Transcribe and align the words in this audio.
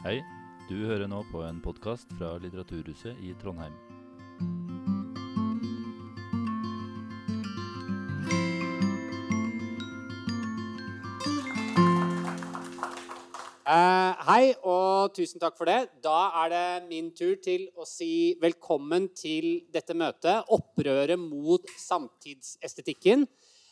Hei, 0.00 0.22
du 0.64 0.78
hører 0.88 1.10
nå 1.12 1.18
på 1.28 1.42
en 1.44 1.58
podkast 1.60 2.08
fra 2.16 2.30
Litteraturhuset 2.40 3.18
i 3.20 3.34
Trondheim. 3.36 3.74
Uh, 13.68 14.16
hei, 14.24 14.54
og 14.64 15.12
tusen 15.18 15.36
takk 15.42 15.58
for 15.58 15.68
det. 15.68 15.90
Da 16.00 16.30
er 16.46 16.48
det 16.54 16.64
min 16.86 17.10
tur 17.12 17.34
til 17.44 17.66
å 17.76 17.84
si 17.84 18.38
velkommen 18.40 19.10
til 19.12 19.66
dette 19.68 19.92
møtet. 19.92 20.48
Opprøret 20.48 21.20
mot 21.20 21.68
samtidsestetikken. 21.76 23.28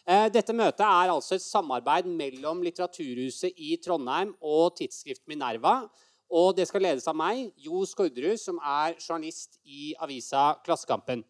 Eh, 0.08 0.26
dette 0.32 0.54
møtet 0.56 0.84
er 0.84 1.10
altså 1.12 1.36
et 1.36 1.45
samarbeid 1.45 2.06
mellom 2.08 2.62
Litteraturhuset 2.64 3.56
i 3.60 3.74
Trondheim 3.84 4.30
og 4.41 4.79
tidsskrift 4.79 5.27
Minerva. 5.29 5.83
Og 6.28 6.52
det 6.56 6.66
skal 6.68 6.84
ledes 6.84 7.06
av 7.09 7.16
meg, 7.16 7.48
Jo 7.56 7.80
Skårderud, 7.88 8.36
som 8.41 8.59
er 8.60 8.98
journalist 9.00 9.56
i 9.64 9.95
avisa 9.96 10.52
Klassekampen. 10.64 11.23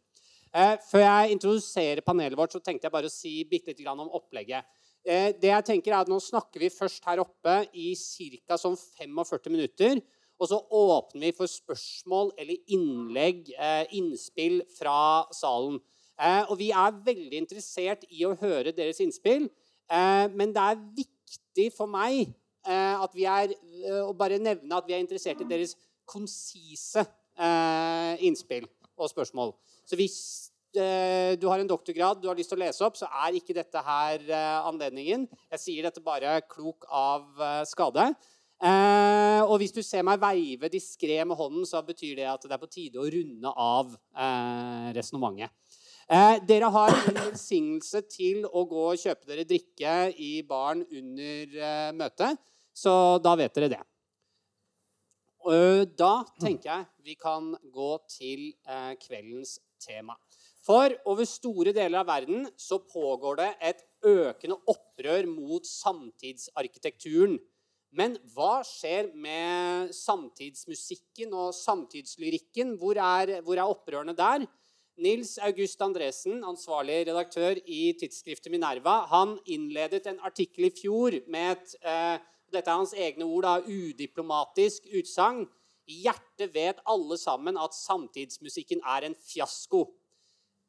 Eh, 0.51 0.75
før 0.89 1.05
jeg 1.05 1.37
introduserer 1.37 2.02
panelet 2.02 2.39
vårt, 2.39 2.55
så 2.55 2.61
tenkte 2.62 2.89
jeg 2.89 2.95
bare 2.95 3.11
å 3.11 3.12
si 3.12 3.45
bitte 3.47 3.70
litt 3.70 3.87
om 3.87 4.09
opplegget. 4.19 4.66
Eh, 5.06 5.30
det 5.39 5.53
jeg 5.53 5.66
tenker 5.69 5.92
er 5.92 6.01
at 6.01 6.11
Nå 6.11 6.19
snakker 6.19 6.65
vi 6.65 6.73
først 6.73 7.05
her 7.06 7.23
oppe 7.23 7.61
i 7.75 7.92
ca. 7.95 8.59
Sånn 8.59 8.77
45 8.77 9.55
minutter. 9.55 10.03
Og 10.39 10.51
så 10.51 10.59
åpner 10.59 11.28
vi 11.28 11.34
for 11.34 11.51
spørsmål 11.51 12.33
eller 12.39 12.59
innlegg, 12.70 13.53
eh, 13.59 13.87
innspill 13.92 14.62
fra 14.70 15.27
salen. 15.33 15.80
Og 16.51 16.59
vi 16.59 16.73
er 16.73 16.91
veldig 16.91 17.39
interessert 17.39 18.03
i 18.11 18.25
å 18.27 18.34
høre 18.34 18.75
deres 18.75 18.98
innspill. 18.98 19.48
Men 19.89 20.53
det 20.53 20.59
er 20.59 20.80
viktig 20.97 21.73
for 21.73 21.87
meg 21.87 22.34
at 22.69 23.15
vi 23.17 23.25
er, 23.29 23.55
og 24.05 24.13
bare 24.19 24.41
nevne 24.43 24.77
at 24.77 24.87
vi 24.89 24.97
er 24.97 25.03
interessert 25.03 25.41
i 25.41 25.48
deres 25.48 25.75
konsise 26.09 27.05
innspill 28.25 28.67
og 28.98 29.11
spørsmål. 29.12 29.53
Så 29.87 29.97
hvis 29.97 30.17
du 30.75 31.47
har 31.48 31.62
en 31.62 31.70
doktorgrad 31.70 32.19
du 32.20 32.27
har 32.29 32.37
lyst 32.37 32.51
til 32.53 32.59
å 32.59 32.65
lese 32.65 32.84
opp, 32.84 32.98
så 32.98 33.09
er 33.25 33.39
ikke 33.39 33.57
dette 33.57 33.81
her 33.87 34.25
anledningen. 34.69 35.25
Jeg 35.55 35.62
sier 35.62 35.87
dette 35.87 36.03
bare 36.05 36.41
klok 36.51 36.84
av 36.91 37.25
skade. 37.70 38.11
og 39.47 39.55
hvis 39.62 39.73
du 39.73 39.81
ser 39.87 40.05
meg 40.05 40.20
veive 40.20 40.69
diskré 40.73 41.23
med 41.25 41.39
hånden, 41.39 41.64
så 41.64 41.81
betyr 41.87 42.19
det 42.20 42.29
at 42.29 42.45
det 42.45 42.57
er 42.57 42.62
på 42.62 42.73
tide 42.75 43.01
å 43.01 43.09
runde 43.09 43.55
av 43.55 43.95
eh, 43.95 44.92
resonnementet. 44.98 45.55
Eh, 46.09 46.39
dere 46.48 46.70
har 46.73 46.95
en 46.95 47.19
velsignelse 47.19 48.01
til 48.09 48.47
å 48.48 48.62
gå 48.64 48.85
og 48.95 49.01
kjøpe 49.01 49.29
dere 49.29 49.45
drikke 49.45 49.97
i 50.17 50.39
baren 50.48 50.87
under 50.89 51.59
eh, 51.69 51.91
møtet, 51.92 52.39
så 52.79 52.95
da 53.23 53.34
vet 53.39 53.55
dere 53.59 53.73
det. 53.75 53.84
Da 55.98 56.12
tenker 56.43 56.69
jeg 56.69 56.87
vi 57.07 57.15
kan 57.17 57.55
gå 57.73 57.93
til 58.11 58.51
eh, 58.69 58.95
kveldens 59.01 59.57
tema. 59.81 60.17
For 60.67 60.93
over 61.09 61.25
store 61.25 61.73
deler 61.73 62.03
av 62.03 62.11
verden 62.11 62.48
så 62.61 62.81
pågår 62.85 63.39
det 63.41 63.53
et 63.70 63.85
økende 64.05 64.59
opprør 64.69 65.29
mot 65.31 65.65
samtidsarkitekturen. 65.65 67.39
Men 67.97 68.19
hva 68.35 68.61
skjer 68.69 69.09
med 69.17 69.95
samtidsmusikken 69.97 71.33
og 71.33 71.55
samtidslyrikken? 71.57 72.75
Hvor 72.77 73.01
er, 73.01 73.39
hvor 73.47 73.57
er 73.57 73.65
opprørene 73.65 74.13
der? 74.19 74.45
Nils 74.98 75.37
August 75.39 75.81
Andresen, 75.81 76.42
ansvarlig 76.45 77.05
redaktør 77.07 77.57
i 77.65 77.95
tidsskriftet 77.97 78.51
Minerva, 78.53 79.05
han 79.09 79.37
innledet 79.47 80.09
en 80.11 80.19
artikkel 80.27 80.67
i 80.69 80.75
fjor 80.75 81.17
med 81.31 81.55
et 81.55 81.77
eh, 81.87 82.19
dette 82.53 82.71
er 82.71 82.81
hans 82.81 82.95
egne 82.97 83.27
ord, 83.27 83.47
da, 83.47 83.59
udiplomatisk 83.63 84.89
utsagn. 84.99 85.47
I 85.89 86.03
hjertet 86.05 86.53
vet 86.53 86.83
alle 86.89 87.17
sammen 87.21 87.57
at 87.61 87.77
samtidsmusikken 87.77 88.83
er 88.85 89.07
en 89.09 89.17
fiasko. 89.17 89.86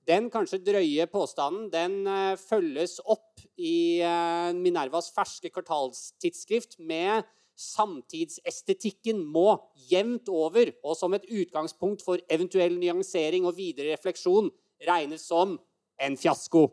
Den 0.08 0.30
kanskje 0.34 0.62
drøye 0.64 1.06
påstanden 1.12 1.68
den 1.74 2.08
uh, 2.08 2.38
følges 2.40 2.98
opp 3.04 3.44
i 3.60 4.00
uh, 4.02 4.56
Minervas 4.58 5.12
ferske 5.14 5.52
kvartalstidsskrift 5.54 6.80
med 6.80 7.28
samtidsestetikken 7.60 9.20
må 9.20 9.58
jevnt 9.92 10.32
over 10.32 10.72
og 10.80 10.96
som 10.98 11.14
et 11.14 11.28
utgangspunkt 11.28 12.04
for 12.06 12.22
eventuell 12.32 12.78
nyansering 12.80 13.46
og 13.46 13.58
videre 13.60 13.98
refleksjon 13.98 14.48
regnes 14.88 15.28
som 15.28 15.58
en 16.00 16.16
fiasko. 16.18 16.70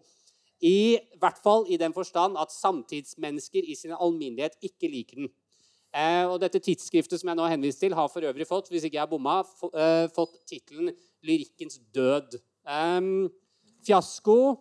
I 0.64 0.98
hvert 1.20 1.40
fall 1.44 1.66
i 1.68 1.76
den 1.80 1.92
forstand 1.92 2.38
at 2.40 2.54
samtidsmennesker 2.54 3.64
i 3.64 3.74
sin 3.76 3.92
alminnelighet 3.92 4.56
ikke 4.64 4.88
liker 4.88 5.20
den. 5.20 5.32
Eh, 5.96 6.24
og 6.28 6.40
dette 6.42 6.60
Tidsskriftet 6.60 7.20
som 7.20 7.30
jeg 7.30 7.38
nå 7.38 7.48
henviser 7.48 7.86
til, 7.86 7.96
har 7.96 8.08
for 8.12 8.24
øvrig 8.24 8.46
fått 8.48 8.68
hvis 8.72 8.84
ikke 8.88 8.98
jeg 8.98 9.10
bomma, 9.10 9.38
eh, 9.72 10.08
fått 10.12 10.40
tittelen 10.48 10.92
'Lyrikkens 11.24 11.80
død'. 11.92 12.38
Eh, 12.66 13.30
fiasko, 13.86 14.56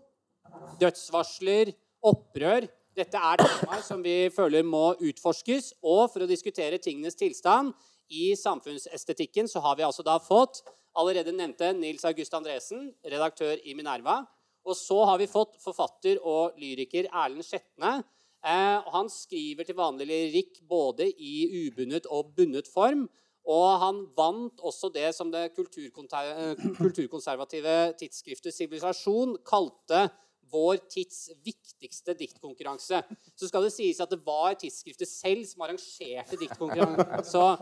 dødsvarsler, 0.79 1.73
opprør. 2.03 2.67
Dette 2.95 3.17
er 3.17 3.41
temaer 3.41 3.83
som 3.83 4.03
vi 4.03 4.29
føler 4.31 4.63
må 4.63 4.93
utforskes. 4.95 5.73
Og 5.83 6.11
for 6.13 6.23
å 6.23 6.29
diskutere 6.29 6.79
tingenes 6.79 7.17
tilstand 7.19 7.73
i 8.09 8.31
samfunnsestetikken 8.35 9.49
så 9.51 9.59
har 9.59 9.75
vi 9.75 9.83
altså 9.83 10.05
da 10.05 10.17
fått 10.19 10.61
allerede 10.95 11.35
nevnte 11.35 11.73
Nils 11.75 12.05
August 12.05 12.33
Andresen, 12.37 12.93
redaktør 13.03 13.57
i 13.65 13.73
Minerva. 13.73 14.21
Og 14.65 14.75
så 14.77 15.05
har 15.05 15.17
vi 15.21 15.27
fått 15.29 15.57
forfatter 15.61 16.17
og 16.25 16.57
lyriker 16.61 17.05
Erlend 17.11 17.45
Skjetne. 17.45 18.03
Eh, 18.45 18.89
han 18.93 19.09
skriver 19.09 19.63
til 19.65 19.75
vanlig 19.77 20.07
lyrikk 20.09 20.61
både 20.69 21.05
i 21.09 21.65
ubundet 21.65 22.05
og 22.09 22.33
bundet 22.37 22.67
form. 22.71 23.09
Og 23.45 23.79
han 23.81 24.07
vant 24.17 24.59
også 24.65 24.89
det 24.93 25.13
som 25.13 25.31
det 25.33 25.53
kulturkonservative 25.53 27.93
tidsskriftet 27.99 28.53
Sivilisasjon 28.55 29.37
kalte 29.45 30.09
vår 30.51 30.75
tids 30.89 31.29
viktigste 31.45 32.13
diktkonkurranse. 32.17 33.03
Så 33.37 33.47
skal 33.49 33.63
det 33.65 33.73
sies 33.73 34.01
at 34.01 34.11
det 34.13 34.25
var 34.25 34.53
tidsskriftet 34.59 35.07
selv 35.09 35.45
som 35.49 35.61
arrangerte 35.65 36.37
diktkonkurransen. 36.41 37.57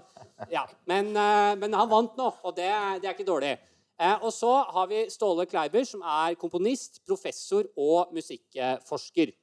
Ja. 0.51 0.63
Men, 0.89 1.05
eh, 1.15 1.55
men, 1.59 1.73
han 1.73 1.91
vant 1.91 2.17
nå, 2.19 2.27
og 2.43 2.55
det, 2.57 2.71
det 3.01 3.07
er 3.07 3.13
ikke 3.15 3.27
dårlig. 3.27 3.57
Eh, 4.01 4.23
og 4.25 4.33
så 4.33 4.51
har 4.73 4.89
vi 4.89 5.03
Ståle 5.13 5.45
Kleiber, 5.49 5.85
som 5.85 6.01
er 6.01 6.37
komponist, 6.41 7.01
professor 7.05 7.67
og 7.77 8.13
musikkforsker. 8.15 9.33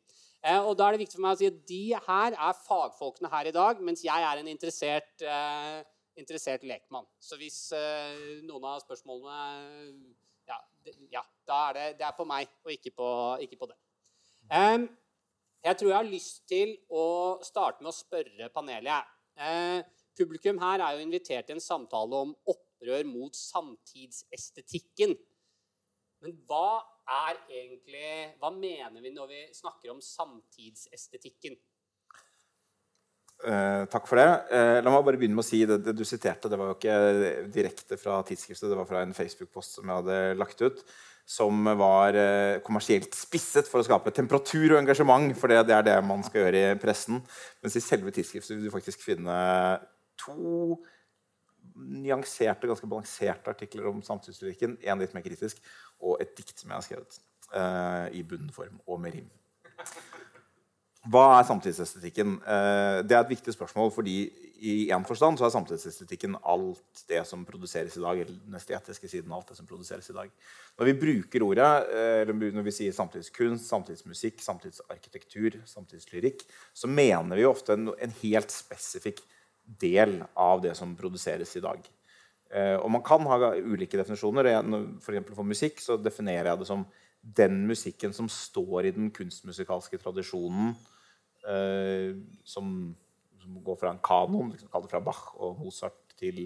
Eh, 0.41 0.59
og 0.59 0.75
da 0.79 0.89
er 0.89 0.97
det 0.97 1.05
viktig 1.05 1.19
for 1.19 1.27
meg 1.27 1.37
å 1.37 1.41
si 1.41 1.49
at 1.51 1.63
De 1.69 1.85
her 2.09 2.35
er 2.35 2.61
fagfolkene 2.65 3.31
her 3.31 3.51
i 3.51 3.55
dag, 3.55 3.81
mens 3.85 4.03
jeg 4.05 4.27
er 4.31 4.41
en 4.41 4.51
interessert 4.51 5.27
interessert 6.21 6.65
lekmann. 6.67 7.07
Så 7.21 7.39
hvis 7.41 7.59
eh, 7.77 8.41
noen 8.47 8.67
av 8.69 8.81
spørsmålene 8.83 9.37
ja, 10.49 10.59
det, 10.85 10.97
ja, 11.13 11.23
da 11.49 11.61
er 11.69 11.77
det, 11.77 11.87
det 12.01 12.09
er 12.09 12.17
på 12.17 12.27
meg, 12.29 12.51
og 12.65 12.75
ikke 12.75 12.93
på, 12.97 13.11
ikke 13.47 13.61
på 13.61 13.71
det. 13.71 13.79
Um, 14.51 14.89
jeg 15.63 15.79
tror 15.79 15.91
jeg 15.91 15.99
har 15.99 16.11
lyst 16.11 16.43
til 16.51 16.75
å 16.89 17.05
starte 17.47 17.85
med 17.85 17.93
å 17.93 17.97
spørre 17.97 18.51
panelet. 18.55 19.17
Uh, 19.39 19.79
publikum 20.19 20.59
her 20.61 20.83
er 20.83 20.97
jo 20.97 21.05
invitert 21.05 21.47
til 21.49 21.59
en 21.59 21.65
samtale 21.65 22.25
om 22.27 22.35
opprør 22.81 23.05
mot 23.09 23.37
samtidsestetikken. 23.37 25.15
Men 26.21 26.37
hva 26.49 26.81
er 27.11 27.39
egentlig 27.49 28.37
Hva 28.39 28.51
mener 28.53 29.01
vi 29.03 29.11
når 29.13 29.29
vi 29.29 29.41
snakker 29.57 29.91
om 29.93 30.01
samtidsestetikken? 30.05 31.57
Eh, 33.41 33.85
takk 33.89 34.05
for 34.05 34.21
det. 34.21 34.29
Eh, 34.53 34.79
la 34.85 34.93
meg 34.93 35.05
bare 35.05 35.17
begynne 35.17 35.35
med 35.39 35.43
å 35.45 35.49
si 35.49 35.63
det, 35.65 35.79
det, 35.81 35.95
du 35.97 36.05
siterte. 36.05 36.49
Det 36.49 36.59
var 36.61 36.71
jo 36.71 36.77
ikke 36.77 37.47
direkte 37.53 37.97
fra 37.97 38.19
tidsskriftet, 38.29 38.69
det 38.69 38.77
var 38.77 38.89
fra 38.89 39.01
en 39.01 39.17
Facebook-post 39.17 39.79
som 39.79 39.89
jeg 39.89 40.03
hadde 40.03 40.19
lagt 40.37 40.61
ut. 40.61 40.85
Som 41.25 41.65
var 41.81 42.17
eh, 42.21 42.61
kommersielt 42.67 43.17
spisset 43.17 43.69
for 43.71 43.81
å 43.81 43.87
skape 43.87 44.13
temperatur 44.13 44.75
og 44.75 44.83
engasjement. 44.83 45.33
For 45.41 45.49
det, 45.49 45.65
det, 45.71 45.77
er 45.79 45.89
det 45.89 45.99
man 46.05 46.23
skal 46.27 46.45
gjøre 46.45 46.63
i 46.69 46.79
pressen. 46.83 47.25
Mens 47.65 47.81
i 47.81 47.85
selve 47.85 48.13
tidsskriftet 48.13 48.59
vil 48.59 48.69
du 48.69 48.75
faktisk 48.77 49.09
finne 49.09 49.41
to 50.21 50.77
nyanserte, 51.77 52.69
ganske 52.71 52.89
balanserte 52.91 53.53
artikler 53.53 53.89
om 53.91 54.03
samtidslyrikken. 54.05 54.79
Én 54.85 55.01
litt 55.01 55.17
mer 55.17 55.25
kritisk, 55.27 55.61
og 56.01 56.23
et 56.23 56.37
dikt 56.39 56.59
som 56.59 56.73
jeg 56.73 56.81
har 56.81 56.87
skrevet 56.87 57.21
Uh, 57.51 58.07
i 58.15 58.21
bunnform 58.23 58.77
og 58.87 59.01
med 59.03 59.17
rim. 59.17 59.25
Hva 61.11 61.25
er 61.41 61.49
samtidsestetikken? 61.49 62.37
Uh, 62.45 63.01
det 63.03 63.17
er 63.17 63.25
et 63.25 63.33
viktig 63.33 63.51
spørsmål, 63.57 63.91
fordi 63.91 64.15
i 64.61 64.75
en 64.93 65.07
forstand 65.09 65.41
så 65.41 65.47
er 65.47 65.55
samtidsestetikken 65.55 66.37
alt 66.47 67.03
det 67.09 67.23
som 67.27 67.47
produseres 67.49 67.97
i 67.97 68.03
dag. 68.05 68.21
eller 68.21 68.37
den 68.45 68.55
estetiske 68.55 69.09
siden 69.09 69.33
alt 69.33 69.49
det 69.49 69.57
som 69.57 69.67
produseres 69.67 70.11
i 70.11 70.17
dag. 70.17 70.31
Når 70.79 70.85
vi 70.85 70.99
bruker 71.01 71.43
ordet, 71.43 71.89
eh, 71.89 72.21
eller 72.21 72.53
når 72.53 72.63
vi 72.63 72.77
sier 72.77 72.93
samtidskunst, 72.93 73.67
samtidsmusikk, 73.67 74.41
samtidsarkitektur, 74.41 75.63
samtidslyrikk, 75.65 76.45
så 76.75 76.87
mener 76.87 77.37
vi 77.37 77.49
ofte 77.49 77.73
en, 77.73 77.89
en 77.99 78.15
helt 78.23 78.51
spesifikk 78.53 79.25
del 79.81 80.19
av 80.35 80.63
det 80.65 80.75
som 80.79 80.97
produseres 80.99 81.53
i 81.57 81.63
dag. 81.65 81.85
Eh, 82.51 82.77
og 82.77 82.91
man 82.91 83.05
kan 83.07 83.27
ha 83.31 83.53
ulike 83.55 83.99
definisjoner. 84.01 84.51
For, 85.05 85.21
for 85.37 85.47
musikk 85.47 85.83
så 85.83 85.99
definerer 86.01 86.53
jeg 86.53 86.63
det 86.63 86.71
som 86.71 86.87
den 87.21 87.63
musikken 87.69 88.15
som 88.17 88.31
står 88.33 88.89
i 88.89 88.95
den 88.97 89.11
kunstmusikalske 89.15 90.01
tradisjonen 90.01 90.73
eh, 91.45 92.17
som 92.49 92.75
som 93.41 93.65
går 93.65 93.77
fra 93.81 93.93
en 93.95 94.03
kanon, 94.05 94.53
liksom 94.53 94.71
kalt 94.73 94.91
fra 94.91 95.03
Bach 95.05 95.35
og 95.41 95.59
Mozart 95.61 96.15
til 96.21 96.43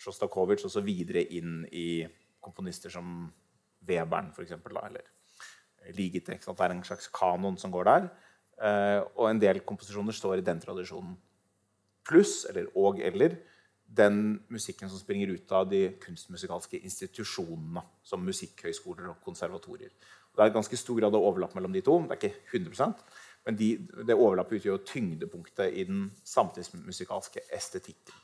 Sjostakovitsj, 0.00 0.66
og 0.68 0.74
så 0.74 0.82
videre 0.84 1.24
inn 1.36 1.64
i 1.72 2.04
komponister 2.40 2.92
som 2.92 3.28
Webern, 3.86 4.30
eksempel, 4.40 4.78
eller 4.80 5.08
Ligete. 5.96 6.36
Det 6.36 6.60
er 6.60 6.74
en 6.74 6.84
slags 6.84 7.08
kanon 7.12 7.56
som 7.58 7.72
går 7.72 7.88
der. 7.88 8.08
Uh, 8.60 9.00
og 9.16 9.30
en 9.30 9.40
del 9.40 9.62
komposisjoner 9.64 10.12
står 10.12 10.40
i 10.40 10.44
den 10.44 10.60
tradisjonen. 10.60 11.14
Pluss, 12.10 12.44
eller 12.50 12.68
og 12.78 13.00
eller, 13.06 13.38
den 13.90 14.38
musikken 14.50 14.90
som 14.90 15.00
springer 15.00 15.32
ut 15.34 15.50
av 15.54 15.64
de 15.70 15.88
kunstmusikalske 16.02 16.78
institusjonene, 16.78 17.82
som 18.06 18.22
musikkhøyskoler 18.22 19.08
og 19.10 19.24
konservatorier. 19.24 19.90
Det 20.30 20.44
er 20.44 20.52
ganske 20.54 20.78
stor 20.78 21.00
grad 21.00 21.16
av 21.16 21.24
overlapp 21.26 21.56
mellom 21.58 21.74
de 21.74 21.82
to. 21.82 21.96
Det 22.06 22.14
er 22.14 22.20
ikke 22.20 22.60
100% 22.60 23.02
men 23.46 23.56
de, 23.56 23.70
det 24.04 24.16
overlappet 24.16 24.60
utgjør 24.60 24.82
tyngdepunktet 24.88 25.76
i 25.80 25.84
den 25.88 26.08
samtidsmusikalske 26.28 27.44
estetikken. 27.56 28.16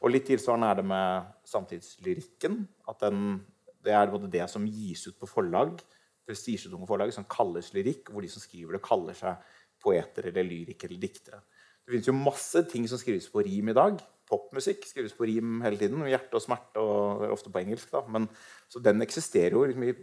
Og 0.00 0.12
litt 0.14 0.28
tilsvarende 0.30 0.70
er 0.70 0.78
det 0.78 0.86
med 0.88 1.32
samtidslyrikken. 1.46 2.62
at 2.88 3.00
den, 3.00 3.40
Det 3.84 3.92
er 3.92 4.10
både 4.10 4.30
det 4.30 4.48
som 4.50 4.66
gis 4.66 5.06
ut 5.08 5.18
på 5.18 5.26
forlag, 5.26 5.80
prestisjetunge 6.26 6.86
forlag, 6.86 7.12
som 7.12 7.24
kalles 7.24 7.72
lyrikk, 7.74 8.10
hvor 8.10 8.22
de 8.22 8.28
som 8.28 8.42
skriver 8.42 8.72
det, 8.72 8.82
kaller 8.82 9.14
seg 9.14 9.36
poeter 9.80 10.28
eller 10.28 10.44
lyrikere 10.44 10.90
eller 10.90 11.00
diktere. 11.00 11.40
Det 11.90 11.96
finnes 11.96 12.06
jo 12.06 12.14
masse 12.14 12.60
ting 12.70 12.84
som 12.86 13.00
skrives 13.00 13.24
på 13.32 13.42
rim 13.42 13.72
i 13.72 13.74
dag. 13.74 13.96
Popmusikk 14.30 14.84
skrives 14.86 15.14
på 15.18 15.26
rim 15.26 15.56
hele 15.64 15.74
tiden. 15.74 16.04
Hjerte 16.06 16.38
og 16.38 16.42
smerte, 16.44 16.78
og 16.78 17.24
ofte 17.34 17.50
på 17.50 17.58
engelsk. 17.64 17.88
da. 17.90 18.04
Men, 18.06 18.28
så 18.70 18.78
den 18.78 19.02
eksisterer 19.02 19.56
jo 19.56 19.64
liksom 19.66 19.88
i 19.88 19.96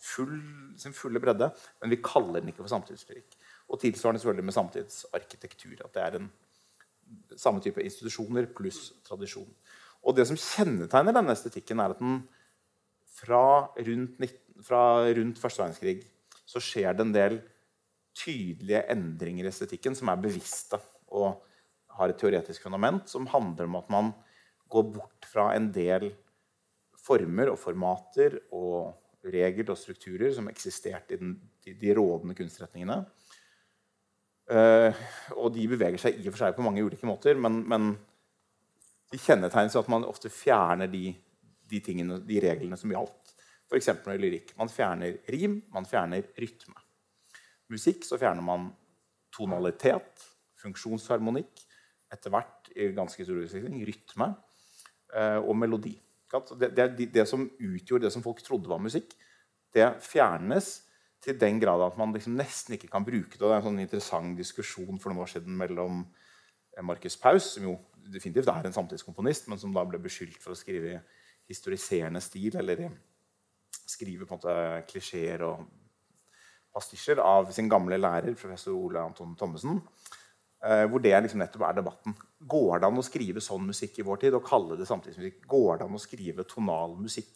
full, 0.00 0.32
sin 0.80 0.94
fulle 0.96 1.20
bredde, 1.20 1.50
men 1.82 1.92
vi 1.92 1.98
kaller 2.00 2.40
den 2.40 2.48
ikke 2.48 2.62
for 2.62 2.72
samtidslyrikk. 2.72 3.36
Og 3.68 3.82
tilsvarende 3.82 4.22
selvfølgelig 4.22 4.46
med 4.48 4.56
samtidsarkitektur. 4.56 5.74
At 5.84 5.92
det 5.98 6.06
er 6.06 6.16
en 6.22 6.30
samme 7.36 7.60
type 7.60 7.84
institusjoner 7.84 8.48
pluss 8.56 8.94
tradisjon. 9.04 9.52
Og 10.00 10.16
det 10.16 10.24
som 10.30 10.40
kjennetegner 10.40 11.12
denne 11.12 11.36
estetikken, 11.36 11.84
er 11.84 11.92
at 11.92 12.00
den 12.00 12.22
fra 13.12 13.42
rundt, 13.76 14.16
19, 14.16 14.64
fra 14.64 14.82
rundt 15.04 15.42
første 15.42 15.60
verdenskrig 15.66 15.98
så 16.48 16.64
skjer 16.64 16.96
det 16.96 17.04
en 17.04 17.12
del 17.12 17.36
tydelige 18.16 18.86
endringer 18.88 19.44
i 19.44 19.52
estetikken 19.52 19.92
som 19.94 20.08
er 20.08 20.24
bevisste 20.24 20.80
og 21.10 21.40
har 21.98 22.10
et 22.12 22.18
teoretisk 22.20 22.64
fundament 22.64 23.10
som 23.10 23.28
handler 23.30 23.68
om 23.68 23.78
at 23.80 23.92
man 23.92 24.10
går 24.70 24.90
bort 24.94 25.26
fra 25.26 25.50
en 25.56 25.68
del 25.74 26.10
former 27.00 27.50
og 27.52 27.58
formater 27.58 28.38
og 28.54 29.26
regler 29.26 29.72
og 29.72 29.78
strukturer 29.78 30.32
som 30.32 30.48
eksisterte 30.48 31.16
i 31.16 31.20
den, 31.20 31.34
de, 31.64 31.74
de 31.76 31.94
rådende 31.96 32.36
kunstretningene, 32.38 33.02
Uh, 34.50 34.90
og 35.38 35.52
de 35.54 35.62
beveger 35.70 36.00
seg 36.02 36.16
i 36.18 36.24
og 36.26 36.34
for 36.34 36.42
seg 36.42 36.56
på 36.56 36.64
mange 36.66 36.82
ulike 36.82 37.06
måter, 37.06 37.38
men, 37.38 37.60
men 37.70 37.92
de 39.12 39.18
kjennetegnes 39.22 39.76
ved 39.76 39.84
at 39.84 39.90
man 39.92 40.06
ofte 40.08 40.30
fjerner 40.32 40.90
de, 40.90 41.12
de, 41.70 41.78
tingene, 41.86 42.18
de 42.26 42.40
reglene 42.42 42.78
som 42.78 42.90
gjaldt. 42.90 43.30
F.eks. 43.70 43.92
når 44.02 44.16
det 44.16 44.24
lyrikk. 44.24 44.50
Man 44.58 44.72
fjerner 44.72 45.20
rim, 45.30 45.60
man 45.70 45.86
fjerner 45.86 46.26
rytme. 46.42 46.74
Musikk 47.70 48.02
så 48.08 48.18
fjerner 48.18 48.42
man 48.42 48.72
tonalitet, 49.30 50.26
funksjonsharmonikk, 50.60 51.64
etter 52.10 52.32
hvert 52.34 52.70
i 52.74 52.90
ganske 52.96 53.24
stor 53.24 53.42
utstrekning 53.42 53.82
rytme 53.86 54.30
uh, 55.14 55.40
og 55.40 55.54
melodi. 55.58 55.94
Det, 56.30 56.70
det, 56.76 57.10
det, 57.10 57.26
som 57.26 57.48
utgjorde 57.48 58.06
det 58.06 58.14
som 58.14 58.22
folk 58.22 58.42
trodde 58.46 58.70
var 58.70 58.82
musikk, 58.82 59.16
det 59.74 59.86
fjernes 60.02 60.70
til 61.20 61.36
den 61.38 61.58
grad 61.60 61.82
at 61.84 61.98
man 62.00 62.14
liksom 62.14 62.36
nesten 62.38 62.76
ikke 62.76 62.90
kan 62.90 63.04
bruke 63.06 63.34
det. 63.34 63.42
Det 63.42 63.50
er 63.50 63.58
en 63.58 63.68
sånn 63.68 63.82
interessant 63.82 64.38
diskusjon 64.38 65.00
for 65.02 65.10
noen 65.10 65.24
år 65.24 65.32
siden 65.34 65.56
mellom 65.58 66.04
Markus 66.86 67.18
Paus, 67.20 67.54
som 67.56 67.66
jo 67.66 67.74
definitivt 68.10 68.48
er 68.48 68.66
en 68.66 68.74
samtidskomponist, 68.74 69.50
men 69.50 69.60
som 69.60 69.74
da 69.74 69.84
ble 69.86 70.00
beskyldt 70.02 70.40
for 70.40 70.54
å 70.54 70.58
skrive 70.58 71.00
historiserende 71.50 72.22
stil, 72.24 72.56
eller 72.56 72.86
skrive 73.90 74.26
på 74.26 74.34
en 74.34 74.38
måte 74.38 74.56
klisjeer 74.90 75.44
og 75.46 75.66
pastisjer 76.74 77.20
av 77.22 77.50
sin 77.54 77.68
gamle 77.70 77.98
lærer, 77.98 78.36
professor 78.38 78.76
Ole 78.78 79.02
Anton 79.02 79.34
Thommessen. 79.38 79.80
Eh, 80.60 80.82
hvor 80.92 81.00
det 81.00 81.14
liksom 81.24 81.40
nettopp 81.40 81.62
er 81.64 81.76
debatten. 81.78 82.14
Går 82.52 82.82
det 82.82 82.88
an 82.90 83.00
å 83.00 83.04
skrive 83.04 83.40
sånn 83.40 83.62
musikk 83.70 83.96
i 84.00 84.04
vår 84.04 84.18
tid 84.20 84.34
og 84.36 84.44
kalle 84.44 84.76
det 84.76 84.88
samtidsmusikk? 84.88 85.38
Går 85.48 85.80
det 85.80 85.86
an 85.86 85.96
å 85.96 86.02
skrive 86.02 86.44
tonal 86.48 86.98
musikk? 87.00 87.30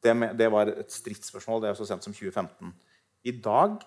Det, 0.00 0.14
med, 0.14 0.36
det, 0.38 0.46
var 0.52 0.70
et 0.70 0.94
stridsspørsmål. 0.94 1.64
Det 1.64 1.72
er 1.72 1.80
så 1.80 1.88
sent 1.88 2.06
som 2.06 2.14
2015. 2.14 2.70
I 3.26 3.34
dag 3.42 3.80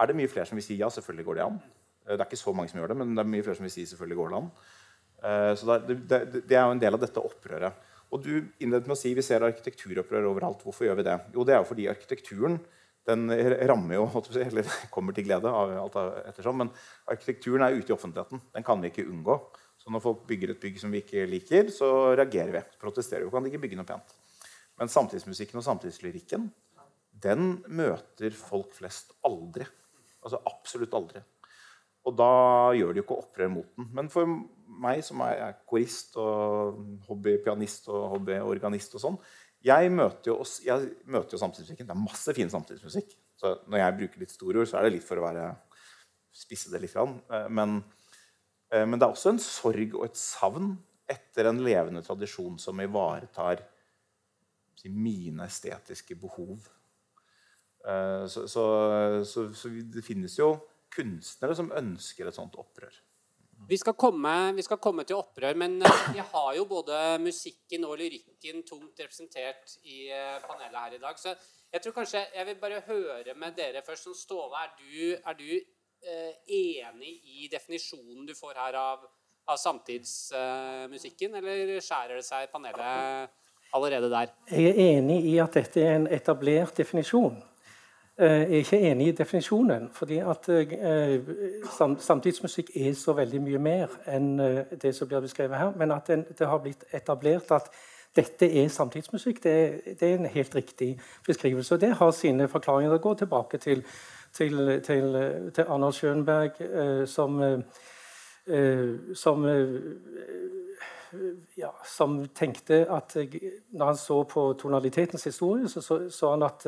er 0.00 0.10
det 0.10 0.16
mye 0.20 0.30
flere 0.30 0.46
som 0.48 0.58
vil 0.58 0.66
si 0.66 0.78
ja, 0.78 0.90
selvfølgelig 0.92 1.26
går 1.26 1.40
det 1.40 1.48
an. 1.48 1.58
Eh, 2.06 2.14
det 2.14 2.20
er 2.20 2.28
ikke 2.28 2.44
så 2.44 2.54
mange 2.54 2.70
som 2.70 2.78
gjør 2.78 2.94
det, 2.94 2.98
men 3.02 3.16
det 3.16 3.24
er 3.24 3.32
mye 3.34 3.46
flere 3.46 3.58
som 3.58 3.66
vil 3.66 3.74
si 3.74 3.88
selvfølgelig 3.90 4.20
går 4.20 4.30
det 4.30 4.38
an. 4.38 4.48
Eh, 5.24 5.50
så 5.58 5.78
det, 5.88 5.98
det, 6.12 6.22
det 6.36 6.60
er 6.60 6.62
jo 6.62 6.76
en 6.78 6.84
del 6.86 6.94
av 6.94 7.02
dette 7.02 7.26
opprøret. 7.26 7.90
Og 8.14 8.22
du 8.22 8.32
innledet 8.62 8.86
med 8.86 8.94
å 8.94 9.00
si 9.00 9.10
vi 9.18 9.26
ser 9.26 9.42
arkitekturopprør 9.42 10.30
overalt. 10.30 10.62
Hvorfor 10.62 10.86
gjør 10.86 11.02
vi 11.02 11.08
det? 11.10 11.18
Jo, 11.34 11.42
det 11.42 11.56
er 11.56 11.64
jo 11.64 11.70
fordi 11.72 11.90
arkitekturen 11.90 12.60
den 13.08 13.28
rammer 13.68 13.98
jo, 13.98 14.06
eller 14.40 14.68
kommer 14.94 15.16
til 15.16 15.26
glede, 15.26 15.50
av 15.50 15.74
alt 15.82 15.98
ettersom, 16.30 16.62
men 16.62 16.72
arkitekturen 17.10 17.66
er 17.66 17.76
ute 17.76 17.92
i 17.92 17.96
offentligheten. 17.96 18.40
Den 18.54 18.66
kan 18.66 18.80
vi 18.80 18.92
ikke 18.92 19.06
unngå. 19.08 19.38
Så 19.80 19.92
når 19.92 20.00
folk 20.00 20.22
bygger 20.28 20.54
et 20.54 20.60
bygg 20.62 20.78
som 20.80 20.92
vi 20.94 21.02
ikke 21.02 21.26
liker, 21.28 21.68
så 21.74 21.88
reagerer 22.16 22.54
vi. 22.54 22.62
Protesterer 22.80 23.26
vi. 23.26 23.32
Kan 23.34 23.44
de 23.44 23.52
ikke 23.52 23.66
bygge 23.66 23.76
noe 23.76 23.88
pent. 23.88 24.14
Men 24.80 24.90
samtidsmusikken 24.90 25.60
og 25.60 25.66
samtidslyrikken 25.66 26.48
den 27.24 27.58
møter 27.68 28.34
folk 28.36 28.72
flest 28.76 29.12
aldri. 29.26 29.66
Altså 30.24 30.40
absolutt 30.48 30.96
aldri. 30.96 31.20
Og 32.04 32.16
da 32.16 32.32
gjør 32.76 32.92
de 32.92 33.00
jo 33.00 33.04
ikke 33.06 33.20
opprør 33.22 33.52
mot 33.52 33.68
den. 33.76 33.88
Men 33.96 34.10
for 34.12 34.28
meg 34.84 35.04
som 35.06 35.22
er 35.24 35.54
korist 35.68 36.16
og 36.20 36.80
hobbypianist 37.08 37.88
og 37.92 38.08
hobbyorganist 38.16 38.96
og 38.98 39.04
sånn, 39.04 39.18
jeg 39.64 39.92
møter, 39.92 40.30
jo, 40.32 40.38
jeg 40.64 40.90
møter 41.08 41.36
jo 41.36 41.40
samtidsmusikken. 41.40 41.88
Det 41.88 41.94
er 41.94 42.02
masse 42.04 42.34
fin 42.36 42.50
samtidsmusikk. 42.52 43.14
Så 43.40 43.54
når 43.70 43.80
jeg 43.80 43.96
bruker 44.00 44.24
litt 44.24 44.34
store 44.34 44.60
ord, 44.60 44.68
så 44.70 44.78
er 44.78 44.86
det 44.86 44.96
litt 44.98 45.06
for 45.06 45.20
å 45.20 45.24
være 45.26 45.46
spisse 46.34 46.72
det 46.72 46.82
litt. 46.82 46.96
Eh, 46.96 47.46
men, 47.48 47.78
eh, 48.70 48.84
men 48.84 48.98
det 48.98 49.06
er 49.06 49.14
også 49.14 49.34
en 49.34 49.42
sorg 49.42 49.96
og 49.96 50.08
et 50.08 50.20
savn 50.20 50.74
etter 51.10 51.48
en 51.50 51.62
levende 51.64 52.02
tradisjon 52.04 52.58
som 52.60 52.80
ivaretar 52.80 53.62
mine 54.84 55.46
estetiske 55.48 56.16
behov. 56.20 56.66
Eh, 57.88 58.24
så, 58.28 58.44
så, 58.48 58.64
så, 59.24 59.46
så, 59.56 59.72
det 59.72 60.04
finnes 60.04 60.36
jo 60.38 60.52
kunstnere 60.94 61.56
som 61.56 61.72
ønsker 61.74 62.28
et 62.28 62.36
sånt 62.36 62.56
opprør. 62.60 62.92
Vi 63.68 63.76
skal, 63.80 63.94
komme, 63.96 64.52
vi 64.56 64.62
skal 64.62 64.80
komme 64.82 65.06
til 65.08 65.16
opprør, 65.16 65.56
men 65.56 65.78
eh, 65.82 66.00
vi 66.12 66.20
har 66.20 66.50
jo 66.58 66.66
både 66.68 66.98
musikken 67.22 67.86
og 67.88 67.96
lyrikken 68.00 68.62
tungt 68.68 69.00
representert 69.00 69.76
i 69.88 70.10
eh, 70.12 70.36
panelet 70.44 70.80
her 70.80 70.96
i 70.98 71.00
dag. 71.02 71.20
Så 71.20 71.32
jeg 71.72 71.82
tror 71.82 71.96
kanskje 71.96 72.26
jeg 72.34 72.48
vil 72.50 72.58
bare 72.60 72.82
høre 72.88 73.36
med 73.40 73.56
dere 73.56 73.82
først. 73.86 74.10
Ståle, 74.20 74.60
er 74.60 74.74
du, 74.76 75.14
er 75.16 75.38
du 75.38 75.48
eh, 75.54 76.34
enig 76.58 77.14
i 77.24 77.48
definisjonen 77.52 78.26
du 78.28 78.34
får 78.36 78.60
her 78.60 78.76
av, 78.80 79.08
av 79.48 79.60
samtidsmusikken, 79.60 81.40
eller 81.40 81.78
skjærer 81.80 82.20
det 82.20 82.28
seg 82.28 82.46
i 82.46 82.52
panelet? 82.52 83.32
allerede 83.74 84.10
der? 84.10 84.30
Jeg 84.50 84.70
er 84.70 84.98
enig 84.98 85.24
i 85.26 85.38
at 85.42 85.56
dette 85.56 85.82
er 85.82 85.96
en 85.98 86.06
etablert 86.06 86.76
definisjon. 86.78 87.40
Eh, 88.18 88.26
er 88.26 88.46
ikke 88.46 88.78
enig 88.78 89.06
i 89.06 89.12
definisjonen. 89.12 89.88
fordi 89.92 90.18
at 90.18 90.48
eh, 90.48 91.20
Samtidsmusikk 91.98 92.70
er 92.76 92.92
så 92.94 93.12
veldig 93.12 93.40
mye 93.42 93.58
mer 93.58 93.86
enn 94.06 94.40
eh, 94.40 94.58
det 94.82 94.92
som 94.94 95.08
blir 95.08 95.20
beskrevet 95.20 95.58
her. 95.58 95.72
Men 95.76 95.90
at 95.90 96.06
det 96.38 96.46
har 96.46 96.58
blitt 96.62 96.84
etablert 96.92 97.50
at 97.50 97.70
dette 98.16 98.46
er 98.46 98.68
samtidsmusikk, 98.68 99.42
det, 99.42 100.02
er 100.02 100.14
en 100.14 100.26
helt 100.26 100.54
riktig 100.54 101.00
beskrivelse. 101.26 101.74
Og 101.74 101.80
det 101.80 101.90
har 101.98 102.10
sine 102.10 102.48
forklaringer. 102.48 102.92
Det 102.92 103.00
går 103.00 103.14
tilbake 103.14 103.58
til, 103.58 103.82
til, 104.32 104.82
til, 104.86 105.18
til 105.54 105.64
Arnold 105.68 105.94
Schönberg, 105.94 107.06
som, 107.06 107.62
som 109.14 109.44
ja, 111.56 111.72
som 111.96 112.28
tenkte 112.34 112.86
at 112.90 113.16
Når 113.70 113.86
han 113.86 113.96
så 113.96 114.22
på 114.22 114.52
tonalitetens 114.52 115.24
historie, 115.24 115.68
så 115.68 115.80
så, 115.80 116.10
så 116.10 116.30
han 116.30 116.42
at 116.42 116.66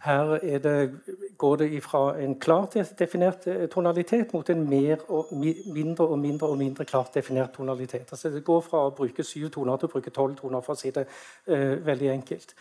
her 0.00 0.38
det, 0.58 0.90
går 1.38 1.56
det 1.56 1.82
fra 1.84 2.18
en 2.20 2.34
klart 2.40 2.76
definert 2.98 3.46
eh, 3.46 3.68
tonalitet 3.68 4.32
mot 4.32 4.50
en 4.50 4.62
og 5.08 5.26
mindre 5.30 6.06
og 6.06 6.18
mindre 6.18 6.46
og 6.46 6.58
mindre 6.58 6.84
klart 6.84 7.14
definert 7.14 7.52
tonalitet. 7.52 8.08
Altså 8.10 8.30
Det 8.30 8.44
går 8.44 8.60
fra 8.60 8.86
å 8.86 8.94
bruke 8.96 9.24
syv 9.24 9.50
toner 9.50 9.76
til 9.76 9.88
å 9.88 9.92
bruke 9.92 10.10
tolv 10.10 10.36
toner, 10.36 10.60
for 10.60 10.72
å 10.72 10.80
si 10.80 10.90
det 10.90 11.06
uh, 11.48 11.86
veldig 11.86 12.10
enkelt. 12.10 12.54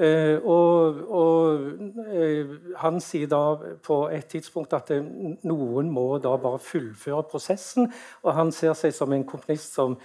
Uh, 0.00 0.38
og, 0.46 1.00
og 1.10 1.60
uh, 2.14 2.56
han 2.76 3.00
sier 3.00 3.28
da 3.28 3.42
på 3.82 4.00
et 4.08 4.26
tidspunkt 4.26 4.72
at 4.72 4.90
noen 5.42 5.90
må 5.90 6.18
da 6.18 6.36
bare 6.36 6.58
fullføre 6.58 7.22
prosessen. 7.30 7.92
Og 8.22 8.34
han 8.34 8.52
ser 8.52 8.74
seg 8.74 8.94
som 8.94 9.12
en 9.12 9.26
komponist 9.26 9.74
som 9.78 9.98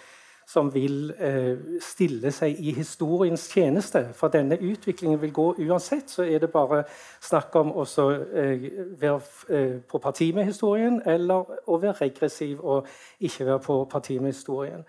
som 0.48 0.74
vil 0.74 1.10
eh, 1.20 1.58
stille 1.82 2.32
seg 2.32 2.60
i 2.60 2.72
historiens 2.78 3.48
tjeneste. 3.50 4.04
For 4.14 4.34
denne 4.34 4.58
utviklingen 4.62 5.22
vil 5.22 5.34
gå 5.34 5.48
uansett. 5.66 6.10
Så 6.10 6.24
er 6.24 6.40
det 6.40 6.52
bare 6.54 6.84
snakk 7.24 7.56
om 7.56 7.74
å 7.74 7.86
eh, 7.86 8.70
være 9.02 9.20
eh, 9.50 9.76
på 9.90 10.00
parti 10.00 10.32
med 10.36 10.46
historien, 10.52 11.02
eller 11.06 11.60
å 11.66 11.80
være 11.82 11.98
regressiv 12.06 12.62
og 12.62 12.88
ikke 13.20 13.50
være 13.50 13.60
på 13.66 13.82
parti 13.92 14.20
med 14.20 14.34
historien. 14.36 14.86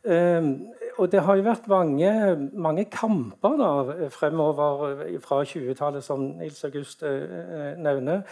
Um, 0.00 0.70
og 0.96 1.10
det 1.12 1.20
har 1.20 1.36
jo 1.36 1.44
vært 1.44 1.66
mange, 1.68 2.10
mange 2.56 2.86
kamper 2.88 3.58
da, 3.60 4.06
fremover 4.08 5.02
fra 5.20 5.42
20-tallet, 5.44 6.04
som 6.04 6.22
Nils 6.38 6.64
August 6.64 7.04
uh, 7.04 7.76
nevner. 7.76 8.22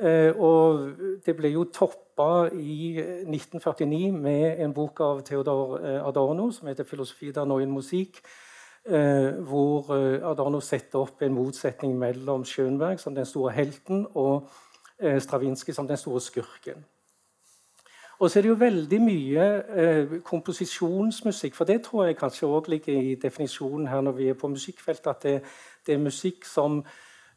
Uh, 0.00 0.32
og 0.40 0.92
det 1.26 1.34
ble 1.36 1.50
jo 1.52 1.66
toppa 1.72 2.48
i 2.56 2.96
1949 3.28 4.12
med 4.16 4.62
en 4.64 4.72
bok 4.76 5.00
av 5.00 5.20
Theodor 5.24 5.78
Adorno 6.08 6.50
som 6.50 6.68
heter 6.68 6.84
'Filosofi 6.84 7.32
der 7.32 7.44
neuen 7.44 7.70
Musikk'. 7.70 8.20
Hvor 9.48 9.92
Adorno 10.24 10.60
setter 10.60 10.98
opp 10.98 11.22
en 11.22 11.34
motsetning 11.34 11.98
mellom 11.98 12.44
Schönberg 12.44 12.98
som 12.98 13.14
den 13.14 13.26
store 13.26 13.52
helten 13.52 14.06
og 14.14 14.48
Stravinskij 15.18 15.74
som 15.74 15.88
den 15.88 15.96
store 15.96 16.20
skurken. 16.20 16.84
Og 18.20 18.30
så 18.30 18.38
er 18.38 18.42
det 18.42 18.48
jo 18.48 18.54
veldig 18.60 18.98
mye 19.00 19.44
eh, 19.80 20.18
komposisjonsmusikk. 20.24 21.54
For 21.56 21.64
det 21.64 21.78
tror 21.86 22.04
jeg 22.04 22.18
kanskje 22.20 22.48
òg 22.48 22.68
ligger 22.68 22.98
i 23.00 23.14
definisjonen 23.14 23.86
her 23.88 24.02
når 24.04 24.12
vi 24.18 24.26
er 24.28 24.36
på 24.36 24.48
musikkfeltet, 24.52 25.06
at 25.06 25.22
det, 25.22 25.40
det 25.86 25.94
er 25.94 26.02
musikk 26.04 26.44
som 26.44 26.78
eh, 26.78 26.90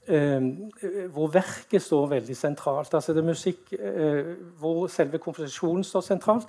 hvor 0.05 1.27
verket 1.31 1.81
står 1.81 2.07
veldig 2.17 2.35
sentralt. 2.37 2.93
Altså 2.93 3.13
det 3.13 3.21
er 3.23 3.27
musikk 3.27 3.73
eh, 3.77 4.33
hvor 4.59 4.87
selve 4.91 5.17
komposisjonen 5.23 5.83
står 5.83 6.01
sentralt. 6.01 6.47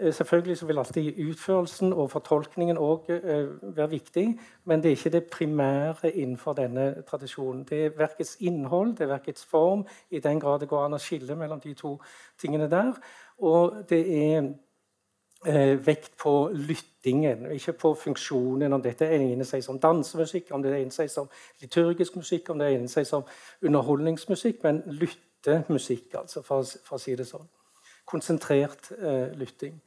Eh, 0.00 0.12
selvfølgelig 0.12 0.58
så 0.58 0.66
vil 0.66 0.78
alltid 0.78 1.30
utførelsen 1.30 1.92
og 1.92 2.10
fortolkningen 2.10 2.78
også, 2.78 3.12
eh, 3.12 3.76
være 3.76 3.90
viktig, 3.90 4.38
men 4.64 4.82
det 4.82 4.86
er 4.86 4.96
ikke 4.96 5.10
det 5.10 5.24
primære 5.24 6.10
innenfor 6.10 6.52
denne 6.52 7.02
tradisjonen. 7.02 7.64
Det 7.64 7.84
er 7.84 7.90
verkets 7.96 8.36
innhold, 8.40 8.88
det 8.88 9.00
er 9.00 9.06
verkets 9.06 9.44
form, 9.44 9.86
i 10.10 10.18
den 10.18 10.40
grad 10.40 10.60
det 10.60 10.68
går 10.68 10.84
an 10.84 10.94
å 10.94 10.98
skille 10.98 11.36
mellom 11.36 11.60
de 11.60 11.74
to 11.74 12.00
tingene 12.38 12.70
der. 12.70 12.92
Og 13.38 13.84
det 13.88 14.24
er 14.24 14.54
vekt 15.40 16.16
på 16.20 16.50
lyttingen, 16.52 17.46
ikke 17.54 17.72
på 17.72 17.94
funksjonen. 17.96 18.72
Om 18.76 18.82
dette 18.84 19.08
egner 19.08 19.48
seg 19.48 19.64
som 19.64 19.78
dansemusikk, 19.80 20.50
om 20.52 20.62
det 20.62 20.74
egner 20.76 20.92
seg 20.92 21.08
som 21.08 21.30
liturgisk 21.62 22.18
musikk, 22.20 22.50
om 22.52 22.60
det 22.60 22.68
egner 22.74 22.92
seg 22.92 23.08
som 23.08 23.24
underholdningsmusikk, 23.64 24.60
men 24.66 24.82
lyttemusikk, 25.00 26.18
altså, 26.20 26.44
for, 26.44 26.68
for 26.84 26.98
å 26.98 27.00
si 27.00 27.16
det 27.16 27.28
sånn. 27.28 27.48
Konsentrert 28.04 28.92
eh, 28.98 29.32
lytting. 29.40 29.80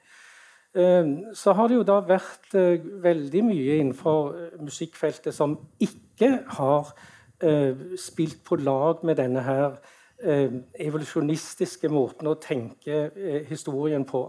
Eh, 0.73 1.13
så 1.37 1.53
har 1.53 1.69
det 1.69 1.77
jo 1.77 1.85
da 1.85 1.99
vært 2.07 2.55
eh, 2.57 2.81
veldig 3.03 3.47
mye 3.51 3.81
innenfor 3.83 4.31
eh, 4.33 4.61
musikkfeltet 4.63 5.35
som 5.37 5.59
ikke 5.77 6.31
har 6.57 6.95
eh, 7.43 7.93
spilt 8.01 8.41
på 8.47 8.57
lag 8.63 9.05
med 9.05 9.21
denne 9.21 9.45
her 9.45 9.77
Eh, 10.23 10.53
evolusjonistiske 10.79 11.89
måten 11.91 12.29
å 12.31 12.37
tenke 12.39 13.09
eh, 13.11 13.41
historien 13.49 14.05
på. 14.07 14.21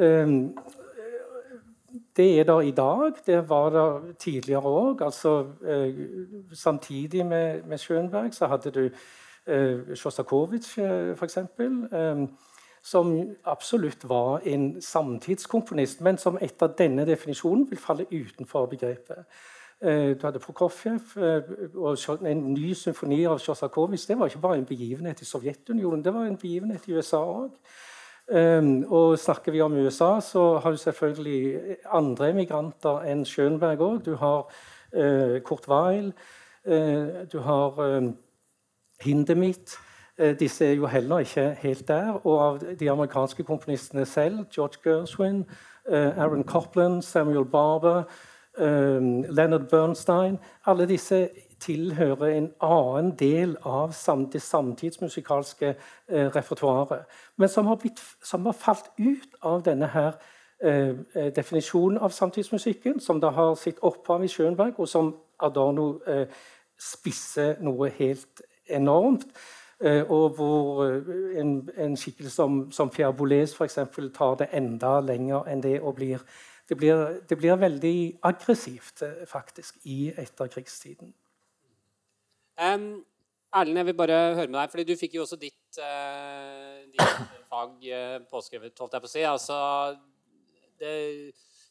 Eh, 0.00 0.26
det 2.16 2.40
er 2.40 2.44
der 2.44 2.60
i 2.60 2.70
dag. 2.70 3.12
Det 3.26 3.48
var 3.48 3.70
der 3.70 4.12
tidligere 4.18 4.62
òg. 4.62 5.04
Altså, 5.04 5.46
samtidig 6.52 7.26
med, 7.26 7.62
med 7.62 7.78
Schönberg 7.78 8.32
så 8.32 8.46
hadde 8.46 8.70
du 8.70 8.90
eh, 9.46 9.96
Sjostakovitsj, 9.96 10.80
f.eks. 11.14 11.36
Eh, 11.36 12.26
som 12.82 13.36
absolutt 13.44 14.08
var 14.08 14.40
en 14.44 14.82
samtidskomponist, 14.82 16.00
men 16.00 16.18
som 16.18 16.38
etter 16.40 16.72
denne 16.78 17.06
definisjonen 17.06 17.66
vil 17.70 17.78
falle 17.78 18.06
utenfor 18.12 18.66
begrepet. 18.66 19.24
Eh, 19.82 20.16
du 20.16 20.26
hadde 20.26 20.38
Prokofjev 20.38 21.00
eh, 21.16 21.52
og 21.74 22.26
en 22.28 22.42
ny 22.54 22.72
symfoni 22.76 23.22
av 23.24 23.38
Sjostakovitsj. 23.40 24.08
Det 24.08 24.18
var 24.18 24.28
ikke 24.28 24.42
bare 24.44 24.58
en 24.60 24.68
begivenhet 24.68 25.22
i 25.22 25.28
Sovjetunionen, 25.28 26.04
det 26.04 26.14
var 26.14 26.28
en 26.28 26.36
begivenhet 26.36 26.88
i 26.88 26.96
USA 26.96 27.22
òg. 27.24 27.54
Um, 28.30 28.84
og 28.88 29.18
snakker 29.18 29.52
vi 29.52 29.60
om 29.60 29.72
USA, 29.72 30.20
så 30.20 30.58
har 30.58 30.70
du 30.70 30.76
selvfølgelig 30.76 31.76
andre 31.90 32.30
emigranter 32.30 33.02
enn 33.10 33.24
Schönberg 33.26 33.82
òg. 33.82 33.96
Du 34.06 34.14
har 34.20 34.46
uh, 34.94 35.40
Kurt 35.42 35.66
Weil, 35.68 36.12
uh, 36.66 37.26
du 37.32 37.40
har 37.42 37.80
um, 37.82 38.12
Hindemith. 39.02 39.80
Uh, 40.14 40.30
disse 40.38 40.64
er 40.64 40.78
jo 40.78 40.86
heller 40.86 41.26
ikke 41.26 41.48
helt 41.62 41.88
der. 41.88 42.20
Og 42.26 42.42
av 42.44 42.60
de 42.80 42.90
amerikanske 42.90 43.42
komponistene 43.42 44.06
selv, 44.06 44.44
George 44.54 44.78
Gershwin, 44.84 45.44
Aaron 45.90 46.44
Copland, 46.44 47.02
Samuel 47.02 47.44
Barber 47.44 48.04
Ehm, 48.58 49.24
Leonard 49.28 49.68
Bernstein 49.70 50.38
Alle 50.64 50.86
disse 50.86 51.30
tilhører 51.60 52.34
en 52.34 52.50
annen 52.60 53.12
del 53.18 53.56
av 53.62 53.94
det 54.32 54.42
samtidsmusikalske 54.42 55.74
eh, 56.08 56.28
repertoaret. 56.36 57.04
Men 57.36 57.48
som 57.48 57.66
har, 57.66 57.76
blitt, 57.76 58.00
som 58.22 58.46
har, 58.46 58.52
falt 58.52 58.90
ut 58.98 59.36
av 59.42 59.62
denne 59.64 59.86
her 59.86 60.12
eh, 60.62 60.96
eh, 61.14 61.32
definisjonen 61.36 61.98
av 61.98 62.10
samtidsmusikken, 62.10 63.00
som 63.00 63.20
da 63.20 63.30
har 63.30 63.54
sitt 63.54 63.78
opphav 63.82 64.24
i 64.24 64.28
Schönberg, 64.28 64.78
og 64.78 64.88
som 64.88 65.14
Adorno 65.40 66.00
eh, 66.06 66.26
spisser 66.80 67.56
noe 67.60 67.90
helt 67.98 68.42
enormt. 68.68 69.26
Eh, 69.80 70.02
og 70.10 70.36
hvor 70.36 70.84
eh, 70.84 71.40
en, 71.40 71.70
en 71.76 71.96
skikkelse 71.96 72.34
som, 72.34 72.66
som 72.72 72.90
Pierre 72.92 73.14
Boulez 73.16 73.54
tar 74.14 74.34
det 74.36 74.50
enda 74.52 75.00
lenger 75.00 75.48
enn 75.48 75.62
det 75.62 75.80
og 75.80 75.94
blir 75.94 76.20
det 76.70 76.76
blir, 76.78 77.20
det 77.28 77.38
blir 77.38 77.56
veldig 77.58 78.20
aggressivt 78.22 79.02
faktisk 79.26 79.80
i 79.84 80.12
etterkrigstiden. 80.16 81.10
Um, 82.60 83.04
Erlend, 83.56 83.80
jeg 83.80 83.88
vil 83.88 83.96
bare 83.98 84.18
høre 84.36 84.46
med 84.46 84.58
deg, 84.60 84.70
fordi 84.70 84.84
du 84.86 84.98
fikk 84.98 85.16
jo 85.16 85.24
også 85.24 85.38
ditt, 85.40 85.78
uh, 85.80 86.82
ditt 86.92 87.38
fag 87.50 87.86
uh, 87.88 88.18
påskrevet, 88.30 88.76
holdt 88.78 88.94
jeg 88.94 89.04
på 89.04 89.08
å 89.08 89.12
si. 89.14 89.24
Altså, 89.26 89.56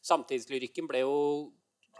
samtidslyrikken 0.09 0.89
ble 0.89 1.03
jo 1.05 1.19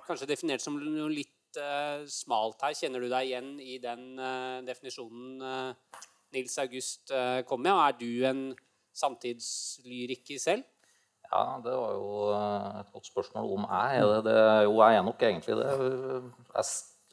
kanskje 0.08 0.28
definert 0.30 0.64
som 0.64 0.76
noe 0.82 1.12
litt 1.14 1.62
uh, 1.62 2.02
smalt 2.10 2.66
her. 2.66 2.76
Kjenner 2.76 3.06
du 3.06 3.08
deg 3.12 3.30
igjen 3.30 3.54
i 3.62 3.78
den 3.84 4.20
definisjonen 4.68 5.76
Nils 6.34 6.58
August 6.62 7.14
kom 7.50 7.64
med? 7.64 7.74
Og 7.74 7.86
er 7.86 7.96
du 8.02 8.12
en 8.28 8.44
samtidslyriker 9.00 10.42
selv? 10.42 10.68
Ja, 11.30 11.60
det 11.64 11.74
var 11.78 11.92
jo 11.94 12.14
eh, 12.34 12.80
et 12.80 12.94
godt 12.94 13.06
spørsmål 13.06 13.52
om 13.54 13.66
jeg 13.70 13.98
er 14.02 14.22
det 14.26 14.38
jo, 14.66 14.80
jeg 14.82 14.96
er 14.98 15.04
nok 15.06 15.26
egentlig 15.28 15.58
det. 15.60 15.68
Jeg, 16.56 16.66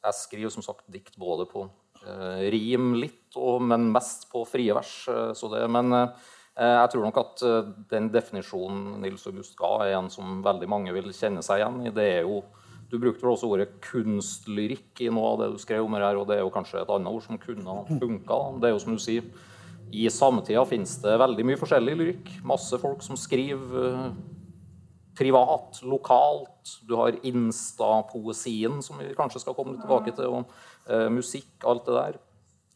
jeg 0.06 0.18
skriver 0.20 0.54
som 0.54 0.64
sagt 0.64 0.86
dikt 0.92 1.16
både 1.20 1.46
på 1.50 1.66
uh, 1.66 2.42
rim 2.52 2.94
litt, 3.00 3.28
og, 3.36 3.60
men 3.66 3.90
mest 3.94 4.28
på 4.32 4.44
frie 4.48 4.74
vers. 4.76 4.92
Eh, 5.12 5.46
det, 5.52 5.64
men 5.72 5.92
uh, 5.92 6.28
jeg 6.56 6.92
tror 6.92 7.04
nok 7.04 7.18
at 7.20 7.42
den 7.90 8.06
definisjonen 8.14 9.00
Nils 9.02 9.26
August 9.28 9.58
ga, 9.58 9.74
er 9.84 9.98
en 9.98 10.08
som 10.12 10.38
veldig 10.44 10.68
mange 10.72 10.94
vil 10.96 11.10
kjenne 11.12 11.42
seg 11.44 11.60
igjen 11.60 11.82
i. 11.84 11.92
Det 11.92 12.06
er 12.20 12.22
jo, 12.24 12.44
Du 12.86 13.00
brukte 13.02 13.26
vel 13.26 13.32
også 13.34 13.50
ordet 13.50 13.80
kunstlyrikk 13.82 15.02
i 15.02 15.10
noe 15.10 15.32
av 15.34 15.40
det 15.42 15.50
du 15.52 15.58
skrev 15.58 15.84
om 15.84 15.98
her, 15.98 16.16
og 16.16 16.28
det 16.30 16.38
er 16.38 16.44
jo 16.44 16.54
kanskje 16.54 16.80
et 16.80 16.92
annet 16.94 17.12
ord 17.12 17.26
som 17.26 17.42
kunne 17.42 17.82
funka. 18.00 18.38
Det 18.62 18.70
er 18.70 18.76
jo 18.76 18.82
som 18.84 18.94
du 18.96 19.02
sier 19.02 19.26
i 19.94 20.08
samtida 20.10 20.64
finnes 20.66 20.96
det 21.02 21.18
veldig 21.20 21.44
mye 21.46 21.58
forskjellig 21.60 21.98
lyrikk. 21.98 22.30
Masse 22.46 22.78
folk 22.82 23.04
som 23.06 23.18
skriver 23.18 24.14
privat, 25.16 25.80
lokalt. 25.82 26.76
Du 26.86 26.94
har 26.98 27.16
Insta-poesien, 27.26 28.82
som 28.82 29.00
vi 29.00 29.14
kanskje 29.16 29.42
skal 29.42 29.56
komme 29.56 29.78
tilbake 29.80 30.14
til, 30.16 30.40
og 30.40 30.90
eh, 30.92 31.08
musikk, 31.12 31.54
alt 31.64 31.86
det 31.88 31.96
der. 31.96 32.18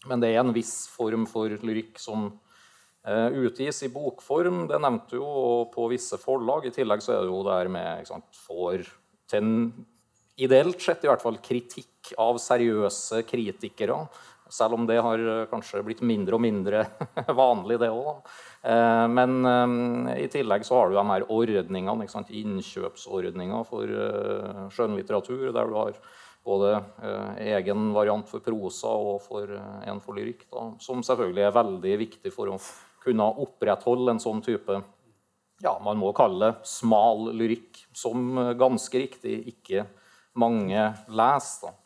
Men 0.08 0.22
det 0.22 0.32
er 0.32 0.40
en 0.40 0.54
viss 0.56 0.88
form 0.88 1.26
for 1.28 1.52
lyrikk 1.66 2.00
som 2.00 2.30
eh, 3.04 3.28
utgis 3.44 3.82
i 3.84 3.92
bokform. 3.92 4.64
Det 4.70 4.80
nevnte 4.80 5.20
jo 5.20 5.30
på 5.74 5.90
visse 5.92 6.18
forlag. 6.20 6.66
I 6.66 6.74
tillegg 6.74 7.04
så 7.04 7.16
er 7.16 7.24
det 7.24 7.32
jo 7.32 7.44
det 7.46 7.58
her 7.58 7.72
med 7.72 8.04
ikke 8.06 8.22
får 8.46 8.88
til 9.30 9.44
en 9.44 9.56
ideelt 10.40 10.80
sett 10.80 11.04
i 11.04 11.10
hvert 11.10 11.22
fall 11.22 11.38
kritikk 11.44 12.14
av 12.20 12.38
seriøse 12.40 13.22
kritikere 13.28 13.98
selv 14.50 14.74
om 14.74 14.86
det 14.86 14.98
har 15.02 15.18
eh, 15.18 15.46
kanskje 15.50 15.82
blitt 15.86 16.02
mindre 16.06 16.36
og 16.36 16.42
mindre 16.44 16.84
vanlig, 17.42 17.78
det 17.80 17.90
òg. 17.94 18.20
Eh, 18.66 19.06
men 19.12 19.38
eh, 19.46 20.24
i 20.24 20.28
tillegg 20.32 20.66
så 20.66 20.80
har 20.80 20.90
du 20.90 20.98
de 20.98 21.06
her 21.12 21.26
ordningene, 21.30 22.08
innkjøpsordninger 22.40 23.66
for 23.68 23.94
skjønnlitteratur, 24.74 25.50
der 25.54 25.70
du 25.70 25.78
har 25.78 26.00
både 26.44 26.70
egen 27.44 27.90
variant 27.92 28.28
for 28.28 28.40
prosa 28.40 28.88
og 28.96 29.18
for 29.20 29.50
en 29.50 29.98
for 30.00 30.16
lyrikk, 30.16 30.46
da, 30.48 30.70
som 30.80 31.02
selvfølgelig 31.04 31.44
er 31.44 31.58
veldig 31.58 31.92
viktig 32.00 32.32
for 32.32 32.54
å 32.54 32.56
kunne 33.04 33.26
opprettholde 33.44 34.14
en 34.14 34.22
sånn 34.22 34.40
type 34.44 34.78
ja, 35.60 35.74
man 35.84 36.00
må 36.00 36.14
kalle 36.16 36.46
det 36.46 36.68
smal 36.70 37.28
lyrikk, 37.36 37.82
som 37.92 38.32
ganske 38.56 39.02
riktig 39.02 39.34
ikke 39.52 39.84
mange 40.40 40.86
leser. 41.12 41.76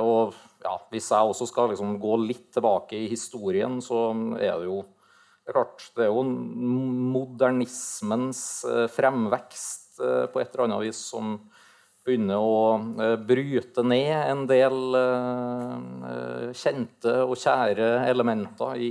Og 0.00 0.32
ja, 0.66 0.74
Hvis 0.90 1.10
jeg 1.14 1.30
også 1.30 1.46
skal 1.48 1.70
liksom 1.72 1.96
gå 2.02 2.18
litt 2.24 2.50
tilbake 2.54 2.98
i 2.98 3.08
historien, 3.10 3.78
så 3.84 4.10
er 4.40 4.58
det 4.60 4.68
jo 4.68 4.82
det 5.46 5.52
er 5.52 5.60
klart, 5.60 5.82
det 5.94 6.02
er 6.02 6.08
jo 6.10 6.22
modernismens 7.14 8.40
eh, 8.66 8.88
fremvekst 8.90 10.00
eh, 10.02 10.24
på 10.32 10.40
et 10.42 10.48
eller 10.50 10.64
annet 10.64 10.82
vis 10.88 10.98
som 11.12 11.36
begynner 12.02 12.42
å 12.42 12.56
eh, 12.98 13.14
bryte 13.28 13.84
ned 13.86 14.10
en 14.16 14.42
del 14.50 14.98
kjente 16.50 17.14
og 17.22 17.38
kjære 17.38 17.86
elementer 18.10 18.74
i 18.82 18.90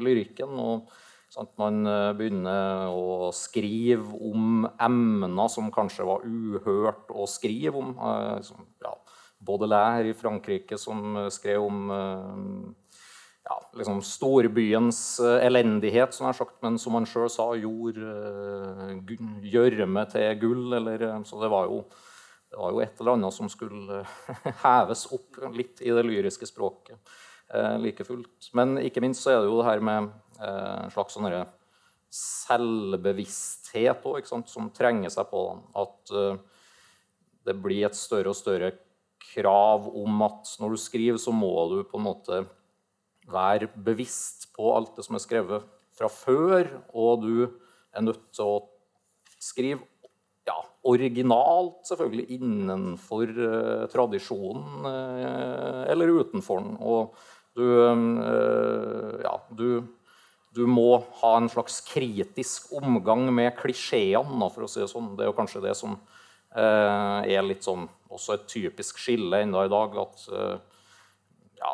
lyrikken. 0.00 0.56
og 0.56 0.88
at 1.36 1.52
Man 1.60 1.84
begynner 2.16 2.88
å 2.96 3.28
skrive 3.36 4.16
om 4.16 4.64
emner 4.80 5.48
som 5.52 5.68
kanskje 5.74 6.08
var 6.08 6.24
uhørt 6.24 7.12
å 7.12 7.28
skrive 7.28 7.76
om. 7.82 7.92
Ja, 8.80 8.94
Baudelaire 9.46 10.10
i 10.10 10.16
Frankrike 10.16 10.78
som 10.80 11.14
skrev 11.32 11.62
om 11.64 11.92
ja, 13.46 13.56
liksom 13.78 14.00
storbyens 14.02 15.20
elendighet, 15.22 16.14
som 16.14 16.32
sagt, 16.34 16.58
men 16.66 16.80
som 16.82 16.98
han 16.98 17.06
sjøl 17.06 17.30
sa, 17.30 17.46
gjorde 17.54 18.98
gjørme 19.46 20.04
til 20.10 20.34
gull. 20.42 20.66
Eller, 20.80 21.06
så 21.28 21.38
det 21.44 21.52
var 21.52 21.70
jo 21.70 21.84
det 22.50 22.58
var 22.62 22.72
jo 22.72 22.80
et 22.80 23.00
eller 23.00 23.16
annet 23.16 23.34
som 23.34 23.48
skulle 23.52 24.04
heves 24.64 25.06
opp 25.12 25.38
litt 25.54 25.82
i 25.84 25.90
det 25.92 26.04
lyriske 26.06 26.46
språket 26.48 26.96
eh, 27.52 27.78
like 27.82 28.04
fullt. 28.06 28.50
Men 28.56 28.78
ikke 28.80 29.02
minst 29.04 29.22
så 29.24 29.30
er 29.32 29.40
det 29.42 29.50
jo 29.50 29.60
det 29.60 29.68
her 29.68 29.80
med 29.84 30.10
eh, 30.40 30.84
en 30.86 30.92
slags 30.94 31.14
sånn 31.18 31.28
selvbevissthet 32.16 34.06
også, 34.06 34.40
som 34.48 34.70
trenger 34.74 35.10
seg 35.12 35.26
på. 35.32 35.42
At 35.76 36.14
eh, 36.14 36.36
det 37.46 37.56
blir 37.62 37.86
et 37.90 37.98
større 37.98 38.30
og 38.32 38.38
større 38.38 38.70
krav 39.32 39.88
om 39.90 40.22
at 40.26 40.52
når 40.60 40.74
du 40.74 40.80
skriver, 40.80 41.20
så 41.20 41.34
må 41.34 41.52
du 41.72 41.80
på 41.86 41.98
en 42.00 42.06
måte 42.06 42.44
være 43.26 43.68
bevisst 43.74 44.50
på 44.54 44.70
alt 44.76 44.94
det 44.96 45.06
som 45.06 45.18
er 45.18 45.24
skrevet 45.24 45.66
fra 45.96 46.08
før, 46.12 46.70
og 46.94 47.24
du 47.24 47.36
er 47.46 48.04
nødt 48.04 48.28
til 48.36 48.46
å 48.46 48.56
skrive 49.42 49.84
ja, 50.46 50.56
originalt, 50.86 51.80
selvfølgelig 51.88 52.38
innenfor 52.38 53.32
eh, 53.32 53.84
tradisjonen 53.92 54.86
eh, 54.90 55.82
eller 55.92 56.14
utenfor 56.20 56.62
den. 56.62 56.76
Og 56.86 57.16
du, 57.56 57.64
eh, 57.64 59.24
ja, 59.24 59.34
du, 59.58 59.68
du, 60.54 60.62
må 60.70 61.00
ha 61.22 61.34
en 61.40 61.50
slags 61.50 61.80
kritisk 61.88 62.70
omgang 62.78 63.26
med 63.34 63.56
klisjeene, 63.58 64.50
for 64.52 64.66
å 64.66 64.70
si 64.70 64.84
det 64.84 64.90
sånn. 64.92 65.14
Det 65.16 65.26
er 65.26 65.32
jo 65.32 65.38
kanskje 65.38 65.64
det 65.66 65.76
som 65.78 65.98
er 66.56 67.42
litt 67.44 67.66
sånn 67.66 67.82
også 68.10 68.36
et 68.36 68.46
typisk 68.50 69.00
skille 69.02 69.42
ennå 69.42 69.64
i 69.66 69.72
dag. 69.72 69.96
at 70.02 70.26
ja, 71.56 71.72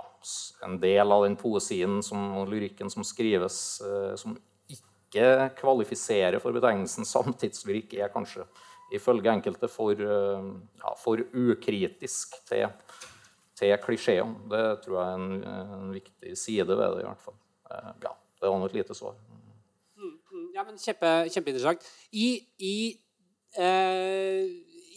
en 0.65 0.79
del 0.81 1.13
av 1.13 1.25
den 1.27 1.37
poesien 1.37 1.99
og 2.13 2.49
lyrikken 2.49 2.91
som 2.91 3.05
skrives, 3.05 3.83
som 4.17 4.37
ikke 4.71 5.51
kvalifiserer 5.59 6.39
for 6.41 6.55
betegnelsen 6.57 7.09
samtidslyrikk, 7.15 7.99
er 8.01 8.13
kanskje 8.13 8.47
ifølge 8.93 9.33
enkelte 9.33 9.69
for, 9.69 9.93
eh, 9.93 10.49
ja, 10.83 10.95
for 11.01 11.23
ukritisk 11.33 12.37
til, 12.49 12.69
til 13.59 13.77
klisjeene. 13.85 14.49
Det 14.53 14.65
tror 14.85 14.99
jeg 14.99 15.13
er 15.13 15.21
en, 15.21 15.45
en, 15.53 15.93
viktig 15.95 16.37
side 16.39 16.69
ved 16.69 16.83
det. 16.83 17.05
i 17.05 17.09
hvert 17.09 17.25
fall. 17.25 17.39
Eh, 17.71 17.93
ja, 18.05 18.17
Det 18.41 18.51
var 18.51 18.59
nå 18.59 18.67
et 18.67 18.75
lite 18.75 18.95
svar. 18.95 19.15
Mm, 19.97 20.19
mm, 20.33 20.49
ja, 20.55 20.65
men 20.67 20.79
kjempe, 20.79 21.13
Kjempeinteressant. 21.31 21.89
I, 22.13 22.29
i 22.59 22.77
eh, 23.57 24.51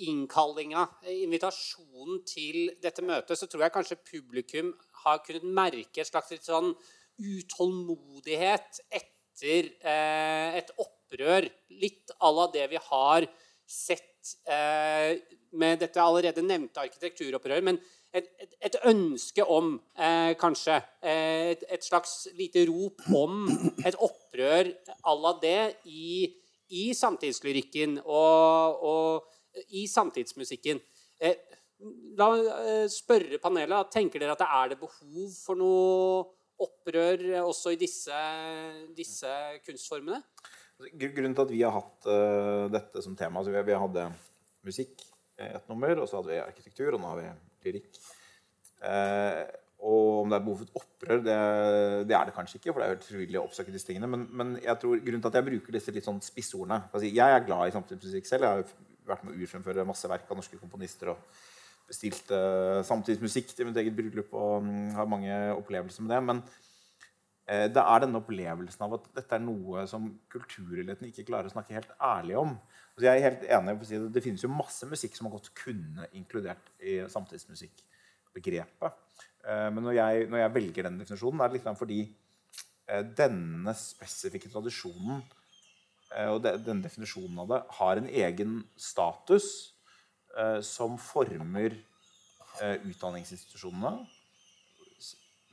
innkallinga, 0.08 0.86
invitasjonen 1.14 2.22
til 2.28 2.72
dette 2.84 3.04
møtet, 3.06 3.38
så 3.40 3.48
tror 3.50 3.66
jeg 3.66 3.75
kanskje 3.75 4.02
publikum 4.04 4.74
har 5.06 5.22
kunnet 5.25 5.48
merke 5.48 6.04
et 6.04 6.10
slags 6.10 6.34
litt 6.34 6.48
sånn 6.48 6.74
utålmodighet 7.22 8.82
etter 8.90 9.72
eh, 9.80 10.60
et 10.60 10.72
opprør. 10.82 11.48
Litt 11.82 12.16
à 12.20 12.32
la 12.36 12.50
det 12.54 12.68
vi 12.74 12.82
har 12.90 13.28
sett 13.66 14.36
eh, 14.50 15.18
med 15.56 15.80
dette 15.82 16.02
allerede 16.02 16.44
nevnte 16.46 16.84
arkitekturopprøret, 16.84 17.66
men 17.66 17.80
et, 18.16 18.28
et, 18.40 18.56
et, 18.70 18.78
ønske 18.88 19.44
om, 19.52 19.75
eh, 20.00 20.32
kanskje 20.40 20.78
eh, 21.04 21.52
et, 21.52 21.66
et, 21.70 21.84
slags 21.84 22.30
lite 22.38 22.64
rop 22.70 23.04
om 23.16 23.44
et 23.86 23.98
opprør 24.00 24.72
à 25.04 25.16
la 25.20 25.34
det 25.42 25.62
i, 25.92 26.32
i 26.72 26.86
samtidslyrikken 26.96 28.00
og, 28.06 28.86
og, 28.92 29.32
i 29.78 29.86
samtidsmusikken. 29.89 30.82
Eh, 31.20 31.38
la 32.20 32.30
eh, 32.36 32.86
spørre 32.91 33.39
panelet. 33.44 33.91
Tenker 33.94 34.22
dere 34.22 34.36
at 34.36 34.44
det 34.44 34.52
er 34.60 34.74
det 34.74 34.82
behov 34.82 35.34
for 35.39 35.60
noe 35.60 36.26
opprør 36.65 37.26
også 37.44 37.74
i 37.76 37.80
disse, 37.80 38.20
disse 38.96 39.32
kunstformene? 39.65 40.22
Grunnen 40.96 41.36
til 41.36 41.44
at 41.44 41.52
vi 41.52 41.60
har 41.63 41.74
hatt 41.76 42.08
uh, 42.08 42.68
dette 42.72 43.04
som 43.04 43.15
tema 43.15 43.39
altså 43.39 43.52
vi, 43.52 43.62
vi, 43.63 43.76
hadde 43.80 44.06
musikk 44.68 45.04
et 45.39 45.68
nummer, 45.72 46.00
og 46.00 46.08
så 46.08 46.20
hadde 46.20 46.32
vi 46.32 46.39
arkitektur, 46.39 46.96
og 46.96 47.02
nå 47.04 47.12
har 47.12 47.20
vi 47.20 47.28
lyrikk. 47.68 48.00
Uh, 48.80 49.44
og 49.86 50.22
om 50.24 50.32
det 50.32 50.38
er 50.38 50.44
behov 50.46 50.62
for 50.62 50.65
et 50.65 50.80
opprør, 50.80 51.22
det, 51.22 51.38
det, 52.10 52.15
er 52.15 52.28
det 52.28 52.34
kanskje 52.36 52.58
ikke. 52.60 52.72
for 52.72 52.82
det 52.82 52.86
er 52.86 52.94
helt 52.96 53.08
frivillig 53.08 53.39
å 53.39 53.46
oppsøke 53.46 53.74
disse 53.74 53.88
tingene, 53.89 54.08
Men, 54.10 54.26
men 54.32 54.56
jeg 54.63 54.80
tror 54.82 55.02
grunnen 55.04 55.24
til 55.24 55.32
at 55.32 55.38
jeg 55.39 55.48
bruker 55.50 55.76
disse 55.76 55.94
litt 55.96 56.08
sånn 56.08 56.22
spissordene 56.24 56.80
altså, 56.88 57.06
Jeg 57.10 57.36
er 57.36 57.46
glad 57.46 57.68
i 57.68 57.76
samtidsmusikk 57.76 58.30
selv. 58.30 58.48
Jeg 58.48 58.63
har 58.63 58.94
vært 59.08 59.26
med 59.26 59.36
å 59.36 59.46
urfremføre 59.46 59.86
masse 59.88 60.10
verk 60.10 60.30
av 60.30 60.41
norske 60.41 60.60
komponister. 60.62 61.13
og 61.13 61.44
bestilt 61.86 62.32
uh, 62.34 62.82
samtidsmusikk 62.86 63.52
til 63.54 63.70
mitt 63.70 63.78
eget 63.82 63.96
bryllup 63.98 64.32
og 64.34 64.63
um, 64.65 64.70
har 64.96 65.10
mange 65.10 65.36
opplevelser 65.56 66.06
med 66.06 66.15
det. 66.15 66.22
Men 66.30 66.41
uh, 66.41 67.68
det 67.70 67.84
er 67.84 68.04
denne 68.04 68.22
opplevelsen 68.22 68.88
av 68.88 68.98
at 68.98 69.08
dette 69.20 69.38
er 69.38 69.46
noe 69.46 69.86
som 69.89 70.10
kultureliten 70.34 71.12
ikke 71.12 71.28
klarer 71.30 71.52
å 71.52 71.54
snakke 71.54 71.78
helt 71.78 71.94
ærlig 72.02 72.39
om. 72.41 72.58
Altså 72.96 73.10
jeg 73.10 73.22
er 73.22 73.28
helt 73.28 73.48
enig 73.58 73.78
på 73.78 73.86
å 73.86 73.89
si 73.89 74.00
at 74.00 74.12
det 74.18 74.26
finnes 74.26 74.46
jo 74.46 74.52
masse 74.52 74.89
musikk 74.89 75.18
som 75.18 75.28
har 75.28 75.36
godt 75.36 75.52
kunne 75.58 76.10
inkludert 76.15 76.70
i 76.80 77.02
samtidsmusikkbegrepet. 77.12 79.02
Eh, 79.46 79.65
men 79.76 79.84
når 79.84 79.98
jeg, 79.98 80.28
når 80.32 80.41
jeg, 80.41 80.54
velger 80.56 80.88
den 80.88 81.02
definisjonen, 81.02 81.41
er 81.44 81.52
det 81.52 81.60
litt 81.60 81.82
fordi 81.82 82.06
denne 83.18 83.74
spesifikke 83.74 84.46
tradisjonen 84.54 85.24
og 86.30 86.44
denne 86.46 86.84
definisjonen 86.86 87.39
av 87.41 87.50
det 87.50 87.58
har 87.80 88.00
en 88.00 88.08
egen 88.08 88.60
status 88.80 89.48
som 90.63 91.00
former 91.02 91.74
utdanningsinstitusjonene 92.62 94.06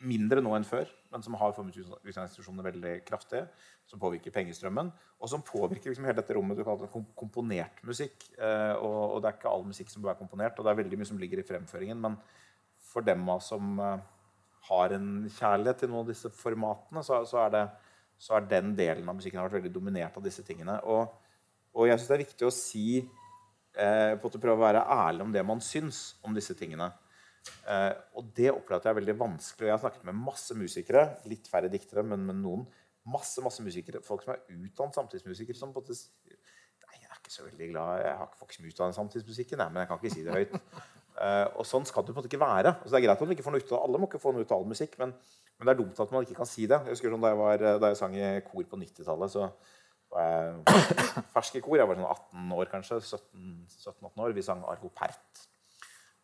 mindre 0.07 0.43
nå 0.43 0.55
enn 0.57 0.67
før, 0.67 0.91
men 1.12 1.23
som 1.25 1.37
har 1.38 1.55
formet 1.57 1.77
utdanningsinstitusjonene 1.79 2.67
veldig 2.67 2.95
kraftig. 3.09 3.45
Som 3.91 4.01
påvirker 4.01 4.33
pengestrømmen, 4.33 4.88
og 5.21 5.29
som 5.29 5.43
påvirker 5.45 5.91
liksom 5.91 6.07
hele 6.07 6.17
dette 6.17 6.33
rommet 6.37 6.57
du 6.57 6.62
kaller 6.65 6.87
det 6.87 7.03
komponert 7.19 7.83
musikk. 7.85 8.25
Eh, 8.38 8.73
og, 8.79 9.19
det 9.21 9.29
er 9.29 9.37
ikke 9.37 9.51
all 9.51 9.67
musikk 9.69 9.91
som 9.93 10.01
bør 10.01 10.12
være 10.12 10.23
komponert, 10.23 10.57
og 10.57 10.65
det 10.65 10.73
er 10.73 10.79
veldig 10.79 11.01
mye 11.01 11.09
som 11.11 11.19
ligger 11.21 11.43
i 11.43 11.47
fremføringen. 11.47 12.01
Men 12.01 12.17
for 12.93 13.05
dem 13.05 13.27
som 13.45 13.75
eh, 13.83 14.07
har 14.71 14.95
en 14.97 15.11
kjærlighet 15.27 15.83
til 15.83 15.93
noen 15.93 16.07
av 16.07 16.12
disse 16.15 16.31
formatene, 16.33 17.05
så, 17.05 17.21
er 17.43 17.53
det, 17.53 17.65
så, 18.23 18.37
har 18.37 18.47
den 18.47 18.73
delen 18.79 19.09
av 19.09 19.19
musikken 19.19 19.43
vært 19.43 19.59
veldig 19.59 19.73
dominert 19.75 20.17
av 20.19 20.25
disse 20.25 20.45
tingene. 20.47 20.79
Og, 20.87 21.11
og 21.75 21.89
jeg 21.89 21.99
syns 21.99 22.11
det 22.11 22.17
er 22.17 22.25
viktig 22.25 22.47
å 22.47 22.55
si 22.55 22.87
eh, 23.01 24.13
på 24.21 24.31
å 24.31 24.43
prøve 24.43 24.61
å 24.61 24.63
være 24.63 24.85
ærlig 24.95 25.27
om 25.27 25.35
det 25.35 25.43
man 25.47 25.63
syns 25.65 26.13
om 26.23 26.37
disse 26.37 26.55
tingene. 26.59 26.93
Eh, 27.67 27.91
og 28.19 28.31
det 28.37 28.53
opplevde 28.53 28.87
jeg 28.87 28.95
er 28.95 29.01
veldig 29.01 29.19
vanskelig. 29.19 29.67
Og 29.67 29.71
Jeg 29.71 29.75
har 29.75 29.83
snakket 29.83 30.07
med 30.07 30.23
masse 30.23 30.57
musikere, 30.59 31.05
litt 31.31 31.51
færre 31.51 31.73
diktere, 31.73 32.07
men 32.07 32.25
med 32.29 32.39
noen. 32.45 32.65
Masse 33.11 33.43
masse 33.43 33.65
musikere, 33.67 33.99
Folk 34.07 34.23
som 34.23 34.37
er 34.37 34.43
utdannet 34.55 34.95
samtidsmusikere. 34.95 35.59
som 35.59 35.73
på 35.75 35.83
en 35.83 35.89
måte 35.89 35.99
Nei, 36.87 37.01
jeg 37.01 37.11
er 37.11 37.19
ikke 37.19 37.33
så 37.35 37.45
veldig 37.49 37.69
glad 37.73 38.05
Jeg 38.05 38.17
har 38.21 38.29
ikke 38.31 38.55
som 38.55 38.69
utdannet 38.69 38.99
samtidsmusikken, 38.99 39.59
nei, 39.59 39.71
men 39.73 39.83
jeg 39.83 39.89
kan 39.91 39.99
ikke 39.99 40.15
si 40.15 40.23
det 40.23 40.37
høyt. 40.37 40.55
Eh, 41.23 41.47
og 41.61 41.67
sånn 41.69 41.85
skal 41.85 42.07
det 42.07 42.15
på 42.15 42.17
en 42.17 42.23
måte 42.23 42.31
ikke 42.31 42.41
være. 42.41 42.71
Altså, 42.79 42.95
det 42.95 43.01
er 43.01 43.05
greit 43.05 43.21
at 43.21 43.29
du 43.29 43.35
ikke 43.35 43.45
får 43.45 43.53
noe 43.57 43.65
ut 43.65 43.73
av 43.75 43.83
Alle 43.85 43.99
må 44.01 44.07
ikke 44.09 44.23
få 44.23 44.31
noe 44.33 44.47
ut 44.47 44.55
av 44.55 44.63
all 44.63 44.71
musikk, 44.71 44.95
men, 45.03 45.13
men, 45.59 45.69
det 45.69 45.73
er 45.75 45.79
dumt 45.79 46.01
at 46.03 46.12
man 46.15 46.27
ikke 46.27 46.38
kan 46.41 46.49
si 46.49 46.67
det. 46.67 46.81
Jeg 46.87 46.97
husker 46.97 47.12
sånn, 47.12 47.23
Da 47.23 47.33
jeg, 47.33 47.41
var, 47.41 47.65
da 47.83 47.93
jeg 47.93 48.01
sang 48.01 48.17
i 48.19 48.27
kor 48.47 48.67
på 48.71 48.81
90-tallet, 48.81 49.35
så 49.35 49.49
var 50.12 50.27
jeg 50.27 50.83
fersk 51.35 51.61
i 51.61 51.65
kor. 51.65 51.79
Jeg 51.79 51.88
var 51.88 52.01
sånn 52.01 52.11
18 52.11 52.57
år, 52.59 52.71
kanskje. 52.73 53.01
17-18 53.07 54.25
år. 54.27 54.37
Vi 54.37 54.47
sang 54.47 54.65
Arvo 54.69 54.91
Pärt. 54.97 55.45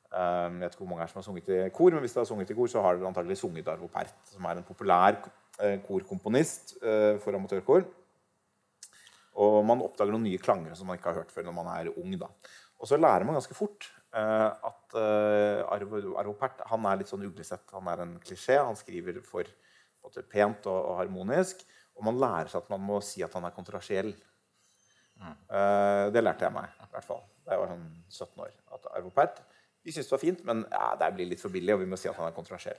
Um, 0.09 0.57
jeg 0.57 0.65
vet 0.65 0.75
ikke 0.75 0.87
hvor 0.87 0.89
mange 0.95 1.05
her 1.05 1.11
som 1.13 1.21
har 1.21 1.27
sunget 1.27 1.51
i 1.53 1.57
kor, 1.77 1.93
men 1.93 2.01
hvis 2.01 2.15
dere 2.17 2.25
har 2.25 2.31
sunget 2.31 2.51
i 2.55 2.57
kor, 2.57 2.69
så 2.73 2.81
har 2.81 2.97
dere 2.97 3.11
antagelig 3.11 3.37
sunget 3.43 3.67
Arvo 3.69 3.91
Pert, 3.93 4.15
som 4.31 4.47
er 4.49 4.57
en 4.57 4.65
populær 4.65 5.19
uh, 5.21 5.77
korkomponist 5.85 6.79
uh, 6.81 7.19
for 7.21 7.37
amatørkor. 7.37 7.85
Og 9.39 9.59
man 9.69 9.85
oppdager 9.85 10.15
noen 10.15 10.25
nye 10.27 10.41
klanger 10.43 10.75
som 10.75 10.89
man 10.89 10.99
ikke 10.99 11.13
har 11.13 11.21
hørt 11.21 11.35
før 11.35 11.47
når 11.47 11.57
man 11.61 11.69
er 11.77 11.93
ung. 11.93 12.17
Da. 12.19 12.31
Og 12.81 12.89
så 12.91 12.99
lærer 12.99 13.27
man 13.29 13.37
ganske 13.37 13.55
fort 13.55 13.91
at 14.09 14.95
Arvo, 15.69 15.99
Arvo 16.17 16.33
Pärt 16.39 16.63
han 16.71 16.87
er 16.89 17.01
litt 17.01 17.11
sånn 17.11 17.27
uglesett. 17.27 17.67
Han 17.75 17.91
er 17.93 18.05
en 18.05 18.15
klisjé. 18.23 18.57
Han 18.57 18.79
skriver 18.79 19.19
for 19.27 19.49
både 20.01 20.25
pent 20.25 20.65
og, 20.71 20.79
og, 20.79 20.95
harmonisk. 21.03 21.61
Og 21.99 22.07
man 22.07 22.17
lærer 22.23 22.49
seg 22.49 22.63
at 22.63 22.73
man 22.73 22.81
må 22.89 23.03
si 23.05 23.21
at 23.27 23.37
han 23.37 23.45
er 23.45 23.57
kontroversiell. 23.57 24.15
Mm. 25.19 25.35
det 26.15 26.21
lærte 26.23 26.47
jeg 26.47 26.55
meg 26.55 26.77
i 26.79 26.93
hvert 26.93 27.07
fall 27.09 27.25
da 27.43 27.57
jeg 27.57 27.59
var 27.65 27.73
sånn 27.73 27.87
17 28.07 28.43
år. 28.45 28.53
At 28.77 28.85
Arvo 28.95 29.11
Pärt 29.11 29.41
vi 29.89 29.93
syntes 29.95 30.11
det 30.11 30.13
var 30.13 30.21
fint, 30.21 30.41
men 30.45 30.65
ja, 30.69 30.89
det 31.01 31.15
blir 31.17 31.31
litt 31.31 31.41
for 31.41 31.55
billig, 31.55 31.73
og 31.73 31.81
vi 31.81 31.89
må 31.89 31.97
si 31.97 32.11
at 32.11 32.17
han 32.19 32.29
er 32.29 32.37
kontroversiell. 32.37 32.79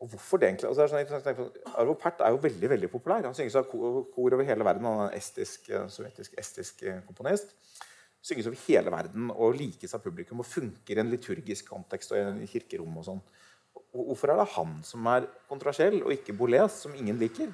Og 0.00 0.08
hvorfor 0.08 0.40
det 0.40 0.48
egentlig? 0.48 0.70
Sånn, 0.72 1.50
Arvo 1.76 1.94
Pärt 2.00 2.22
er 2.24 2.32
jo 2.32 2.40
veldig 2.40 2.70
veldig 2.72 2.88
populær. 2.88 3.26
Han 3.28 3.36
synges 3.36 3.58
av 3.60 3.66
kor 3.68 4.36
over 4.36 4.46
hele 4.48 4.64
verden. 4.64 4.86
Han 4.88 5.02
er 5.02 5.10
en 5.10 5.18
estisk, 5.18 5.68
eh, 5.68 5.84
sovjetisk 5.92 6.38
estisk 6.40 6.80
eh, 6.88 7.02
komponist. 7.04 7.52
Synges 8.20 8.48
over 8.50 8.60
hele 8.66 8.92
verden 8.92 9.30
og 9.32 9.56
likes 9.56 9.94
av 9.96 10.02
publikum 10.04 10.42
og 10.42 10.48
funker 10.48 10.96
i 10.98 11.02
en 11.02 11.12
liturgisk 11.12 11.70
kontekst 11.72 12.12
og 12.12 12.20
i 12.20 12.24
en 12.26 12.42
kirkerom. 12.48 12.98
og 13.00 13.06
sånn. 13.06 13.22
Hvorfor 13.94 14.30
er 14.30 14.40
det 14.42 14.52
han 14.54 14.76
som 14.86 15.06
er 15.10 15.26
kontroversiell, 15.48 16.02
og 16.02 16.12
ikke 16.12 16.36
Boulez, 16.36 16.82
som 16.84 16.94
ingen 16.94 17.18
liker? 17.18 17.48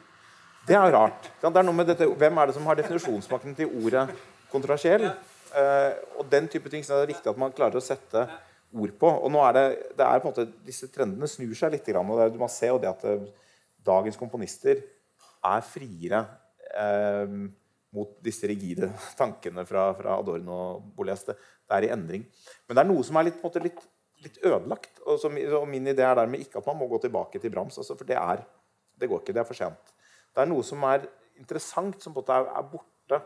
Det 0.66 0.74
er 0.74 0.92
rart. 0.92 1.30
Det 1.40 1.46
er 1.46 1.84
dette, 1.84 2.08
hvem 2.18 2.38
er 2.38 2.46
det 2.46 2.56
som 2.56 2.66
har 2.66 2.76
definisjonsmakten 2.76 3.54
til 3.54 3.70
ordet 3.84 4.08
kontroversiell? 4.50 5.06
Eh, 5.54 5.92
og 6.18 6.26
den 6.30 6.48
type 6.50 6.68
ting 6.68 6.82
så 6.84 6.96
er 6.96 7.04
det 7.04 7.14
viktig 7.14 7.30
at 7.30 7.38
man 7.38 7.54
klarer 7.54 7.78
å 7.78 7.84
sette 7.84 8.26
ord 8.74 8.96
på. 8.98 9.06
Og 9.08 9.30
nå 9.32 9.44
er 9.46 9.54
det, 9.56 9.66
det 9.96 10.06
er 10.06 10.20
på 10.20 10.28
en 10.28 10.34
måte, 10.34 10.48
Disse 10.66 10.90
trendene 10.92 11.28
snur 11.30 11.54
seg 11.54 11.72
litt. 11.76 11.88
og 11.94 12.18
det, 12.18 12.40
Man 12.40 12.52
ser 12.52 12.74
jo 12.74 12.80
det 12.82 12.90
at 12.90 13.04
eh, 13.06 13.28
dagens 13.86 14.18
komponister 14.18 14.82
er 15.46 15.62
friere 15.62 16.24
eh, 16.74 17.38
mot 17.96 18.16
disse 18.24 18.48
rigide 18.50 18.90
tankene 19.18 19.64
fra, 19.68 19.88
fra 19.98 20.18
Adorno 20.20 20.56
og 20.56 20.88
Boles. 20.96 21.24
Det, 21.28 21.36
det, 21.36 21.76
er 21.76 21.88
i 21.88 21.92
endring. 21.96 22.26
Men 22.66 22.78
det 22.78 22.84
er 22.84 22.90
noe 22.90 23.06
som 23.06 23.18
er 23.18 23.30
litt, 23.30 23.40
måte, 23.42 23.62
litt, 23.64 23.80
litt 24.24 24.40
ødelagt. 24.44 25.00
Og, 25.06 25.18
som, 25.22 25.36
og, 25.36 25.64
min 25.70 25.92
idé 25.92 26.04
er 26.06 26.18
dermed 26.20 26.44
ikke 26.44 26.60
at 26.60 26.68
man 26.70 26.80
må 26.82 26.90
gå 26.92 27.00
tilbake 27.06 27.42
til 27.42 27.54
Brams. 27.54 27.78
Altså, 27.82 27.98
for 27.98 28.08
det, 28.08 28.18
er, 28.20 28.44
det 29.00 29.10
går 29.10 29.24
ikke. 29.24 29.36
Det 29.36 29.42
er 29.42 29.48
for 29.48 29.58
sent. 29.58 29.96
Det 30.36 30.44
er 30.44 30.52
noe 30.52 30.66
som 30.66 30.84
er 30.88 31.08
interessant, 31.40 31.98
som 32.02 32.14
på 32.14 32.22
måte 32.22 32.36
er, 32.36 32.48
er 32.52 32.70
borte 32.70 33.22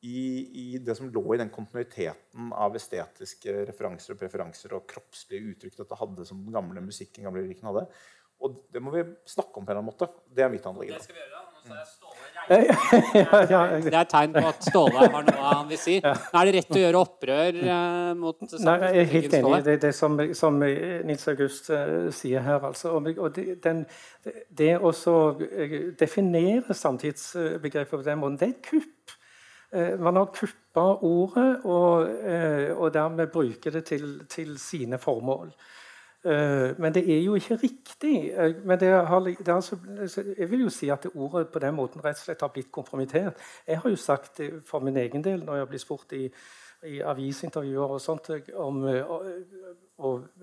i, 0.00 0.20
i, 0.62 0.78
det 0.80 0.94
som 0.96 1.10
lå 1.12 1.22
i 1.34 1.40
den 1.40 1.50
kontinuiteten 1.52 2.54
av 2.56 2.76
estetiske 2.78 3.66
referanser 3.68 4.14
og 4.14 4.22
preferanser 4.22 4.72
og 4.78 4.86
kroppslige 4.88 5.52
uttrykk 5.52 5.76
dette 5.82 5.98
hadde 6.00 6.24
som 6.28 6.40
den 6.40 6.56
gamle 6.56 6.84
musikken 6.84 7.28
gamle 7.28 7.44
hadde. 7.44 7.84
Og 8.40 8.62
det 8.72 8.80
må 8.80 8.94
vi 8.94 9.04
snakke 9.28 9.60
om 9.60 9.66
på 9.66 9.68
en 9.68 9.76
eller 9.76 9.82
annen 9.82 9.90
måte. 9.92 10.08
Det 10.24 10.46
er 10.46 10.52
mitt 10.52 10.64
anliggende. 10.66 11.04
Det 11.04 11.12
skal. 11.12 11.40
Nå 11.68 11.76
er 11.76 11.84
Ståle 11.84 12.29
det 12.48 13.92
er 13.92 14.00
et 14.00 14.10
tegn 14.10 14.32
på 14.34 14.42
at 14.48 14.66
Ståle 14.66 15.06
har 15.12 15.26
noe 15.26 15.50
han 15.50 15.68
vil 15.70 15.80
si. 15.80 15.96
Er 16.00 16.48
det 16.48 16.54
rett 16.56 16.76
å 16.76 16.80
gjøre 16.82 17.02
opprør 17.04 17.58
eh, 17.60 18.12
mot 18.18 18.40
Nei, 18.42 18.76
Jeg 18.82 19.02
er 19.02 19.10
helt 19.14 19.36
enig 19.38 19.52
i 19.58 19.66
det, 19.68 19.76
det 19.84 19.92
som, 19.96 20.18
som, 20.36 20.58
Nils 20.60 21.26
August 21.32 21.70
uh, 21.74 22.08
sier 22.14 22.44
her. 22.46 22.64
Altså. 22.70 22.94
Og, 22.98 23.28
det, 23.36 23.58
den, 23.64 23.84
det 24.48 24.72
å 24.78 24.92
eh, 24.92 25.76
definere 26.00 26.76
samtidsbegrepet 26.76 27.96
på 27.96 28.04
den 28.06 28.22
måten, 28.22 28.40
det 28.40 28.48
er 28.48 28.56
et 28.56 28.70
kupp. 28.70 29.16
Man 29.70 30.16
har 30.18 30.32
kuppa 30.34 30.82
ordet 31.06 31.60
og, 31.62 32.08
og 32.74 32.88
dermed 32.90 33.30
bruker 33.30 33.70
det 33.70 33.84
til, 33.86 34.08
til 34.26 34.56
sine 34.58 34.98
formål. 34.98 35.52
Eh, 36.24 36.78
men 36.78 36.94
det 36.94 37.02
er 37.16 37.22
jo 37.22 37.34
ikke 37.34 37.56
riktig. 37.56 38.30
Eh, 38.30 38.54
men 38.64 38.80
har, 38.80 39.34
altså, 39.48 39.76
jeg 40.38 40.50
vil 40.50 40.60
jo 40.60 40.68
si 40.68 40.88
at 40.88 41.06
ordet 41.14 41.48
på 41.48 41.58
den 41.58 41.74
måten 41.74 42.04
rett 42.04 42.18
og 42.18 42.24
slett 42.24 42.40
har 42.40 42.52
blitt 42.52 42.72
kompromittert. 42.72 43.40
Jeg 43.66 43.78
har 43.80 43.90
jo 43.90 43.96
sagt 43.96 44.40
for 44.66 44.80
min 44.80 44.96
egen 44.96 45.24
del, 45.24 45.44
når 45.44 45.54
jeg 45.54 45.64
har 45.64 45.70
blitt 45.70 45.86
spurt 45.86 46.12
i, 46.12 46.28
i 46.88 47.00
avisintervjuer 47.04 47.94
og 47.94 48.00
sånt, 48.00 48.30
om, 48.56 48.78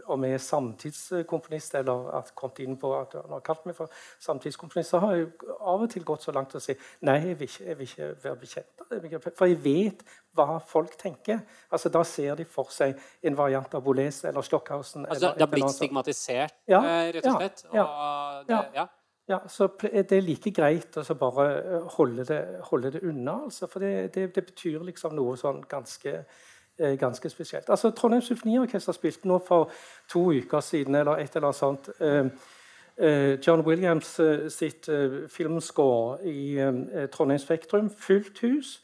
om 0.06 0.26
jeg 0.28 0.38
er 0.38 0.44
samtidskomponist, 0.44 1.76
eller 1.80 2.12
at 2.20 2.30
kommet 2.38 2.62
inn 2.62 2.78
på 2.78 2.92
at 2.98 3.16
han 3.18 3.34
har 3.34 3.42
kalt 3.46 3.66
meg 3.66 3.78
for 3.78 3.94
samtidskomponist, 4.24 4.94
så 4.94 5.02
har 5.02 5.16
jeg 5.18 5.32
av 5.58 5.86
og 5.86 5.90
til 5.94 6.06
gått 6.06 6.28
så 6.28 6.36
langt 6.36 6.54
å 6.58 6.62
si 6.62 6.76
nei, 7.08 7.18
jeg 7.32 7.40
vil 7.40 7.50
ikke, 7.50 7.66
jeg 7.66 7.80
vil 7.80 7.90
ikke 7.90 8.12
være 8.26 8.42
bekjent 8.44 8.86
av 8.86 8.94
det. 8.94 9.24
For 9.40 9.50
jeg 9.50 9.60
vet 9.64 10.06
hva 10.38 10.60
folk 10.62 10.94
tenker. 11.00 11.42
Altså, 11.72 11.90
Da 11.90 12.04
ser 12.06 12.38
de 12.38 12.46
for 12.46 12.70
seg 12.74 13.00
en 13.26 13.38
variant 13.38 13.74
av 13.74 13.84
Boles 13.84 14.22
eller 14.30 14.46
Stockhausen. 14.46 15.08
Altså, 15.08 15.34
det 15.34 15.48
har 15.48 15.52
blitt 15.52 15.74
stigmatisert, 15.74 16.54
ja, 16.70 16.84
eh, 16.84 17.12
rett 17.18 17.26
og 17.26 17.42
slett? 17.42 17.66
Ja, 17.74 17.88
ja, 18.48 18.64
ja. 18.76 18.88
Ja, 19.28 19.42
så 19.48 19.68
Det 19.82 20.12
er 20.12 20.22
like 20.24 20.52
greit 20.56 20.98
å 20.98 21.16
bare 21.20 21.48
eh, 21.60 21.88
holde 21.98 22.24
det, 22.26 22.42
holde 22.70 22.92
det 22.92 23.04
unna. 23.04 23.44
Altså, 23.50 23.68
for 23.68 23.84
det, 23.84 24.14
det, 24.16 24.36
det, 24.36 24.46
betyr 24.46 24.86
liksom 24.88 25.16
noe 25.16 25.36
sånn 25.38 25.66
ganske 25.68 26.24
Eh, 26.80 26.98
ganske 26.98 27.30
spesielt. 27.30 27.70
Altså, 27.70 27.90
Trondheim 27.90 28.22
Symfoniorkester 28.22 28.94
spilte 28.94 29.28
nå 29.28 29.40
for 29.48 29.72
to 30.10 30.32
uker 30.32 30.60
siden 30.60 30.96
eller 30.96 31.18
et 31.18 31.36
eller 31.36 31.48
annet 31.48 31.56
sånt. 31.56 31.90
Eh, 32.02 33.38
John 33.48 33.66
Williams 33.66 34.20
sitt 34.50 34.90
filmscore 35.30 36.18
i 36.26 36.58
Trondheim 37.12 37.40
Spektrum. 37.40 37.90
Fullt 37.90 38.40
hus. 38.40 38.82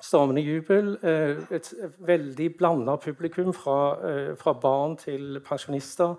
Stormende 0.00 0.42
jubel. 0.42 0.98
Et 1.50 1.74
veldig 1.98 2.56
blanda 2.56 2.96
publikum 2.96 3.52
fra, 3.52 3.96
fra, 4.34 4.52
barn 4.52 4.96
til 4.96 5.40
pensjonister. 5.40 6.14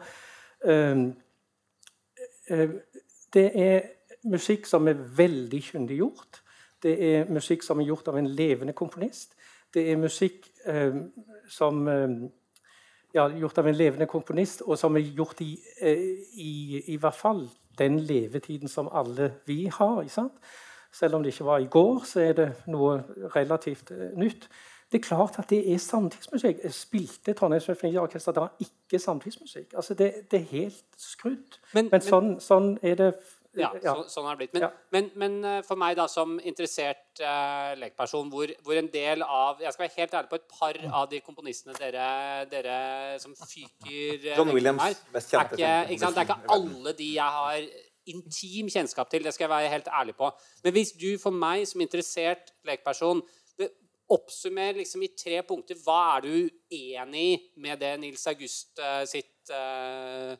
Det 3.34 3.48
er 3.56 3.82
musikk 4.28 4.66
som 4.68 4.88
er 4.92 5.00
veldig 5.18 5.62
kyndig 5.64 5.98
gjort. 6.02 6.42
Det 6.84 6.94
er 7.08 7.30
musikk 7.32 7.64
som 7.64 7.80
er 7.80 7.88
gjort 7.90 8.10
av 8.12 8.18
en 8.20 8.28
levende 8.28 8.74
komponist. 8.74 9.36
Det 9.74 9.86
er 9.92 10.00
musikk 10.02 10.50
eh, 10.68 10.98
som 11.50 11.88
eh, 11.88 12.16
ja, 13.14 13.28
gjort 13.30 13.58
av 13.62 13.68
en 13.68 13.78
levende 13.78 14.08
komponist, 14.10 14.64
og 14.66 14.78
som 14.80 14.98
er 14.98 15.06
gjort 15.16 15.42
i, 15.46 15.54
eh, 15.82 16.06
i, 16.34 16.54
i 16.94 16.98
hvert 17.00 17.18
fall 17.18 17.46
den 17.80 18.00
levetiden 18.00 18.70
som 18.70 18.90
alle 18.92 19.32
vi 19.46 19.66
har. 19.72 20.04
Selv 20.92 21.16
om 21.16 21.24
det 21.24 21.34
ikke 21.34 21.48
var 21.48 21.60
i 21.64 21.70
går, 21.72 22.04
så 22.06 22.20
er 22.20 22.34
det 22.34 22.50
noe 22.68 23.00
relativt 23.36 23.92
eh, 23.96 24.12
nytt. 24.20 24.50
Det 24.92 25.00
er 25.00 25.04
klart 25.08 25.38
at 25.40 25.50
det 25.50 25.62
er 25.74 25.78
samtidsmusikk. 25.80 26.64
Jeg 26.64 26.74
spilte 26.76 27.34
Trondheim 27.34 27.62
Symfoniorkester. 27.64 28.32
Det 28.36 28.42
var 28.42 28.56
ikke 28.60 29.00
samtidsmusikk. 29.00 29.74
Altså 29.74 29.94
det, 29.94 30.14
det, 30.32 30.40
er 30.42 30.50
helt 30.52 30.84
skrudd. 30.98 31.60
Men, 31.74 31.86
men, 31.86 31.92
men 31.92 32.02
sånn, 32.02 32.34
sånn, 32.44 32.74
er 32.84 32.98
det 33.00 33.14
ja, 33.58 33.70
ja. 33.84 33.94
Så, 34.00 34.06
sånn 34.14 34.28
har 34.30 34.38
det 34.38 34.46
blitt. 34.46 34.54
Men, 34.56 34.64
ja. 34.64 34.70
men, 34.96 35.08
men, 35.20 35.38
eh, 35.48 35.60
for 35.68 35.80
meg 35.80 35.98
da 36.00 36.06
som 36.12 36.38
interessert 36.40 37.20
uh, 37.20 37.74
lekperson, 37.80 38.30
hvor, 38.32 38.52
hvor, 38.64 38.78
en 38.80 38.88
del 38.94 39.26
av 39.26 39.60
Jeg 39.60 39.76
skal 39.76 39.86
være 39.86 39.96
helt 39.98 40.16
ærlig 40.20 40.32
på 40.32 40.40
et 40.40 40.46
par 40.60 40.80
av 41.02 41.10
de 41.12 41.20
komponistene 41.26 41.76
dere, 41.80 42.06
dere 42.52 42.78
som 43.20 43.36
fyker 43.36 44.30
uh, 44.30 44.38
John 44.38 44.54
Williams, 44.56 44.84
her, 44.86 45.00
best 45.16 45.36
kjente. 45.36 45.60
Er 45.60 45.84
ikke, 45.88 45.98
ikke 45.98 46.12
det 46.16 46.24
er 46.24 46.30
ikke 46.30 46.56
alle 46.56 46.96
de 47.02 47.10
jeg 47.18 47.38
har 47.40 47.68
intim 48.12 48.72
kjennskap 48.72 49.12
til. 49.12 49.24
Det 49.28 49.36
skal 49.36 49.46
jeg 49.46 49.54
være 49.54 49.74
helt 49.76 49.92
ærlig 50.00 50.16
på. 50.18 50.32
Men 50.64 50.76
hvis 50.78 50.96
du 50.96 51.10
for 51.22 51.36
meg 51.36 51.68
som 51.70 51.84
interessert 51.84 52.56
lekperson 52.68 53.22
oppsummer 54.12 54.78
liksom 54.78 55.04
i 55.06 55.12
tre 55.18 55.42
punkter 55.48 55.80
hva 55.86 56.00
er 56.18 56.26
du 56.26 56.34
uenig 56.72 57.28
i 57.28 57.38
med 57.64 57.80
det 57.82 57.94
Nils 58.02 58.26
August 58.32 58.80
uh, 58.82 59.04
sitt 59.10 59.52
uh, 59.54 60.36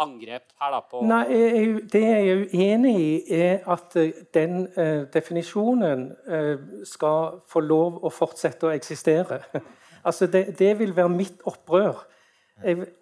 angrep 0.00 0.52
her 0.60 0.72
da 0.74 0.80
på 0.90 1.02
Nei, 1.06 1.22
jeg, 1.30 1.68
Det 1.92 2.02
jeg 2.02 2.30
er 2.30 2.42
uenig 2.42 2.94
i, 3.00 3.12
er 3.36 3.68
at 3.70 3.96
eh, 4.00 4.24
den 4.34 4.66
uh, 4.76 5.04
definisjonen 5.14 6.08
uh, 6.28 6.82
skal 6.86 7.40
få 7.50 7.62
lov 7.64 8.02
å 8.04 8.12
fortsette 8.12 8.68
å 8.68 8.74
eksistere. 8.74 9.40
altså, 10.06 10.26
det, 10.26 10.46
det, 10.58 10.74
vil 10.78 10.96
være 10.96 11.12
mitt 11.12 11.46
opprør. 11.46 12.04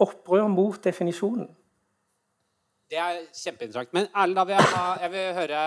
Opprør 0.01 0.49
mot 0.49 0.79
definisjonen. 0.85 1.49
Det 2.93 2.99
er 3.01 3.23
kjempeinteressant. 3.33 3.93
Men 3.97 4.09
Erlend, 4.11 4.37
da 4.37 4.43
vil 4.45 4.59
jeg, 4.59 4.69
ha, 4.75 4.89
jeg 5.01 5.13
vil 5.15 5.29
høre, 5.39 5.61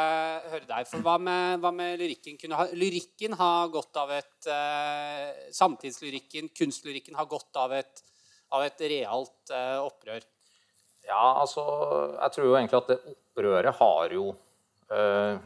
høre, 0.52 0.68
deg. 0.70 0.90
For 0.92 1.06
hva 1.08 1.16
med, 1.18 1.56
hva 1.64 1.72
med 1.74 1.98
lyrikken? 1.98 2.54
Ha, 2.54 2.68
lyrikken 2.78 3.34
har 3.40 3.72
gått 3.74 3.98
av 3.98 4.14
et 4.14 4.50
uh, 4.52 5.50
Samtidslyrikken, 5.58 6.52
kunstlyrikken, 6.54 7.18
har 7.18 7.26
gått 7.32 7.58
av 7.58 7.74
et, 7.74 8.04
av 8.54 8.68
et 8.68 8.86
realt 8.94 9.56
opprør. 9.82 10.22
Ja, 11.06 11.24
altså 11.42 11.64
Jeg 12.14 12.34
tror 12.36 12.48
jo 12.48 12.56
egentlig 12.60 12.82
at 12.84 12.94
det 12.94 13.02
opprøret 13.16 13.82
har 13.82 14.14
jo 14.14 14.30
uh, 14.94 15.42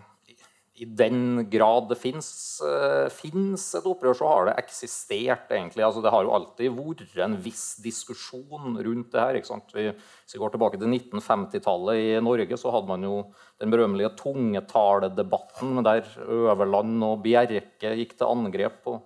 i, 0.80 0.88
den 0.88 1.50
grad 1.52 1.90
det 1.92 1.98
fins 2.00 2.30
uh, 2.64 3.08
et 3.10 3.88
opprør, 3.90 4.16
så 4.16 4.30
har 4.30 4.50
det 4.50 4.56
eksistert, 4.62 5.52
egentlig. 5.52 5.84
Altså, 5.86 6.04
det 6.04 6.14
har 6.14 6.26
jo 6.26 6.34
alltid 6.36 6.76
vært 6.78 7.22
en 7.26 7.38
viss 7.44 7.78
diskusjon 7.84 8.80
rundt 8.80 9.12
det 9.14 9.22
her. 9.22 9.40
Vi, 9.76 9.86
hvis 9.92 10.36
vi 10.36 10.42
går 10.42 10.56
tilbake 10.56 10.80
til 10.80 10.92
1950-tallet 10.96 12.02
i 12.02 12.10
Norge, 12.24 12.60
så 12.60 12.74
hadde 12.74 12.92
man 12.92 13.08
jo 13.08 13.16
den 13.60 13.74
berømmelige 13.74 14.14
tungetaledebatten 14.20 15.84
der 15.86 16.08
Øverland 16.26 17.08
og 17.08 17.24
Bjerke 17.26 17.96
gikk 18.00 18.18
til 18.18 18.30
angrep 18.32 18.84
på 18.88 19.00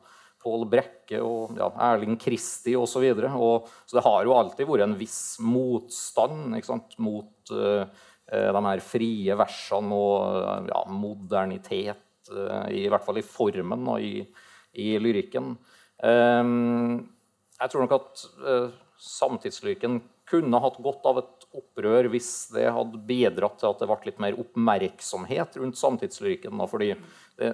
Pål 0.44 0.66
Brekke 0.68 1.20
og 1.24 1.56
ja, 1.58 1.70
Erling 1.92 2.18
Kristi 2.20 2.76
osv. 2.76 2.92
Så, 2.94 3.04
videre. 3.04 3.32
så 3.88 3.98
det 3.98 4.04
har 4.06 4.26
jo 4.28 4.36
alltid 4.38 4.68
vært 4.70 4.88
en 4.88 4.98
viss 5.00 5.38
motstand 5.42 6.58
sant, 6.66 6.98
mot 7.02 7.54
uh, 7.56 7.88
de 8.32 8.64
her 8.66 8.82
frie 8.84 9.36
versene 9.38 9.98
og 9.98 10.70
ja, 10.70 10.84
modernitet, 10.90 12.06
uh, 12.32 12.70
i 12.72 12.86
hvert 12.88 13.04
fall 13.06 13.20
i 13.20 13.26
formen 13.26 13.90
og 13.92 14.04
i, 14.04 14.24
i 14.80 14.94
lyrikken. 15.02 15.54
Jeg 16.04 17.72
tror 17.72 17.84
nok 17.86 17.94
at 17.96 18.24
samtidslyrikken 19.00 20.02
kunne 20.30 20.60
hatt 20.64 20.80
godt 20.84 21.06
av 21.10 21.20
et 21.22 21.46
opprør 21.56 22.10
hvis 22.12 22.32
det 22.56 22.66
hadde 22.74 23.02
bidratt 23.08 23.60
til 23.62 23.70
at 23.70 23.82
det 23.82 23.90
ble 23.90 24.10
litt 24.10 24.22
mer 24.24 24.40
oppmerksomhet 24.42 25.58
rundt 25.62 25.80
samtidslyrikken. 25.80 26.64
Fordi 26.70 26.94
det, 27.40 27.54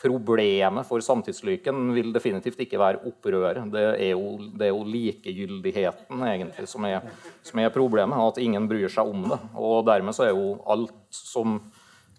Problemet 0.00 0.88
for 0.88 1.04
samtidslyken 1.04 1.92
vil 1.94 2.08
definitivt 2.14 2.62
ikke 2.64 2.80
være 2.80 3.02
opprøret. 3.06 3.60
Det 3.70 3.82
er 3.92 4.14
jo, 4.14 4.38
det 4.56 4.66
er 4.66 4.72
jo 4.72 4.86
likegyldigheten 4.88 6.24
egentlig 6.26 6.64
som 6.70 6.86
er, 6.88 7.04
som 7.44 7.60
er, 7.60 7.70
problemet, 7.74 8.16
at 8.16 8.40
ingen 8.42 8.66
bryr 8.70 8.90
seg 8.90 9.12
om 9.12 9.28
det. 9.30 9.38
Og 9.60 9.84
dermed 9.86 10.16
så 10.16 10.26
er 10.26 10.32
jo 10.32 10.56
alt 10.72 10.96
som 11.14 11.58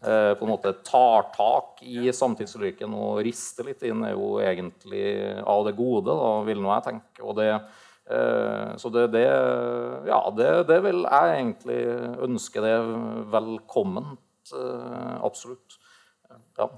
eh, 0.06 0.32
på 0.38 0.46
en 0.46 0.54
måte 0.54 0.76
tar 0.86 1.28
tak 1.34 1.82
i 1.84 2.14
samtidslyken 2.14 2.94
og 2.94 3.24
rister 3.26 3.68
litt 3.68 3.84
inn, 3.90 4.06
er 4.06 4.14
jo 4.14 4.38
egentlig 4.40 5.04
av 5.42 5.66
det 5.68 5.76
gode, 5.82 6.14
da, 6.14 6.32
vil 6.48 6.64
nå 6.64 6.72
jeg 6.78 6.88
tenke. 6.92 7.26
Og 7.26 7.36
det, 7.42 7.52
eh, 8.06 8.68
så 8.80 8.94
det, 8.94 9.10
det 9.18 9.28
Ja, 10.14 10.24
det, 10.38 10.52
det, 10.70 10.84
vil 10.88 11.08
jeg 11.10 11.38
egentlig 11.42 11.84
ønske 12.30 12.64
det 12.64 12.78
velkomment. 13.34 14.54
Eh, 14.54 15.16
absolutt. 15.26 15.82
Ja 16.54 16.70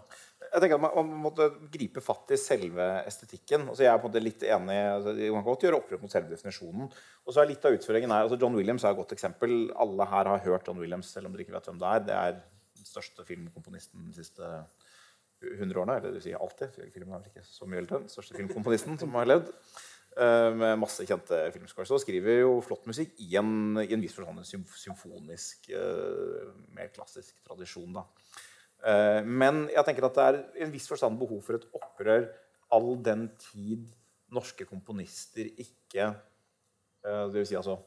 jeg 0.55 0.63
tenker 0.63 0.77
at 0.77 0.83
man, 0.85 1.09
man, 1.11 1.21
måtte 1.25 1.49
gripe 1.71 2.01
fatt 2.03 2.31
i 2.31 2.39
selve 2.39 2.85
estetikken. 3.03 3.67
Altså 3.67 3.83
jeg 3.83 3.91
er 3.91 3.99
på 3.99 4.07
en 4.07 4.13
måte 4.13 4.23
litt 4.23 4.45
enig, 4.47 4.77
altså 4.93 5.13
Man 5.19 5.41
kan 5.41 5.49
godt 5.49 5.65
gjøre 5.67 5.79
opprør 5.81 6.01
mot 6.01 6.13
selve 6.13 6.31
definisjonen. 6.31 6.87
Og 7.25 7.35
så 7.35 7.43
er 7.43 7.49
litt 7.51 7.67
av 7.67 7.75
utføringen 7.75 8.13
her, 8.15 8.27
altså 8.27 8.39
John 8.39 8.55
Williams 8.55 8.85
er 8.85 8.95
et 8.95 8.99
godt 9.01 9.15
eksempel. 9.17 9.55
Alle 9.75 10.07
her 10.11 10.31
har 10.31 10.43
hørt 10.47 10.69
John 10.69 10.79
Williams, 10.79 11.11
selv 11.11 11.27
om 11.27 11.35
dere 11.35 11.43
ikke 11.43 11.57
vet 11.57 11.67
hvem 11.69 11.81
det 11.81 11.91
er. 11.91 12.05
Det 12.07 12.15
er 12.21 12.37
den 12.39 12.87
største 12.87 13.27
filmkomponisten 13.27 14.07
de 14.07 14.15
siste 14.15 14.53
100 15.43 15.81
årene. 15.81 15.99
Eller 15.99 16.07
det 16.07 16.21
vil 16.21 16.25
si 16.29 16.37
alltid. 16.37 16.79
Filmen 16.93 17.17
er 17.17 17.25
vel 17.25 17.33
ikke 17.33 17.45
så 17.49 17.67
mye 17.67 17.83
eldre. 17.83 18.01
Den 18.05 18.15
største 18.15 18.39
filmkomponisten 18.39 18.99
som 19.01 19.19
har 19.19 19.29
levd. 19.29 19.51
Uh, 20.15 20.53
med 20.55 20.79
masse 20.79 21.03
kjente 21.03 21.41
filmscores. 21.51 21.91
Og 21.91 21.99
skriver 21.99 22.45
jo 22.45 22.57
flott 22.63 22.87
musikk 22.87 23.17
i 23.19 23.33
en, 23.41 23.81
i 23.83 23.91
en 23.91 24.03
viss 24.03 24.15
forstand 24.15 24.39
en 24.39 24.67
symfonisk, 24.79 25.67
uh, 25.75 26.53
mer 26.77 26.93
klassisk 26.95 27.35
tradisjon. 27.43 27.99
da. 27.99 28.05
Eh, 28.85 29.21
men 29.25 29.65
jeg 29.73 29.87
tenker 29.87 30.05
at 30.05 30.17
det 30.17 30.25
er 30.25 30.39
i 30.59 30.65
en 30.67 30.73
viss 30.73 30.87
forstand 30.89 31.17
behov 31.17 31.41
for 31.45 31.57
et 31.57 31.67
opprør 31.73 32.27
all 32.75 32.91
den 33.05 33.27
tid 33.41 33.87
norske 34.33 34.65
komponister 34.67 35.47
ikke 35.61 36.09
eh, 36.09 37.25
Det 37.31 37.39
vil 37.39 37.47
si 37.49 37.57
altså 37.57 37.79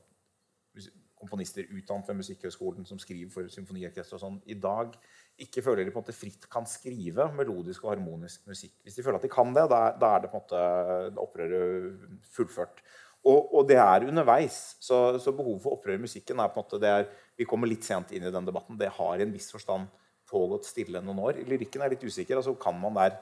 komponister 1.19 1.67
utdannet 1.75 2.07
ved 2.07 2.19
Musikkhøgskolen 2.21 2.87
som 2.87 2.99
skriver 3.03 3.31
for 3.33 3.51
symfoniorkester 3.51 4.15
og 4.19 4.23
sånn, 4.23 4.37
i 4.47 4.55
dag 4.59 4.93
ikke 5.43 5.65
føler 5.67 5.83
de 5.83 5.91
på 5.91 5.99
en 5.99 6.05
måte 6.05 6.15
fritt 6.15 6.47
kan 6.51 6.67
skrive 6.67 7.27
melodisk 7.35 7.85
og 7.85 7.93
harmonisk 7.97 8.47
musikk. 8.47 8.77
Hvis 8.85 8.99
de 8.99 9.03
føler 9.07 9.19
at 9.19 9.27
de 9.27 9.33
kan 9.33 9.51
det, 9.55 9.65
da, 9.71 9.81
er 9.91 10.23
det 10.23 10.31
på 10.31 10.39
en 10.39 10.45
måte 10.45 10.63
opprøret 11.25 12.23
fullført. 12.37 12.83
Og, 13.27 13.41
og, 13.51 13.65
det 13.67 13.81
er 13.83 14.07
underveis. 14.07 14.77
Så, 14.83 15.19
så 15.19 15.35
behovet 15.35 15.63
for 15.65 15.75
opprør 15.75 15.99
i 15.99 16.05
musikken 16.07 16.39
er 16.39 16.53
på 16.55 16.63
en 16.63 16.67
måte 16.69 16.87
er, 16.87 17.09
Vi 17.39 17.47
kommer 17.51 17.71
litt 17.71 17.87
sent 17.87 18.15
inn 18.15 18.27
i 18.27 18.35
den 18.35 18.47
debatten. 18.47 18.79
Det 18.79 18.93
har 18.95 19.19
i 19.19 19.27
en 19.27 19.35
viss 19.35 19.51
forstand 19.55 19.91
pågått 20.29 20.69
stille 20.69 21.03
noen 21.05 21.21
år. 21.25 21.43
Lyrikken 21.49 21.83
er 21.83 21.95
litt 21.95 22.05
usikker. 22.05 22.39
altså 22.39 22.55
Kan 22.61 22.79
man 22.81 22.97
der, 22.99 23.17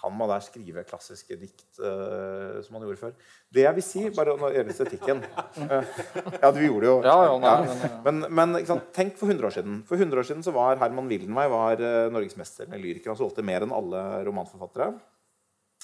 kan 0.00 0.12
man 0.16 0.30
der 0.30 0.44
skrive 0.44 0.84
klassiske 0.86 1.38
dikt 1.40 1.80
uh, 1.80 2.60
som 2.64 2.76
man 2.76 2.84
gjorde 2.84 3.00
før? 3.00 3.14
Det 3.54 3.64
jeg 3.64 3.78
vil 3.78 3.86
si, 3.86 4.04
bare 4.16 4.36
Nå 4.40 4.50
gjelder 4.52 4.74
estetikken 4.74 5.22
uh, 5.24 5.94
Ja, 6.42 6.50
du 6.52 6.60
gjorde 6.60 6.90
jo 6.90 6.96
ja, 7.06 7.16
ja, 7.28 7.34
nei, 7.40 7.90
Men, 8.06 8.22
men 8.28 8.58
tenk 8.96 9.16
for 9.20 9.30
100 9.30 9.48
år 9.48 9.56
siden. 9.56 9.82
For 9.88 10.00
100 10.00 10.20
år 10.20 10.30
siden 10.30 10.46
så 10.46 10.54
var 10.56 10.80
Herman 10.82 11.10
Wildenvey 11.10 11.50
var, 11.52 11.80
uh, 11.80 12.12
norgesmester 12.14 12.68
med 12.70 12.84
lyriker. 12.84 13.12
Han 13.14 13.20
solgte 13.20 13.46
mer 13.46 13.66
enn 13.66 13.74
alle 13.74 14.04
romanforfattere. 14.28 14.92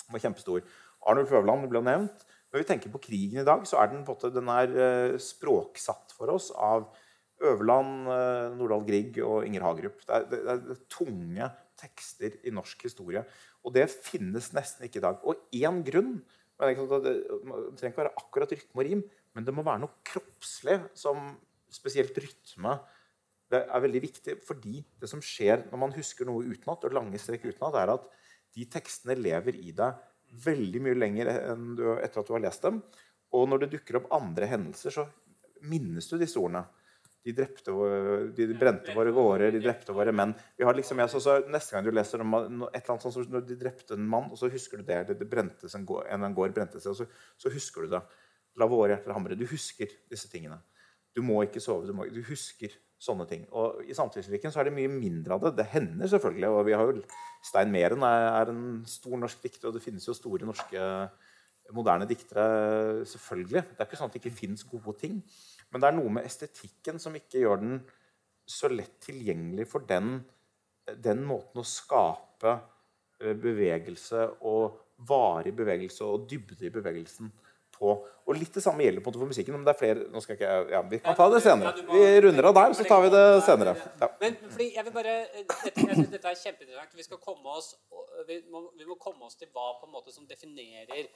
Han 0.07 0.17
var 0.17 0.27
kjempestor. 0.27 0.67
Arnulf 1.09 1.33
Øverland 1.33 1.71
ble 1.71 1.85
nevnt. 1.87 2.27
Når 2.51 2.65
vi 2.65 2.67
tenker 2.67 2.91
på 2.91 2.99
krigen 2.99 3.41
i 3.41 3.47
dag, 3.47 3.63
så 3.63 3.79
er 3.79 3.93
den, 3.93 4.01
på 4.03 4.17
den 4.27 4.49
er 4.51 4.73
språksatt 5.23 6.11
for 6.17 6.33
oss 6.35 6.49
av 6.51 6.89
Øverland, 7.41 8.09
eh, 8.13 8.57
Nordahl 8.59 8.85
Grieg 8.89 9.21
og 9.25 9.47
Inger 9.47 9.65
Hagerup. 9.65 10.03
Det 10.05 10.17
er, 10.17 10.29
det, 10.31 10.41
er, 10.55 10.83
tunge 10.93 11.51
tekster 11.81 12.37
i 12.45 12.53
norsk 12.53 12.85
historie. 12.85 13.25
Og 13.65 13.75
det 13.77 13.87
finnes 13.91 14.51
nesten 14.57 14.87
ikke 14.87 15.01
i 15.01 15.07
dag. 15.09 15.25
Og 15.25 15.49
én 15.57 15.83
grunn 15.87 16.21
Det 16.61 16.75
trenger 16.77 17.89
ikke 17.89 18.03
være 18.03 18.19
akkurat 18.21 18.51
rytme 18.53 18.83
og 18.83 18.85
rim, 18.85 19.03
men 19.33 19.45
det 19.47 19.53
må 19.57 19.63
være 19.65 19.81
noe 19.81 20.03
kroppslig 20.05 20.75
som 20.93 21.31
spesielt 21.73 22.19
rytme 22.21 22.75
det 23.51 23.65
er 23.67 23.83
veldig 23.83 24.03
viktig, 24.05 24.37
fordi 24.47 24.81
det 25.01 25.09
som 25.11 25.23
skjer 25.25 25.65
når 25.71 25.81
man 25.83 25.95
husker 25.97 26.29
noe 26.29 26.47
utenat, 26.47 26.85
og 26.87 26.95
lange 26.95 27.19
strekk 27.19 27.49
utenat, 27.49 27.79
er 27.81 27.95
at 27.97 28.05
de 28.55 28.67
tekstene 28.71 29.17
lever 29.19 29.59
i 29.59 29.75
deg 29.75 30.05
veldig 30.45 30.83
mye 30.85 30.99
lenger 30.99 31.31
du, 31.75 31.85
etter 31.97 32.23
at 32.23 32.29
du 32.29 32.37
har 32.37 32.45
lest 32.45 32.67
dem. 32.67 32.79
Og 33.35 33.49
når 33.51 33.65
det 33.65 33.73
dukker 33.75 33.99
opp 33.99 34.11
andre 34.15 34.47
hendelser, 34.51 34.95
så 34.95 35.07
minnes 35.67 36.07
du 36.07 36.17
disse 36.19 36.39
ordene. 36.39 36.63
De, 37.21 37.35
drepte, 37.37 37.73
de 38.33 38.47
brente 38.57 38.95
våre 38.97 39.13
gårder, 39.13 39.53
de 39.53 39.61
drepte 39.61 39.93
våre 39.93 40.13
menn. 40.17 40.33
Vi 40.57 40.65
har 40.65 40.77
liksom, 40.77 41.03
så, 41.13 41.21
så, 41.21 41.35
neste 41.53 41.77
gang 41.77 41.85
du 41.85 41.93
leser 41.93 42.23
om 42.25 42.37
et 42.39 42.47
eller 42.47 42.95
annet 42.95 43.05
sånt, 43.05 43.17
så 43.17 43.25
når 43.29 43.45
de 43.49 43.59
drepte 43.61 43.97
en 43.99 44.07
mann, 44.09 44.31
og 44.33 44.41
så 44.41 44.49
husker 44.53 44.81
du 44.81 44.89
det. 44.89 45.03
det, 45.11 45.19
det 45.21 45.29
brentes 45.29 45.77
en, 45.77 45.85
gård, 45.89 46.07
en, 46.09 46.25
gård 46.37 46.55
brente 46.57 46.81
seg, 46.81 46.95
og 46.95 47.03
så, 47.03 47.27
så, 47.37 47.53
husker 47.53 47.85
du 47.85 47.93
det. 47.93 48.01
La 48.61 48.69
våre 48.71 48.95
hjerter 48.95 49.15
hamre. 49.15 49.37
Du 49.39 49.45
husker 49.51 49.93
disse 50.11 50.33
tingene. 50.33 50.59
Du 51.15 51.21
må 51.27 51.43
ikke 51.45 51.61
sove. 51.63 51.85
Du, 51.87 51.93
må, 51.97 52.09
du 52.09 52.23
husker 52.25 52.73
sånne 53.01 53.27
ting. 53.29 53.45
Og 53.57 53.85
I 53.89 53.97
samtidslykken 53.97 54.53
så 54.53 54.63
er 54.63 54.69
det 54.69 54.77
mye 54.77 54.91
mindre 54.93 55.37
av 55.37 55.45
det. 55.45 55.55
Det 55.61 55.69
hender 55.73 56.11
selvfølgelig. 56.11 56.49
og 56.49 56.65
vi 56.69 56.77
har 56.77 56.89
jo 56.89 57.05
Stein 57.47 57.73
Meren 57.73 58.05
er, 58.05 58.27
er 58.33 58.53
en 58.53 58.65
stor 58.89 59.17
norsk 59.21 59.45
dikter, 59.45 59.69
og 59.69 59.77
det 59.77 59.85
finnes 59.85 60.07
jo 60.09 60.17
store 60.17 60.49
norske 60.49 60.89
moderne 61.77 62.09
diktere. 62.09 63.05
selvfølgelig. 63.09 63.65
Det 63.71 63.81
er 63.81 63.89
ikke 63.89 64.01
sånn 64.01 64.11
at 64.11 64.17
det 64.17 64.23
ikke 64.25 64.41
finnes 64.43 64.67
gode 64.69 64.97
ting. 65.01 65.23
Men 65.71 65.83
det 65.83 65.89
er 65.89 65.97
noe 65.97 66.13
med 66.19 66.27
estetikken 66.27 66.99
som 67.03 67.17
ikke 67.17 67.45
gjør 67.45 67.63
den 67.63 67.81
så 68.51 68.71
lett 68.73 68.97
tilgjengelig 69.05 69.69
for 69.71 69.87
den, 69.87 70.19
den 70.99 71.23
måten 71.27 71.63
å 71.63 71.67
skape 71.67 72.57
eh, 73.21 73.37
bevegelse 73.39 74.27
og 74.51 74.81
varig 75.09 75.53
bevegelse 75.57 76.05
og 76.05 76.27
dybde 76.31 76.67
i 76.67 76.73
bevegelsen 76.75 77.31
på. 77.81 77.95
Og 78.27 78.37
litt 78.37 78.53
det 78.55 78.63
samme 78.65 78.85
gjelder 78.85 79.05
på 79.05 79.13
for 79.15 79.31
musikken. 79.31 79.55
men 79.57 79.65
det 79.65 79.73
er 79.73 79.79
flere, 79.79 80.07
nå 80.13 80.21
skal 80.21 80.37
ikke, 80.37 80.51
ja, 80.75 80.83
Vi 80.91 81.01
kan 81.05 81.17
ta 81.17 81.29
det 81.33 81.41
senere. 81.45 81.73
Vi 81.89 82.21
runder 82.27 82.51
av 82.51 82.57
der, 82.59 82.75
så 82.77 82.85
tar 82.85 83.03
vi 83.07 83.13
det 83.15 83.25
senere. 83.47 83.75
Ja. 84.03 84.11
Men 84.21 84.37
fordi 84.43 84.69
jeg 84.75 84.85
vil 84.87 84.97
bare, 84.99 85.17
dette, 85.39 85.73
jeg 85.87 85.97
synes 85.97 86.13
dette 86.17 86.33
er 86.35 86.41
kjempeinteressant. 86.43 86.97
Vi, 86.99 87.07
skal 87.09 87.23
komme 87.25 87.57
oss, 87.57 87.73
vi 88.29 88.43
må, 88.53 88.67
vi 88.77 88.89
må 88.89 88.99
komme 89.01 89.31
oss 89.31 89.39
til 89.41 89.49
hva 89.55 89.73
på 89.81 89.89
en 89.89 89.95
måte 89.97 90.15
som 90.15 90.29
definerer 90.29 91.07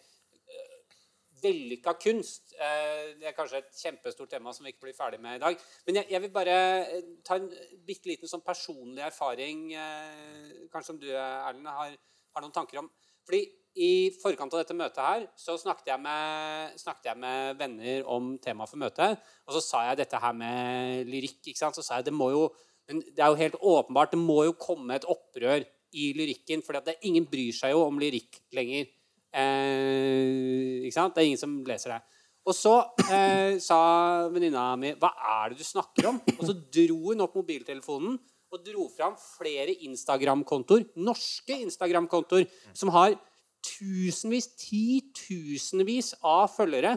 vellykka 1.42 1.94
kunst. 2.00 2.54
Eh, 2.54 3.14
det 3.20 3.28
er 3.28 3.36
kanskje 3.36 3.60
et 3.62 3.80
kjempestort 3.80 4.30
tema 4.30 4.52
som 4.54 4.66
vi 4.66 4.74
ikke 4.74 4.86
blir 4.86 4.96
ferdig 4.96 5.20
med 5.22 5.38
i 5.38 5.42
dag. 5.42 5.58
Men 5.86 6.00
jeg, 6.02 6.20
vil 6.22 6.32
bare 6.34 6.56
eh, 6.84 7.10
ta 7.26 7.38
en 7.40 7.50
bitte 7.86 8.10
liten 8.10 8.30
sånn 8.30 8.44
personlig 8.44 9.04
erfaring, 9.06 9.66
eh, 9.74 10.64
kanskje 10.72 10.92
som 10.92 11.00
du, 11.02 11.10
Erlend, 11.10 11.68
har, 11.68 11.94
har, 12.34 12.44
noen 12.44 12.54
tanker 12.54 12.82
om. 12.82 12.90
Fordi 13.24 13.44
i 13.84 14.12
forkant 14.22 14.54
av 14.54 14.62
dette 14.62 14.76
møtet 14.78 15.02
her 15.02 15.24
så 15.40 15.56
snakket 15.58 15.88
jeg, 15.90 16.02
med, 16.04 16.76
snakket 16.78 17.08
jeg 17.10 17.18
med 17.24 17.56
venner 17.58 18.04
om 18.14 18.36
temaet 18.42 18.70
for 18.70 18.82
møtet. 18.84 19.24
Og 19.48 19.56
så 19.56 19.64
sa 19.64 19.82
jeg 19.88 20.04
dette 20.04 20.20
her 20.22 20.36
med 20.36 21.10
lyrikk. 21.10 21.40
ikke 21.42 21.62
sant? 21.64 21.78
Så 21.78 21.82
sa 21.82 21.98
jeg 21.98 22.10
det 22.10 22.14
må 22.14 22.30
jo 22.34 22.46
det 22.84 23.16
er 23.16 23.30
jo 23.32 23.38
helt 23.40 23.54
åpenbart, 23.60 24.12
det 24.12 24.20
må 24.20 24.42
jo 24.44 24.58
komme 24.60 24.92
et 24.92 25.06
opprør 25.08 25.62
i 25.96 26.10
lyrikken. 26.16 26.62
For 26.64 26.76
ingen 27.00 27.24
bryr 27.30 27.54
seg 27.56 27.72
jo 27.72 27.86
om 27.86 28.00
lyrikk 28.00 28.42
lenger. 28.52 28.90
Eh, 29.34 30.84
ikke 30.86 30.94
sant? 30.94 31.14
Det 31.14 31.24
er 31.24 31.30
ingen 31.32 31.40
som 31.40 31.56
leser 31.66 31.96
det. 31.96 32.00
Og 32.44 32.52
så 32.52 32.74
eh, 33.08 33.56
sa 33.62 34.28
venninna 34.28 34.74
mi 34.76 34.92
'Hva 34.92 35.10
er 35.16 35.50
det 35.50 35.58
du 35.58 35.64
snakker 35.64 36.10
om?' 36.12 36.20
Og 36.38 36.44
så 36.44 36.54
dro 36.54 36.98
hun 37.08 37.24
opp 37.24 37.34
mobiltelefonen 37.34 38.18
og 38.52 38.62
dro 38.62 38.86
fram 38.88 39.16
flere 39.18 39.74
Instagram-kontoer, 39.88 40.84
norske 40.96 41.56
Instagram-kontoer, 41.64 42.46
som 42.72 42.92
har 42.94 43.16
tusenvis, 43.64 44.52
titusenvis 44.60 46.14
av 46.22 46.46
følgere. 46.52 46.94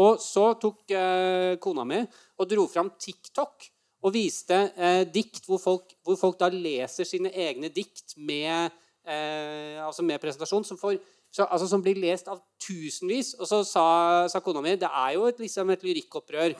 Og 0.00 0.18
så 0.22 0.54
tok 0.58 0.90
eh, 0.90 1.54
kona 1.62 1.84
mi 1.86 2.00
og 2.02 2.48
dro 2.50 2.64
fram 2.70 2.90
TikTok 2.98 3.68
og 4.04 4.14
viste 4.14 4.56
eh, 4.76 5.02
dikt 5.08 5.46
hvor 5.48 5.60
folk, 5.62 5.94
hvor 6.04 6.18
folk, 6.20 6.38
da 6.40 6.50
leser 6.50 7.06
sine 7.08 7.30
egne 7.30 7.70
dikt 7.72 8.16
med, 8.16 8.74
eh, 9.06 9.78
altså 9.84 10.02
med 10.06 10.20
presentasjon, 10.22 10.66
som 10.66 10.80
får 10.80 10.98
så, 11.34 11.46
altså, 11.50 11.66
som 11.66 11.82
blir 11.82 11.98
lest 11.98 12.28
av 12.30 12.40
tusenvis. 12.62 13.34
Og 13.40 13.48
så 13.50 13.62
sa, 13.66 13.86
sa 14.30 14.42
kona 14.44 14.62
mi 14.62 14.76
det 14.78 14.90
er 14.90 15.16
jo 15.16 15.26
et, 15.26 15.40
liksom 15.42 15.72
et 15.74 15.86
lyrikkopprør 15.86 16.54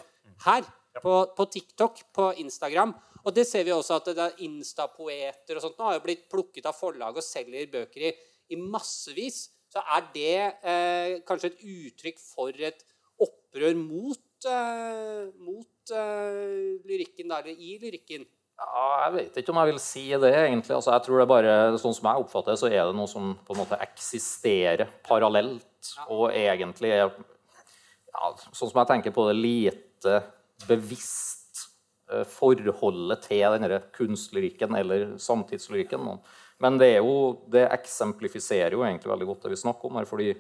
her. 0.49 0.73
På, 1.03 1.25
på, 1.35 1.45
TikTok, 1.51 2.05
på 2.15 2.29
Instagram. 2.39 2.93
Og 3.27 3.33
det 3.35 3.43
ser 3.49 3.65
vi 3.67 3.73
også 3.75 3.97
at 3.97 4.13
det 4.15 4.23
er 4.23 4.43
Instapoeter 4.47 5.59
og 5.59 5.65
sånt 5.65 5.81
nå 5.81 5.89
har 5.89 5.97
jo 5.97 6.05
blitt 6.05 6.29
plukket 6.31 6.69
av 6.71 6.77
forlag 6.79 7.19
og 7.19 7.25
selger 7.25 7.67
bøker 7.73 8.05
i, 8.07 8.13
i 8.55 8.59
massevis. 8.61 9.41
Så 9.75 9.83
er 9.83 10.05
det 10.15 10.37
eh, 10.63 11.17
kanskje 11.27 11.51
et 11.51 11.65
uttrykk 11.67 12.23
for 12.23 12.63
et 12.63 12.85
opprør 13.27 13.75
mot, 13.81 14.47
eh, 14.47 15.25
mot 15.43 15.95
eh, 15.99 16.79
lyrikken, 16.87 17.33
da, 17.33 17.41
eller 17.43 17.59
i 17.59 17.75
lyrikken. 17.83 18.29
Ja, 18.55 18.83
jeg 19.09 19.15
vet 19.17 19.39
ikke 19.41 19.51
om 19.51 19.59
jeg 19.61 19.73
vil 19.73 19.81
si 19.83 20.05
det, 20.11 20.31
egentlig. 20.31 20.75
Altså, 20.77 20.93
jeg 20.95 21.05
tror 21.05 21.21
det 21.21 21.31
bare, 21.31 21.55
Sånn 21.83 21.97
som 21.97 22.07
jeg 22.11 22.23
oppfatter 22.23 22.55
det, 22.55 22.61
så 22.63 22.71
er 22.71 22.87
det 22.87 22.97
noe 22.97 23.11
som 23.11 23.33
på 23.47 23.55
en 23.55 23.61
måte 23.65 23.79
eksisterer 23.83 24.93
parallelt, 25.07 25.91
og 26.07 26.29
egentlig 26.31 26.93
er 26.95 27.09
ja, 27.09 28.31
Sånn 28.53 28.71
som 28.71 28.81
jeg 28.81 28.91
tenker 28.93 29.15
på 29.15 29.27
det, 29.29 29.35
lite 29.41 30.21
bevisst 30.69 31.65
eh, 32.13 32.23
forholdet 32.31 33.27
til 33.27 33.57
denne 33.57 33.81
kunstlyrikken 33.97 34.79
eller 34.79 35.17
samtidslyrikken. 35.21 36.07
Men 36.63 36.79
det, 36.79 36.93
er 36.95 37.03
jo, 37.03 37.41
det 37.51 37.67
eksemplifiserer 37.75 38.77
jo 38.77 38.85
egentlig 38.87 39.11
veldig 39.11 39.33
godt 39.33 39.49
det 39.49 39.57
vi 39.57 39.63
snakker 39.65 39.91
om 39.91 39.99
her. 39.99 40.07
fordi 40.09 40.31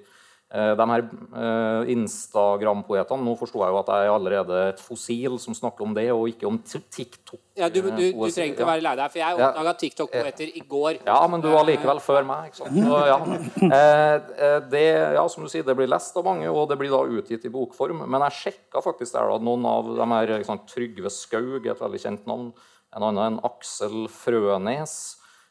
de 0.54 0.84
her 0.86 1.02
eh, 1.02 1.88
Instagram-poetene 1.94 3.26
Nå 3.26 3.32
forsto 3.40 3.58
jeg 3.58 3.74
jo 3.74 3.78
at 3.80 3.88
jeg 3.90 4.06
er 4.06 4.12
allerede 4.12 4.58
et 4.68 4.82
fossil 4.82 5.34
som 5.42 5.56
snakker 5.56 5.82
om 5.82 5.94
det, 5.96 6.06
og 6.14 6.28
ikke 6.30 6.46
om 6.46 6.60
TikTok. 6.62 7.40
Ja, 7.58 7.68
du, 7.70 7.80
du, 7.82 7.90
du 7.90 8.28
trenger 8.30 8.52
ikke 8.52 8.66
å 8.66 8.68
være 8.68 8.84
lei 8.84 8.92
deg, 9.00 9.10
for 9.10 9.22
jeg 9.22 9.38
oppdaga 9.38 9.72
TikTok-poeter 9.80 10.52
i 10.54 10.62
går. 10.70 11.00
Ja, 11.06 11.18
men 11.30 11.42
du 11.42 11.48
var 11.50 11.66
likevel 11.66 12.02
før 12.02 12.26
meg. 12.28 12.52
ikke 12.52 12.60
sant? 12.60 12.78
Så, 12.86 13.00
ja. 13.10 13.18
Eh, 13.64 14.14
eh, 14.46 14.56
det, 14.70 14.84
ja, 15.16 15.24
som 15.30 15.42
du 15.42 15.50
sier, 15.50 15.66
det 15.66 15.74
blir 15.78 15.90
lest 15.90 16.14
av 16.20 16.26
mange, 16.26 16.46
og 16.50 16.68
det 16.70 16.78
blir 16.78 16.92
da 16.92 17.02
utgitt 17.02 17.46
i 17.48 17.52
bokform. 17.52 18.04
Men 18.06 18.26
jeg 18.28 18.38
sjekka 18.40 18.82
faktisk 18.84 19.16
der 19.16 19.32
da, 19.32 19.40
noen 19.42 19.66
av 19.70 19.90
de 19.96 20.08
her 20.12 20.34
Trygve 20.70 21.10
Skaug, 21.10 21.66
et 21.66 21.82
veldig 21.82 22.02
kjent 22.02 22.30
navn. 22.30 22.52
En 22.94 23.08
annen 23.08 23.24
en 23.34 23.42
Aksel 23.46 24.06
Frønes. 24.12 24.96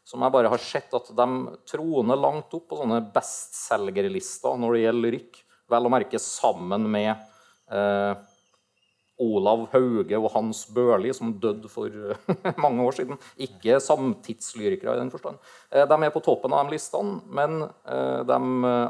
Som 0.03 0.25
jeg 0.25 0.35
bare 0.35 0.51
har 0.51 0.61
sett 0.61 0.93
at 0.93 1.09
de 1.15 1.27
troner 1.69 2.19
langt 2.19 2.53
opp 2.55 2.67
på 2.69 2.79
sånne 2.81 2.99
bestselgerlister 3.13 4.59
når 4.59 4.75
det 4.75 4.83
gjelder 4.83 5.07
lyrikk. 5.07 5.41
Vel 5.71 5.87
å 5.87 5.91
merke 5.93 6.19
sammen 6.19 6.89
med 6.91 7.13
eh, 7.71 8.13
Olav 9.21 9.67
Hauge 9.73 10.17
og 10.17 10.31
Hans 10.33 10.63
Børli, 10.73 11.11
som 11.13 11.35
døde 11.41 11.69
for 11.71 11.93
mange 12.63 12.85
år 12.85 12.95
siden. 12.97 13.19
Ikke 13.45 13.77
samtidslyrikere 13.83 14.95
i 14.97 15.01
den 15.03 15.11
forstand. 15.13 15.39
Eh, 15.71 15.85
De 15.89 15.97
er 15.99 16.13
på 16.13 16.23
toppen 16.25 16.53
av 16.55 16.65
de 16.67 16.75
listene, 16.75 17.19
men 17.29 17.61
eh, 17.63 18.23
de 18.27 18.39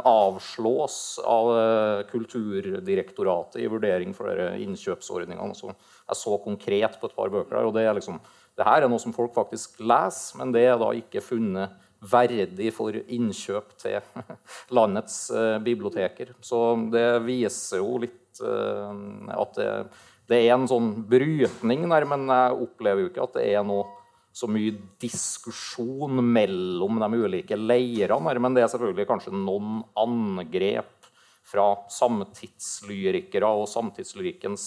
avslås 0.09 0.97
av 1.27 1.51
eh, 1.57 2.05
Kulturdirektoratet 2.11 3.59
i 3.63 3.69
vurdering 3.71 4.15
for 4.17 4.31
innkjøpsordningene. 4.63 5.57
Så 5.57 5.73
jeg 5.73 6.19
så 6.19 6.39
konkret 6.43 6.97
på 6.99 7.11
et 7.11 7.17
par 7.17 7.33
bøker 7.33 7.59
der, 7.59 7.67
og 7.67 7.75
det 7.75 7.85
er 7.87 7.99
liksom 7.99 8.21
det 8.57 8.67
her 8.67 8.85
er 8.85 8.91
noe 8.91 9.01
som 9.01 9.15
folk 9.15 9.33
faktisk 9.35 9.79
leser, 9.81 10.37
men 10.39 10.53
det 10.53 10.67
er 10.67 10.77
da 10.81 10.91
ikke 10.95 11.23
funnet 11.25 11.73
verdig 12.03 12.69
for 12.75 12.93
innkjøp 12.93 13.73
til 13.79 13.99
landets 14.77 15.17
eh, 15.31 15.57
biblioteker. 15.63 16.33
Så 16.43 16.59
det 16.93 17.07
viser 17.25 17.81
jo 17.81 17.97
litt 18.03 18.43
eh, 18.43 19.03
at 19.33 19.59
det, 19.59 19.69
det 20.29 20.41
er 20.43 20.55
en 20.55 20.69
sånn 20.69 20.93
brytning 21.09 21.87
der, 21.91 22.07
men 22.09 22.27
jeg 22.29 22.63
opplever 22.67 23.05
jo 23.05 23.11
ikke 23.11 23.27
at 23.27 23.37
det 23.39 23.49
er 23.55 23.67
noe 23.67 23.87
så 24.33 24.47
mye 24.49 24.73
diskusjon 25.01 26.17
mellom 26.25 26.97
de 27.03 27.21
ulike 27.21 27.57
leirene. 27.57 28.33
Men 28.41 28.55
det 28.55 28.63
er 28.65 28.71
selvfølgelig 28.71 29.09
kanskje 29.09 29.35
noen 29.37 29.83
angrep 29.99 30.89
fra 31.53 31.67
samtidslyrikere 31.91 33.49
og 33.61 33.67
samtidslyrikens 33.69 34.65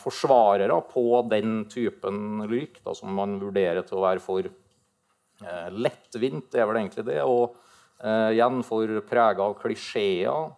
forsvarere 0.00 0.76
på 0.88 1.20
den 1.28 1.66
typen 1.68 2.46
lyrikk 2.48 2.78
da, 2.84 2.94
som 2.96 3.12
man 3.12 3.36
vurderer 3.42 3.84
til 3.84 3.98
å 3.98 4.04
være 4.06 4.22
for 4.24 4.46
eh, 4.46 5.68
lettvint, 5.74 6.54
er 6.54 6.68
vel 6.68 6.80
egentlig 6.80 7.04
det, 7.10 7.18
og 7.24 7.58
eh, 8.00 8.30
igjen 8.36 8.62
for 8.64 9.00
prega 9.08 9.50
av 9.50 9.58
klisjeer. 9.60 10.54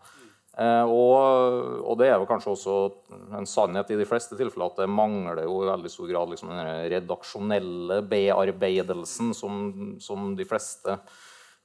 Eh, 0.53 0.85
og, 0.85 1.83
og 1.89 1.97
det 1.97 2.11
er 2.11 2.19
jo 2.21 2.29
kanskje 2.29 2.53
også 2.53 2.77
en 3.39 3.49
sannhet 3.49 3.91
i 3.95 3.97
de 3.97 4.07
fleste 4.09 4.37
tilfeller 4.37 4.69
at 4.69 4.83
det 4.83 4.91
mangler 4.93 5.47
jo 5.47 5.63
i 5.63 5.71
veldig 5.71 5.93
stor 5.93 6.11
grad 6.11 6.33
liksom 6.35 6.53
den 6.53 6.73
redaksjonelle 6.93 8.03
bearbeidelsen 8.11 9.33
som, 9.37 9.63
som 10.05 10.35
de 10.37 10.45
fleste 10.49 10.99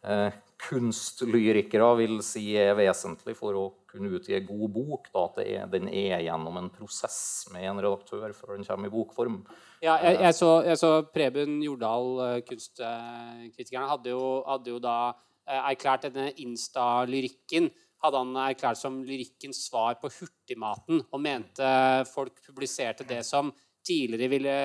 eh, 0.08 0.32
kunstlyrikere 0.69 1.89
vil 2.00 2.21
si 2.26 2.54
er 2.58 2.78
vesentlig 2.80 3.36
for 3.38 3.60
å 3.60 3.65
kunne 3.98 4.14
utgi 4.18 4.36
en 4.38 4.48
god 4.48 4.74
bok. 4.76 5.10
Da, 5.14 5.26
at 5.26 5.42
er, 5.44 5.66
den 5.72 5.90
er 5.92 6.22
gjennom 6.26 6.60
en 6.62 6.70
prosess 6.74 7.20
med 7.54 7.68
en 7.68 7.82
redaktør 7.84 8.36
før 8.38 8.56
den 8.56 8.68
kommer 8.68 8.90
i 8.90 8.94
bokform. 8.94 9.42
Ja, 9.82 9.98
jeg, 10.06 10.22
jeg, 10.22 10.38
så, 10.38 10.52
jeg 10.66 10.80
så 10.82 10.92
Preben 11.14 11.60
Jordal, 11.66 12.14
eh, 12.28 12.38
kunstkritikeren, 12.48 13.90
hadde 13.92 14.14
jo, 14.16 14.24
hadde 14.48 14.74
jo 14.74 14.80
da 14.82 14.98
eh, 15.12 15.60
erklært 15.74 16.08
denne 16.08 16.32
Insta-lyrikken 16.46 17.70
hadde 18.04 18.20
han 18.22 18.36
erklært 18.44 18.80
som 18.80 19.00
lyrikkens 19.06 19.64
svar 19.68 19.98
på 20.02 20.10
hurtigmaten, 20.20 21.02
og 21.10 21.22
mente 21.24 21.70
folk 22.12 22.44
publiserte 22.46 23.08
det 23.10 23.24
som 23.26 23.50
tidligere 23.88 24.32
ville 24.32 24.58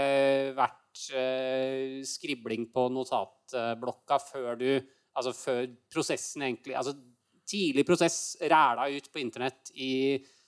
vært 0.57 1.05
eh, 1.17 2.03
skribling 2.07 2.69
på 2.75 2.89
notatblokka 2.93 4.21
før 4.33 4.59
du 4.61 4.69
Altså 5.13 5.35
før 5.37 5.67
prosessen 5.93 6.41
egentlig 6.47 6.73
Altså 6.79 6.95
tidlig 7.49 7.85
prosess 7.89 8.37
ræla 8.41 8.89
ut 8.93 9.11
på 9.13 9.21
internett 9.23 9.73
i 9.75 9.93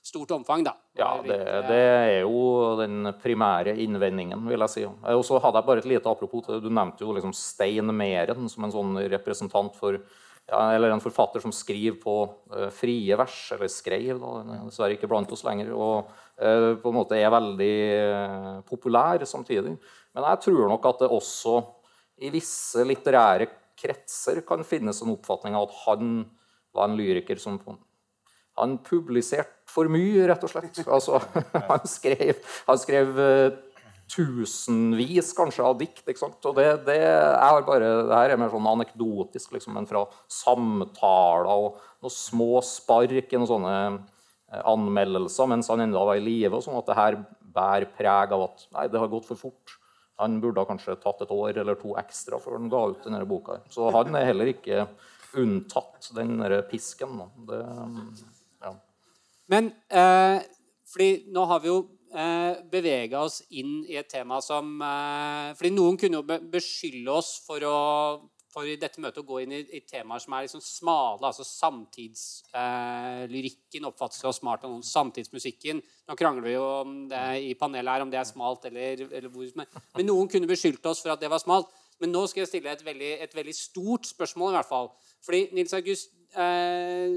stort 0.04 0.34
omfang, 0.36 0.64
da. 0.66 0.74
Ja, 0.98 1.14
det, 1.24 1.38
det 1.68 1.80
er 1.80 2.18
jo 2.26 2.74
den 2.78 3.08
primære 3.22 3.72
innvendingen, 3.80 4.42
vil 4.50 4.64
jeg 4.66 4.72
si. 4.72 4.84
Og 4.84 5.24
så 5.24 5.40
hadde 5.40 5.60
jeg 5.60 5.68
bare 5.70 5.80
et 5.80 5.88
lite 5.94 6.10
apropos 6.10 6.44
til 6.44 6.60
Du 6.60 6.68
nevnte 6.68 7.06
jo 7.06 7.14
liksom 7.16 7.32
Stein 7.36 7.88
Meren 7.96 8.50
som 8.52 8.66
en 8.66 8.74
sånn 8.74 9.00
representant 9.14 9.76
for 9.78 9.96
ja, 10.44 10.58
Eller 10.74 10.92
en 10.92 11.00
forfatter 11.00 11.40
som 11.40 11.54
skriver 11.56 11.96
på 12.02 12.18
uh, 12.52 12.68
frie 12.74 13.16
vers, 13.16 13.38
eller 13.56 13.70
skrev, 13.72 14.18
da, 14.20 14.32
er 14.42 14.66
dessverre 14.66 14.98
ikke 14.98 15.08
blant 15.08 15.32
oss 15.32 15.44
lenger. 15.46 15.72
Og 15.72 16.10
uh, 16.36 16.74
på 16.82 16.92
en 16.92 16.98
måte 16.98 17.16
er 17.16 17.32
veldig 17.32 17.74
uh, 18.04 18.58
populær 18.68 19.24
samtidig. 19.24 19.72
Men 20.12 20.28
jeg 20.28 20.42
tror 20.44 20.68
nok 20.68 20.90
at 20.90 21.06
det 21.06 21.12
også 21.16 21.56
i 22.28 22.28
visse 22.34 22.84
litterære 22.84 23.48
kretser 23.74 24.44
kan 24.46 24.60
finnes 24.68 25.00
en 25.02 25.14
oppfatning 25.16 25.56
av 25.56 25.70
at 25.70 25.78
han 25.86 26.10
var 26.74 26.88
en 26.88 26.96
lyriker 26.98 27.40
som 27.40 27.60
han 28.54 28.78
publiserte 28.86 29.50
for 29.70 29.90
mye, 29.90 30.26
rett 30.28 30.44
og 30.46 30.52
slett. 30.52 30.82
Altså, 30.86 31.18
han 31.70 31.86
skrev, 31.90 32.38
han 32.68 32.78
skrev 32.78 33.20
eh, 33.20 33.56
tusenvis 34.10 35.32
kanskje 35.36 35.64
av 35.66 35.78
dikt. 35.80 36.04
ikke 36.06 36.20
sant? 36.20 36.38
Og 36.46 36.56
det, 36.58 36.68
det, 36.86 36.98
er 37.02 37.66
bare, 37.66 37.92
det 38.08 38.18
her 38.18 38.34
er 38.34 38.40
mer 38.40 38.52
sånn 38.52 38.70
anekdotisk, 38.74 39.54
liksom, 39.56 39.76
men 39.78 39.88
fra 39.90 40.04
samtaler 40.30 41.50
og 41.50 41.80
noen 42.04 42.14
små 42.14 42.60
spark 42.66 43.32
i 43.32 43.40
noen 43.40 43.50
sånne 43.50 43.78
eh, 43.80 44.60
anmeldelser 44.62 45.50
mens 45.50 45.70
han 45.72 45.86
ennå 45.86 46.04
var 46.10 46.20
i 46.20 46.26
live. 46.26 46.62
Sånn 46.62 46.78
at 46.78 46.90
det 46.90 47.00
her 47.00 47.18
bærer 47.54 47.90
preg 47.96 48.34
av 48.34 48.48
at 48.50 48.68
nei, 48.74 48.86
det 48.90 49.02
har 49.02 49.10
gått 49.10 49.26
for 49.30 49.40
fort. 49.40 49.78
Han 50.22 50.38
burde 50.42 50.62
kanskje 50.68 50.94
tatt 51.02 51.24
et 51.24 51.32
år 51.34 51.58
eller 51.58 51.78
to 51.80 51.96
ekstra 51.98 52.38
før 52.38 52.60
han 52.60 52.70
ga 52.70 52.84
ut 52.92 53.02
denne 53.02 53.24
boka. 53.26 53.58
Så 53.72 53.88
han 53.94 54.14
er 54.14 54.28
heller 54.30 54.52
ikke 54.52 54.84
unntatt 55.40 56.10
den 56.16 56.36
derre 56.40 56.62
pisken. 56.68 57.18
Det, 57.48 57.60
ja. 58.64 58.72
Men 59.52 59.72
eh, 59.88 60.38
fordi 60.90 61.10
nå 61.34 61.42
har 61.50 61.58
vi 61.64 61.72
jo 61.72 61.78
eh, 62.14 62.52
bevega 62.70 63.24
oss 63.26 63.36
inn 63.58 63.74
i 63.88 63.98
et 64.00 64.10
tema 64.10 64.40
som 64.44 64.64
eh, 64.82 65.54
Fordi 65.58 65.70
noen 65.74 65.96
kunne 66.00 66.20
jo 66.20 66.28
beskylde 66.52 67.10
oss 67.18 67.30
for 67.46 67.58
å 67.68 67.78
for 68.54 68.62
i 68.70 68.76
dette 68.78 69.02
møtet 69.02 69.18
å 69.24 69.26
gå 69.26 69.40
inn 69.42 69.50
i, 69.56 69.58
i 69.74 69.80
temaer 69.82 70.20
som 70.22 70.34
er 70.36 70.44
liksom 70.46 70.62
smale. 70.62 71.26
altså 71.26 71.44
Samtidslyrikken 71.48 73.82
eh, 73.82 73.88
oppfattes 73.88 74.22
jo 74.22 74.32
smart 74.36 74.64
av 74.64 74.70
noen. 74.70 74.82
Samtidsmusikken. 74.86 75.76
Nå 75.82 76.12
krangler 76.18 76.44
vi 76.46 76.52
jo 76.54 76.64
om 76.84 76.90
det 77.10 77.24
i 77.48 77.50
panelet 77.58 77.92
her 77.96 78.02
om 78.04 78.10
det 78.12 78.20
er 78.20 78.28
smalt 78.28 78.62
eller, 78.70 78.92
eller 79.08 79.30
hvor 79.32 79.44
men, 79.58 79.66
noen 80.06 80.28
kunne 80.30 80.50
beskyldt 80.50 80.86
oss 80.90 81.00
for 81.02 81.10
at 81.14 81.22
det 81.22 81.32
var 81.32 81.40
smalt. 81.42 81.68
Men 82.02 82.12
nå 82.14 82.24
skal 82.26 82.42
jeg 82.42 82.50
stille 82.50 82.72
et 82.72 82.84
veldig, 82.84 83.12
et 83.22 83.34
veldig 83.36 83.54
stort 83.54 84.08
spørsmål, 84.10 84.52
i 84.52 84.58
hvert 84.58 84.70
fall. 84.70 84.90
Fordi, 85.24 85.42
Nils 85.54 85.74
August, 85.76 86.10
eh, 86.34 87.14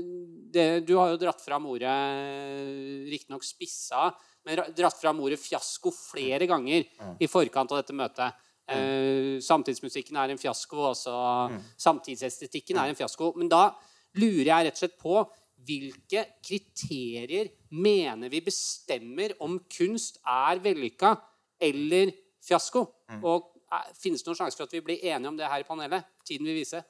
det, 0.53 0.67
du 0.87 0.95
har 0.99 1.11
jo 1.13 1.21
dratt 1.21 1.41
fram 1.41 1.65
ordet 1.65 1.95
Riktignok 3.09 3.43
spissa, 3.43 4.11
men 4.45 4.61
dratt 4.77 4.99
fram 5.01 5.19
ordet 5.25 5.39
fiasko 5.41 5.91
flere 5.91 6.47
ganger 6.47 6.85
i 7.19 7.27
forkant 7.27 7.73
av 7.73 7.81
dette 7.81 7.95
møtet. 7.97 8.45
Eh, 8.67 9.39
samtidsmusikken 9.43 10.15
er 10.19 10.31
en 10.33 10.39
fiasko, 10.39 10.77
også 10.93 11.17
samtidsestetikken 11.79 12.77
er 12.77 12.91
en 12.91 12.99
fiasko. 12.99 13.33
Men 13.39 13.49
da 13.51 13.65
lurer 14.19 14.49
jeg 14.51 14.65
rett 14.67 14.77
og 14.77 14.81
slett 14.83 14.97
på 15.01 15.19
hvilke 15.67 16.23
kriterier 16.45 17.49
mener 17.73 18.29
vi 18.31 18.39
bestemmer 18.45 19.33
om 19.43 19.57
kunst 19.73 20.19
er 20.23 20.61
vellykka 20.63 21.15
eller 21.59 22.13
fiasko? 22.45 22.85
Og 23.23 23.37
eh, 23.41 23.56
finnes 23.97 24.23
det 24.23 24.29
noen 24.29 24.39
sjanse 24.39 24.59
for 24.59 24.67
at 24.67 24.75
vi 24.75 24.83
blir 24.85 25.03
enige 25.09 25.31
om 25.31 25.37
det 25.39 25.49
her 25.49 25.63
i 25.63 25.67
panelet? 25.67 26.07
Tiden 26.27 26.47
vil 26.47 26.59
vise. 26.59 26.83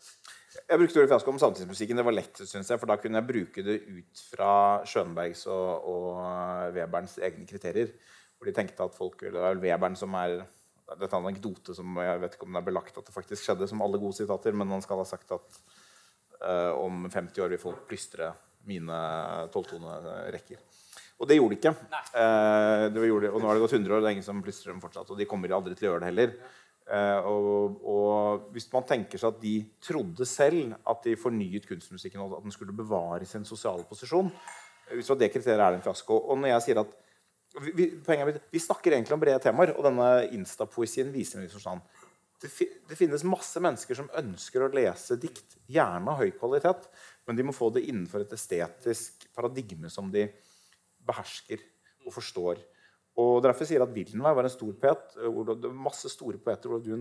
Jeg 0.58 0.80
brukte 0.82 1.02
ordet 1.02 1.12
fiasko 1.12 1.34
om 1.34 1.40
samtidsmusikken. 1.42 2.00
Det 2.00 2.06
var 2.06 2.16
lett, 2.16 2.42
synes 2.44 2.70
jeg, 2.70 2.82
for 2.82 2.90
da 2.90 2.98
kunne 3.02 3.22
jeg 3.22 3.30
bruke 3.30 3.66
det 3.66 3.78
ut 3.86 4.22
fra 4.32 4.52
Schönbergs 4.90 5.46
og, 5.54 5.90
og 5.92 6.76
Weberns 6.76 7.18
egne 7.22 7.48
kriterier. 7.50 7.92
Hvor 8.38 8.50
de 8.50 8.54
tenkte 8.54 8.86
at 8.86 8.94
folk 8.94 9.24
Det 9.26 9.34
er 9.34 9.62
Webern 9.62 9.98
som 9.98 10.14
er 10.20 10.44
Dette 10.88 11.10
er 11.10 11.18
en 11.18 11.26
anekdote 11.28 11.74
som 11.76 11.98
jeg 12.00 12.20
vet 12.22 12.36
ikke 12.38 12.46
om 12.48 12.54
det 12.56 12.60
er 12.62 12.68
belagt 12.70 13.00
at 13.00 13.08
det 13.10 13.12
faktisk 13.12 13.44
skjedde, 13.44 13.68
som 13.68 13.82
alle 13.84 14.00
gode 14.00 14.16
sitater, 14.16 14.54
men 14.56 14.70
han 14.72 14.84
skal 14.86 15.02
ha 15.02 15.04
sagt 15.10 15.34
at 15.36 15.58
uh, 16.40 16.80
om 16.80 17.10
50 17.12 17.44
år 17.44 17.52
vil 17.52 17.60
folk 17.60 17.82
plystre 17.90 18.30
mine 18.68 19.00
tolvtonerekker. 19.52 20.62
Og 21.18 21.30
det 21.30 21.38
gjorde 21.40 21.56
de 21.56 21.60
ikke. 21.60 21.74
Eh, 22.14 22.86
det 22.94 23.10
gjorde, 23.10 23.32
og 23.34 23.42
nå 23.42 23.50
har 23.50 23.58
det 23.58 23.64
gått 23.64 23.76
100 23.80 23.94
år, 23.94 23.98
og 23.98 24.06
det 24.06 24.10
er 24.12 24.16
ingen 24.20 24.28
som 24.28 24.42
plystrer 24.46 24.74
dem 24.74 24.82
fortsatt. 24.84 25.10
Og 25.14 25.18
de 25.18 25.26
kommer 25.30 25.54
aldri 25.56 25.74
til 25.78 25.88
å 25.88 25.92
gjøre 25.92 26.04
det 26.04 26.12
heller. 26.12 26.36
Eh, 26.88 27.26
og, 27.28 27.82
og 27.84 28.52
hvis 28.56 28.70
man 28.72 28.86
tenker 28.88 29.20
seg 29.20 29.34
at 29.34 29.42
de 29.42 29.56
trodde 29.84 30.28
selv 30.28 30.78
at 30.88 31.04
de 31.04 31.18
fornyet 31.20 31.68
kunstmusikken, 31.68 32.22
og 32.24 32.38
at 32.38 32.46
den 32.46 32.56
skulle 32.56 32.76
bevare 32.76 33.28
sin 33.28 33.44
sosiale 33.44 33.84
posisjon 33.90 34.30
Hvis 34.94 35.10
det 35.10 35.12
var 35.12 35.20
det 35.20 35.32
kriteriet, 35.34 35.60
er 35.60 35.74
det 35.76 35.82
en 35.82 35.84
fiasko. 35.84 36.16
Og 36.32 36.40
når 36.40 36.54
jeg 36.54 36.66
sier 36.68 36.80
at 36.80 36.94
vi, 37.76 37.90
poenget 38.06 38.40
vi 38.54 38.62
snakker 38.62 38.94
egentlig 38.96 39.16
om 39.18 39.24
brede 39.24 39.42
temaer, 39.44 39.74
og 39.76 39.84
denne 39.84 40.08
instapoesien 40.38 41.12
viser 41.12 41.40
en 41.40 41.48
viss 41.48 41.58
forstand. 41.58 41.84
det, 42.42 42.52
det, 42.88 42.96
finnes 42.96 43.26
masse 43.28 43.60
mennesker 43.60 43.98
som 43.98 44.12
ønsker 44.20 44.64
å 44.64 44.72
lese 44.72 45.18
dikt, 45.20 45.58
gjerne 45.68 46.14
av 46.14 46.22
høy 46.22 46.32
kvalitet, 46.38 46.88
men 47.28 47.36
de 47.36 47.44
må 47.44 47.56
få 47.56 47.72
det 47.74 47.84
innenfor 47.90 48.24
et 48.24 48.36
estetisk 48.38 49.28
paradigme 49.36 49.90
som 49.92 50.12
de 50.14 50.28
behersker 51.08 51.66
og 52.06 52.14
forstår. 52.16 52.62
Og 53.18 53.42
Derfor 53.42 53.66
sier 53.66 53.80
jeg 53.80 53.88
at 53.88 53.94
Wildenvey 53.96 54.36
var 54.38 54.46
en 54.46 54.54
stor 54.54 54.74
poet. 54.78 55.16
hvor 55.18 55.46
det 55.48 55.56
var 55.64 55.78
masse 55.88 56.10
store 56.10 56.38
poeter, 56.38 56.70
hvor 56.70 56.82
du, 56.84 56.92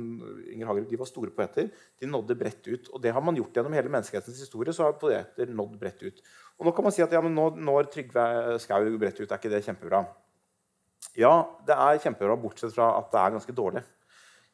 Inger 0.49 0.67
Hagerup, 0.67 0.89
de 0.89 0.99
var 0.99 1.11
store 1.11 1.31
poeter. 1.31 1.69
De 2.01 2.09
nådde 2.09 2.37
bredt 2.41 2.69
ut. 2.69 2.89
Og 2.89 3.03
det 3.03 3.13
har 3.13 3.21
man 3.21 3.37
gjort 3.37 3.53
gjennom 3.53 3.77
hele 3.77 3.93
menneskehetens 3.93 4.41
historie. 4.41 4.73
så 4.73 4.85
har 4.85 4.97
poeter 5.01 5.53
nådd 5.53 5.77
bredt 5.79 6.03
ut. 6.03 6.23
Og 6.59 6.67
Nå 6.67 6.73
kan 6.73 6.85
man 6.85 6.93
si 6.93 7.05
at 7.05 7.13
ja, 7.13 7.21
men 7.21 7.35
nå 7.37 7.51
når 7.61 7.91
Trygve 7.93 8.59
Skau 8.65 8.97
bredt 8.99 9.21
ut, 9.21 9.31
er 9.31 9.37
ikke 9.37 9.53
det 9.53 9.65
kjempebra? 9.67 10.07
Ja, 11.17 11.35
det 11.67 11.77
er 11.77 12.01
kjempebra, 12.01 12.37
bortsett 12.41 12.73
fra 12.73 12.95
at 12.97 13.13
det 13.13 13.21
er 13.21 13.37
ganske 13.37 13.53
dårlig. 13.57 13.85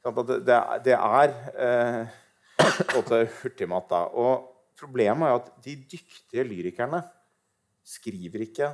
Det, 0.03 0.59
det 0.83 0.97
er 0.99 1.35
eh, 1.55 3.27
hurtigmat. 3.43 3.87
da. 3.91 4.07
Og 4.19 4.49
Problemet 4.83 5.29
er 5.29 5.37
at 5.37 5.51
de 5.63 5.77
dyktige 5.79 6.43
lyrikerne 6.43 7.05
skriver 7.87 8.49
ikke 8.49 8.73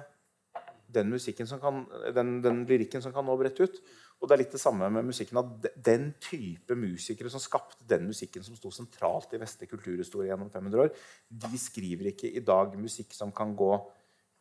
den, 0.89 1.12
som 1.20 1.61
kan, 1.61 1.82
den, 2.16 2.39
den 2.45 2.62
lyrikken 2.68 3.03
som 3.05 3.12
kan 3.12 3.26
nå 3.26 3.36
bredt 3.41 3.61
ut. 3.61 3.80
Og 4.18 4.26
det 4.26 4.34
er 4.34 4.41
litt 4.43 4.55
det 4.57 4.62
samme 4.62 4.89
med 4.91 5.07
musikken. 5.07 5.39
at 5.39 5.68
Den 5.76 6.11
type 6.22 6.74
musikere 6.78 7.30
som 7.30 7.43
skapte 7.43 7.86
den 7.86 8.09
musikken 8.09 8.43
som 8.47 8.57
sto 8.59 8.72
sentralt 8.74 9.34
i 9.36 9.41
vestlig 9.41 9.70
kulturhistorie 9.70 10.32
gjennom 10.32 10.51
500 10.51 10.84
år, 10.86 10.91
de 11.28 11.61
skriver 11.61 12.11
ikke 12.12 12.32
i 12.32 12.43
dag 12.43 12.74
musikk 12.80 13.14
som 13.14 13.34
kan 13.34 13.55
gå 13.57 13.72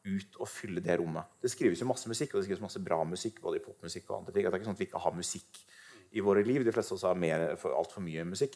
ut 0.08 0.40
og 0.40 0.48
fylle 0.50 0.82
det 0.84 0.98
rommet. 1.02 1.28
Det 1.42 1.52
skrives 1.52 1.82
jo 1.84 1.90
masse 1.90 2.10
musikk, 2.10 2.34
og 2.34 2.40
det 2.40 2.48
skrives 2.48 2.64
masse 2.64 2.82
bra 2.84 3.02
musikk. 3.04 3.42
både 3.42 3.60
i 3.60 3.66
popmusikk 3.66 4.10
og 4.10 4.22
andre 4.22 4.34
ting. 4.34 4.46
Det 4.46 4.54
er 4.54 4.60
ikke 4.60 4.70
sånn 4.70 4.80
at 4.80 4.82
vi 4.82 4.90
ikke 4.90 5.04
har 5.04 5.16
musikk 5.16 5.62
i 6.12 6.24
våre 6.24 6.44
liv. 6.48 6.64
De 6.64 6.74
fleste 6.74 6.96
oss 6.96 7.06
har 7.08 7.20
mer, 7.20 7.50
altfor 7.54 8.02
mye 8.02 8.24
musikk. 8.28 8.56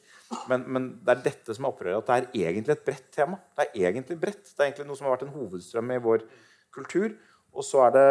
Men, 0.50 0.64
men, 0.68 0.88
det 1.04 1.16
er 1.16 1.26
dette 1.28 1.56
som 1.56 1.68
er 1.68 1.74
opprøret. 1.74 2.00
At 2.00 2.08
det 2.08 2.42
er 2.42 2.48
egentlig 2.52 2.78
et 2.78 2.86
bredt 2.88 3.12
tema. 3.14 3.42
Det 3.58 3.68
er 3.68 3.92
egentlig 3.92 4.18
bredt. 4.22 4.46
Det 4.48 4.64
er 4.64 4.72
egentlig 4.72 4.88
noe 4.89 5.00
som 5.00 5.10
har 5.10 5.18
vært 5.18 5.28
en 5.28 5.36
hovedstrøm 5.36 5.94
i 5.94 6.02
vår 6.08 6.26
kultur. 6.74 7.12
Og 7.52 7.66
så, 7.68 7.84
det, 7.91 8.08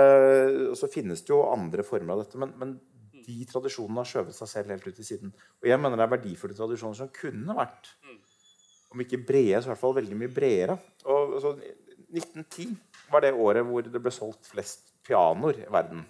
så 0.76 0.88
finnes 0.92 1.22
det 1.24 1.32
jo 1.32 1.42
andre 1.48 1.84
former 1.86 2.14
av 2.14 2.24
dette. 2.24 2.40
Men, 2.40 2.54
men, 2.60 2.78
de 3.20 3.44
tradisjonene 3.46 4.00
har 4.00 4.08
skjøvet 4.08 4.34
seg 4.34 4.48
selv 4.48 4.72
helt 4.72 4.86
ut 4.88 4.96
til 4.96 5.06
siden. 5.06 5.32
Og 5.60 5.68
jeg 5.68 5.78
mener 5.78 6.00
det 6.00 6.06
er 6.06 6.12
verdifulle 6.14 6.56
tradisjoner 6.56 6.96
som 6.98 7.10
kunne 7.14 7.54
vært 7.54 7.90
om 8.90 9.02
ikke 9.04 9.20
brede, 9.22 9.60
så 9.60 9.68
i 9.68 9.70
hvert 9.70 9.82
fall 9.82 9.94
veldig 10.00 10.16
mye 10.18 10.32
bredere. 10.34 10.76
Og, 11.04 11.36
så, 11.42 11.52
1910 12.10 12.72
var 13.12 13.22
det 13.22 13.34
året 13.36 13.66
hvor 13.68 13.86
det 13.86 14.02
ble 14.02 14.12
solgt 14.14 14.48
flest 14.50 14.90
pianoer 15.06 15.60
i 15.62 15.68
verden. 15.70 16.02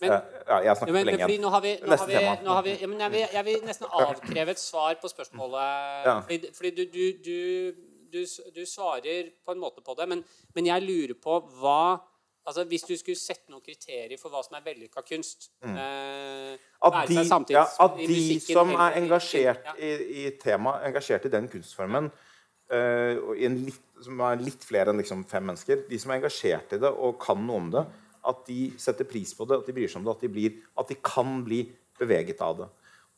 Men, 0.00 0.14
ja, 0.48 0.56
jeg 0.64 0.76
snakker 0.78 0.96
men, 0.96 1.06
lenge. 1.10 1.28
Nå 1.40 1.50
har 1.54 1.62
vi, 1.62 1.74
nå 1.84 1.98
har 1.98 2.08
vi, 2.08 2.22
nå 2.44 2.54
har 2.56 2.64
vi 2.64 2.72
ja, 2.72 2.88
jeg, 2.88 3.10
vil, 3.12 3.26
jeg, 3.36 3.44
vil, 3.46 3.60
nesten 3.68 3.92
avkreve 3.92 4.54
et 4.54 4.62
svar 4.62 4.96
på 5.00 5.10
spørsmålet. 5.12 6.08
Ja. 6.08 6.16
Fordi, 6.24 6.50
fordi 6.56 6.72
du, 6.78 6.82
du, 6.94 7.04
du, 8.16 8.24
du, 8.56 8.64
svarer 8.66 9.30
på 9.44 9.54
en 9.54 9.62
måte 9.62 9.84
på 9.84 9.94
det, 9.98 10.08
men, 10.10 10.24
men 10.56 10.72
jeg 10.72 10.86
lurer 10.88 11.14
på 11.20 11.38
hva 11.60 12.00
altså 12.44 12.64
Hvis 12.68 12.86
du 12.88 12.94
skulle 12.96 13.18
sette 13.18 13.52
noen 13.52 13.64
kriterier 13.64 14.20
for 14.20 14.32
hva 14.32 14.42
som 14.44 14.58
er 14.58 14.64
vellykka 14.66 15.04
kunst 15.08 15.50
mm. 15.64 15.78
eh, 15.80 16.68
At 16.84 17.00
de, 17.08 17.18
ja, 17.54 17.64
at 17.64 17.98
de 17.98 18.20
som 18.44 18.74
er 18.74 19.00
engasjert 19.00 19.74
i, 19.78 19.92
i 20.24 20.24
temaet, 20.40 20.88
engasjert 20.90 21.28
i 21.28 21.32
den 21.32 21.48
kunstformen 21.52 22.10
uh, 22.72 23.34
litt, 23.34 23.80
som 24.04 24.20
er 24.28 24.42
litt 24.42 24.64
flere 24.66 24.92
enn 24.92 25.00
liksom 25.00 25.24
fem 25.30 25.46
mennesker 25.50 25.86
De 25.90 26.00
som 26.00 26.12
er 26.12 26.20
engasjert 26.22 26.76
i 26.76 26.80
det 26.82 26.92
og 26.92 27.16
kan 27.22 27.40
noe 27.40 27.62
om 27.62 27.70
det, 27.74 27.84
at 28.24 28.44
de 28.48 28.60
setter 28.80 29.08
pris 29.08 29.34
på 29.36 29.46
det, 29.48 29.60
at 29.60 29.68
de 29.68 29.76
bryr 29.76 29.90
seg 29.90 30.00
om 30.00 30.06
det, 30.08 30.14
at 30.16 30.24
de, 30.24 30.30
blir, 30.32 30.60
at 30.80 30.90
de 30.90 30.96
kan 31.04 31.40
bli 31.44 31.64
beveget 31.98 32.40
av 32.44 32.62
det. 32.62 32.68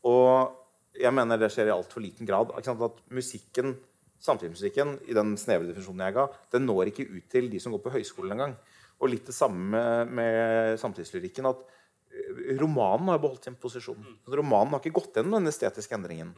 Og 0.07 0.97
jeg 0.99 1.13
mener 1.15 1.41
det 1.41 1.51
skjer 1.55 1.71
i 1.71 1.75
altfor 1.75 2.03
liten 2.05 2.29
grad. 2.29 2.53
At 2.57 3.03
musikken, 3.15 3.77
samtidsmusikken 4.23 4.97
i 5.07 5.17
den 5.17 5.35
snevre 5.41 5.69
definisjonen 5.69 6.07
jeg 6.07 6.17
ga, 6.17 6.27
den 6.55 6.67
når 6.69 6.91
ikke 6.91 7.09
ut 7.13 7.29
til 7.33 7.51
de 7.53 7.61
som 7.63 7.75
går 7.75 7.85
på 7.85 7.95
høyskolen 7.99 8.37
engang. 8.37 8.57
Og 9.01 9.11
litt 9.13 9.27
det 9.29 9.37
samme 9.37 9.67
med, 9.71 10.13
med 10.17 10.81
samtidslyrikken. 10.81 11.49
at 11.51 11.65
eh, 12.13 12.55
Romanen 12.61 13.13
har 13.13 13.21
beholdt 13.23 13.49
sin 13.49 13.59
posisjon. 13.61 14.07
Romanen 14.29 14.77
har 14.77 14.85
ikke 14.85 14.97
gått 15.01 15.19
gjennom 15.19 15.41
den 15.41 15.53
estetiske 15.53 15.99
endringen. 15.99 16.33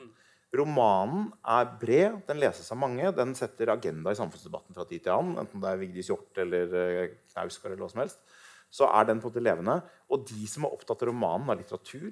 Romanen 0.56 1.26
er 1.44 1.68
bred, 1.80 2.22
den 2.28 2.40
leses 2.40 2.70
av 2.72 2.80
mange. 2.80 3.10
Den 3.12 3.34
setter 3.36 3.74
agenda 3.74 4.14
i 4.14 4.18
samfunnsdebatten 4.18 4.76
fra 4.76 4.86
tid 4.88 5.04
til 5.04 5.12
annen. 5.12 5.36
Enten 5.42 5.60
det 5.62 5.70
er 5.70 5.80
Vigdis 5.82 6.08
Hjorth 6.08 6.40
eller 6.44 6.76
eh, 6.82 7.16
Knausgård 7.34 7.74
eller 7.74 7.84
hva 7.84 7.92
som 7.92 8.02
helst. 8.04 8.22
Så 8.72 8.88
er 8.88 9.08
den 9.08 9.20
på 9.20 9.28
en 9.28 9.34
måte 9.34 9.44
levende. 9.44 9.78
Og 10.12 10.24
de 10.28 10.48
som 10.48 10.64
er 10.64 10.74
opptatt 10.74 11.04
av 11.04 11.10
romanen, 11.10 11.52
av 11.52 11.60
litteratur, 11.60 12.10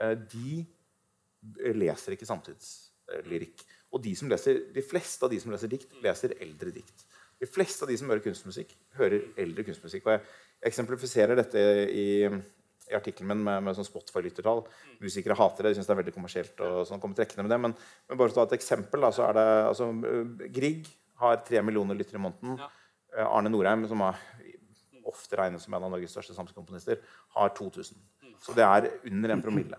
eh, 0.00 0.14
de 0.14 0.62
leser 1.74 2.14
ikke 2.14 2.28
samtidslyrikk. 2.28 3.66
Og 3.94 4.02
de, 4.02 4.14
som 4.18 4.30
leser, 4.30 4.64
de 4.74 4.82
fleste 4.82 5.26
av 5.26 5.34
de 5.34 5.38
som 5.42 5.52
leser 5.54 5.70
dikt, 5.70 5.92
leser 6.02 6.34
eldre 6.42 6.72
dikt. 6.74 7.04
De 7.40 7.48
fleste 7.50 7.84
av 7.84 7.90
de 7.90 7.96
som 7.98 8.10
hører 8.10 8.22
kunstmusikk, 8.24 8.74
hører 8.98 9.24
eldre 9.40 9.64
kunstmusikk. 9.66 10.06
Og 10.06 10.14
jeg 10.14 10.70
eksemplifiserer 10.70 11.38
dette 11.38 11.64
i, 11.90 12.06
i 12.24 12.96
artikkelen 12.96 13.32
min 13.32 13.42
med, 13.46 13.64
med 13.66 13.76
sånn 13.76 13.88
Spotify-lyttertall. 13.88 14.62
Musikere 15.02 15.36
hater 15.38 15.66
det, 15.66 15.74
de 15.74 15.80
syns 15.80 15.90
det 15.90 15.96
er 15.96 16.00
veldig 16.02 16.16
kommersielt. 16.16 16.64
og 16.64 16.86
sånn 16.88 17.02
kommer 17.02 17.18
trekkende 17.18 17.46
med 17.46 17.54
det, 17.54 17.60
men, 17.66 17.76
men, 18.08 18.20
bare 18.20 18.36
ta 18.36 18.46
et 18.46 18.56
eksempel, 18.58 19.04
da, 19.04 19.12
så 19.14 19.26
er 19.28 19.38
det 19.38 19.46
altså, 19.72 19.90
Grieg 20.54 20.88
har 21.20 21.42
tre 21.46 21.62
millioner 21.66 21.98
lyttere 21.98 22.20
i 22.20 22.24
måneden. 22.24 22.56
Ja. 22.62 22.70
Eh, 23.14 23.26
Arne 23.26 23.52
Norheim, 23.52 23.86
som 23.90 24.02
er, 24.06 24.18
ofte 25.04 25.36
regnes 25.38 25.66
som 25.66 25.76
en 25.76 25.84
av 25.84 25.92
Norges 25.92 26.14
største 26.16 26.36
samskomponister, 26.36 27.02
har 27.36 27.52
2000. 27.58 28.00
Så 28.44 28.56
det 28.56 28.64
er 28.64 28.90
under 29.10 29.34
en 29.34 29.44
promille. 29.44 29.78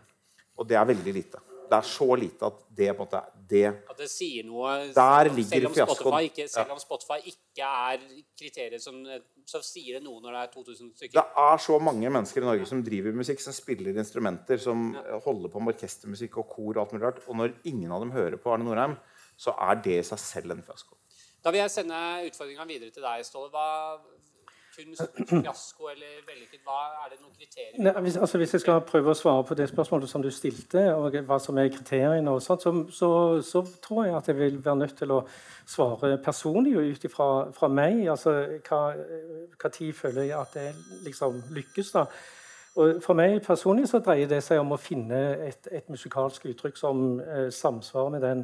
Og 0.56 0.68
det 0.70 0.78
er 0.80 0.88
veldig 0.94 1.14
lite 1.16 1.42
det 1.70 1.78
er 1.78 1.88
så 1.88 2.08
lite 2.18 2.50
at 2.50 2.64
det 2.78 2.92
på 2.94 3.04
en 3.04 3.08
måte 3.08 3.22
det, 3.50 3.66
At 3.90 4.00
det 4.00 4.08
sier 4.12 4.46
noe 4.48 4.72
Der 4.96 5.30
ligger 5.30 5.68
ikke, 5.68 6.48
selv 6.50 6.74
om 6.74 6.80
Spotify 6.82 7.20
ikke 7.32 7.68
er 7.68 8.04
kriteriet 8.38 8.84
som 8.84 8.98
Så 9.46 9.62
sier 9.66 10.00
det 10.00 10.04
noe 10.06 10.22
når 10.24 10.36
det 10.36 10.42
er 10.42 10.52
2000 10.56 10.92
stykker. 10.98 11.16
Det 11.20 11.44
er 11.46 11.64
så 11.66 11.80
mange 11.80 12.10
mennesker 12.10 12.42
i 12.42 12.48
Norge 12.48 12.70
som 12.70 12.82
driver 12.86 13.14
musikk, 13.18 13.44
som 13.44 13.54
spiller 13.56 13.98
instrumenter, 14.02 14.58
som 14.62 14.88
ja. 14.96 15.20
holder 15.26 15.54
på 15.54 15.62
med 15.62 15.76
orkestermusikk 15.76 16.40
og 16.42 16.50
kor 16.50 16.72
og 16.74 16.84
alt 16.86 16.96
mulig 16.96 17.06
rart. 17.06 17.22
Og 17.30 17.38
når 17.38 17.54
ingen 17.70 17.94
av 17.94 18.02
dem 18.02 18.14
hører 18.16 18.40
på 18.42 18.54
Arne 18.56 18.66
Norheim, 18.66 18.98
så 19.38 19.54
er 19.68 19.82
det 19.86 20.00
i 20.00 20.08
seg 20.08 20.22
selv 20.24 20.56
en 20.56 20.64
fiasko. 20.66 20.98
Da 21.46 21.54
vil 21.54 21.62
jeg 21.62 21.76
sende 21.76 21.98
utfordringa 22.26 22.66
videre 22.66 22.90
til 22.96 23.06
deg, 23.06 23.22
Ståle. 23.28 23.52
Hva, 23.54 24.00
kunst, 24.76 25.02
eller 25.92 26.22
vellykket? 26.28 26.62
Hva 26.66 26.80
er 27.06 27.14
det 27.14 27.20
noen 27.22 27.34
kriterier? 27.34 27.74
Nei, 27.84 27.94
hvis, 28.06 28.18
altså, 28.18 28.38
hvis, 28.42 28.54
jeg 28.54 28.64
skal 28.66 28.82
prøve 28.88 29.14
å 29.14 29.18
svare 29.18 29.44
på 29.48 29.58
det 29.58 29.70
spørsmålet 29.72 30.12
som 30.12 30.24
du 30.24 30.30
stilte, 30.34 30.86
og 30.94 31.18
hva 31.28 31.40
som 31.42 31.58
er 31.62 31.72
kriteriene, 31.74 32.32
og 32.32 32.44
sånt, 32.44 32.66
så, 32.66 32.74
så, 32.92 33.10
så, 33.46 33.66
tror 33.84 34.06
jeg 34.06 34.16
at 34.18 34.32
jeg 34.32 34.40
vil 34.40 34.62
være 34.66 34.82
nødt 34.84 34.96
til 35.00 35.16
å 35.16 35.22
svare 35.66 36.18
personlig 36.24 36.76
ut 36.78 37.10
ifra 37.10 37.70
meg. 37.72 38.08
altså 38.10 38.36
hva, 38.68 38.82
hva 39.62 39.74
tid 39.74 39.94
føler 39.94 40.30
jeg 40.30 40.40
at 40.40 40.58
det 40.60 40.72
liksom 41.08 41.44
lykkes. 41.56 41.92
da. 41.96 42.06
Og 42.76 43.00
For 43.04 43.16
meg 43.16 43.40
personlig 43.46 43.88
så 43.88 44.02
dreier 44.04 44.28
det 44.28 44.42
seg 44.44 44.60
om 44.60 44.74
å 44.76 44.82
finne 44.82 45.20
et, 45.48 45.70
et 45.72 45.86
musikalsk 45.92 46.50
uttrykk 46.52 46.80
som 46.80 47.22
eh, 47.24 47.48
samsvarer 47.54 48.16
med 48.18 48.26
den 48.26 48.42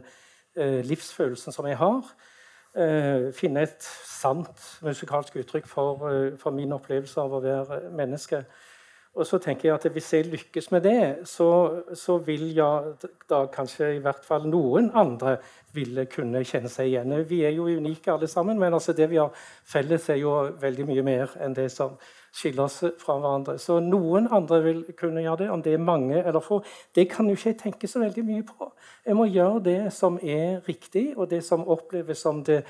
eh, 0.56 0.80
livsfølelsen 0.88 1.52
som 1.56 1.68
jeg 1.68 1.80
har. 1.82 2.14
Eh, 2.72 3.34
finne 3.36 3.66
et 3.66 3.84
sant 4.08 4.60
musikalsk 4.86 5.36
uttrykk 5.42 5.66
for, 5.68 6.06
eh, 6.08 6.38
for, 6.40 6.56
min 6.56 6.72
opplevelse 6.72 7.20
av 7.20 7.34
å 7.36 7.42
være 7.44 7.90
menneske. 7.92 8.46
Og 9.14 9.26
så 9.28 9.42
tenker 9.44 9.68
jeg 9.68 9.76
at 9.76 9.92
Hvis 9.92 10.14
jeg 10.14 10.26
lykkes 10.32 10.72
med 10.72 10.84
det, 10.84 11.28
så, 11.28 11.84
så 11.94 12.18
vil 12.24 12.54
ja, 12.56 12.96
da 13.30 13.46
kanskje 13.48 13.96
i 13.96 14.00
hvert 14.00 14.24
fall 14.24 14.48
noen 14.48 14.90
andre 14.96 15.38
ville 15.74 16.06
kunne 16.06 16.46
kjenne 16.46 16.70
seg 16.70 16.88
igjen. 16.88 17.28
Vi 17.28 17.44
er 17.44 17.52
jo 17.52 17.68
unike 17.68 18.08
alle 18.12 18.28
sammen, 18.28 18.58
men 18.58 18.74
altså 18.74 18.94
det 18.94 19.10
vi 19.10 19.18
har 19.18 19.34
felles, 19.66 20.10
er 20.10 20.16
jo 20.16 20.56
veldig 20.62 20.86
mye 20.88 21.04
mer 21.04 21.36
enn 21.42 21.54
det 21.54 21.72
som 21.72 21.98
skiller 22.32 22.64
oss 22.64 22.80
fra 23.00 23.18
hverandre. 23.20 23.58
Så 23.60 23.80
noen 23.84 24.30
andre 24.32 24.62
vil 24.64 24.80
kunne 24.98 25.24
gjøre 25.24 25.44
det. 25.44 25.50
Om 25.52 25.64
det 25.66 25.74
er 25.74 25.84
mange 25.84 26.22
eller 26.24 26.40
få, 26.44 26.62
det 26.96 27.10
kan 27.12 27.28
jo 27.28 27.36
ikke 27.36 27.50
jeg 27.50 27.60
tenke 27.60 27.90
så 27.92 28.00
veldig 28.00 28.24
mye 28.28 28.46
på. 28.48 28.72
Jeg 29.06 29.18
må 29.20 29.28
gjøre 29.28 29.64
det 29.66 29.82
som 29.94 30.20
er 30.22 30.62
riktig, 30.68 31.12
og 31.18 31.30
det 31.32 31.44
som 31.44 31.68
oppleves 31.68 32.24
som 32.24 32.44
det 32.48 32.62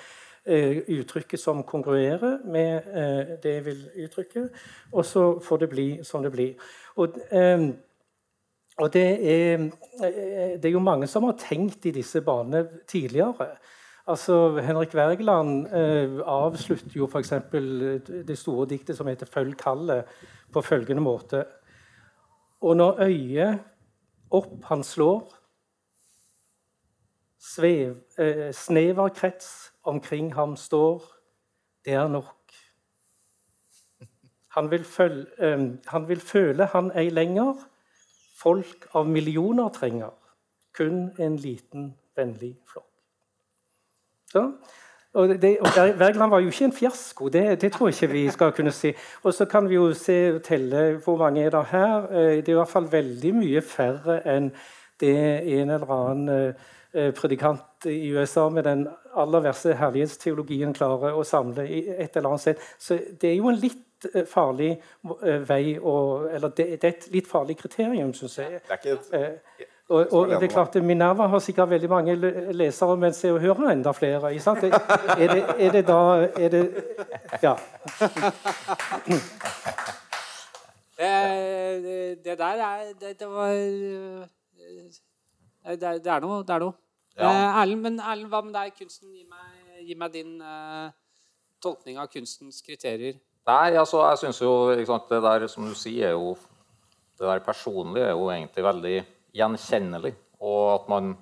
eh, 0.45 0.81
uttrykket 0.97 1.39
som 1.39 1.63
kongruerer 1.63 2.41
med 2.45 2.89
eh, 2.89 3.37
det 3.43 3.55
jeg 3.59 3.65
vil 3.69 3.85
uttrykke. 4.05 4.47
Og 4.91 5.05
så 5.05 5.27
får 5.39 5.63
det 5.65 5.71
bli 5.75 5.87
som 6.03 6.23
det 6.25 6.33
blir. 6.33 6.73
Og, 6.95 7.21
Eh, 7.31 7.69
og 8.79 8.93
det, 8.93 9.03
er, 9.29 9.57
det 10.57 10.65
er 10.65 10.73
jo 10.73 10.79
mange 10.79 11.05
som 11.07 11.27
har 11.27 11.35
tenkt 11.37 11.85
i 11.85 11.91
disse 11.93 12.21
banene 12.25 12.63
tidligere. 12.87 13.51
Altså, 14.07 14.59
Henrik 14.59 14.95
Wergeland 14.95 15.67
eh, 15.67 16.19
avslutter 16.25 16.95
jo 16.95 17.05
f.eks. 17.07 17.33
det 18.27 18.37
store 18.37 18.67
diktet 18.69 18.97
som 18.97 19.07
heter 19.07 19.25
'Følg 19.25 19.57
kallet', 19.57 20.05
på 20.53 20.61
følgende 20.61 21.01
måte. 21.01 21.45
Og 22.61 22.77
når 22.77 23.01
øyet 23.01 23.59
opp 24.31 24.63
han 24.63 24.83
slår, 24.83 25.33
svev, 27.39 27.95
eh, 28.19 28.51
snever 28.53 29.09
krets 29.09 29.73
omkring 29.83 30.33
ham 30.33 30.55
står, 30.55 31.03
det 31.85 31.93
er 31.93 32.07
nok. 32.07 32.35
Han 34.47 34.71
vil, 34.71 34.83
følge, 34.83 35.25
eh, 35.39 35.77
han 35.87 36.07
vil 36.07 36.19
føle 36.19 36.65
han 36.65 36.91
ei 36.91 37.09
lenger, 37.09 37.53
folk 38.37 38.87
av 38.93 39.07
millioner 39.07 39.69
trenger. 39.69 40.13
Kun 40.73 41.11
en 41.19 41.35
liten, 41.35 41.95
vennlig 42.15 42.57
flokk. 42.67 42.90
Så, 44.31 44.45
og 45.13 45.29
det, 45.29 45.57
og 45.59 45.67
Wergeland 45.99 46.29
var 46.29 46.39
jo 46.39 46.47
ikke 46.47 46.65
en 46.65 46.73
fiasko. 46.73 47.27
Det, 47.27 47.61
det, 47.61 47.71
tror 47.71 47.87
jeg 47.87 48.03
ikke 48.03 48.13
vi 48.13 48.29
skal 48.31 48.51
kunne 48.51 48.71
si. 48.71 48.93
Og 49.23 49.33
så 49.33 49.45
kan 49.45 49.69
vi 49.69 49.75
jo 49.75 49.93
se, 49.93 50.39
telle 50.39 51.01
hvor 51.03 51.17
mange 51.17 51.43
er 51.43 51.49
det 51.49 51.65
her. 51.71 52.05
Eh, 52.11 52.37
det 52.37 52.47
er 52.47 52.55
i 52.55 52.59
hvert 52.61 52.69
fall 52.69 52.91
veldig 52.91 53.33
mye 53.35 53.61
færre 53.61 54.21
enn 54.35 54.51
det 55.01 55.15
en 55.57 55.69
eller 55.69 55.91
annen 55.91 56.53
eh, 56.93 57.11
predikant 57.17 57.89
i 57.89 58.13
USA 58.13 58.47
med 58.49 58.63
den 58.63 58.87
aller 59.15 59.43
verste 59.43 59.75
herlighetsteologien 59.75 60.73
klarer 60.73 61.17
å 61.17 61.23
samle 61.27 61.65
i 61.67 61.83
et 61.89 62.15
eller 62.15 62.29
annet 62.29 62.45
sted. 62.45 62.67
Så 62.79 62.99
det 63.21 63.33
er 63.33 63.35
jo 63.41 63.51
en 63.51 63.59
litt 63.59 64.07
eh, 64.13 64.23
farlig 64.29 64.77
vei 65.49 65.75
å 65.75 65.97
Eller 66.31 66.55
det, 66.55 66.69
det 66.79 66.87
er 66.87 66.95
et 66.95 67.11
litt 67.11 67.27
farlig 67.27 67.57
kriterium, 67.59 68.13
syns 68.13 68.39
jeg. 68.39 68.63
Det 68.63 68.77
er 68.77 68.79
ikke 68.79 69.19
et 69.19 69.67
og, 69.91 70.13
og, 70.13 70.29
det 70.29 70.47
er 70.47 70.53
klart, 70.53 70.75
Minerva 70.83 71.27
har 71.27 71.39
sikkert 71.43 71.69
veldig 71.69 71.89
mange 71.91 72.15
lesere, 72.55 72.97
mens 72.97 73.19
Se 73.19 73.31
og 73.33 73.39
Hør 73.43 73.59
har 73.59 73.71
enda 73.73 73.91
flere. 73.91 74.31
Er 74.31 75.33
det, 75.33 75.41
er 75.59 75.71
det 75.71 75.87
da 75.87 75.99
er 76.39 76.49
det, 76.49 76.63
Ja. 77.43 77.55
Det, 81.01 82.23
det, 82.25 82.37
der 82.37 82.45
er 82.45 82.93
Det, 83.01 83.19
det 83.19 83.27
var 83.27 83.51
det, 85.63 86.07
er 86.07 86.19
noe. 86.19 86.43
Det 86.43 86.55
er 86.55 86.59
noe. 86.59 86.73
Ja. 87.17 87.29
Eh, 87.29 87.61
Erlend, 87.61 87.81
men 87.81 87.99
Erlend, 87.99 88.29
hva 88.31 88.41
med 88.45 88.53
deg? 88.55 88.73
Kunsten, 88.77 89.11
gi 89.13 89.25
meg, 89.27 89.81
gi 89.85 89.97
meg 89.99 90.13
din 90.13 90.37
uh, 90.41 90.91
tolkning 91.61 91.99
av 92.01 92.09
kunstens 92.13 92.61
kriterier. 92.65 93.19
Nei, 93.49 93.73
altså, 93.73 94.03
jeg 94.09 94.21
syns 94.21 94.41
jo 94.41 94.53
sant, 94.85 95.09
Det 95.09 95.21
der 95.25 95.47
som 95.49 95.65
du 95.65 95.73
sier, 95.77 96.11
er 96.11 96.13
jo 96.13 96.35
Det 97.17 97.25
der 97.25 97.41
personlige 97.45 98.05
er 98.05 98.13
jo 98.13 98.29
egentlig 98.29 98.63
veldig 98.63 98.95
gjenkjennelig. 99.35 100.13
Og 100.41 100.63
at 100.75 100.89
man, 100.91 101.13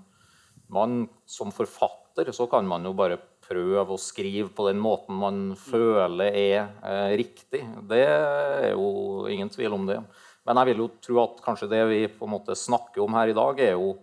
man 0.71 1.03
som 1.29 1.53
forfatter 1.55 2.31
så 2.35 2.47
kan 2.51 2.67
man 2.67 2.85
jo 2.87 2.95
bare 2.97 3.19
prøve 3.49 3.95
å 3.95 4.01
skrive 4.01 4.49
på 4.53 4.67
den 4.67 4.79
måten 4.81 5.17
man 5.17 5.39
føler 5.57 6.29
er 6.29 6.59
eh, 6.85 7.15
riktig. 7.17 7.63
Det 7.89 8.03
er 8.05 8.73
jo 8.75 9.25
ingen 9.31 9.49
tvil 9.53 9.77
om 9.77 9.87
det. 9.89 9.99
Men 10.45 10.61
jeg 10.61 10.71
vil 10.71 10.83
jo 10.83 10.91
tro 11.01 11.23
at 11.23 11.41
kanskje 11.45 11.71
det 11.71 11.81
vi 11.89 12.03
på 12.11 12.27
en 12.27 12.35
måte 12.35 12.57
snakker 12.57 13.03
om 13.03 13.17
her 13.17 13.31
i 13.31 13.37
dag, 13.37 13.59
er 13.61 13.75
jo 13.77 13.95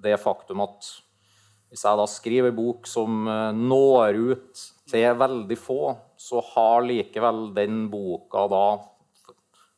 det 0.00 0.18
faktum 0.22 0.62
at 0.64 0.88
hvis 1.70 1.84
jeg 1.86 1.98
da 2.00 2.06
skriver 2.10 2.50
en 2.50 2.58
bok 2.58 2.88
som 2.90 3.26
eh, 3.30 3.50
når 3.54 4.18
ut 4.18 4.64
til 4.90 5.18
veldig 5.20 5.58
få, 5.58 5.94
så 6.18 6.42
har 6.52 6.82
likevel 6.86 7.50
den 7.54 7.84
boka 7.92 8.48
da 8.50 8.64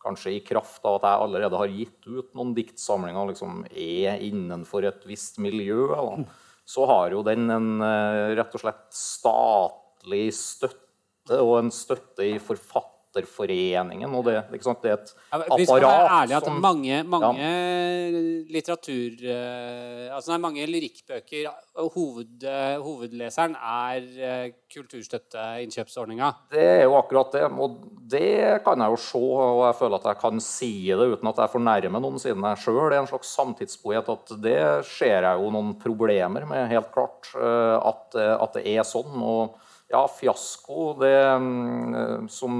kanskje 0.02 0.36
i 0.36 0.44
kraft 0.44 0.84
av 0.88 0.98
at 0.98 1.08
jeg 1.08 1.24
allerede 1.26 1.60
har 1.60 1.74
gitt 1.74 2.06
ut 2.08 2.32
noen 2.36 2.54
diktsamlinger, 2.56 3.32
liksom 3.32 3.64
er 3.70 4.22
innenfor 4.26 4.86
et 4.88 5.04
visst 5.08 5.38
miljø, 5.42 5.86
da, 5.92 6.24
så 6.68 6.86
har 6.90 7.14
jo 7.14 7.22
den 7.26 7.50
en 7.52 7.70
eh, 7.84 8.32
rett 8.38 8.54
og 8.56 8.64
slett 8.64 8.86
statlig 8.96 10.26
støtte 10.36 11.38
og 11.42 11.56
en 11.60 11.72
støtte 11.74 12.26
i 12.26 12.38
forfatt 12.42 12.90
Forfatterforeningen. 13.12 14.14
og 14.14 14.24
det, 14.24 14.34
det 14.50 14.88
er 14.88 14.94
et 14.94 15.10
apparat 15.32 15.58
Vi 15.60 15.66
skal 15.66 15.82
være 15.82 16.12
ærlige 16.16 16.36
at 16.36 16.52
mange, 16.52 17.02
mange 17.04 17.44
ja. 17.44 18.20
litteratur... 18.52 19.16
Uh, 19.20 20.14
altså 20.16 20.32
nei, 20.32 20.38
mange 20.40 20.66
lyrikkbøker 20.66 21.50
hoved, 21.92 22.46
uh, 22.46 22.80
Hovedleseren 22.82 23.56
er 23.56 24.06
uh, 24.16 24.46
kulturstøtteinnkjøpsordninga. 24.72 26.30
Det 26.52 26.62
er 26.62 26.84
jo 26.86 26.96
akkurat 26.96 27.36
det. 27.36 27.44
Og 27.52 27.76
det 28.12 28.62
kan 28.64 28.80
jeg 28.80 28.94
jo 28.94 29.00
se, 29.04 29.20
og 29.20 29.64
jeg 29.66 29.78
føler 29.82 29.98
at 29.98 30.08
jeg 30.12 30.20
kan 30.22 30.44
si 30.44 30.72
det 30.88 31.10
uten 31.12 31.32
at 31.32 31.42
jeg 31.44 31.54
fornærmer 31.56 32.04
noen, 32.04 32.20
siden 32.22 32.48
jeg 32.48 32.62
sjøl 32.64 32.86
er 32.88 33.02
en 33.02 33.10
slags 33.10 33.34
samtidspoet, 33.36 34.08
at 34.08 34.36
det 34.42 34.60
ser 34.88 35.28
jeg 35.28 35.42
jo 35.42 35.52
noen 35.52 35.74
problemer 35.80 36.48
med, 36.48 36.70
helt 36.72 36.92
klart. 36.94 37.28
At, 37.36 38.16
at 38.16 38.56
det 38.56 38.64
er 38.72 38.86
sånn. 38.88 39.20
og 39.20 39.58
ja, 39.92 40.02
fiasko 40.08 40.84
det, 41.02 41.16
mm, 41.42 42.28
som, 42.32 42.54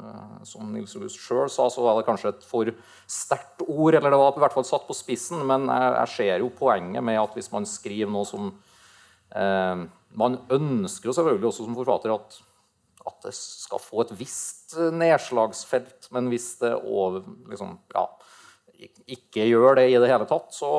eh, 0.00 0.44
som 0.48 0.72
Nils 0.72 0.94
Rus 0.96 1.16
sjøl 1.20 1.50
sa, 1.52 1.68
så 1.68 1.84
var 1.84 1.98
det 1.98 2.06
kanskje 2.08 2.32
et 2.32 2.46
for 2.46 2.70
sterkt 3.10 3.64
ord. 3.66 3.94
Eller 3.94 4.10
det 4.10 4.20
var 4.20 4.36
i 4.36 4.44
hvert 4.44 4.56
fall 4.56 4.68
satt 4.68 4.86
på 4.88 4.96
spissen. 4.96 5.42
Men 5.46 5.68
jeg, 5.68 5.90
jeg 5.98 6.12
ser 6.14 6.44
jo 6.44 6.52
poenget 6.56 7.04
med 7.04 7.20
at 7.20 7.36
hvis 7.36 7.50
man 7.52 7.68
skriver 7.68 8.12
noe 8.12 8.28
som 8.28 8.52
eh, 9.36 9.88
Man 10.20 10.40
ønsker 10.50 11.06
jo 11.06 11.12
selvfølgelig 11.14 11.52
også 11.52 11.68
som 11.68 11.76
forfatter 11.78 12.10
at, 12.16 12.40
at 13.06 13.28
det 13.28 13.34
skal 13.36 13.78
få 13.78 14.00
et 14.02 14.16
visst 14.18 14.74
nedslagsfelt, 14.74 16.08
men 16.10 16.26
hvis 16.32 16.56
det 16.58 16.72
over 16.80 17.22
liksom, 17.46 17.76
ja, 17.94 18.08
ikke 18.80 19.46
gjør 19.48 19.76
det 19.78 19.86
i 19.90 19.98
det 20.00 20.08
hele 20.10 20.26
tatt, 20.28 20.52
så 20.56 20.70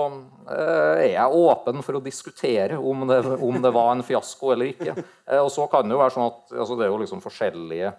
eh, 0.50 1.02
er 1.06 1.12
jeg 1.14 1.42
åpen 1.42 1.84
for 1.86 2.00
å 2.00 2.04
diskutere 2.04 2.80
om 2.80 3.06
det, 3.10 3.20
om 3.38 3.60
det 3.62 3.74
var 3.76 3.92
en 3.94 4.06
fiasko 4.06 4.54
eller 4.56 4.72
ikke. 4.74 4.96
Eh, 5.32 5.40
og 5.40 5.52
så 5.54 5.68
kan 5.72 5.88
Det 5.88 5.96
jo 5.96 6.02
være 6.02 6.16
sånn 6.16 6.30
at 6.30 6.56
altså 6.64 6.76
det 6.80 6.88
er 6.88 6.92
jo 6.94 7.02
liksom 7.04 7.22
forskjellige 7.24 7.94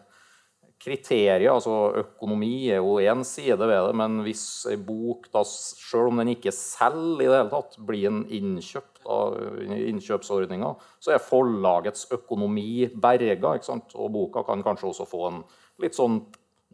kriterier. 0.83 1.51
altså 1.53 1.93
Økonomi 2.03 2.71
er 2.75 2.81
jo 2.83 2.99
én 2.99 3.23
side 3.27 3.61
ved 3.61 3.71
det, 3.87 3.95
men 3.99 4.23
hvis 4.27 4.67
en 4.73 4.83
bok, 4.87 5.29
da, 5.33 5.45
selv 5.47 6.11
om 6.11 6.23
den 6.23 6.33
ikke 6.35 6.55
selger 6.55 7.23
i 7.23 7.31
det 7.31 7.39
hele 7.39 7.53
tatt, 7.53 7.79
blir 7.79 8.09
en 8.11 8.23
innkjøp 8.27 9.03
av 9.07 9.39
innkjøpsordninga, 9.63 10.75
så 11.03 11.15
er 11.15 11.23
forlagets 11.23 12.09
økonomi 12.15 12.89
berga. 12.95 13.57
Og 13.95 14.13
boka 14.15 14.45
kan 14.47 14.63
kanskje 14.67 14.91
også 14.91 15.09
få 15.11 15.27
en 15.31 15.43
litt 15.83 15.99
sånn 15.99 16.21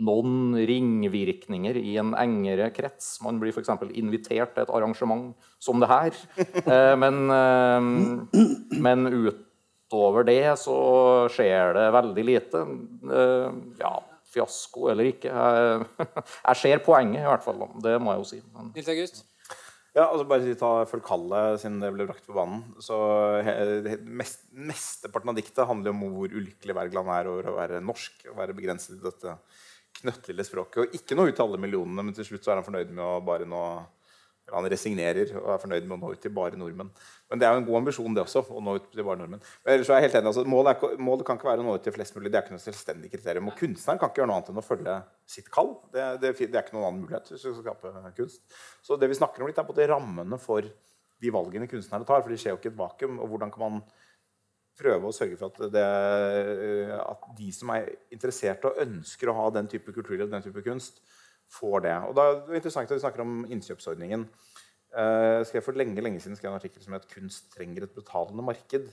noen 0.04 0.56
ringvirkninger 0.68 1.78
i 1.80 1.96
en 2.00 2.14
engere 2.18 2.70
krets. 2.74 3.16
Man 3.24 3.40
blir 3.42 3.54
f.eks. 3.54 3.70
invitert 3.98 4.54
til 4.54 4.64
et 4.64 4.72
arrangement 4.74 5.32
som 5.62 5.82
det 5.82 5.90
her. 5.90 6.18
Eh, 6.68 6.94
men, 7.00 7.22
eh, 7.32 8.42
men, 8.84 9.08
utover 9.08 10.26
det 10.28 10.42
så 10.60 10.76
skjer 11.32 11.74
det 11.76 11.86
veldig 11.96 12.26
lite. 12.26 12.64
Eh, 13.08 13.58
ja, 13.80 13.94
fiasko 14.28 14.90
eller 14.92 15.10
ikke. 15.14 15.32
Jeg 16.50 16.60
ser 16.62 16.84
poenget, 16.84 17.24
i 17.24 17.30
hvert 17.30 17.46
fall. 17.46 17.66
Det 17.84 17.96
må 18.02 18.14
jeg 18.14 18.22
jo 18.22 18.30
si. 18.34 18.40
Nils 18.74 18.92
August? 18.92 19.22
Ja, 19.96 20.04
altså 20.04 20.26
bare 20.28 20.52
ta 20.58 20.72
Følg 20.86 21.02
kallet, 21.06 21.62
siden 21.62 21.80
det 21.82 21.88
ble 21.94 22.06
brakt 22.06 22.26
på 22.28 22.36
banen. 22.36 22.60
Så 22.84 22.98
mest, 24.04 24.44
Mesteparten 24.52 25.32
av 25.32 25.38
diktet 25.38 25.66
handler 25.66 25.94
om 25.94 26.04
hvor 26.12 26.28
ulykkelig 26.28 26.76
Wergeland 26.76 27.10
er 27.14 27.30
over 27.32 27.48
å 27.48 27.56
være 27.56 27.80
norsk. 27.82 28.28
og 28.30 28.36
være 28.38 28.54
begrenset 28.58 28.98
i 28.98 29.02
dette 29.02 29.38
knøttlille 30.02 30.46
språket. 30.46 30.80
Og 30.82 30.98
ikke 30.98 31.16
nå 31.18 31.28
ut 31.28 31.36
til 31.36 31.44
alle 31.44 31.60
millionene, 31.60 32.04
men 32.06 32.16
til 32.16 32.26
slutt 32.26 32.44
så 32.44 32.54
er 32.54 32.60
han 32.60 32.66
fornøyd 32.66 32.90
med 32.92 33.04
å 33.04 33.20
bare 33.24 33.48
nå 33.48 33.62
Han 34.48 34.64
resignerer 34.64 35.34
og 35.36 35.50
er 35.52 35.58
fornøyd 35.60 35.84
med 35.84 35.98
å 35.98 36.00
nå 36.00 36.10
ut 36.16 36.22
til 36.24 36.32
bare 36.32 36.56
nordmenn. 36.56 36.88
Men 37.28 37.40
det 37.40 37.44
er 37.44 37.50
jo 37.52 37.58
en 37.60 37.66
god 37.66 37.76
ambisjon, 37.82 38.14
det 38.16 38.22
også. 38.22 38.40
å 38.48 38.62
nå 38.64 38.78
ut 38.78 38.86
til 38.88 39.04
bare 39.04 39.20
nordmenn. 39.20 39.42
Men 39.60 39.74
ellers 39.74 39.90
er 39.90 39.98
jeg 39.98 40.06
helt 40.06 40.16
enig, 40.16 40.30
altså, 40.30 40.44
målet, 40.48 40.70
er, 40.72 41.02
målet, 41.04 41.24
kan 41.28 41.36
ikke 41.36 41.50
være 41.50 41.60
å 41.60 41.66
nå 41.66 41.74
ut 41.76 41.84
til 41.84 41.92
flest 41.92 42.16
mulig. 42.16 42.30
Det 42.32 42.38
er 42.40 42.46
ikke 42.46 42.54
noe 42.54 42.62
selvstendig 42.62 43.10
kriterium. 43.12 43.50
Og 43.52 43.58
kunstneren 43.60 44.00
kan 44.00 44.08
ikke 44.08 44.22
gjøre 44.22 44.30
noe 44.30 44.38
annet 44.40 44.48
enn 44.54 44.62
å 44.62 44.64
følge 44.64 44.94
sitt 45.34 45.52
kall. 45.52 45.74
Det, 45.92 46.06
det, 46.22 46.32
det 46.40 46.48
er 46.48 46.64
ikke 46.64 46.78
noen 46.78 46.88
annen 46.88 47.02
mulighet 47.04 47.28
hvis 47.28 47.44
du 47.44 47.50
skal 47.50 47.60
skape 47.66 48.14
kunst. 48.22 48.40
Så 48.88 48.96
det 48.96 49.12
vi 49.12 49.20
snakker 49.20 49.44
om 49.44 49.52
litt, 49.52 49.60
er 49.60 49.68
både 49.68 49.90
rammene 49.92 50.40
for 50.40 50.64
de 50.64 51.34
valgene 51.36 51.68
kunstnerne 51.68 52.08
tar. 52.08 52.24
For 52.24 52.32
det 52.32 52.40
skjer 52.40 52.56
jo 52.56 52.62
ikke 52.62 52.72
et 52.72 52.80
vakuum. 52.80 53.20
Og 53.20 53.34
hvordan 53.34 53.52
kan 53.52 53.66
man 53.66 53.82
prøve 54.78 55.08
å 55.08 55.14
sørge 55.14 55.38
for 55.40 55.50
at, 55.50 55.72
det, 55.74 55.84
at, 57.02 57.26
de 57.38 57.48
som 57.54 57.72
er 57.74 57.90
interessert 58.14 58.66
og 58.68 58.78
ønsker 58.84 59.30
å 59.30 59.36
ha 59.40 59.48
den 59.56 59.70
type 59.70 59.94
kultur 59.94 60.22
og 60.22 60.30
den 60.30 60.44
type 60.44 60.62
kunst, 60.66 61.02
får 61.48 61.84
det. 61.86 61.96
Og 62.08 62.14
da 62.16 62.26
er 62.28 62.40
det 62.46 62.60
interessant 62.60 62.90
at 62.90 62.98
vi 62.98 63.02
snakker 63.02 63.24
om 63.24 63.42
innkjøpsordningen. 63.48 64.26
Uh, 64.88 65.44
skrev 65.44 65.64
For 65.64 65.76
lenge 65.76 66.00
lenge 66.00 66.20
siden 66.20 66.36
skrev 66.38 66.52
en 66.52 66.60
artikkel 66.60 66.80
som 66.80 66.94
het 66.96 67.08
'Kunst 67.08 67.50
trenger 67.52 67.84
et 67.84 67.94
betalende 67.94 68.44
marked'. 68.44 68.88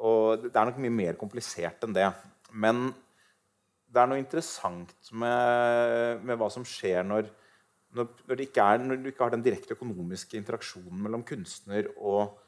Og 0.00 0.42
Det 0.42 0.56
er 0.56 0.64
nok 0.64 0.78
mye 0.78 0.90
mer 0.90 1.14
komplisert 1.20 1.84
enn 1.84 1.92
det. 1.92 2.08
Men 2.52 2.94
det 3.90 4.00
er 4.00 4.06
noe 4.06 4.22
interessant 4.22 5.10
med, 5.12 6.22
med 6.22 6.38
hva 6.38 6.48
som 6.52 6.64
skjer 6.64 7.02
når, 7.04 7.28
når, 7.92 8.06
når, 8.28 8.40
er, 8.46 8.78
når, 8.78 8.96
du 8.96 9.08
ikke 9.10 9.24
har 9.24 9.30
den 9.30 9.42
direkte 9.42 9.74
økonomiske 9.74 10.38
interaksjonen 10.38 11.02
mellom 11.02 11.24
kunstner 11.26 11.90
og 11.98 12.38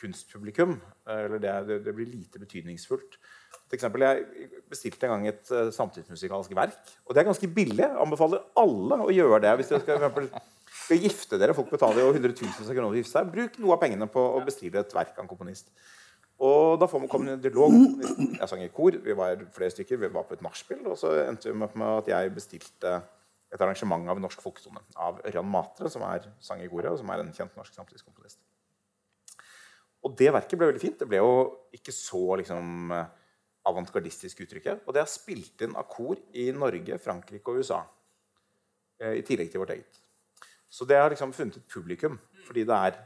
kunstpublikum. 0.00 0.76
Eh, 1.06 1.24
eller 1.26 1.42
det, 1.42 1.80
det, 1.86 1.94
blir 1.96 2.08
lite 2.10 2.40
betydningsfullt. 2.42 3.18
For 3.66 3.78
eksempel, 3.78 4.04
jeg 4.06 4.50
bestilte 4.70 5.08
en 5.08 5.16
gang 5.16 5.28
et 5.32 5.50
uh, 5.50 5.72
samtidsmusikalsk 5.74 6.52
verk. 6.54 6.92
Og 7.06 7.14
det 7.14 7.22
er 7.22 7.28
ganske 7.30 7.50
billig. 7.50 7.82
Jeg 7.82 8.02
anbefaler 8.04 8.44
alle 8.62 9.00
å 9.02 9.10
gjøre 9.14 9.40
det. 9.42 9.54
Hvis 9.58 9.72
dere 9.72 9.82
skal, 9.82 9.98
eksempel, 9.98 10.28
skal 10.84 11.02
gifte 11.02 11.40
dere, 11.42 11.56
folk 11.56 11.72
betaler 11.72 12.04
jo 12.04 12.12
hundretusenvis 12.14 12.70
av 12.70 12.76
kroner 12.76 12.92
for 12.92 12.98
å 12.98 13.00
gifte 13.00 13.14
seg, 13.16 13.32
bruk 13.32 13.58
noe 13.64 13.74
av 13.74 13.82
pengene 13.82 14.10
på 14.12 14.22
å 14.36 14.42
bestille 14.46 14.82
et 14.84 14.94
verk 14.94 15.16
av 15.16 15.24
en 15.24 15.32
komponist. 15.32 15.72
Og 16.46 16.76
da 16.78 16.86
får 16.90 17.02
man 17.02 17.10
komme 17.10 17.32
en 17.32 17.42
dialog. 17.42 17.74
Jeg 18.36 18.48
sang 18.50 18.62
i 18.62 18.70
kor, 18.74 18.98
vi 19.02 19.16
var 19.16 19.40
flere 19.56 19.72
stykker, 19.72 19.98
vi 20.04 20.12
var 20.12 20.28
på 20.28 20.36
et 20.36 20.44
nachspiel. 20.44 20.84
Og 20.86 20.98
så 21.00 21.14
endte 21.24 21.50
vi 21.50 21.56
med 21.56 21.86
at 21.88 22.12
jeg 22.12 22.34
bestilte 22.36 22.98
et 23.50 23.62
arrangement 23.62 24.10
av 24.12 24.20
norsk 24.20 24.42
folketone 24.44 24.82
av 25.00 25.22
Ørjan 25.26 25.48
Matre, 25.48 25.90
som 25.90 26.04
er 26.06 26.28
sang 26.44 26.62
i 26.62 26.68
koret, 26.70 26.92
og 26.92 27.00
som 27.00 27.10
er 27.10 27.24
en 27.24 27.32
kjent 27.34 27.56
norsk 27.58 27.74
samtidskomponist. 27.78 28.42
Og 30.06 30.14
det 30.18 30.30
verket 30.30 30.58
ble 30.58 30.70
veldig 30.70 30.82
fint. 30.82 30.98
Det 31.00 31.08
ble 31.10 31.18
jo 31.18 31.32
ikke 31.74 31.94
så 31.94 32.22
liksom, 32.38 32.92
avantgardistisk 33.66 34.44
uttrykket. 34.44 34.84
Og 34.86 34.94
det 34.94 35.02
er 35.02 35.10
spilt 35.10 35.66
inn 35.66 35.74
av 35.78 35.88
kor 35.90 36.20
i 36.38 36.48
Norge, 36.54 36.98
Frankrike 37.02 37.52
og 37.52 37.62
USA. 37.62 37.80
Eh, 39.02 39.18
I 39.20 39.24
tillegg 39.26 39.50
til 39.52 39.62
vårt 39.62 39.74
eget. 39.74 40.00
Så 40.68 40.86
det 40.88 40.98
har 41.00 41.10
liksom 41.12 41.34
funnet 41.34 41.60
et 41.60 41.68
publikum 41.70 42.18
fordi 42.46 42.62
det 42.68 42.76
er 42.88 42.98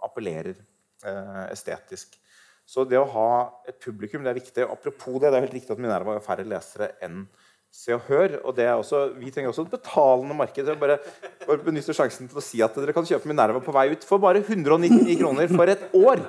appellerer 0.00 0.56
eh, 0.56 1.44
estetisk. 1.52 2.16
Så 2.64 2.84
det 2.88 3.00
å 3.00 3.08
ha 3.12 3.30
et 3.68 3.80
publikum 3.82 4.24
det 4.24 4.32
er 4.32 4.38
viktig. 4.38 4.64
Apropos 4.64 5.18
det, 5.18 5.30
det 5.30 5.38
er 5.38 5.46
helt 5.46 5.56
riktig 5.58 5.74
at 5.74 5.82
Minerva 5.82 6.16
har 6.16 6.24
færre 6.24 6.46
lesere 6.46 6.92
enn 7.04 7.24
Se 7.70 7.94
og 7.94 8.02
Hør. 8.08 8.40
og 8.44 8.56
det 8.56 8.64
er 8.66 8.74
også, 8.74 9.12
Vi 9.16 9.30
trenger 9.30 9.52
også 9.52 9.62
et 9.62 9.70
betalende 9.70 10.34
marked. 10.34 10.64
Så 10.64 10.74
jeg 10.74 10.80
bare, 10.80 10.98
bare 11.46 11.64
benytter 11.64 11.96
sjansen 11.96 12.28
til 12.28 12.40
å 12.40 12.44
si 12.44 12.60
at 12.62 12.74
dere 12.74 12.94
kan 12.96 13.06
kjøpe 13.06 13.30
Minerva 13.30 13.62
på 13.62 13.74
vei 13.74 13.90
ut 13.92 14.04
for 14.06 14.22
bare 14.22 14.42
199 14.42 15.16
kroner 15.20 15.48
for 15.48 15.70
et 15.70 15.86
år. 15.94 16.24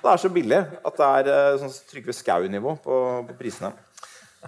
Det 0.00 0.08
er 0.08 0.22
så 0.22 0.32
billig 0.32 0.58
at 0.58 0.96
det 0.96 1.06
er 1.06 1.30
eh, 1.34 1.58
sånn 1.60 1.72
Trygve 1.90 2.16
Skau-nivå 2.16 2.74
på, 2.80 2.96
på, 3.28 3.36
prisene. 3.36 3.74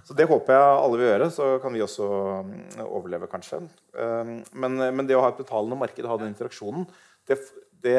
Så 0.09 0.17
Det 0.17 0.25
håper 0.25 0.57
jeg 0.57 0.81
alle 0.81 0.99
vil 0.99 1.11
gjøre. 1.11 1.31
Så 1.35 1.49
kan 1.61 1.77
vi 1.77 1.85
også 1.85 2.09
mm, 2.49 2.59
overleve, 2.87 3.29
kanskje. 3.29 3.61
Um, 3.93 4.39
men, 4.57 4.81
men 4.97 5.09
det 5.09 5.19
å 5.19 5.23
ha 5.25 5.29
et 5.35 5.41
betalende 5.41 5.77
marked 5.77 6.07
og 6.07 6.15
ha 6.15 6.21
den 6.23 6.33
interaksjonen, 6.33 6.87
det, 7.29 7.37
det, 7.85 7.99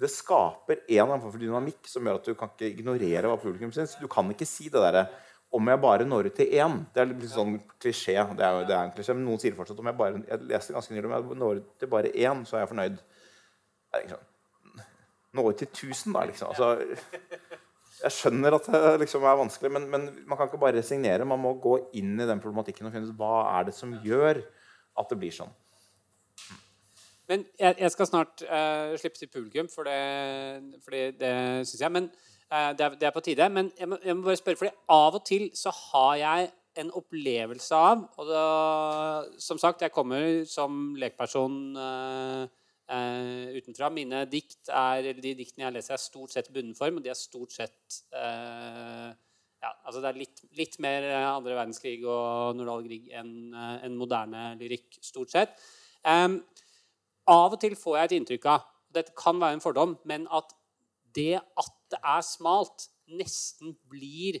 det 0.00 0.10
skaper 0.10 0.80
en 0.80 1.04
eller 1.04 1.20
form 1.20 1.34
for 1.34 1.44
dynamikk 1.44 1.92
som 1.92 2.08
gjør 2.08 2.22
at 2.22 2.32
du 2.32 2.38
kan 2.40 2.54
ikke 2.54 2.72
ignorere 2.72 3.28
hva 3.28 3.36
publikum 3.36 3.74
syns. 3.76 3.98
Du 4.00 4.08
kan 4.08 4.32
ikke 4.32 4.48
si 4.48 4.72
det 4.72 4.80
derre 4.80 5.04
om 5.54 5.68
jeg 5.72 5.80
bare 5.80 6.04
når 6.04 6.28
ut 6.28 6.34
til 6.36 6.50
én 6.60 6.74
Det 6.92 7.00
er 7.00 7.08
litt 7.08 7.30
sånn 7.32 7.54
klisjé. 7.80 8.18
Det 8.36 8.44
er, 8.44 8.64
det 8.68 8.74
er 8.74 8.82
en 8.82 8.90
klisjé, 8.92 9.14
men 9.16 9.24
Noen 9.24 9.40
sier 9.40 9.56
fortsatt 9.56 9.78
om 9.80 9.88
jeg 9.88 9.96
bare 9.96 10.20
Jeg 10.28 10.48
leste 10.50 10.74
ganske 10.76 10.92
nylig 10.92 11.08
om 11.08 11.14
jeg 11.16 11.38
når 11.40 11.62
ut 11.62 11.70
til 11.80 11.90
bare 11.92 12.12
én, 12.12 12.42
så 12.44 12.58
er 12.58 12.66
jeg 12.66 12.72
fornøyd. 12.74 12.98
Det 12.98 13.96
er 13.96 14.04
ikke 14.04 14.16
sånn 14.18 14.26
nå 15.36 15.44
ut 15.50 15.60
til 15.60 15.68
1000, 15.68 16.14
da, 16.14 16.24
liksom. 16.28 16.52
Altså, 16.54 16.68
jeg 17.98 18.14
skjønner 18.14 18.56
at 18.56 18.68
det 18.72 18.82
liksom 19.02 19.24
er 19.26 19.40
vanskelig, 19.40 19.70
men, 19.74 19.88
men, 19.92 20.06
man 20.28 20.38
kan 20.38 20.48
ikke 20.48 20.60
bare 20.62 20.78
resignere. 20.78 21.26
Man 21.28 21.42
må 21.42 21.54
gå 21.62 21.78
inn 21.98 22.14
i 22.16 22.28
den 22.28 22.42
problematikken 22.42 22.88
og 22.88 22.94
finne 22.94 23.10
ut 23.10 23.18
hva 23.18 23.48
er 23.58 23.68
det 23.68 23.74
som 23.76 23.96
gjør 24.04 24.42
at 24.98 25.10
det 25.10 25.18
blir 25.20 25.34
sånn. 25.34 25.52
Men 27.28 27.42
jeg, 27.60 27.76
jeg 27.76 27.92
skal 27.92 28.08
snart 28.08 28.42
uh, 28.48 28.94
slippe 28.96 29.20
til 29.20 29.28
publikum, 29.28 29.68
for 29.68 29.84
det, 29.84 29.98
fordi 30.86 31.02
det 31.20 31.34
syns 31.68 31.82
jeg. 31.82 31.92
Men 31.92 32.08
det, 32.50 32.84
er, 32.84 32.94
det, 32.96 33.08
er, 33.08 33.14
på 33.14 33.20
tide. 33.24 33.48
Men 33.52 33.72
jeg 33.78 33.88
må, 33.88 33.98
jeg 34.04 34.16
må, 34.16 34.24
bare 34.24 34.40
spørre, 34.40 34.56
fordi 34.56 34.72
av 34.94 35.18
og 35.18 35.26
til 35.28 35.50
så 35.56 35.72
har 35.74 36.14
jeg 36.20 36.50
en 36.78 36.92
opplevelse 36.94 37.74
av 37.74 38.04
Og 38.20 38.28
da, 38.28 38.42
som 39.42 39.58
sagt, 39.58 39.82
jeg 39.82 39.90
kommer 39.90 40.44
som 40.46 40.94
lekperson 41.00 41.76
uh, 41.76 42.46
Uh, 42.88 43.52
utenfra. 43.52 43.90
Mine 43.92 44.22
dikt 44.32 44.70
er, 44.72 45.02
eller 45.02 45.20
De 45.20 45.34
diktene 45.36 45.66
jeg 45.66 45.74
leser, 45.74 45.92
er 45.92 46.00
stort 46.00 46.32
sett 46.32 46.46
bunnform, 46.54 46.96
og 46.96 47.04
de 47.04 47.10
er 47.12 47.18
stort 47.20 47.52
sett 47.52 47.98
uh, 48.16 49.10
ja, 49.60 49.72
altså 49.84 50.00
Det 50.00 50.08
er 50.08 50.20
litt, 50.22 50.40
litt, 50.56 50.78
mer 50.80 51.04
andre 51.18 51.58
verdenskrig 51.58 51.98
og 52.08 52.56
Nordahl-Grieg 52.56 53.10
enn 53.20 53.52
uh, 53.52 53.74
en 53.84 53.98
moderne 54.00 54.54
lyrikk, 54.56 55.02
stort 55.04 55.34
sett. 55.34 55.52
Um, 56.00 56.38
av 57.28 57.58
og 57.58 57.60
til 57.60 57.76
får 57.76 57.98
jeg 57.98 58.08
et 58.08 58.16
inntrykk 58.22 58.48
av 58.54 58.64
Dette 58.96 59.12
kan 59.20 59.36
være 59.36 59.58
en 59.58 59.64
fordom, 59.66 59.92
men 60.08 60.24
at 60.32 60.56
det 61.12 61.34
at 61.36 61.74
det 61.92 62.00
er 62.02 62.24
smalt, 62.26 62.88
nesten 63.08 63.76
blir 63.88 64.40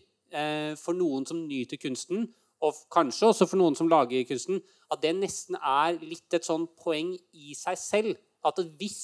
for 0.76 0.92
noen 0.92 1.24
som 1.24 1.38
nyter 1.48 1.80
kunsten, 1.80 2.26
og 2.60 2.76
kanskje 2.92 3.30
også 3.30 3.46
for 3.48 3.60
noen 3.60 3.76
som 3.78 3.88
lager 3.88 4.26
kunsten, 4.28 4.60
at 4.92 5.00
det 5.00 5.14
nesten 5.16 5.56
er 5.56 5.96
litt 6.02 6.34
et 6.36 6.44
sånn 6.44 6.66
poeng 6.76 7.14
i 7.32 7.54
seg 7.56 7.78
selv 7.80 8.18
at 8.46 8.60
hvis 8.80 9.00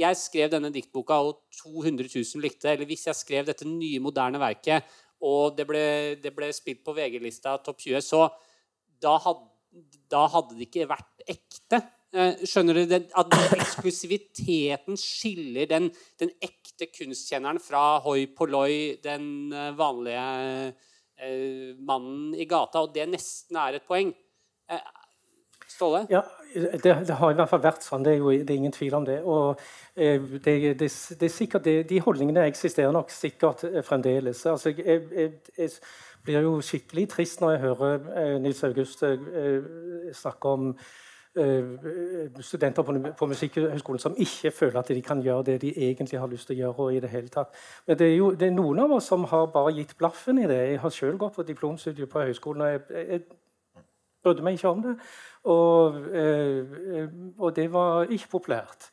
jeg 0.00 0.16
skrev 0.16 0.50
denne 0.52 0.70
diktboka, 0.72 1.18
og 1.20 1.42
200 1.60 2.08
000 2.08 2.42
likte, 2.44 2.70
eller 2.72 2.88
hvis 2.88 3.06
jeg 3.08 3.18
skrev 3.18 3.48
dette 3.48 3.68
nye, 3.68 4.00
moderne 4.02 4.40
verket, 4.40 4.86
og 5.20 5.56
det 5.58 5.66
ble, 5.68 5.84
det 6.22 6.32
ble 6.32 6.48
spilt 6.56 6.84
på 6.86 6.94
VG-lista 6.96 7.58
topp 7.64 7.82
20, 7.84 8.04
så 8.04 8.22
da 9.02 9.16
hadde, 9.20 9.48
da 10.10 10.24
hadde, 10.32 10.56
det 10.56 10.70
ikke 10.70 10.88
vært 10.88 11.26
ekte. 11.28 11.82
Eh, 12.10 12.40
skjønner 12.42 12.74
du? 12.74 12.94
At 13.20 13.34
eksklusiviteten 13.54 14.96
skiller 14.98 15.68
den, 15.70 15.90
den, 16.18 16.32
ekte 16.42 16.88
kunstkjenneren 16.90 17.60
fra 17.62 18.00
hoi 18.02 18.24
polloi, 18.34 18.96
den 19.04 19.52
eh, 19.54 19.68
vanlige 19.78 20.24
eh, 21.22 21.76
mannen 21.78 22.32
i 22.34 22.48
gata, 22.50 22.82
og 22.82 22.96
det 22.96 23.06
nesten 23.12 23.60
er 23.62 23.78
et 23.78 23.86
poeng. 23.86 24.10
Eh, 24.70 24.88
Ståle? 25.70 26.00
Ja, 26.10 26.24
det, 26.52 26.80
det, 26.82 27.14
har 27.14 27.30
i 27.30 27.36
hvert 27.38 27.50
fall 27.52 27.62
vært 27.62 27.84
sånn. 27.86 28.02
Det 28.02 28.16
er 28.16 28.18
jo 28.18 28.32
det 28.34 28.50
er 28.50 28.58
ingen 28.58 28.74
tvil 28.74 28.96
om 28.98 29.06
det. 29.06 29.20
Og 29.22 29.60
eh, 29.94 30.18
det, 30.18 30.54
det, 30.80 30.88
er 30.90 31.30
sikkert, 31.30 31.68
De 31.86 32.00
holdningene 32.02 32.42
eksisterer 32.50 32.90
nok 32.96 33.14
sikkert 33.14 33.62
eh, 33.68 33.78
fremdeles. 33.86 34.42
Altså, 34.50 34.74
jeg, 34.74 35.04
jeg, 35.14 35.36
jeg, 35.54 35.76
blir 36.26 36.42
jo 36.44 36.58
skikkelig 36.60 37.06
trist 37.14 37.40
når 37.40 37.54
jeg 37.54 37.60
hører 37.62 38.34
Nils 38.44 38.58
August 38.66 39.00
snakke 40.18 40.50
om 40.52 40.66
studenter 42.40 42.82
på, 43.18 43.26
Musikkhøgskolen 43.26 43.98
som 43.98 44.14
ikke 44.18 44.50
føler 44.50 44.78
at 44.80 44.88
de 44.88 45.02
kan 45.02 45.22
gjøre 45.22 45.44
det 45.46 45.60
de 45.62 45.70
egentlig 45.88 46.18
har 46.20 46.26
lyst 46.26 46.46
til 46.46 46.56
å 46.56 46.58
gjøre. 46.58 46.94
i 46.96 47.00
det 47.00 47.10
hele 47.10 47.28
tatt. 47.28 47.54
Men 47.86 47.98
det 47.98 48.06
er 48.06 48.16
jo 48.16 48.30
det 48.30 48.48
er 48.48 48.56
noen 48.56 48.78
av 48.78 48.92
oss 48.92 49.06
som 49.06 49.24
har 49.24 49.46
bare 49.46 49.72
gitt 49.72 49.96
blaffen 49.98 50.38
i 50.38 50.46
det. 50.46 50.58
Jeg 50.70 50.80
har 50.80 50.88
selv 50.88 51.18
gått 51.18 51.34
på 51.34 51.42
diplomstudiet 51.42 52.08
på 52.08 52.20
høyskolen. 52.20 52.62
og 52.62 52.68
jeg, 52.68 52.80
jeg 52.90 53.22
brydde 54.22 54.42
meg 54.42 54.58
ikke 54.58 54.68
om 54.68 54.82
det. 54.82 54.96
Og, 55.44 55.94
eh, 56.14 57.08
og 57.38 57.56
det 57.56 57.72
var 57.72 58.10
ikke 58.10 58.28
populært. 58.30 58.90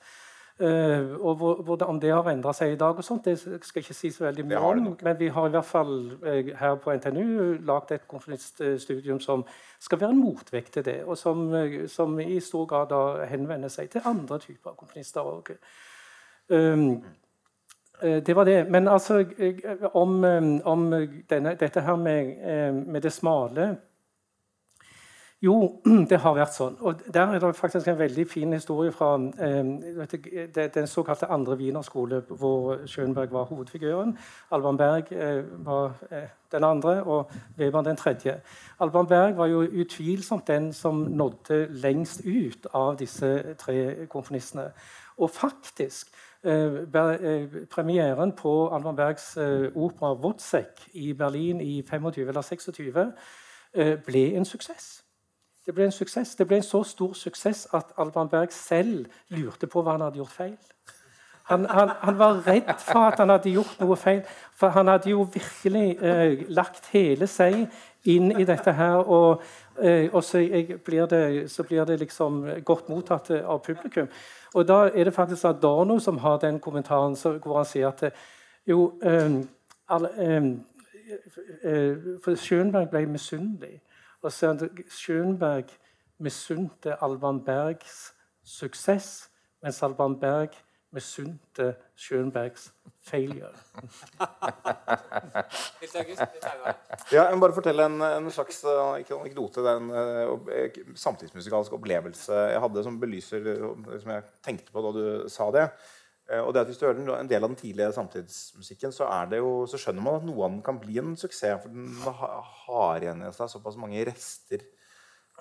Uh, 0.62 1.26
og 1.26 1.82
Om 1.82 2.00
det 2.00 2.10
har 2.10 2.26
endra 2.32 2.50
seg 2.54 2.72
i 2.74 2.78
dag, 2.78 2.98
og 2.98 3.04
sånt, 3.06 3.26
det 3.26 3.38
skal 3.38 3.78
jeg 3.78 3.84
ikke 3.84 3.94
si 3.94 4.10
så 4.10 4.24
veldig 4.24 4.46
mye 4.46 4.58
om. 4.58 4.88
Men 5.06 5.20
vi 5.20 5.28
har 5.28 5.48
i 5.48 5.54
hvert 5.54 5.66
fall 5.66 5.92
uh, 6.24 6.50
her 6.58 6.80
på 6.82 6.96
NTNU 6.98 7.60
lagd 7.68 7.92
et 7.94 8.08
konfliktstudium 8.10 9.20
som 9.22 9.46
skal 9.80 10.02
være 10.02 10.16
en 10.16 10.24
motvekt 10.24 10.74
til 10.74 10.86
det, 10.86 11.04
og 11.06 11.18
som, 11.18 11.54
uh, 11.54 11.86
som 11.88 12.18
i 12.20 12.40
stor 12.40 12.66
grad 12.66 12.96
henvender 13.30 13.70
seg 13.70 13.92
til 13.94 14.02
andre 14.06 14.40
typer 14.40 14.74
komponister 14.74 15.22
òg. 15.22 15.54
Um, 16.50 17.04
det 18.02 18.36
var 18.36 18.46
det. 18.46 18.72
Men 18.72 18.88
altså 18.88 19.24
om, 19.94 20.24
om 20.66 20.90
denne, 21.30 21.56
dette 21.58 21.82
her 21.82 21.96
med, 21.96 22.84
med 22.86 23.02
det 23.02 23.12
smale 23.14 23.76
jo, 25.42 25.82
det 26.10 26.18
har 26.24 26.34
vært 26.34 26.56
sånn. 26.56 26.78
Og 26.82 27.02
Der 27.14 27.34
er 27.34 27.40
det 27.40 27.56
faktisk 27.56 27.88
en 27.88 28.00
veldig 28.00 28.26
fin 28.30 28.54
historie 28.54 28.92
fra 28.92 29.16
eh, 29.18 30.68
den 30.74 30.88
såkalte 30.88 31.30
andre 31.30 31.58
wienerskole, 31.58 32.24
hvor 32.30 32.80
Schönberg 32.86 33.32
var 33.32 33.46
hovedfiguren. 33.52 34.18
Alban 34.52 34.78
Berg 34.78 35.12
eh, 35.12 35.44
var 35.66 35.94
eh, 36.12 36.30
den 36.52 36.64
andre, 36.64 37.04
og 37.04 37.32
Weber 37.58 37.82
den 37.82 37.98
tredje. 37.98 38.40
Alban 38.80 39.08
Berg 39.08 39.38
var 39.38 39.46
jo 39.46 39.62
utvilsomt 39.62 40.48
den 40.48 40.74
som 40.74 40.96
nådde 40.96 41.68
lengst 41.70 42.26
ut 42.26 42.68
av 42.74 42.98
disse 42.98 43.54
tre 43.62 44.08
komponistene. 44.10 44.72
Og 45.18 45.30
faktisk 45.30 46.08
eh, 46.44 46.82
eh, 46.82 47.48
Premieren 47.70 48.32
på 48.32 48.70
Alban 48.70 48.96
Bergs 48.96 49.38
eh, 49.38 49.70
opera 49.76 50.14
'Wozzeck' 50.14 50.90
i 50.94 51.14
Berlin 51.14 51.62
i 51.62 51.82
25 51.82 52.28
eller 52.28 52.42
26 52.42 53.14
ble 54.06 54.36
en 54.36 54.46
suksess. 54.46 55.07
Det 55.68 55.74
ble 55.76 55.84
en 55.84 55.92
suksess. 55.92 56.30
Det 56.40 56.46
ble 56.48 56.62
en 56.62 56.64
så 56.64 56.80
stor 56.88 57.12
suksess 57.14 57.66
at 57.76 57.90
Alban 58.00 58.30
Berg 58.32 58.54
selv 58.56 59.06
lurte 59.36 59.68
på 59.68 59.82
hva 59.84 59.92
han 59.98 60.02
hadde 60.06 60.22
gjort 60.22 60.32
feil. 60.32 60.54
Han, 61.50 61.66
han, 61.68 61.90
han, 62.00 62.20
var 62.20 62.48
redd 62.48 62.80
for 62.80 63.00
at 63.08 63.20
han 63.20 63.30
hadde 63.34 63.52
gjort 63.52 63.80
noe 63.80 63.96
feil, 64.00 64.22
for 64.56 64.70
han 64.76 64.88
hadde 64.88 65.10
jo 65.12 65.28
virkelig 65.34 65.98
eh, 66.00 66.46
lagt 66.56 66.88
hele 66.92 67.28
seg 67.28 67.68
inn 68.08 68.32
i 68.32 68.46
dette 68.48 68.72
her. 68.80 68.96
Og, 69.12 69.42
eh, 69.84 70.08
og 70.14 70.24
så, 70.24 70.38
blir 70.86 71.06
det, 71.12 71.52
så, 71.52 71.64
blir 71.68 71.86
det, 71.86 72.00
liksom 72.00 72.64
godt 72.64 72.90
mottatt 72.90 73.30
eh, 73.36 73.44
av 73.44 73.60
publikum. 73.64 74.08
Og 74.56 74.68
da 74.68 74.88
er 74.88 75.04
det 75.04 75.14
faktisk 75.16 75.46
Adorno 75.52 76.00
som 76.00 76.18
har 76.24 76.38
den 76.44 76.60
kommentaren 76.64 77.16
så, 77.16 77.38
hvor 77.44 77.58
han 77.60 77.66
sier 77.68 77.88
at 77.92 78.04
eh, 78.08 78.12
jo 78.68 78.94
eh, 79.04 79.32
all, 79.88 80.06
eh, 80.16 80.44
Schönberg 82.36 82.90
ble 82.92 83.06
misunnelig. 83.06 83.82
Og 84.24 84.32
så 84.32 84.70
Schönberg 84.90 85.72
misunte 86.18 86.98
Alban 87.04 87.44
Bergs 87.46 88.14
suksess, 88.44 89.30
mens 89.62 89.84
Alban 89.84 90.20
Berg 90.20 90.56
misunte 90.92 91.76
Schönbergs 91.96 92.72
failure. 93.02 93.52
ja, 97.12 97.24
jeg 97.24 97.36
må 97.36 97.42
bare 97.44 97.56
fortelle 97.56 97.86
en, 97.86 98.02
en 98.02 98.32
slags 98.32 98.64
eh, 98.64 99.00
ikke 99.04 99.18
anekdote. 99.20 99.64
Det 99.64 99.72
er 99.74 99.78
en 99.82 99.92
uh, 99.92 100.96
samtidsmusikalsk 100.96 101.76
opplevelse 101.78 102.34
jeg 102.54 102.64
hadde 102.64 102.84
som 102.88 103.00
belyser 103.02 103.48
som 104.02 104.12
jeg 104.16 104.28
tenkte 104.48 104.74
på 104.74 104.84
da 104.86 104.94
du 104.96 105.04
sa 105.32 105.50
det. 105.56 105.68
Uh, 106.28 106.42
og 106.44 106.54
det 106.54 106.64
at 106.64 106.72
Hvis 106.72 106.80
du 106.82 106.88
hører 106.88 107.20
en 107.20 107.30
del 107.30 107.44
av 107.44 107.52
den 107.52 107.60
tidlige 107.60 107.94
samtidsmusikken, 107.96 108.92
så, 108.96 109.08
jo, 109.38 109.52
så 109.70 109.80
skjønner 109.80 110.04
man 110.04 110.20
at 110.20 110.28
noe 110.28 110.44
av 110.44 110.56
den 110.56 110.64
kan 110.66 110.82
bli 110.82 111.00
en 111.02 111.16
suksess. 111.20 111.62
For 111.64 111.72
den 111.72 111.94
har 112.04 113.06
igjen 113.06 113.24
i 113.24 113.32
seg 113.36 113.54
såpass 113.54 113.80
mange 113.80 114.04
rester 114.10 114.66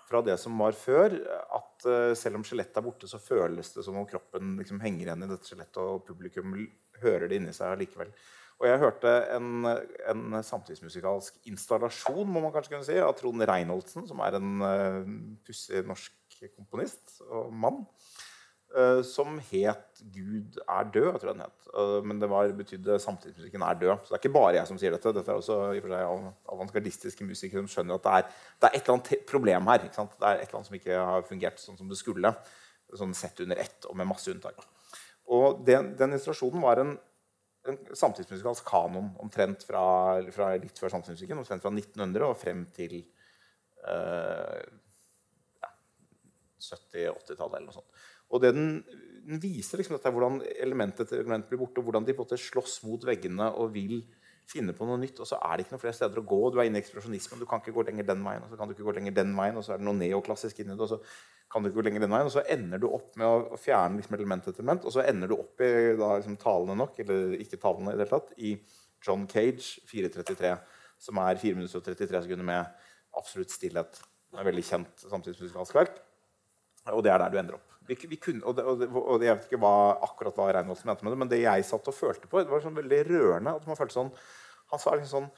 fra 0.07 0.21
det 0.23 0.37
som 0.39 0.55
var 0.63 0.77
før, 0.79 1.17
at 1.59 1.87
uh, 1.91 2.15
selv 2.19 2.39
om 2.39 2.47
skjelettet 2.47 2.79
er 2.79 2.87
borte, 2.87 3.11
så 3.11 3.19
føles 3.23 3.73
det 3.75 3.83
som 3.83 3.99
om 3.99 4.07
kroppen 4.07 4.55
liksom 4.61 4.79
henger 4.85 5.09
igjen 5.09 5.27
i 5.27 5.31
dette 5.33 5.51
skjelettet, 5.51 5.83
og 5.83 6.05
publikum 6.07 6.55
hører 7.03 7.27
det 7.27 7.41
inni 7.41 7.55
seg 7.57 7.75
likevel. 7.81 8.13
Og 8.57 8.69
jeg 8.71 8.81
hørte 8.81 9.11
en, 9.35 9.67
en 10.09 10.37
samtidsmusikalsk 10.47 11.43
installasjon 11.51 12.31
må 12.31 12.41
man 12.41 12.55
kanskje 12.55 12.73
kunne 12.73 12.87
si, 12.87 12.97
av 13.03 13.13
Trond 13.19 13.45
Reinholdsen, 13.45 14.07
som 14.09 14.23
er 14.25 14.39
en 14.39 14.63
uh, 14.63 15.11
pussig 15.45 15.83
norsk 15.85 16.39
komponist 16.55 17.19
og 17.27 17.53
mann. 17.53 17.83
Eh, 18.77 19.03
som 19.03 19.39
het 19.51 20.03
'Gud 20.13 20.59
er 20.69 20.85
død'. 20.85 21.13
jeg 21.13 21.21
tror 21.21 21.33
den 21.33 21.41
het. 21.41 21.61
Eh, 21.79 22.03
men 22.05 22.21
det 22.21 22.29
var, 22.31 22.49
betydde 22.53 22.99
'Samtidsmusikken 22.99 23.63
er 23.63 23.75
død'. 23.75 24.05
Så 24.05 24.09
det 24.09 24.13
er 24.13 24.29
ikke 24.29 24.39
bare 24.39 24.55
jeg 24.55 24.67
som 24.67 24.79
sier 24.79 24.91
dette. 24.91 25.13
Dette 25.13 25.31
er 25.31 25.37
også 25.37 25.75
i 25.75 25.79
og 25.79 25.83
for 25.83 25.89
seg 25.89 26.35
avantgardistiske 26.53 27.25
musikere 27.25 27.67
som 27.67 27.69
skjønner 27.69 27.95
at 27.95 28.03
det 28.05 28.13
er, 28.13 28.23
det 28.61 28.69
er 28.69 28.77
et 28.77 28.83
eller 28.83 28.99
annet 28.99 29.27
problem 29.27 29.67
her. 29.67 29.85
Ikke 29.85 29.95
sant? 29.95 30.13
Det 30.21 30.29
er 30.29 30.35
et 30.35 30.49
eller 30.49 30.55
annet 30.55 30.67
som 30.67 30.77
ikke 30.77 30.97
har 31.11 31.23
fungert 31.23 31.59
sånn 31.59 31.79
som 31.79 31.89
det 31.89 31.99
skulle. 31.99 32.35
Sånn 32.95 33.15
sett 33.15 33.41
under 33.41 33.57
ett 33.57 33.85
og 33.89 33.97
med 33.97 34.07
masse 34.07 34.31
unntak. 34.31 34.55
Og 35.27 35.67
den, 35.67 35.97
den 35.97 36.11
illustrasjonen 36.11 36.63
var 36.63 36.77
en, 36.79 36.99
en 37.67 37.79
samtidsmusikalsk 37.95 38.65
kanon 38.65 39.11
omtrent 39.19 39.65
fra, 39.67 40.23
fra 40.31 40.55
litt 40.55 40.79
før 40.79 40.89
samtidsmusikken, 40.89 41.39
omtrent 41.39 41.63
fra 41.63 41.73
1900 41.73 42.29
og 42.29 42.37
frem 42.39 42.67
til 42.77 43.01
eh, 43.83 44.63
70-80-tallet 46.63 47.59
eller 47.59 47.67
noe 47.69 47.77
sånt. 47.77 48.05
Og 48.35 48.43
det 48.43 48.53
den, 48.57 48.71
den 49.27 49.43
viser 49.43 49.81
liksom 49.81 49.97
dette 49.97 50.13
hvordan 50.13 50.41
element 50.63 51.03
etter 51.03 51.21
element 51.21 51.49
blir 51.51 51.61
borte, 51.63 51.83
og 51.83 51.89
hvordan 51.89 52.07
de 52.07 52.15
på 52.15 52.23
en 52.23 52.29
måte 52.29 52.41
slåss 52.41 52.81
mot 52.87 53.05
veggene 53.07 53.51
og 53.55 53.75
vil 53.75 54.01
finne 54.47 54.75
på 54.77 54.87
noe 54.87 54.99
nytt. 55.03 55.19
Og 55.23 55.29
så 55.29 55.39
er 55.43 55.57
det 55.57 55.67
ikke 55.67 55.75
noen 55.75 55.83
flere 55.83 55.99
steder 55.99 56.23
å 56.23 56.27
gå. 56.31 56.41
Du 56.51 56.61
er 56.61 56.69
inne 56.69 56.79
i 56.81 56.85
ekspresjonismen. 56.85 57.43
Du 57.43 57.49
kan 57.51 57.63
ikke 57.63 57.75
gå 57.75 57.87
lenger 57.89 58.07
den 58.07 58.23
veien, 58.27 58.45
og 58.45 58.53
så 58.53 58.59
kan 58.59 58.71
du 58.71 58.77
ikke 58.77 58.87
gå 58.87 58.95
lenger 58.99 59.17
den 59.17 59.35
veien, 59.39 59.59
og 59.59 59.67
så 59.67 59.75
er 59.75 59.83
det 59.83 59.89
noe 59.89 59.99
neoklassisk 59.99 60.63
inni 60.63 60.77
det, 60.77 60.87
og 60.87 60.93
så 60.95 61.01
kan 61.53 61.63
du 61.63 61.71
ikke 61.71 61.81
gå 61.81 61.87
lenger 61.89 62.07
den 62.07 62.15
veien. 62.15 62.31
Og 62.31 62.35
så 62.35 62.47
ender 62.55 62.83
du 62.83 62.89
opp 62.91 63.19
med 63.19 63.27
å, 63.27 63.61
fjerne 63.61 64.01
liksom 64.01 64.19
element 64.19 64.47
etter 64.47 64.63
element, 64.63 64.87
og 64.87 64.95
så 64.95 65.05
ender 65.07 65.31
du 65.31 65.39
opp 65.39 65.63
i 65.67 65.71
da, 65.99 66.13
liksom, 66.21 66.39
talende 66.43 66.79
nok, 66.79 66.99
eller 67.03 67.39
ikke 67.43 67.61
talende 67.63 67.95
i 67.95 67.99
det 67.99 68.07
hele 68.07 68.15
tatt, 68.15 68.35
i 68.39 68.57
John 69.07 69.27
Cage 69.31 69.87
433, 69.91 70.53
som 71.07 71.23
er 71.23 71.43
4 71.43 71.59
minutter 71.59 71.83
og 71.83 71.87
33 71.87 72.27
sekunder 72.27 72.47
med 72.47 72.85
absolutt 73.17 73.55
stillhet. 73.55 74.01
Det 74.31 74.43
er 74.43 74.51
veldig 74.51 74.67
kjent 74.67 75.07
samtidsmusikalsk 75.11 75.77
verk. 75.77 75.99
Og 76.95 77.03
det 77.03 77.11
er 77.11 77.19
der 77.23 77.33
du 77.33 77.41
ender 77.41 77.59
opp. 77.59 77.76
Vi, 77.89 77.97
vi 78.11 78.19
kunne, 78.21 78.43
og, 78.45 78.57
det, 78.59 78.65
og, 78.67 78.81
det, 78.81 78.89
og 78.91 79.25
Jeg 79.25 79.39
vet 79.39 79.49
ikke 79.49 79.63
hva, 79.63 79.75
akkurat 80.07 80.39
hva 80.39 80.49
Reinholt 80.51 80.85
mente 80.89 81.07
med 81.07 81.15
det, 81.15 81.21
men 81.23 81.33
det 81.33 81.43
jeg 81.43 81.67
satt 81.69 81.91
og 81.91 81.97
følte 81.97 82.31
på, 82.31 82.43
det 82.43 82.53
var 82.53 82.65
sånn 82.65 82.79
veldig 82.79 83.03
rørende. 83.11 83.55
at 83.57 83.69
man 83.69 83.79
følte 83.79 83.99
sånn, 83.99 84.13
Han 84.73 84.83
sa 84.83 84.97
liksom 84.97 85.13
sånn 85.13 85.29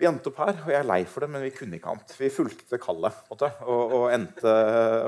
Vi 0.00 0.08
endte 0.08 0.30
opp 0.30 0.40
her, 0.40 0.54
og 0.62 0.72
jeg 0.72 0.80
er 0.80 0.88
lei 0.88 1.02
for 1.04 1.24
det, 1.24 1.30
men 1.34 1.44
vi 1.44 1.52
kunne 1.52 1.76
ikke 1.76 1.92
annet. 1.92 2.14
Vi 2.16 2.32
fulgte 2.32 2.80
kallet 2.80 3.16
og, 3.34 3.42
og, 3.68 4.06
endte, 4.14 4.54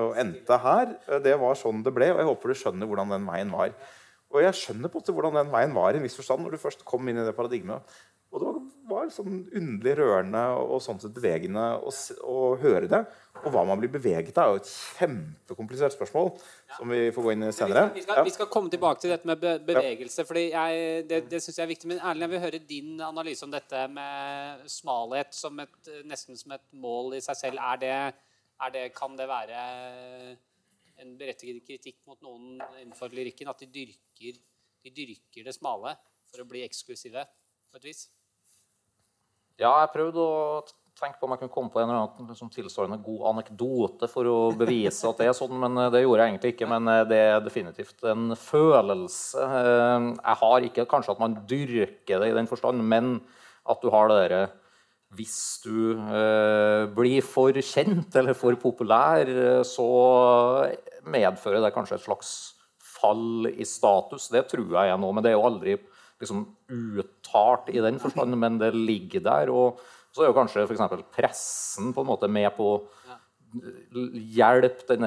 og 0.02 0.18
endte 0.20 0.58
her. 0.60 0.96
Det 1.24 1.32
var 1.40 1.56
sånn 1.56 1.80
det 1.86 1.94
ble, 1.96 2.10
og 2.12 2.20
jeg 2.20 2.28
håper 2.28 2.52
du 2.52 2.58
skjønner 2.60 2.90
hvordan 2.90 3.14
den 3.14 3.24
veien 3.30 3.54
var. 3.54 3.72
Og 4.32 4.44
jeg 4.44 4.58
skjønner 4.58 4.92
på 4.92 4.98
en 4.98 5.04
måte 5.04 5.14
hvordan 5.16 5.38
den 5.40 5.52
veien 5.52 5.72
var 5.76 5.96
i 5.96 6.00
en 6.00 6.04
viss 6.04 6.18
forstand 6.20 6.44
når 6.44 6.56
du 6.56 6.60
først 6.60 6.84
kom 6.88 7.08
inn 7.08 7.20
i 7.20 7.24
det 7.24 7.32
paradigmet. 7.36 7.88
Og 8.32 8.40
det 8.40 8.50
var, 8.88 9.08
sånn 9.12 9.42
underlig 9.52 9.92
rørende 9.98 10.40
og 10.56 10.78
sånn 10.80 11.00
sett 11.00 11.12
bevegende 11.12 11.62
å, 11.84 11.90
å 12.28 12.36
høre 12.60 12.88
det. 12.88 13.00
Og 13.42 13.50
hva 13.52 13.64
man 13.68 13.80
blir 13.80 13.90
beveget 13.92 14.38
av, 14.40 14.54
er 14.54 14.56
jo 14.56 14.60
et 14.62 14.70
kjempekomplisert 14.70 15.92
spørsmål 15.96 16.30
som 16.78 16.92
vi 16.92 17.10
får 17.12 17.26
gå 17.26 17.34
inn 17.34 17.44
i 17.44 17.50
Vi 17.50 17.56
senere. 17.58 17.82
skal, 17.90 17.98
vi, 17.98 18.04
skal, 18.06 18.20
vi 18.28 18.34
skal 18.36 18.48
komme 18.52 18.72
tilbake 18.72 19.02
til 19.02 19.12
dette 19.12 19.28
med 19.28 19.40
be 19.42 19.52
bevegelse. 19.66 20.24
fordi 20.28 20.46
jeg, 20.46 21.04
Det, 21.10 21.18
det 21.28 21.42
synes 21.44 21.58
jeg 21.58 21.64
er 21.64 21.72
viktig. 21.74 21.90
Men 21.92 22.00
Erlend, 22.00 22.24
jeg 22.24 22.32
vil 22.32 22.44
høre 22.46 22.62
din 22.70 23.04
analyse 23.04 23.44
om 23.44 23.52
dette 23.52 23.82
med 23.92 24.64
smalhet 24.78 25.36
som 25.36 25.60
et, 25.66 25.92
nesten 26.08 26.40
som 26.40 26.56
et 26.56 26.64
mål 26.72 27.18
i 27.18 27.22
seg 27.24 27.40
selv. 27.42 27.60
Er 27.60 27.84
det, 27.84 27.92
er 28.64 28.74
det, 28.78 28.86
kan 28.96 29.18
det 29.18 29.28
være 29.28 29.66
en 31.02 31.12
berettiget 31.20 31.60
kritikk 31.68 32.00
mot 32.08 32.20
noen 32.24 32.56
innenfor 32.80 33.12
lyrikken? 33.12 33.52
At 33.52 33.60
de 33.60 33.68
dyrker, 33.76 34.40
de 34.88 34.96
dyrker 35.02 35.44
det 35.50 35.56
smale 35.58 35.98
for 36.32 36.46
å 36.46 36.48
bli 36.48 36.64
eksklusive 36.64 37.28
på 37.68 37.80
et 37.80 37.92
vis? 37.92 38.06
Ja, 39.60 39.72
jeg 39.82 39.92
prøvde 39.92 40.22
å 40.22 40.62
tenke 40.98 41.18
på 41.18 41.26
om 41.26 41.32
jeg 41.34 41.42
kunne 41.42 41.54
komme 41.54 41.72
på 41.72 41.80
en 41.82 41.88
eller 41.90 42.04
annen 42.04 42.30
liksom, 42.30 42.50
tilsvarende 42.52 43.00
god 43.02 43.22
anekdote 43.32 44.08
for 44.10 44.28
å 44.28 44.38
bevise 44.56 45.08
at 45.08 45.18
det 45.18 45.28
er 45.30 45.36
sånn, 45.36 45.54
men 45.58 45.76
eh, 45.80 45.90
det 45.94 46.02
gjorde 46.04 46.24
jeg 46.24 46.32
egentlig 46.34 46.52
ikke. 46.54 46.68
Men 46.70 46.90
eh, 46.92 47.04
det 47.10 47.20
er 47.26 47.44
definitivt 47.44 48.04
en 48.12 48.32
følelse. 48.38 49.42
Eh, 49.42 50.08
Jeg 50.20 50.40
har 50.44 50.66
ikke 50.68 50.88
kanskje 50.90 51.16
at 51.16 51.22
man 51.22 51.38
dyrker 51.50 52.22
det 52.22 52.32
i 52.32 52.36
den 52.38 52.50
forstand, 52.50 52.84
men 52.86 53.16
at 53.68 53.82
du 53.82 53.90
har 53.94 54.10
det 54.10 54.18
derre 54.24 54.42
hvis 55.12 55.60
du 55.60 55.92
eh, 55.92 56.86
blir 56.96 57.20
for 57.26 57.52
kjent 57.52 58.14
eller 58.16 58.32
for 58.38 58.56
populær, 58.56 59.28
så 59.68 59.84
medfører 61.04 61.60
det 61.60 61.74
kanskje 61.74 61.98
et 61.98 62.06
slags 62.06 62.30
fall 62.80 63.50
i 63.50 63.66
status. 63.68 64.30
Det 64.32 64.46
tror 64.48 64.72
jeg 64.78 64.96
nå, 65.02 65.10
men 65.12 65.24
det 65.24 65.32
er 65.32 65.36
jo 65.36 65.44
aldri 65.50 65.76
liksom 66.22 66.46
uttalt 66.70 67.70
i 67.72 67.82
den 67.82 68.00
forstand, 68.02 68.38
men 68.38 68.58
det 68.62 68.72
ligger 68.76 69.24
der. 69.26 69.52
Og 69.52 69.82
så 70.12 70.24
er 70.24 70.30
jo 70.30 70.36
kanskje 70.36 70.66
f.eks. 70.66 71.04
pressen 71.14 71.92
på 71.92 72.04
en 72.04 72.10
måte 72.12 72.30
med 72.30 72.50
på 72.56 72.74
å 72.74 72.82
hjelpe 73.52 74.94
den, 74.96 75.04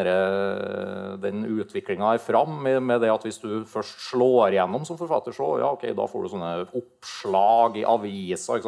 den 1.21 1.45
utviklinga 1.49 2.11
her 2.11 2.21
fram 2.21 2.59
med, 2.61 3.01
det 3.01 3.09
at 3.09 3.25
hvis 3.25 3.39
du 3.41 3.65
først 3.69 4.03
slår 4.11 4.57
gjennom 4.59 4.85
som 4.85 4.99
forfatter, 4.99 5.33
så 5.33 5.55
ja, 5.63 5.71
ok, 5.73 5.87
da 5.97 6.05
får 6.09 6.25
du 6.25 6.31
sånne 6.35 6.51
oppslag 6.77 7.79
i 7.81 7.87
aviser. 7.89 8.61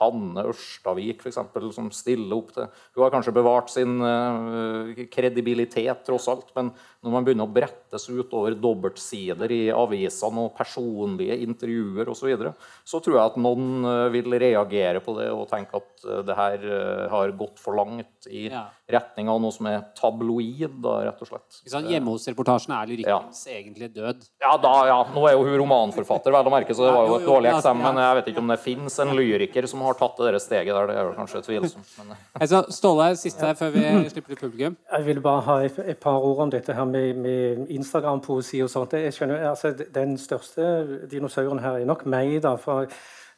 Hanne 0.00 0.44
Ørstavik, 0.48 1.20
eksempel, 1.28 1.68
som 1.74 1.90
stiller 1.94 2.36
opp 2.36 2.52
til 2.56 2.66
Hun 2.96 3.04
har 3.04 3.12
kanskje 3.14 3.34
bevart 3.36 3.70
sin 3.72 3.98
eh, 4.02 5.02
kredibilitet, 5.12 6.04
tross 6.06 6.28
alt, 6.32 6.48
men 6.56 6.70
når 7.02 7.14
man 7.16 7.26
begynner 7.26 7.48
å 7.48 7.52
brettes 7.52 8.06
ut 8.08 8.32
over 8.38 8.54
dobbeltsider 8.58 9.52
i 9.52 9.62
avisene 9.74 10.46
og 10.46 10.56
personlige 10.58 11.36
intervjuer 11.44 12.08
osv., 12.08 12.22
så, 12.22 12.28
videre, 12.30 12.52
så 12.86 13.00
tror 13.02 13.16
jeg 13.18 13.30
at 13.32 13.38
noen 13.42 13.82
eh, 13.88 14.04
vil 14.14 14.36
reagere 14.38 15.00
på 15.02 15.16
det 15.18 15.26
og 15.34 15.48
tenke 15.50 15.80
at 15.80 16.04
eh, 16.06 16.20
det 16.28 16.36
her 16.38 16.66
har 17.10 17.34
gått 17.38 17.58
for 17.62 17.74
langt 17.78 18.28
i 18.30 18.46
Ja. 18.52 18.66
retning 18.92 19.28
av 19.32 19.40
noe 19.42 19.52
som 19.54 19.66
er 19.70 19.80
tabloid, 19.98 20.78
da, 20.84 20.98
rett 21.08 21.22
og 21.24 21.28
slett. 21.30 21.60
Sånn. 21.66 21.88
Hjemme 21.90 22.12
hos-reportasjen 22.14 22.74
er 22.76 22.90
lyrikkens 22.90 23.42
egentlige 23.50 23.90
død. 23.96 24.26
Ja, 24.42 24.52
da, 24.60 24.72
ja. 24.88 24.98
Nå 25.14 25.24
er 25.28 25.34
jo 25.36 25.44
hun 25.46 25.56
romanforfatter, 25.62 26.34
vel 26.34 26.50
å 26.50 26.52
merke, 26.52 26.76
så 26.76 26.86
det 26.86 26.92
var 26.94 27.08
jo 27.08 27.16
et 27.18 27.26
dårlig 27.26 27.50
ja, 27.50 27.58
eksempel. 27.58 27.86
Men 27.88 28.02
jeg 28.04 28.18
vet 28.18 28.30
ikke 28.32 28.42
om 28.44 28.52
det 28.52 28.58
fins 28.62 28.98
en 29.02 29.14
lyriker 29.16 29.68
som 29.70 29.81
har 29.84 29.96
tatt 29.98 30.18
det 30.18 30.32
der 30.32 30.38
steget 30.42 30.74
der. 30.74 30.86
Det 30.90 30.96
er 30.96 31.08
jo 31.08 31.14
kanskje 31.16 31.42
tvilsomt. 31.46 31.94
Men 31.98 32.16
Altså, 32.40 32.64
Ståle, 32.70 33.16
siste 33.16 33.46
her 33.46 33.54
før 33.54 33.70
vi 33.74 33.84
slipper 34.10 34.34
til 34.34 34.40
publikum. 34.40 34.76
Jeg 34.92 35.06
vil 35.06 35.20
bare 35.20 35.40
ha 35.48 35.56
et, 35.66 35.78
et 35.86 35.98
par 35.98 36.18
ord 36.18 36.42
om 36.46 36.50
dette 36.50 36.74
her 36.74 36.84
med, 36.84 37.14
med 37.14 37.66
Instagram-poesi 37.68 38.62
og 38.62 38.70
sånt. 38.70 38.92
Jeg 38.92 39.14
skjønner, 39.14 39.48
altså, 39.50 39.74
Den 39.94 40.18
største 40.18 40.68
dinosauren 41.10 41.58
her 41.58 41.80
er 41.80 41.84
nok 41.88 42.06
meg, 42.06 42.42
da. 42.42 42.54
for 42.54 42.86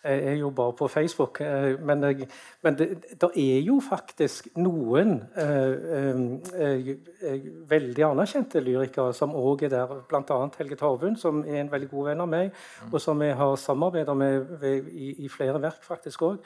jeg 0.04 0.34
er 0.34 0.36
jo 0.38 0.50
bare 0.50 0.72
på 0.76 0.88
Facebook. 0.88 1.40
eh, 1.40 1.80
Men, 1.80 2.02
jeg, 2.02 2.28
men 2.62 2.78
det, 2.78 2.88
det 3.20 3.30
er 3.36 3.60
jo 3.64 3.80
faktisk 3.80 4.48
noen 4.56 5.22
eh, 5.36 5.72
eh, 5.98 6.90
eh, 7.22 7.48
veldig 7.70 8.04
anerkjente 8.10 8.60
lyrikere 8.60 9.14
som 9.16 9.34
òg 9.34 9.64
er 9.64 9.72
der. 9.72 9.96
Bl.a. 10.08 10.38
Helge 10.58 10.76
Torvund, 10.76 11.16
som 11.16 11.42
er 11.46 11.60
en 11.60 11.72
veldig 11.72 11.90
god 11.90 12.10
venn 12.10 12.20
av 12.20 12.28
meg, 12.28 12.52
og 12.92 13.00
som 13.00 13.22
jeg 13.22 13.36
har 13.36 13.56
samarbeidet 13.56 14.16
med 14.16 14.54
ved, 14.60 14.92
i, 14.92 15.14
i 15.24 15.28
flere 15.28 15.62
verk 15.62 15.82
faktisk 15.82 16.22
òg. 16.28 16.38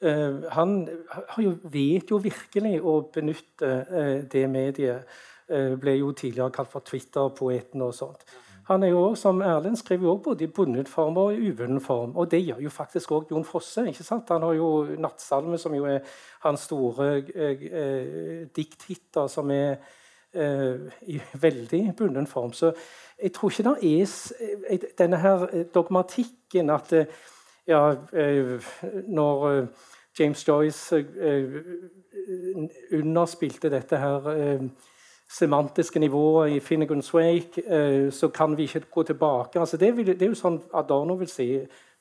Eh, 0.00 0.50
han 0.50 0.88
har 1.08 1.42
jo, 1.42 1.54
vet 1.72 2.10
jo 2.10 2.18
virkelig 2.22 2.80
å 2.82 2.98
benytte 3.14 3.70
eh, 3.84 4.16
det 4.32 4.48
mediet. 4.50 5.06
Eh, 5.48 5.74
ble 5.76 5.98
jo 5.98 6.12
tidligere 6.16 6.52
kalt 6.56 6.70
for 6.72 6.80
Twitter-poeten 6.80 7.82
og 7.84 7.92
sånt. 7.94 8.24
Han 8.66 8.82
er 8.82 8.88
jo 8.88 9.02
også, 9.02 9.22
som 9.22 9.40
Erlend 9.42 9.76
skriver 9.76 10.10
også 10.10 10.22
både 10.22 10.44
i 10.44 10.46
bundet 10.46 10.88
form 10.88 11.16
og 11.16 11.34
i 11.34 11.50
ubundet 11.50 11.82
form. 11.82 12.16
Og 12.16 12.30
det 12.30 12.40
gjør 12.46 12.62
jo 12.64 12.70
faktisk 12.70 13.12
òg 13.12 13.30
Jon 13.30 13.44
Fosse. 13.44 13.88
ikke 13.88 14.04
sant? 14.04 14.28
Han 14.28 14.42
har 14.42 14.52
jo 14.52 14.84
'Nattsalme', 14.84 15.58
som 15.58 15.74
jo 15.74 15.84
er 15.84 15.98
hans 16.40 16.60
store 16.60 17.22
eh, 17.34 18.46
eh, 18.52 19.28
som 19.28 19.50
er 19.50 19.76
eh, 20.34 20.80
i 21.02 21.20
veldig 21.34 21.92
bunden 21.96 22.26
form. 22.26 22.52
Så 22.52 22.72
jeg 23.22 23.32
tror 23.32 23.50
ikke 23.50 23.62
det 23.62 24.00
er 24.00 24.32
eh, 24.70 24.78
denne 24.98 25.16
her 25.16 25.64
dogmatikken 25.74 26.70
at 26.70 26.92
ja, 27.66 27.94
når 29.08 29.66
James 30.18 30.48
Joyce 30.48 31.04
underspilte 32.92 33.70
dette 33.70 33.96
her 33.96 34.58
semantiske 35.34 35.98
nivået 35.98 36.50
i 36.50 36.60
Finnegans 36.60 37.14
Wake, 37.14 37.62
eh, 37.66 38.12
så 38.12 38.28
kan 38.28 38.56
vi 38.56 38.62
ikke 38.62 38.80
gå 38.90 39.02
tilbake. 39.02 39.60
Altså 39.60 39.76
det, 39.76 39.96
vil, 39.96 40.06
det 40.06 40.22
er 40.22 40.30
jo 40.30 40.38
sånn 40.38 40.60
Adorno 40.74 41.18
vil 41.18 41.30
si. 41.30 41.48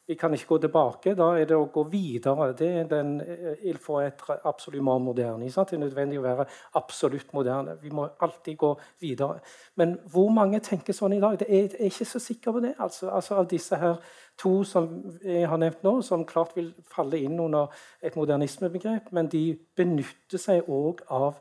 Vi 0.07 0.17
kan 0.19 0.34
ikke 0.34 0.47
gå 0.47 0.57
tilbake. 0.57 1.13
Da 1.15 1.29
er 1.39 1.47
det 1.47 1.55
å 1.55 1.69
gå 1.71 1.86
videre. 1.88 2.49
Det 2.59 2.67
er 2.67 2.89
den 2.91 3.13
eh, 3.21 3.63
il 3.63 3.77
faut 3.77 4.01
être 4.03 4.81
moderne. 4.99 5.49
Sant? 5.49 5.69
Det 5.69 5.77
er 5.77 5.86
nødvendig 5.86 6.19
å 6.19 6.25
være 6.25 6.45
absolutt 6.75 7.34
moderne. 7.34 7.77
Vi 7.81 7.89
må 7.89 8.09
alltid 8.19 8.57
gå 8.57 8.73
videre. 8.99 9.39
Men 9.75 9.97
hvor 10.11 10.29
mange 10.29 10.59
tenker 10.59 10.93
sånn 10.93 11.13
i 11.13 11.21
dag? 11.21 11.39
Det 11.39 11.47
er, 11.49 11.71
jeg 11.71 11.79
er 11.79 11.86
ikke 11.86 12.05
så 12.05 12.19
sikker 12.19 12.51
på 12.51 12.59
det. 12.59 12.75
Altså, 12.79 13.09
altså 13.09 13.36
Av 13.36 13.47
disse 13.47 13.79
her 13.79 13.95
to 14.38 14.63
som 14.63 14.91
jeg 15.23 15.47
har 15.47 15.57
nevnt 15.57 15.84
nå, 15.84 16.01
som 16.01 16.25
klart 16.25 16.53
vil 16.55 16.73
falle 16.84 17.17
inn 17.17 17.39
under 17.39 17.71
et 18.01 18.15
modernismebegrep, 18.15 19.09
men 19.11 19.31
de 19.31 19.55
benytter 19.75 20.38
seg 20.38 20.67
òg 20.67 21.01
av 21.09 21.39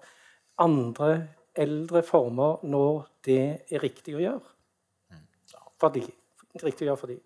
andre 0.63 1.27
eldre 1.59 2.03
former 2.07 2.63
når 2.65 3.05
det 3.27 3.43
er 3.71 3.83
riktig 3.83 4.17
å 4.17 4.23
gjøre. 4.23 4.49
For 5.81 5.93
de. 5.95 6.07
Riktig 6.63 6.87
å 6.87 6.93
gjøre 6.93 7.01
for 7.01 7.13
de. 7.13 7.19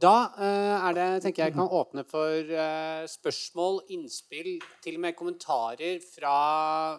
Da 0.00 0.14
eh, 0.40 0.74
er 0.88 0.94
det, 0.96 1.06
tenker 1.24 1.44
jeg, 1.44 1.54
kan 1.54 1.68
åpne 1.68 2.06
for 2.08 2.52
eh, 2.64 3.02
spørsmål, 3.10 3.82
innspill, 3.92 4.54
til 4.80 4.96
og 4.96 5.02
med 5.04 5.16
kommentarer 5.18 5.98
fra, 6.04 6.36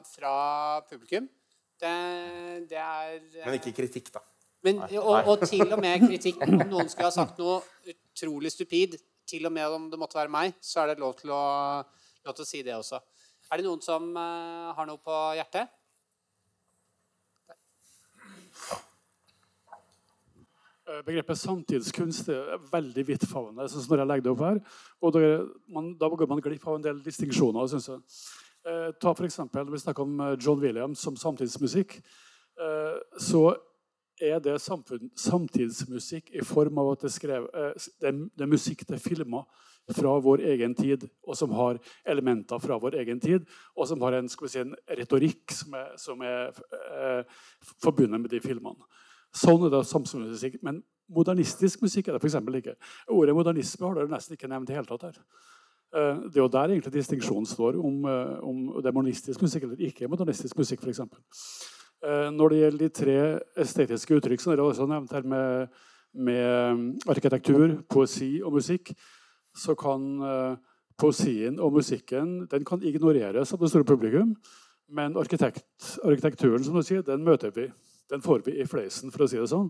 fra 0.06 0.34
publikum. 0.90 1.26
Det, 1.82 1.94
det 2.70 2.78
er 2.78 3.16
eh, 3.18 3.48
Men 3.48 3.58
ikke 3.58 3.74
kritikk, 3.80 4.12
da. 4.14 4.22
Men, 4.62 4.84
og, 5.00 5.32
og 5.32 5.48
til 5.50 5.66
og 5.66 5.80
med 5.82 6.04
kritikk 6.06 6.44
om 6.46 6.60
noen 6.60 6.92
skulle 6.92 7.10
ha 7.10 7.16
sagt 7.16 7.42
noe 7.42 7.64
utrolig 7.90 8.52
stupid, 8.54 9.00
til 9.26 9.50
og 9.50 9.56
med 9.56 9.74
om 9.74 9.90
det 9.90 9.98
måtte 9.98 10.20
være 10.20 10.30
meg, 10.30 10.54
så 10.62 10.84
er 10.84 10.92
det 10.92 11.02
lov 11.02 11.16
til 11.18 11.34
å, 11.34 11.42
lov 12.28 12.38
til 12.38 12.46
å 12.46 12.50
si 12.50 12.62
det 12.68 12.76
også. 12.78 13.02
Er 13.50 13.58
det 13.58 13.66
noen 13.66 13.82
som 13.82 14.12
har 14.14 14.86
noe 14.88 15.02
på 15.02 15.16
hjertet? 15.40 15.72
Begrepet 21.06 21.40
samtidskunst 21.40 22.30
er 22.34 22.62
veldig 22.72 23.06
vidtfavnende. 23.08 23.68
sånn 23.70 23.88
når 23.90 24.04
jeg 24.04 24.12
legger 24.12 24.28
det 24.28 24.32
opp 24.34 24.46
her. 24.46 24.62
Og 25.02 25.16
da, 25.16 25.32
man, 25.72 25.92
da 26.00 26.10
går 26.10 26.30
man 26.30 26.44
glipp 26.44 26.68
av 26.68 26.80
en 26.80 26.86
del 26.86 27.02
distinksjoner. 27.06 27.68
Synes 27.72 27.90
jeg. 27.92 28.04
Eh, 28.68 28.92
ta 29.02 29.14
for 29.14 29.26
eksempel, 29.26 29.66
Når 29.66 29.72
vi 29.72 29.84
snakker 29.86 30.04
om 30.04 30.20
eh, 30.20 30.38
John 30.38 30.60
Williams 30.62 31.00
som 31.00 31.16
samtidsmusikk, 31.18 31.98
eh, 32.62 32.98
så 33.18 33.56
er 34.22 34.40
det 34.40 34.60
samfunn, 34.62 35.10
samtidsmusikk 35.18 36.30
i 36.38 36.46
form 36.46 36.78
av 36.78 36.92
at 36.94 37.08
det, 37.08 37.12
skrev, 37.12 37.48
eh, 37.58 37.74
det, 38.02 38.14
det 38.38 38.46
er 38.46 38.52
musikk 38.52 38.86
til 38.86 39.02
filmer 39.02 39.48
fra 39.92 40.14
vår 40.22 40.44
egen 40.54 40.76
tid, 40.78 41.08
og 41.26 41.36
som 41.38 41.52
har 41.58 41.80
elementer 42.06 42.62
fra 42.62 42.78
vår 42.80 43.00
egen 43.02 43.20
tid, 43.20 43.48
og 43.76 43.88
som 43.90 44.02
har 44.06 44.20
en, 44.20 44.30
si, 44.30 44.60
en 44.62 44.76
retorikk 45.00 45.56
som 45.56 45.74
er, 45.74 45.90
som 45.98 46.22
er 46.22 46.54
eh, 46.54 47.40
forbundet 47.82 48.22
med 48.22 48.30
de 48.32 48.42
filmene. 48.44 48.86
Sånn 49.32 49.64
er 49.66 49.72
det 49.72 49.86
samfunnsmusikk. 49.88 50.60
Men 50.66 50.82
modernistisk 51.12 51.84
musikk 51.84 52.10
er 52.10 52.18
det 52.18 52.24
f.eks. 52.24 52.38
ikke. 52.62 52.76
Ordet 53.12 53.36
modernisme 53.36 53.88
har 53.88 53.98
dere 53.98 54.12
nesten 54.12 54.38
ikke 54.38 54.50
nevnt 54.52 54.72
i 54.72 54.78
hele 54.78 54.90
tatt 54.90 55.10
her. 55.10 55.20
Eh, 55.92 56.24
det 56.32 56.40
er 56.40 56.46
jo 56.46 56.52
der 56.52 56.72
egentlig 56.72 56.94
distinksjonen 56.96 57.48
står 57.48 57.80
om, 57.80 58.06
eh, 58.08 58.40
om 58.48 58.60
det 58.80 58.88
er 58.92 58.96
modernistisk 58.96 59.44
musikk 59.44 59.68
eller 59.68 59.88
ikke 59.88 60.08
modernistisk 60.08 60.58
musikk. 60.58 60.82
For 60.84 60.92
eksempel. 60.92 61.20
Eh, 62.04 62.30
når 62.32 62.50
det 62.50 62.60
gjelder 62.62 62.80
de 62.80 62.90
tre 62.90 63.18
estetiske 63.64 64.16
uttrykk 64.18 64.42
som 64.42 64.54
dere 64.54 64.66
også 64.66 64.88
har 64.88 64.94
nevnt 64.96 65.12
her 65.12 65.24
med, 65.24 65.70
med 66.14 67.08
arkitektur, 67.08 67.84
poesi 67.90 68.42
og 68.44 68.54
musikk, 68.54 68.94
så 69.56 69.76
kan 69.76 70.58
poesien 70.98 71.60
og 71.60 71.74
musikken 71.74 72.48
den 72.48 72.64
kan 72.64 72.82
ignoreres 72.82 73.52
av 73.54 73.60
det 73.60 73.70
store 73.70 73.84
publikum. 73.84 74.36
Men 74.90 75.16
arkitekt, 75.18 76.00
arkitekturen 76.04 76.64
som 76.64 76.76
du 76.76 76.84
sier, 76.84 77.02
den 77.02 77.24
møter 77.24 77.52
vi 77.52 77.68
den 78.12 78.24
får 78.24 78.44
vi 78.46 78.58
i 78.60 78.68
fleisen, 78.68 79.12
for 79.14 79.24
å 79.24 79.30
si 79.32 79.40
det 79.40 79.48
sånn. 79.52 79.70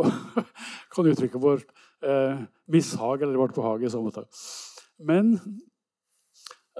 Og 0.00 0.08
kan 0.94 1.10
uttrykke 1.10 1.40
vårt 1.40 1.68
eh, 2.04 2.44
mishag 2.72 3.22
eller 3.22 3.40
vårt 3.40 3.56
behag 3.56 3.84
i 3.84 3.92
så 3.92 4.00
måte. 4.02 4.24
Men 5.04 5.34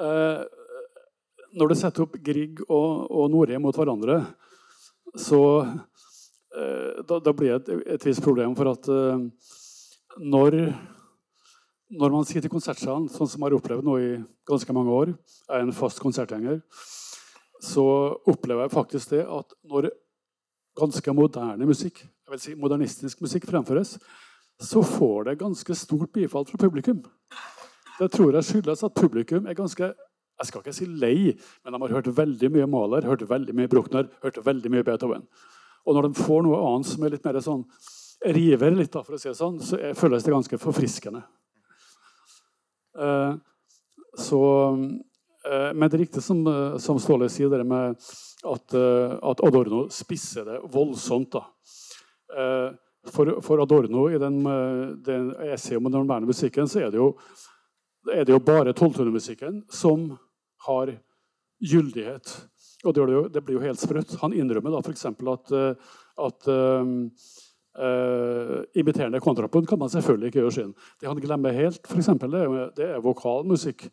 eh, 0.01 0.45
når 1.55 1.71
du 1.71 1.77
setter 1.79 2.07
opp 2.07 2.17
Grieg 2.25 2.63
og, 2.67 3.05
og 3.11 3.29
Norheim 3.31 3.63
mot 3.63 3.77
hverandre, 3.77 4.23
så 5.15 5.43
eh, 5.63 7.05
da, 7.07 7.21
da, 7.21 7.35
blir 7.37 7.53
det 7.53 7.61
et, 7.61 7.87
et 7.97 8.09
visst 8.09 8.25
problem. 8.25 8.57
For 8.59 8.73
at 8.73 8.89
eh, 8.91 9.29
når, 10.25 10.59
når 12.01 12.17
man 12.17 12.27
sitter 12.29 12.49
i 12.49 12.55
konsertsalen, 12.55 13.11
sånn 13.13 13.31
som 13.31 13.43
jeg 13.43 13.51
har 13.51 13.59
opplevd 13.59 13.87
nå 13.87 13.99
i 14.03 14.11
ganske 14.49 14.77
mange 14.77 14.97
år, 15.03 15.15
er 15.51 15.63
en 15.63 15.75
fast 15.77 16.03
konsertgjenger, 16.03 16.63
så 17.65 17.85
opplever 18.29 18.67
jeg 18.67 18.75
faktisk 18.75 19.15
det 19.15 19.23
at 19.31 19.55
når 19.71 19.93
ganske 20.79 21.15
moderne 21.15 21.69
musikk, 21.69 22.03
jeg 22.05 22.33
vil 22.33 22.43
si 22.43 22.55
modernistisk 22.59 23.21
musikk 23.25 23.47
fremføres, 23.51 23.97
så 24.61 24.83
får 24.87 25.31
det 25.31 25.39
ganske 25.41 25.77
stort 25.77 26.13
bifall 26.15 26.47
fra 26.49 26.61
publikum. 26.61 27.03
Det 27.99 28.11
tror 28.11 28.35
jeg 28.35 28.49
skyldes 28.49 28.85
at 28.87 28.97
publikum 28.97 29.47
er 29.47 29.59
ganske 29.59 29.93
jeg 30.35 30.49
skal 30.49 30.65
ikke 30.65 30.73
si 30.75 30.87
lei, 30.91 31.31
men 31.63 31.75
de 31.75 31.79
har 31.79 31.93
hørt 31.95 32.09
veldig 32.17 32.49
mye 32.51 32.67
Mahler, 32.67 33.07
hørt 33.07 33.23
veldig 33.31 33.55
mye 33.55 33.71
Bruckner, 33.71 34.09
hørt 34.23 34.41
veldig 34.43 34.73
mye 34.73 34.83
Beethoven. 34.87 35.23
Og 35.87 35.95
når 35.95 36.09
de 36.09 36.23
får 36.25 36.43
noe 36.43 36.59
annet 36.59 36.89
som 36.91 37.05
er 37.05 37.15
litt 37.15 37.27
mer 37.27 37.39
sånn 37.45 37.63
river 38.35 38.75
litt, 38.75 38.91
da, 38.95 39.05
for 39.05 39.15
å 39.15 39.21
si 39.21 39.29
det 39.29 39.37
sånn, 39.39 39.61
så 39.63 39.79
er, 39.79 39.95
føles 39.99 40.27
det 40.27 40.35
ganske 40.35 40.59
forfriskende. 40.59 41.23
Uh, 42.99 43.37
så, 44.19 44.41
men 45.77 45.91
det 45.91 45.99
er 45.99 46.05
riktig 46.07 46.23
som, 46.25 46.41
uh, 46.47 46.77
som 46.81 47.01
Ståle 47.03 47.29
sier, 47.29 47.51
det 47.53 47.67
med 47.69 47.99
at, 48.45 48.75
eh, 48.75 49.19
at, 49.23 49.41
Adorno 49.41 49.89
spisser 49.91 50.45
det 50.45 50.61
voldsomt. 50.73 51.33
da. 51.33 51.45
for, 53.13 53.41
for, 53.41 53.63
Adorno 53.63 54.09
i 54.11 54.19
den, 54.19 54.47
eh, 54.47 54.89
den 55.05 55.31
essayet 55.53 55.79
om 55.79 55.91
den 55.91 56.07
moderne 56.07 56.27
musikken 56.27 56.69
så 56.69 56.81
er 56.81 56.91
det 56.91 56.99
jo, 56.99 57.13
er 58.13 58.25
det 58.25 58.33
jo 58.33 58.41
bare 58.41 58.73
tolvtonemusikken 58.73 59.63
som 59.73 60.11
har 60.67 60.95
gyldighet. 61.61 62.35
Og 62.85 62.95
det, 62.95 63.01
jo, 63.01 63.29
det, 63.29 63.45
blir 63.45 63.59
jo 63.59 63.65
helt 63.65 63.81
sprøtt. 63.81 64.17
Han 64.21 64.35
innrømmer 64.37 64.75
da 64.75 64.83
f.eks. 64.85 65.07
at, 65.09 65.53
at 66.21 66.49
um, 66.49 67.07
uh, 67.81 68.59
imiterende 68.77 69.21
kontrapunkt 69.25 69.71
kan 69.71 69.81
man 69.81 69.93
selvfølgelig 69.93 70.29
ikke 70.29 70.43
gjøre 70.43 70.57
sin. 70.59 70.75
Det 71.01 71.09
han 71.09 71.21
glemmer 71.21 71.57
helt, 71.57 71.81
for 71.89 72.03
eksempel, 72.03 72.35
det, 72.35 72.43
er, 72.45 72.75
det 72.77 72.91
er 72.91 73.05
vokalmusikk. 73.05 73.87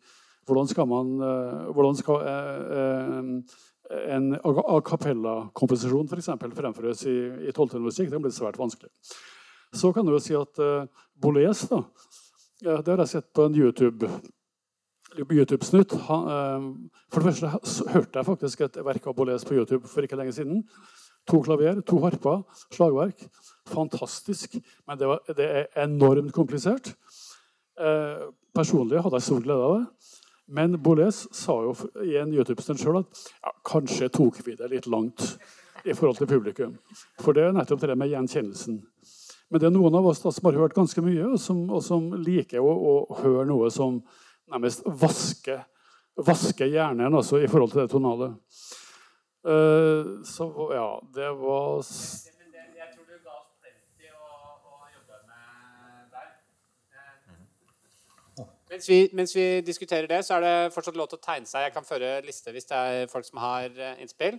Hvordan 0.46 0.68
skal 0.70 0.88
man 0.90 1.12
uh, 1.22 1.70
hvordan 1.74 1.98
skal, 1.98 2.24
uh, 2.26 3.60
en 4.12 4.32
a 4.34 4.80
cappella-komposisjon 4.80 6.08
eksempel, 6.16 6.54
fremføres 6.56 7.04
i, 7.06 7.16
i 7.48 7.54
tolvtonemusikk, 7.54 8.10
det 8.10 8.20
blir 8.22 8.34
svært 8.34 8.58
vanskelig. 8.58 8.90
Så 9.72 9.92
kan 9.92 10.06
du 10.06 10.14
jo 10.14 10.22
si 10.22 10.34
at 10.36 10.62
uh, 10.62 10.86
Boles, 11.20 11.66
da, 11.70 11.82
det 12.62 12.88
har 12.88 13.04
jeg 13.04 13.14
sett 13.16 13.32
på 13.34 13.48
en 13.48 13.58
YouTube 13.58 14.08
YouTube-snutt. 15.18 15.92
For 17.12 17.20
det 17.20 17.26
første 17.26 17.88
hørte 17.92 18.18
jeg 18.18 18.26
faktisk 18.26 18.60
et 18.64 18.78
verk 18.84 19.06
av 19.06 19.16
Boles 19.16 19.44
på 19.44 19.56
YouTube 19.58 19.88
for 19.90 20.04
ikke 20.04 20.16
lenge 20.16 20.32
siden. 20.32 20.62
To 21.30 21.42
klaver, 21.42 21.80
to 21.86 21.98
harper, 22.02 22.42
slagverk. 22.72 23.26
Fantastisk. 23.70 24.56
Men 24.88 24.98
det, 24.98 25.08
var, 25.08 25.20
det 25.36 25.46
er 25.46 25.84
enormt 25.84 26.32
komplisert. 26.34 26.94
Uh, 27.78 28.32
personlig 28.54 29.00
hadde 29.02 29.20
jeg 29.20 29.28
stor 29.28 29.44
glede 29.44 29.68
av 29.68 29.76
det. 29.76 29.84
Men 30.52 30.76
Boles 30.84 31.24
sa 31.32 31.54
jo 31.64 31.72
i 32.04 32.18
en 32.20 32.32
YouTube-stund 32.34 32.80
sjøl 32.80 33.00
at 33.00 33.20
ja, 33.40 33.52
kanskje 33.64 34.10
tok 34.12 34.40
vi 34.44 34.56
det 34.58 34.68
litt 34.68 34.88
langt 34.90 35.24
i 35.84 35.94
forhold 35.96 36.18
til 36.20 36.28
publikum. 36.28 36.74
For 37.22 37.32
det 37.36 37.46
er 37.46 37.54
nettopp 37.56 37.80
det 37.82 37.96
med 37.96 38.12
gjenkjennelsen. 38.12 38.82
Men 39.52 39.60
det 39.60 39.68
er 39.68 39.74
noen 39.74 39.96
av 39.96 40.06
oss 40.08 40.22
da, 40.22 40.32
som 40.32 40.48
har 40.48 40.60
hørt 40.60 40.76
ganske 40.76 41.04
mye, 41.04 41.24
og 41.34 41.40
som, 41.40 41.64
og 41.72 41.82
som 41.84 42.10
liker 42.20 42.60
å, 42.60 42.68
å, 42.72 42.92
høre 43.22 43.46
noe 43.48 43.70
som 43.72 43.98
nærmest 44.52 44.84
vasker, 44.86 45.64
vasker 46.20 46.70
hjernen 46.72 47.12
altså, 47.12 47.40
i 47.40 47.50
forhold 47.52 47.74
til 47.74 47.82
det 47.82 47.92
tonale. 47.92 48.30
Uh, 49.42 50.22
så 50.28 50.46
ja, 50.72 50.86
det 51.16 51.32
var 51.40 51.82
Mens 58.72 58.88
vi, 58.88 58.98
mens 59.12 59.34
vi, 59.36 59.46
diskuterer 59.66 60.08
det, 60.08 60.22
så 60.24 60.38
er 60.38 60.44
det 60.46 60.72
fortsatt 60.72 60.96
lov 60.96 61.10
til 61.10 61.18
å 61.20 61.24
tegne 61.26 61.48
seg. 61.48 61.66
Jeg 61.66 61.74
kan 61.74 61.84
føre 61.84 62.12
liste 62.24 62.54
hvis 62.54 62.68
det 62.70 62.78
er 62.78 63.10
folk 63.12 63.26
som 63.26 63.42
har 63.42 63.68
uh, 63.76 63.98
innspill. 64.00 64.38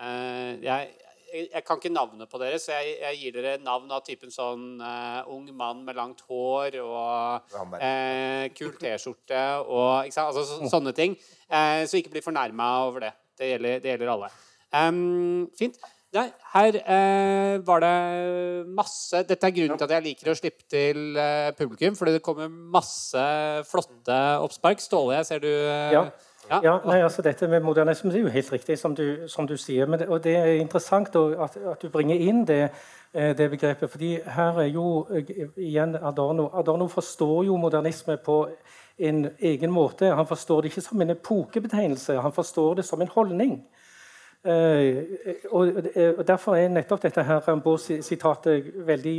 Uh, 0.00 0.56
jeg, 0.64 0.94
jeg, 1.34 1.62
kan 1.66 1.76
ikke 1.76 1.92
navnet 1.92 2.30
på 2.30 2.40
dere, 2.40 2.56
så 2.62 2.78
jeg, 2.78 2.94
jeg 3.02 3.20
gir 3.20 3.36
dere 3.36 3.58
navn 3.60 3.92
av 3.92 4.00
typen 4.06 4.32
sånn 4.32 4.80
uh, 4.80 5.20
ung 5.34 5.50
mann 5.52 5.82
med 5.84 5.98
langt 6.00 6.24
hår 6.30 6.78
og 6.80 7.52
kul 8.56 8.72
T-skjorte 8.80 9.44
og 9.66 10.08
altså, 10.08 10.30
så, 10.32 10.62
sånne 10.72 10.94
ting. 10.96 11.18
så 11.50 12.00
ikke 12.00 12.14
bli 12.16 12.24
fornærma 12.24 12.70
over 12.86 13.08
det. 13.08 13.12
Det 13.36 13.52
gjelder, 13.52 13.84
det 13.84 13.92
gjelder 13.92 14.14
alle. 14.14 14.32
Um, 14.72 15.44
fint. 15.58 15.76
Nei, 16.14 16.28
her 16.52 16.76
eh, 16.78 17.54
var 17.66 17.80
det 17.82 17.94
masse 18.70 19.24
Dette 19.26 19.48
er 19.48 19.54
grunnen 19.56 19.80
til 19.80 19.88
at 19.88 19.94
jeg 19.96 20.04
liker 20.04 20.30
å 20.30 20.36
slippe 20.38 20.68
til 20.70 21.18
eh, 21.18 21.50
publikum. 21.58 21.96
Fordi 21.98 22.14
det 22.14 22.22
kommer 22.22 22.52
masse 22.52 23.24
flotte 23.70 24.20
oppspark. 24.44 24.82
Ståle, 24.84 25.18
jeg 25.18 25.30
ser 25.32 25.42
du 25.42 25.50
eh, 25.50 25.90
ja. 25.96 26.04
Ja. 26.50 26.60
ja. 26.62 26.74
nei, 26.84 27.00
altså 27.02 27.22
Dette 27.22 27.48
med 27.48 27.64
modernisme 27.64 28.10
det 28.12 28.18
er 28.20 28.26
jo 28.26 28.32
helt 28.32 28.52
riktig, 28.52 28.78
som 28.78 28.94
du, 28.94 29.28
som 29.28 29.46
du 29.48 29.56
sier. 29.56 29.86
Det, 29.86 30.08
og 30.08 30.24
det 30.24 30.36
er 30.36 30.52
interessant 30.60 31.16
at, 31.16 31.56
at, 31.56 31.82
du 31.82 31.88
bringer 31.88 32.20
inn 32.20 32.44
det, 32.46 32.68
eh, 33.12 33.32
det, 33.36 33.50
begrepet. 33.50 33.90
fordi 33.90 34.18
her 34.36 34.60
er 34.60 34.68
jo 34.68 35.06
eh, 35.10 35.48
igjen 35.56 35.96
Adorno 35.96 36.50
Adorno 36.52 36.88
forstår 36.88 37.44
jo 37.44 37.56
modernisme 37.56 38.16
på 38.16 38.48
en 38.98 39.28
egen 39.38 39.70
måte. 39.70 40.12
Han 40.14 40.26
forstår 40.26 40.62
det 40.62 40.72
ikke 40.72 40.88
som 40.88 41.00
en 41.00 41.16
epokebetegnelse, 41.16 42.20
han 42.20 42.32
forstår 42.32 42.74
det 42.74 42.84
som 42.84 43.00
en 43.00 43.08
holdning. 43.08 43.64
Eh, 44.44 45.04
og, 45.50 45.72
og 46.18 46.26
Derfor 46.28 46.56
er 46.56 46.68
nettopp 46.68 47.02
dette 47.02 47.22
her 47.24 47.40
Rambaud-sitatet 47.48 48.66
veldig 48.86 49.14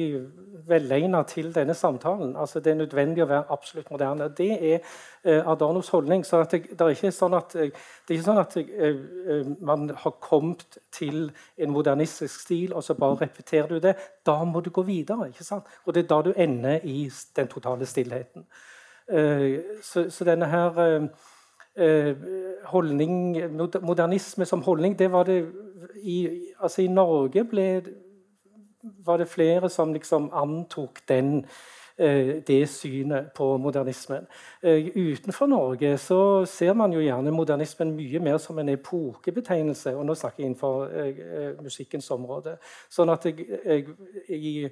velegnet 0.68 1.28
til 1.28 1.50
denne 1.56 1.74
samtalen. 1.74 2.36
Altså 2.38 2.60
Det 2.60 2.72
er 2.72 2.78
nødvendig 2.78 3.24
å 3.24 3.28
være 3.30 3.50
absolutt 3.50 3.90
moderne. 3.92 4.30
Det 4.38 4.52
er 4.54 4.80
uh, 5.26 5.52
Adornos 5.52 5.90
holdning. 5.90 6.26
så 6.26 6.44
det, 6.44 6.62
det, 6.70 6.82
er 6.82 6.94
ikke 6.94 7.12
sånn 7.12 7.34
at, 7.34 7.54
det 7.54 7.74
er 8.10 8.18
ikke 8.18 8.28
sånn 8.28 8.44
at 8.44 8.58
man 9.62 9.90
har 9.98 10.16
kommet 10.22 10.78
til 10.92 11.32
en 11.58 11.74
modernistisk 11.74 12.42
stil, 12.46 12.74
og 12.74 12.84
så 12.84 12.94
bare 12.94 13.26
repeterer 13.26 13.68
du 13.68 13.80
det. 13.80 13.96
Da 14.26 14.44
må 14.44 14.62
du 14.62 14.70
gå 14.70 14.82
videre. 14.82 15.30
ikke 15.30 15.44
sant? 15.44 15.66
Og 15.86 15.94
det 15.94 16.06
er 16.06 16.10
da 16.14 16.22
du 16.22 16.34
ender 16.38 16.86
i 16.86 17.10
den 17.36 17.48
totale 17.48 17.86
stillheten. 17.86 18.46
Så, 19.82 20.10
så, 20.10 20.26
denne 20.26 20.46
her 20.50 20.74
Eh, 20.80 21.10
holdning, 22.72 23.38
modernisme 23.84 24.46
som 24.46 24.62
holdning, 24.64 24.94
det 25.00 25.10
var 25.12 25.24
det 25.28 25.42
i, 26.00 26.28
altså 26.60 26.82
I 26.82 26.88
Norge 26.88 27.44
ble 27.44 27.68
var 29.06 29.18
det 29.18 29.28
flere 29.28 29.70
som 29.70 29.94
liksom 29.94 30.30
antok 30.34 31.02
den 31.10 31.44
Eh, 31.98 32.44
det 32.48 32.70
synet 32.70 33.32
på 33.36 33.58
modernismen. 33.58 34.28
Eh, 34.64 34.88
utenfor 34.98 35.46
Norge 35.46 35.98
så 35.98 36.46
ser 36.46 36.74
man 36.74 36.94
jo 36.94 37.00
gjerne 37.00 37.32
modernismen 37.32 37.94
mye 37.96 38.20
mer 38.20 38.38
som 38.38 38.60
en 38.60 38.70
epokebetegnelse. 38.70 39.96
og 39.96 40.06
nå 40.06 40.14
snakker 40.14 40.44
jeg 40.44 40.46
innenfor 40.46 40.84
eh, 40.86 41.64
musikkens 41.64 42.12
område. 42.12 42.58
Sånn 42.90 43.10
at 43.10 43.26
jeg, 43.26 43.48
jeg, 43.66 43.88
jeg 44.30 44.72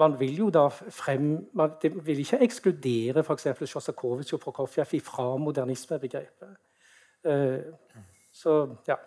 man 0.00 0.16
vil 0.20 0.38
jo 0.42 0.48
da 0.54 0.66
frem, 0.72 1.30
man 1.56 1.76
vil 2.06 2.24
ikke 2.24 2.40
ekskludere 2.46 3.24
f.eks. 3.24 3.50
Sjostakovitsj 3.68 4.36
og 4.38 4.42
Prokofjev 4.46 4.96
fra 5.04 5.28
modernismebegrepet. 5.40 6.56
så 8.32 8.56
ja. 8.88 8.98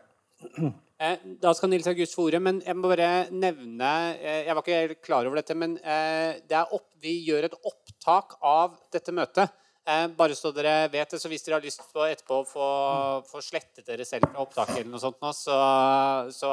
Eh, 1.04 1.24
da 1.42 1.52
skal 1.56 1.72
Nils 1.72 1.88
August 1.90 2.16
få 2.16 2.28
ordet, 2.30 2.40
men 2.44 2.62
jeg 2.64 2.78
må 2.78 2.88
bare 2.88 3.26
nevne 3.34 3.90
eh, 4.20 4.46
Jeg 4.46 4.56
var 4.56 4.62
ikke 4.62 4.78
helt 4.78 5.02
klar 5.04 5.28
over 5.28 5.40
dette, 5.42 5.56
men 5.58 5.76
eh, 5.82 6.62
opp, 6.64 6.88
vi 7.02 7.18
gjør 7.28 7.50
et 7.50 7.58
opptak 7.60 8.38
av 8.40 8.78
dette 8.94 9.16
møtet. 9.16 9.60
Bare 10.16 10.32
så 10.32 10.54
dere 10.56 10.86
vet 10.88 11.12
det, 11.12 11.18
så 11.20 11.28
hvis 11.28 11.44
dere 11.44 11.58
har 11.58 11.66
lyst 11.66 11.82
på 11.92 12.06
etterpå 12.08 12.38
å 12.40 12.46
få, 12.48 12.68
få 13.28 13.42
slettet 13.44 13.84
dere 13.84 14.06
selv 14.08 14.30
fra 14.30 14.46
opptaket, 14.46 14.78
eller 14.80 14.94
noe 14.94 15.02
sånt, 15.02 15.18
nå, 15.20 15.34
så, 15.36 15.58
så 16.32 16.52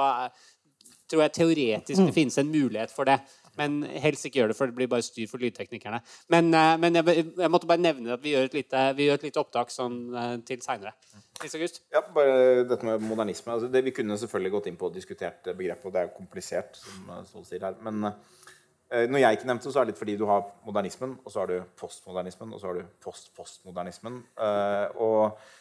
tror 1.07 1.23
jeg 1.23 1.35
teoretisk 1.37 2.09
det 2.09 2.17
finnes 2.17 2.41
en 2.43 2.51
mulighet 2.51 2.91
for 2.91 3.07
det. 3.07 3.21
Men 3.59 3.81
helst 4.03 4.27
ikke 4.27 4.41
gjør 4.41 4.53
det, 4.53 4.57
for 4.59 4.71
det 4.71 4.77
blir 4.77 4.91
bare 4.91 5.05
styr 5.05 5.29
for 5.31 5.43
lydteknikerne. 5.43 6.01
Men, 6.33 6.53
eh, 6.55 6.75
men 6.83 6.99
jeg, 7.01 7.27
jeg, 7.27 7.51
måtte 7.53 7.69
bare 7.71 7.83
nevne 7.83 8.15
at 8.17 8.25
vi 8.25 8.35
gjør 8.35 8.51
et 8.51 8.57
lite, 8.61 8.85
gjør 8.99 9.19
et 9.19 9.27
lite 9.29 9.43
opptak 9.43 9.75
sånn 9.75 9.99
eh, 10.15 10.35
til 10.47 10.63
seinere. 10.65 10.95
Ja, 11.95 12.05
bare 12.15 12.65
dette 12.69 12.87
med 12.87 13.07
modernisme. 13.07 13.55
Altså, 13.57 13.71
det, 13.73 13.85
vi 13.87 13.95
kunne 13.97 14.19
selvfølgelig 14.21 14.55
gått 14.57 14.71
inn 14.71 14.81
på 14.81 14.91
og 14.91 14.99
diskutert 14.99 15.51
begrepet, 15.51 15.87
og 15.87 15.95
det 15.95 16.03
er 16.03 16.11
jo 16.11 16.19
komplisert, 16.19 16.81
som 16.81 17.15
eh, 17.15 17.25
Ståle 17.29 17.49
sier 17.49 17.69
her. 17.69 17.79
Men 17.87 18.11
eh, 18.11 19.07
når 19.11 19.25
jeg 19.25 19.41
ikke 19.41 19.51
nevnte 19.53 19.69
det, 19.69 19.75
så 19.77 19.83
er 19.83 19.89
det 19.89 19.95
litt 19.95 20.03
fordi 20.03 20.19
du 20.21 20.29
har 20.31 20.45
modernismen, 20.67 21.17
og 21.25 21.33
så 21.33 21.45
har 21.45 21.55
du 21.55 21.73
postmodernismen, 21.81 22.53
og 22.55 22.63
så 22.63 22.71
har 22.71 22.81
du 22.81 22.93
post-postmodernismen. 23.05 24.23
Eh, 24.39 25.01
og 25.01 25.25
Eh, 25.31 25.60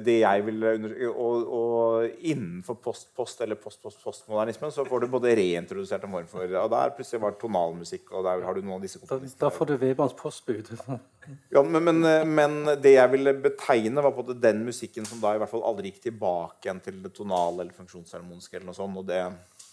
det 0.00 0.14
jeg 0.22 0.44
vil 0.46 0.62
og, 1.10 1.48
og, 1.52 2.06
innenfor 2.24 2.78
post-post 2.80 3.42
eller 3.44 3.58
post-post-postmodernismen 3.60 4.72
så 4.72 4.86
får 4.88 5.02
du 5.02 5.06
både 5.12 5.34
reintrodusert 5.36 6.06
en 6.06 6.14
form 6.14 6.30
for 6.30 6.54
Og 6.62 6.70
der 6.72 6.94
plutselig 6.96 7.20
var 7.20 7.36
tonalmusikk, 7.40 8.08
og 8.12 8.24
der 8.24 8.44
har 8.46 8.56
du 8.56 8.62
noen 8.62 8.78
av 8.78 8.86
disse 8.86 9.02
Da, 9.04 9.20
da 9.42 9.50
får 9.52 9.68
du 9.68 9.74
Weberns 9.82 10.16
postbud. 10.16 10.72
ja, 11.54 11.62
men, 11.62 11.82
men, 11.84 12.00
men, 12.32 12.58
det 12.80 12.96
jeg 12.96 13.12
ville 13.12 13.36
betegne, 13.44 14.04
var 14.04 14.16
på 14.16 14.24
den 14.32 14.64
musikken 14.64 15.04
som 15.08 15.20
da 15.20 15.34
i 15.36 15.42
hvert 15.42 15.52
fall 15.52 15.66
aldri 15.68 15.92
gikk 15.92 16.06
tilbake 16.08 16.68
igjen 16.70 16.82
til 16.88 17.02
det 17.04 17.12
tonale 17.16 17.66
eller 17.66 17.76
funksjonsharmoniske, 17.76 18.56
eller 18.56 18.70
noe 18.70 18.80
sånt, 18.80 19.00
og 19.02 19.08
det 19.12 19.22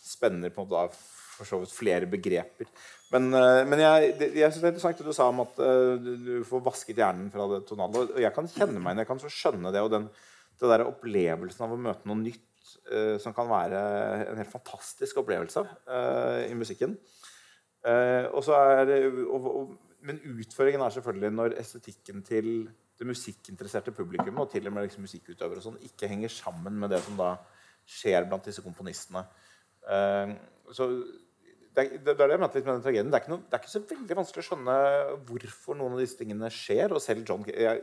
spenner 0.04 0.52
på 0.52 0.64
en 0.64 0.68
måte 0.68 0.82
da 0.82 1.23
for 1.44 1.52
så 1.52 1.62
vidt 1.62 1.76
flere 1.76 2.10
begreper. 2.10 2.72
Men, 3.14 3.30
eh, 3.38 3.62
men 3.70 3.82
jeg, 3.82 4.14
jeg 4.34 4.50
synes 4.50 4.62
det 4.62 4.68
er 4.68 4.74
interessant 4.74 5.02
det 5.02 5.12
du 5.12 5.16
sa 5.16 5.28
om 5.30 5.44
at 5.44 5.60
uh, 5.62 5.94
du 6.02 6.34
får 6.48 6.64
vasket 6.66 6.98
hjernen 6.98 7.30
fra 7.34 7.46
det 7.52 7.62
tonale. 7.70 8.08
Og 8.08 8.22
jeg 8.24 8.34
kan 8.34 8.50
kjenne 8.50 8.80
meg 8.80 8.94
igjen. 8.94 9.04
jeg 9.04 9.10
kan 9.12 9.22
så 9.22 9.34
skjønne 9.34 9.74
det. 9.74 9.84
Og 9.86 9.92
den 9.94 10.10
det 10.64 10.70
der 10.70 10.86
opplevelsen 10.86 11.64
av 11.66 11.72
å 11.74 11.80
møte 11.82 12.08
noe 12.08 12.22
nytt 12.22 12.70
uh, 12.94 13.18
som 13.22 13.34
kan 13.36 13.50
være 13.50 13.80
en 14.30 14.40
helt 14.40 14.52
fantastisk 14.54 15.20
opplevelse 15.20 15.66
i 16.48 16.54
musikken. 16.56 16.94
og 17.84 18.46
Det, 18.88 19.00
og, 19.26 19.48
og, 19.50 19.74
men 20.08 20.22
utføringen 20.30 20.86
er 20.86 20.94
selvfølgelig 20.96 21.32
når 21.36 21.58
estetikken 21.60 22.22
til 22.24 22.48
det 23.00 23.08
musikkinteresserte 23.10 23.92
publikum 23.92 24.40
og 24.40 24.54
til 24.54 24.70
og 24.70 24.76
med 24.78 24.88
liksom 24.88 25.04
musikkutøvere 25.04 25.60
og 25.60 25.66
sånn, 25.66 25.82
ikke 25.84 26.08
henger 26.08 26.32
sammen 26.32 26.78
med 26.80 26.94
det 26.94 27.02
som 27.04 27.20
da 27.20 27.34
skjer 27.84 28.30
blant 28.30 28.48
disse 28.48 28.64
komponistene. 28.64 29.26
så 30.72 30.88
det, 31.74 31.84
er, 31.84 32.02
det, 32.06 32.14
er 32.14 32.30
det 32.30 32.38
litt 32.38 32.66
med 32.68 32.68
den 32.70 32.84
tragedien. 32.86 33.10
Det 33.14 33.20
er, 33.20 33.30
noe, 33.32 33.46
det 33.50 33.58
er, 33.58 33.64
ikke 33.64 33.72
så 33.72 33.82
veldig 33.90 34.18
vanskelig 34.20 34.44
å 34.44 34.48
skjønne 34.50 34.76
hvorfor 35.30 35.78
noen 35.80 35.96
av 35.96 36.04
disse 36.04 36.20
tingene 36.20 36.52
skjer. 36.54 36.94
og 36.94 37.02
selv 37.02 37.26
John, 37.26 37.46
jeg, 37.50 37.82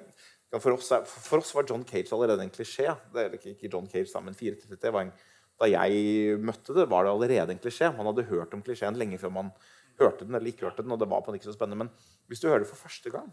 for, 0.54 0.76
oss, 0.76 0.92
for, 1.10 1.42
oss, 1.42 1.50
var 1.56 1.66
John 1.66 1.82
Cage 1.88 2.14
allerede 2.14 2.46
en 2.46 2.54
klisjé. 2.54 2.86
Det 3.14 3.24
er 3.24 3.36
ikke 3.38 3.70
John 3.72 3.90
Cage 3.90 4.06
sammen 4.10 4.36
433 4.38 4.94
var 4.94 5.08
en, 5.08 5.12
Da 5.60 5.68
jeg 5.68 6.38
møtte 6.40 6.72
det, 6.76 6.86
var 6.88 7.04
det 7.04 7.12
allerede 7.12 7.52
en 7.56 7.62
klisjé. 7.62 7.90
Man 7.96 8.08
hadde 8.12 8.28
hørt 8.30 8.54
om 8.56 8.62
klisjeen 8.64 8.98
lenge 8.98 9.18
før 9.20 9.34
man 9.34 9.52
hørte 10.00 10.24
den 10.24 10.38
eller 10.38 10.52
ikke 10.52 10.68
hørte 10.68 10.84
den. 10.84 10.94
og 10.94 11.00
det 11.02 11.10
var 11.10 11.24
på 11.24 11.32
en 11.32 11.40
ikke 11.40 11.50
så 11.50 11.56
spennende. 11.58 11.84
Men 11.84 11.90
hvis 12.30 12.40
du 12.40 12.48
hører 12.48 12.64
det 12.64 12.70
for 12.70 12.80
første 12.80 13.10
gang 13.10 13.28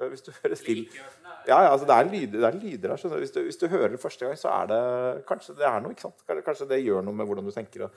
øh, 0.00 0.08
hvis 0.12 0.26
du 0.26 0.32
hører 0.42 0.58
still 0.58 0.82
ja, 1.48 1.56
ja, 1.62 1.70
altså 1.72 1.86
det, 1.86 1.94
er 1.94 2.10
lyder, 2.10 2.38
det 2.38 2.48
er 2.50 2.58
lyder 2.58 2.96
her. 2.96 3.18
Hvis 3.18 3.30
du, 3.30 3.40
hvis 3.42 3.56
du, 3.56 3.66
hører 3.66 3.94
det 3.94 4.00
første 4.00 4.26
gang, 4.26 4.38
så 4.38 4.50
er 4.50 4.66
det 4.70 4.82
kanskje 5.26 5.56
det 5.58 5.66
er 5.66 5.80
noe. 5.80 5.94
ikke 5.94 6.04
sant? 6.04 6.26
Kanskje 6.46 6.68
det 6.70 6.84
gjør 6.84 7.02
noe 7.06 7.16
med 7.18 7.26
hvordan 7.26 7.48
du 7.48 7.54
tenker. 7.54 7.88
og 7.88 7.96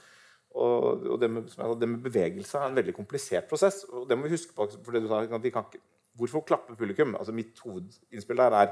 og, 0.55 1.03
og 1.11 1.19
det, 1.19 1.29
med, 1.31 1.49
det, 1.51 1.89
med, 1.89 1.99
bevegelse 2.05 2.59
er 2.59 2.69
en 2.69 2.77
veldig 2.79 2.95
komplisert 2.95 3.49
prosess. 3.49 3.83
og 3.89 4.07
det 4.09 4.17
må 4.17 4.27
vi 4.27 4.37
huske 4.37 4.55
på, 4.55 4.69
for 4.83 4.95
det 4.95 5.03
du 5.03 5.09
sa, 5.11 5.21
vi 5.23 5.51
kan 5.51 5.67
ikke, 5.67 5.83
Hvorfor 6.15 6.45
klappe 6.47 6.77
publikum? 6.79 7.15
Altså 7.19 7.33
Mitt 7.35 7.59
hovedinnspill 7.59 8.39
der 8.39 8.53
er 8.55 8.69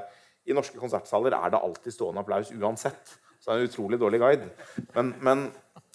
i 0.48 0.54
norske 0.56 0.78
konsertsaler 0.80 1.34
er 1.36 1.52
det 1.52 1.60
alltid 1.60 1.92
stående 1.92 2.22
applaus 2.24 2.52
uansett. 2.52 3.16
Så 3.40 3.50
det 3.50 3.54
er 3.54 3.64
en 3.64 3.68
utrolig 3.68 3.98
dårlig 4.00 4.20
guide. 4.22 4.46
Men, 4.94 5.10
men, 5.20 5.42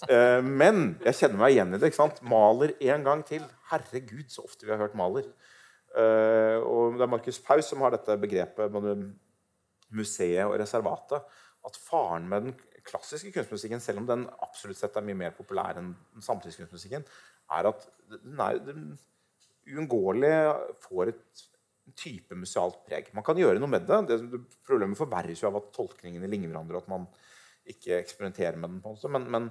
eh, 0.06 0.38
men 0.46 0.82
jeg 1.02 1.18
kjenner 1.18 1.40
meg 1.40 1.54
igjen 1.56 1.74
i 1.74 1.80
det. 1.80 1.90
ikke 1.90 1.98
sant? 1.98 2.20
Maler 2.22 2.76
en 2.92 3.06
gang 3.06 3.24
til. 3.26 3.42
Herregud, 3.72 4.28
så 4.30 4.44
ofte 4.46 4.66
vi 4.66 4.70
har 4.70 4.82
hørt 4.82 4.94
Maler. 4.98 5.26
Eh, 5.98 6.58
og 6.62 6.98
det 6.98 7.06
er 7.06 7.10
Markus 7.10 7.42
Paus 7.42 7.70
som 7.72 7.82
har 7.82 7.94
dette 7.96 8.18
begrepet 8.22 8.70
både 8.70 8.94
museet 9.98 10.46
og 10.46 10.54
reservatet. 10.62 11.26
At 11.66 11.78
faren 11.82 12.30
med 12.30 12.46
den 12.46 12.54
klassiske 12.86 13.32
kunstmusikken, 13.34 13.82
selv 13.82 14.02
om 14.02 14.08
den 14.08 14.26
absolutt 14.44 14.78
sett 14.80 14.96
er 14.98 15.06
mye 15.06 15.18
mer 15.18 15.36
populær 15.36 15.78
enn 15.80 15.92
samtidskunstmusikken, 16.24 17.06
er 17.56 17.70
at 17.70 17.86
den, 18.10 18.36
er, 18.40 18.60
den 18.64 18.84
uunngåelig 19.70 20.34
får 20.84 21.12
et 21.14 21.44
type 21.98 22.36
musealt 22.38 22.80
preg. 22.86 23.10
Man 23.16 23.26
kan 23.26 23.38
gjøre 23.38 23.60
noe 23.60 23.70
med 23.70 23.86
det. 23.88 24.00
det 24.10 24.40
problemet 24.66 24.98
forverres 24.98 25.42
jo 25.42 25.50
av 25.50 25.58
at 25.60 25.70
tolkningene 25.74 26.28
ligner 26.30 26.52
hverandre, 26.52 26.78
og 26.78 26.84
at 26.84 26.92
man 26.92 27.06
ikke 27.70 27.98
eksperimenterer 27.98 28.58
med 28.58 28.70
den. 28.70 28.80
på 28.82 28.90
en 28.90 28.96
måte. 28.96 29.12
Men, 29.12 29.28
men 29.30 29.48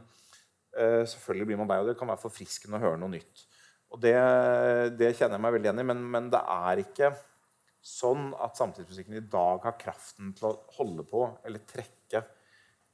uh, 0.78 1.04
selvfølgelig 1.04 1.50
blir 1.50 1.62
man 1.62 1.72
lei, 1.72 1.80
og 1.84 1.92
det 1.92 1.98
kan 2.00 2.12
være 2.12 2.24
forfriskende 2.24 2.80
å 2.80 2.84
høre 2.86 3.02
noe 3.02 3.16
nytt. 3.18 3.46
Og 3.90 4.02
det, 4.04 4.16
det 5.00 5.16
kjenner 5.18 5.38
jeg 5.38 5.46
meg 5.46 5.56
veldig 5.56 5.70
igjen 5.70 5.82
i, 5.82 5.88
men, 5.92 6.04
men, 6.16 6.30
det 6.34 6.42
er 6.56 6.84
ikke 6.84 7.14
sånn 7.90 8.30
at 8.44 8.60
samtidsmusikken 8.60 9.18
i 9.18 9.28
dag 9.32 9.64
har 9.66 9.80
kraften 9.80 10.34
til 10.38 10.50
å 10.50 10.58
holde 10.76 11.06
på 11.08 11.24
eller 11.48 11.64
trekke 11.68 12.22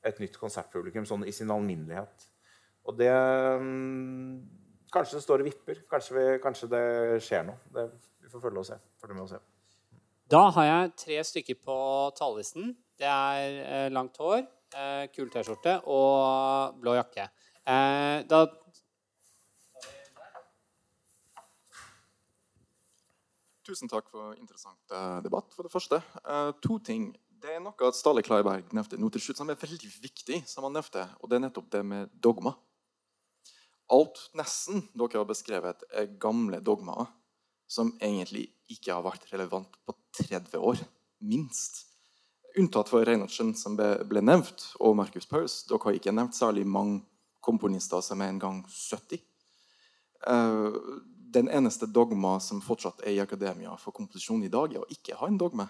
et 0.05 0.21
nytt 0.21 0.37
konsertpublikum 0.39 1.07
sånn 1.09 1.25
i 1.27 1.33
sin 1.35 1.51
alminnelighet. 1.53 2.29
Og 2.85 2.97
det 2.99 3.11
mm, 3.11 4.61
Kanskje 4.95 5.17
det 5.17 5.23
står 5.25 5.41
og 5.41 5.47
vipper. 5.49 5.79
Kanskje, 5.91 6.13
vi, 6.15 6.25
kanskje 6.39 6.67
det 6.71 6.83
skjer 7.25 7.41
noe. 7.49 7.57
Det, 7.73 7.83
vi 8.23 8.29
får 8.31 8.43
følge, 8.45 8.61
og 8.61 8.67
se, 8.69 8.77
følge 9.01 9.17
med 9.17 9.23
og 9.25 9.31
se. 9.33 9.39
Da 10.31 10.43
har 10.55 10.67
jeg 10.69 10.93
tre 11.01 11.17
stykker 11.29 11.57
på 11.65 11.77
talerlisten. 12.15 12.69
Det 12.95 13.09
er 13.09 13.57
eh, 13.65 13.87
langt 13.91 14.15
hår, 14.21 14.45
eh, 14.71 15.01
kul 15.11 15.27
T-skjorte 15.33 15.81
og 15.91 16.77
blå 16.79 16.95
jakke. 16.95 17.27
Eh, 17.65 18.21
da 18.29 18.45
Tusen 23.65 23.89
takk 23.89 24.11
for 24.13 24.35
interessant 24.37 24.93
uh, 24.93 25.17
debatt. 25.25 25.49
For 25.57 25.65
det 25.65 25.73
første, 25.73 25.97
uh, 26.21 26.51
to 26.61 26.77
ting 26.85 27.07
det 27.41 27.55
er 27.55 27.61
noe 27.63 27.87
at 27.87 27.97
Stale 27.97 28.23
Kleiberg 28.25 28.71
nevnte 28.75 28.99
nå 28.99 29.09
til 29.13 29.23
slutt 29.23 29.41
som 29.41 29.49
er 29.51 29.59
veldig 29.59 29.91
viktig, 30.01 30.41
som 30.49 30.67
han 30.67 30.75
nevnte, 30.77 31.03
og 31.21 31.29
det 31.29 31.37
er 31.37 31.45
nettopp 31.47 31.67
det 31.73 31.83
med 31.87 32.13
dogma. 32.23 32.55
Alt 33.93 34.17
nesten 34.37 34.87
dere 34.97 35.21
har 35.21 35.27
beskrevet, 35.29 35.85
er 35.93 36.15
gamle 36.21 36.61
dogmaer 36.65 37.11
som 37.67 37.91
egentlig 38.01 38.47
ikke 38.71 38.93
har 38.93 39.03
vært 39.05 39.27
relevant 39.33 39.77
på 39.85 39.95
30 40.21 40.57
år. 40.61 40.81
Minst. 41.25 41.83
Unntatt 42.57 42.89
for 42.89 43.05
Reinertsen, 43.05 43.53
som 43.57 43.75
ble, 43.77 44.21
nevnt, 44.23 44.69
og 44.79 44.95
Marcus 44.97 45.27
Paus. 45.29 45.63
Dere 45.67 45.81
har 45.83 45.97
ikke 45.97 46.13
nevnt 46.15 46.37
særlig 46.37 46.65
mange 46.65 47.01
komponister 47.45 48.01
som 48.05 48.21
er 48.21 48.31
en 48.31 48.41
gang 48.41 48.61
70. 48.69 49.21
Uh, 50.25 50.33
eh, 50.33 50.77
den 51.35 51.49
eneste 51.51 51.89
dogma 51.91 52.37
som 52.39 52.61
fortsatt 52.63 53.03
er 53.03 53.17
i 53.17 53.21
akademia 53.21 53.75
for 53.77 53.93
komposisjon 53.93 54.45
i 54.45 54.51
dag, 54.53 54.71
er 54.71 54.85
å 54.85 54.93
ikke 54.93 55.17
ha 55.19 55.27
en 55.29 55.41
dogme. 55.41 55.67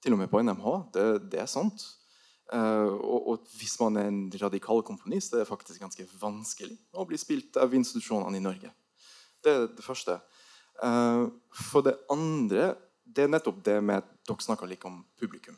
Til 0.00 0.16
og 0.16 0.20
med 0.20 0.30
på 0.32 0.42
NMH. 0.42 0.68
Det, 0.94 1.06
det 1.32 1.40
er 1.42 1.48
sant. 1.50 1.84
Uh, 2.50 2.96
og, 2.98 3.28
og, 3.30 3.48
hvis 3.60 3.76
man 3.78 3.96
er 4.00 4.08
en 4.10 4.22
radikal 4.42 4.82
komponist, 4.82 5.32
det 5.32 5.44
er 5.44 5.48
faktisk 5.48 5.82
ganske 5.82 6.06
vanskelig 6.18 6.74
å 6.98 7.06
bli 7.06 7.18
spilt 7.20 7.58
av 7.60 7.74
institusjonene 7.78 8.40
i 8.40 8.42
Norge. 8.42 8.72
Det 9.40 9.52
er 9.52 9.66
det 9.76 9.84
første. 9.86 10.18
Uh, 10.82 11.28
for 11.54 11.86
det 11.86 11.98
andre 12.10 12.72
det 13.10 13.26
er 13.26 13.32
nettopp 13.32 13.58
det 13.66 13.76
med 13.82 14.02
at 14.02 14.10
dere 14.28 14.44
snakker 14.44 14.70
litt 14.70 14.84
om 14.86 15.00
publikum. 15.18 15.56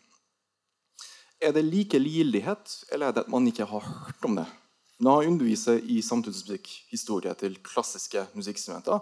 Er 1.42 1.52
det 1.52 1.64
like 1.66 1.98
likegyldighet, 1.98 2.76
eller 2.92 3.08
er 3.08 3.16
det 3.16 3.24
at 3.24 3.32
man 3.32 3.48
ikke 3.50 3.66
har 3.66 3.82
hørt 3.82 4.24
om 4.28 4.36
det? 4.38 4.46
Når 5.02 5.22
jeg 5.22 5.32
underviser 5.32 5.80
i 5.90 5.98
samtidsmusikkhistorie 6.04 7.32
til 7.34 7.58
klassiske 7.66 8.22
musikkstudenter, 8.38 9.00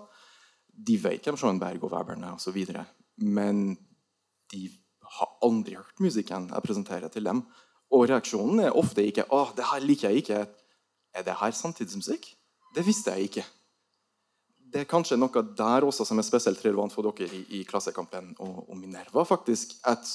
de 0.73 0.97
vet 1.03 1.27
hvem 1.27 1.37
Schoenberg 1.37 1.85
og 1.85 1.93
Weberne 1.93 2.31
er 2.31 2.39
osv., 2.39 2.57
men 3.21 3.77
de 4.51 4.63
aldri 5.45 5.77
hørt 5.79 6.03
musikken 6.03 6.49
jeg 6.51 6.65
presenterer 6.65 7.13
til 7.13 7.25
dem. 7.25 7.45
Og 7.91 8.09
reaksjonen 8.09 8.61
er 8.67 8.77
ofte 8.77 9.03
ikke 9.03 9.27
'Å, 9.27 9.57
det 9.57 9.65
her 9.65 9.81
liker 9.81 10.11
jeg 10.11 10.23
ikke'. 10.23 10.47
Er 11.15 11.23
det 11.23 11.35
her 11.41 11.51
samtidsmusikk? 11.51 12.37
Det 12.75 12.87
visste 12.87 13.11
jeg 13.11 13.31
ikke. 13.31 13.45
det 14.73 14.81
er 14.81 14.85
kanskje 14.85 15.17
noe 15.19 15.43
der 15.59 15.83
også 15.83 16.05
som 16.07 16.19
er 16.19 16.23
spesielt 16.23 16.65
relevant 16.65 16.93
for 16.93 17.03
dere 17.03 17.27
i, 17.35 17.41
i 17.59 17.65
Klassekampen 17.67 18.37
og, 18.39 18.69
og, 18.69 18.77
Minerva. 18.79 19.25
faktisk, 19.25 19.75
At 19.85 20.07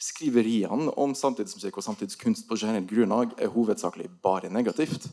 skriveriene 0.00 0.90
om 0.98 1.14
samtidsmusikk 1.14 1.76
og 1.76 1.84
samtidskunst 1.84 2.48
på 2.48 2.56
generelt 2.56 2.88
grunnlag 2.90 3.34
er 3.38 3.52
hovedsakelig 3.52 4.08
bare 4.22 4.50
negativt. 4.50 5.06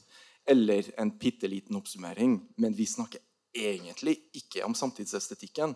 Eller 0.48 0.90
en 0.98 1.12
bitte 1.12 1.48
liten 1.48 1.76
oppsummering. 1.76 2.40
Men 2.58 2.78
vi 2.78 2.86
snakker 2.86 3.20
egentlig 3.54 4.18
ikke 4.34 4.64
om 4.66 4.74
samtidsestetikken 4.74 5.76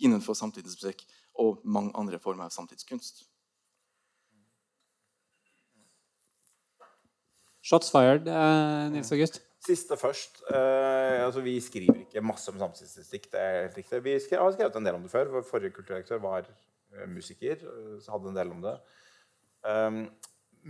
innenfor 0.00 0.34
samtidsmusikk 0.38 1.04
og 1.42 1.60
mange 1.64 1.92
andre 1.98 2.18
former 2.22 2.46
av 2.46 2.54
samtidskunst. 2.54 3.24
Shots 7.62 7.92
fired, 7.94 8.26
eh, 8.26 8.90
Nils 8.90 9.12
August. 9.14 9.38
Siste 9.62 9.94
først. 9.96 10.42
Eh, 10.50 11.20
altså 11.22 11.40
vi 11.44 11.54
skriver 11.62 12.00
ikke 12.02 12.24
masse 12.24 12.50
om 12.50 12.58
samtidsstatistikk. 12.58 13.30
det 13.30 13.40
er 13.40 13.62
helt 13.62 13.78
riktig. 13.78 14.02
Vi 14.04 14.18
skrev, 14.18 14.42
har 14.42 14.52
skrevet 14.56 14.76
en 14.76 14.88
del 14.88 14.98
om 14.98 15.02
det 15.02 15.12
før. 15.12 15.30
Vår 15.36 15.46
forrige 15.46 15.76
kulturdirektør 15.76 16.18
var 16.18 16.42
uh, 16.42 17.06
musiker. 17.06 17.62
så 18.02 18.10
hadde 18.10 18.28
en 18.28 18.40
del 18.40 18.50
om 18.50 18.66
det. 18.66 18.74
Um, 19.62 20.02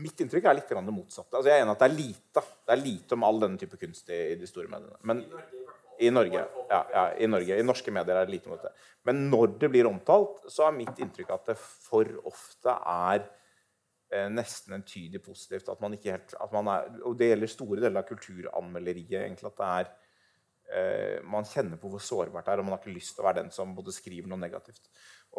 mitt 0.04 0.20
inntrykk 0.20 0.44
er 0.44 0.58
litt 0.58 0.68
det 0.68 0.92
motsatte. 0.92 1.32
Altså 1.32 1.48
jeg 1.48 1.58
er 1.58 1.64
enig 1.64 1.72
at 1.72 1.80
det 1.80 1.88
er 1.88 1.96
lite 1.96 2.42
Det 2.66 2.74
er 2.76 2.84
lite 2.84 3.16
om 3.16 3.24
all 3.24 3.40
denne 3.40 3.58
type 3.58 3.76
kunst 3.80 4.10
i, 4.12 4.20
i 4.32 4.36
de 4.36 4.46
store 4.46 4.68
mediene. 4.68 5.00
Men 5.02 5.24
i 6.02 6.10
Norge. 6.10 6.44
Ja, 6.68 6.86
ja, 6.92 7.04
i 7.16 7.26
Norge. 7.26 7.56
I 7.56 7.64
norske 7.64 7.92
medier 7.94 8.16
er 8.16 8.26
det 8.26 8.36
lite 8.36 8.50
om 8.50 8.58
det. 8.60 8.72
Men 9.08 9.30
når 9.30 9.56
det 9.60 9.70
blir 9.72 9.88
omtalt, 9.88 10.42
så 10.52 10.66
er 10.66 10.76
mitt 10.76 10.98
inntrykk 11.00 11.32
at 11.32 11.52
det 11.52 11.56
for 11.60 12.08
ofte 12.28 12.74
er 12.74 13.24
eh, 13.24 13.38
nesten 14.32 14.76
entydig 14.76 15.22
positivt. 15.24 15.70
At 15.72 15.80
man 15.82 15.96
ikke 15.96 16.16
helt, 16.16 16.34
at 16.36 16.54
man 16.54 16.70
er, 16.72 16.88
og 17.08 17.16
det 17.18 17.32
gjelder 17.32 17.50
store 17.50 17.80
deler 17.80 18.02
av 18.02 18.08
kulturanmelderiet. 18.08 19.22
egentlig, 19.22 19.52
at 19.52 19.60
det 19.60 19.70
er 19.70 19.90
eh, 20.72 21.24
Man 21.24 21.48
kjenner 21.48 21.80
på 21.80 21.88
hvor 21.92 22.02
sårbart 22.02 22.46
det 22.46 22.52
er, 22.52 22.60
og 22.60 22.68
man 22.68 22.76
har 22.76 22.82
ikke 22.82 22.96
lyst 22.96 23.16
til 23.16 23.24
å 23.24 23.28
være 23.28 23.42
den 23.42 23.50
som 23.54 23.74
både 23.76 23.94
skriver 23.94 24.28
noe 24.28 24.40
negativt. 24.40 24.90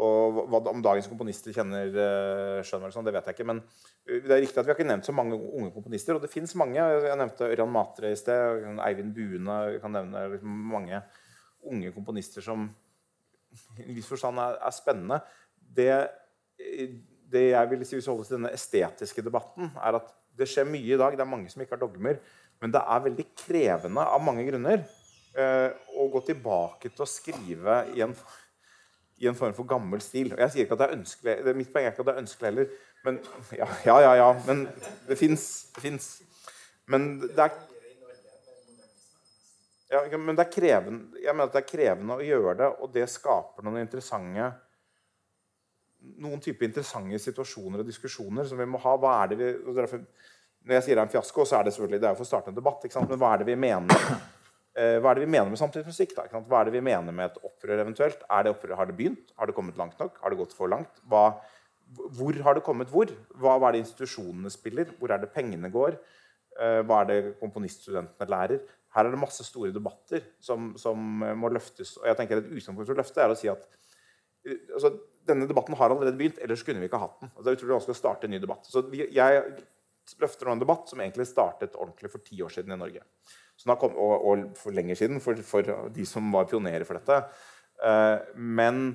Og 0.01 0.39
hva, 0.49 0.61
Om 0.71 0.81
dagens 0.81 1.09
komponister 1.11 1.53
kjenner 1.53 1.91
eh, 1.91 2.61
det 2.63 2.65
sånn, 2.95 3.05
det 3.05 3.13
vet 3.13 3.29
jeg 3.29 3.37
ikke. 3.37 3.49
Men 3.51 3.61
det 4.07 4.33
er 4.33 4.41
riktig 4.41 4.57
at 4.57 4.65
vi 4.65 4.73
har 4.73 4.79
ikke 4.79 4.89
nevnt 4.89 5.09
så 5.09 5.15
mange 5.15 5.37
unge 5.37 5.69
komponister. 5.75 6.17
Og 6.17 6.25
det 6.25 6.31
fins 6.33 6.55
mange. 6.57 6.81
Jeg 6.81 7.19
nevnte 7.19 7.51
Ørjan 7.51 7.71
Matre 7.71 8.13
i 8.13 8.17
sted. 8.17 8.65
Eivind 8.87 9.13
Buene. 9.13 9.59
Jeg 9.75 9.83
kan 9.85 9.93
nevne 9.93 10.41
mange 10.73 11.03
unge 11.63 11.93
komponister 11.95 12.43
som 12.43 12.67
i 13.77 13.85
en 13.85 13.95
viss 13.95 14.09
forstand 14.09 14.41
er, 14.41 14.57
er 14.65 14.73
spennende. 14.73 15.21
Det 15.77 15.93
det 17.33 17.47
jeg 17.51 17.71
vil 17.71 17.83
si 17.85 17.97
hvis 17.97 18.07
vi 18.07 18.11
holder 18.11 18.29
til 18.29 18.37
denne 18.37 18.53
estetiske 18.55 19.25
debatten, 19.25 19.71
er 19.81 19.99
at 19.99 20.13
det 20.37 20.47
skjer 20.49 20.69
mye 20.69 20.95
i 20.95 20.99
dag. 20.99 21.17
Det 21.17 21.25
er 21.25 21.29
mange 21.29 21.51
som 21.51 21.61
ikke 21.63 21.75
har 21.77 21.83
dogmer. 21.83 22.21
Men 22.61 22.71
det 22.73 22.81
er 22.81 23.03
veldig 23.07 23.25
krevende 23.37 24.05
av 24.07 24.23
mange 24.23 24.45
grunner 24.47 24.85
eh, 25.35 25.69
å 25.99 26.07
gå 26.13 26.21
tilbake 26.29 26.93
til 26.93 27.03
å 27.03 27.09
skrive 27.09 27.79
i 27.91 28.03
en, 28.05 28.13
i 29.19 29.27
en, 29.27 29.37
form 29.37 29.55
for 29.57 29.67
gammel 29.67 30.01
stil. 30.03 30.31
Og 30.31 30.39
jeg 30.45 30.53
sier 30.53 30.67
ikke 30.67 30.77
at 30.77 30.83
det 30.83 30.87
er 30.87 30.97
ønskelig, 30.99 31.35
det, 31.43 31.55
Mitt 31.59 31.73
poeng 31.73 31.89
er 31.89 31.93
ikke 31.93 32.05
at 32.05 32.09
det 32.11 32.15
er 32.15 32.23
ønskelig 32.23 32.51
heller. 32.51 32.73
Men, 33.03 33.19
ja, 33.59 33.67
ja, 33.89 33.99
ja, 34.05 34.15
ja, 34.21 34.31
men 34.47 34.65
det 35.09 35.19
fins. 35.19 36.07
Men 36.87 37.15
det 37.25 37.49
er 37.49 37.53
ja, 39.93 40.17
men 40.17 40.33
det 40.33 40.47
er 40.47 40.49
krevende, 40.49 41.19
jeg 41.21 41.35
mener 41.35 41.51
at 41.51 41.53
det 41.53 41.59
er 41.59 41.69
krevende 41.69 42.15
å 42.17 42.23
gjøre 42.25 42.53
det, 42.57 42.69
og 42.81 42.93
det 42.95 43.03
skaper 43.13 43.65
noen 43.65 43.83
interessante 43.83 44.47
noen 46.23 46.41
type 46.43 46.65
interessante 46.67 47.19
situasjoner 47.21 47.83
og 47.83 47.87
diskusjoner 47.87 48.47
som 48.47 48.59
vi 48.59 48.67
må 48.69 48.81
ha. 48.83 48.95
Hva 48.99 49.15
er 49.21 49.31
det 49.31 49.39
vi, 49.39 49.49
når 50.63 50.77
jeg 50.77 50.85
sier 50.85 50.95
det 50.95 51.01
er 51.01 51.07
en 51.07 51.11
fiasko, 51.11 51.45
så 51.47 51.57
er 51.59 51.67
det 51.67 51.73
selvfølgelig 51.75 52.03
det 52.03 52.09
er 52.09 52.19
for 52.19 52.25
å 52.25 52.29
starte 52.29 52.51
en 52.51 52.57
debatt. 52.57 52.85
Men 52.95 53.19
hva 53.19 53.33
er 53.33 53.43
det 53.43 53.49
vi 53.49 53.57
mener 53.59 54.05
eh, 54.79 54.99
hva 55.03 55.11
er 55.11 55.19
det 55.19 55.25
vi 55.25 55.31
mener 55.33 55.51
med 55.51 55.59
samtidsmusikk? 55.61 56.15
Da, 56.17 56.27
hva 56.39 56.61
er 56.61 56.69
det 56.69 56.75
vi 56.77 56.83
mener 56.85 57.15
med 57.15 57.31
et 57.31 57.41
opprør 57.43 57.83
eventuelt? 57.83 58.23
Det 58.23 58.53
opprør, 58.53 58.77
har 58.79 58.89
det 58.89 58.97
begynt? 58.99 59.33
Har 59.39 59.49
det 59.49 59.57
kommet 59.57 59.79
langt 59.79 59.99
nok? 60.01 60.19
Har 60.23 60.33
det 60.33 60.39
gått 60.39 60.55
for 60.57 60.71
langt? 60.71 61.03
Hva, 61.09 61.25
hvor 62.17 62.39
har 62.47 62.57
det 62.57 62.65
kommet 62.65 62.91
hvor? 62.93 63.11
Hva, 63.35 63.57
hva, 63.57 63.69
er 63.69 63.77
det 63.77 63.85
institusjonene 63.85 64.51
spiller? 64.53 64.95
Hvor 64.99 65.13
er 65.13 65.23
det 65.23 65.33
pengene 65.35 65.71
går? 65.73 65.99
Eh, 66.59 66.81
hva 66.87 67.03
er 67.03 67.11
det 67.11 67.19
komponiststudentene 67.41 68.29
lærer? 68.31 68.63
Her 68.93 69.07
er 69.07 69.15
det 69.15 69.21
masse 69.21 69.43
store 69.45 69.73
debatter 69.73 70.27
som, 70.43 70.73
som 70.77 71.23
må 71.39 71.49
løftes. 71.49 71.97
og 71.97 72.07
jeg 72.07 72.19
tenker 72.19 72.39
Et 72.39 72.51
utgangspunkt 72.51 72.85
for 72.85 72.95
å 72.95 73.01
løfte 73.01 73.23
er 73.23 73.33
å 73.33 73.37
si 73.39 73.49
at 73.51 73.67
eh, 74.45 74.59
altså, 74.71 74.93
denne 75.27 75.47
debatten 75.49 75.77
har 75.79 75.93
allerede 75.93 76.17
begynt, 76.19 76.41
ellers 76.43 76.63
kunne 76.65 76.81
vi 76.81 76.89
ikke 76.89 77.01
hatt 77.01 77.21
den. 77.21 77.31
Altså, 77.31 77.45
det 77.45 77.53
er 77.53 77.59
utrolig 77.59 77.77
vanskelig 77.77 77.95
å 77.95 78.01
starte 78.01 78.27
en 78.27 78.35
ny 78.35 78.41
debatt. 78.43 78.67
Så 78.69 78.83
vi, 78.89 79.05
jeg 79.15 79.43
løfter 80.19 80.49
nå 80.49 80.57
en 80.57 80.63
debatt 80.63 80.91
som 80.91 81.01
egentlig 81.03 81.27
startet 81.29 81.77
ordentlig 81.79 82.11
for 82.11 82.25
ti 82.25 82.41
år 82.43 82.53
siden 82.53 82.75
i 82.75 82.79
Norge. 82.79 83.05
Kom, 83.79 83.95
og, 83.95 84.13
og, 84.27 84.45
for 84.59 84.75
lenger 84.75 84.99
siden, 84.99 85.21
for, 85.23 85.39
for, 85.47 85.73
de 85.93 86.05
som 86.09 86.27
var 86.33 86.49
pionerer 86.49 86.85
for 86.87 86.99
dette. 86.99 87.19
Uh, 87.83 88.19
men 88.35 88.85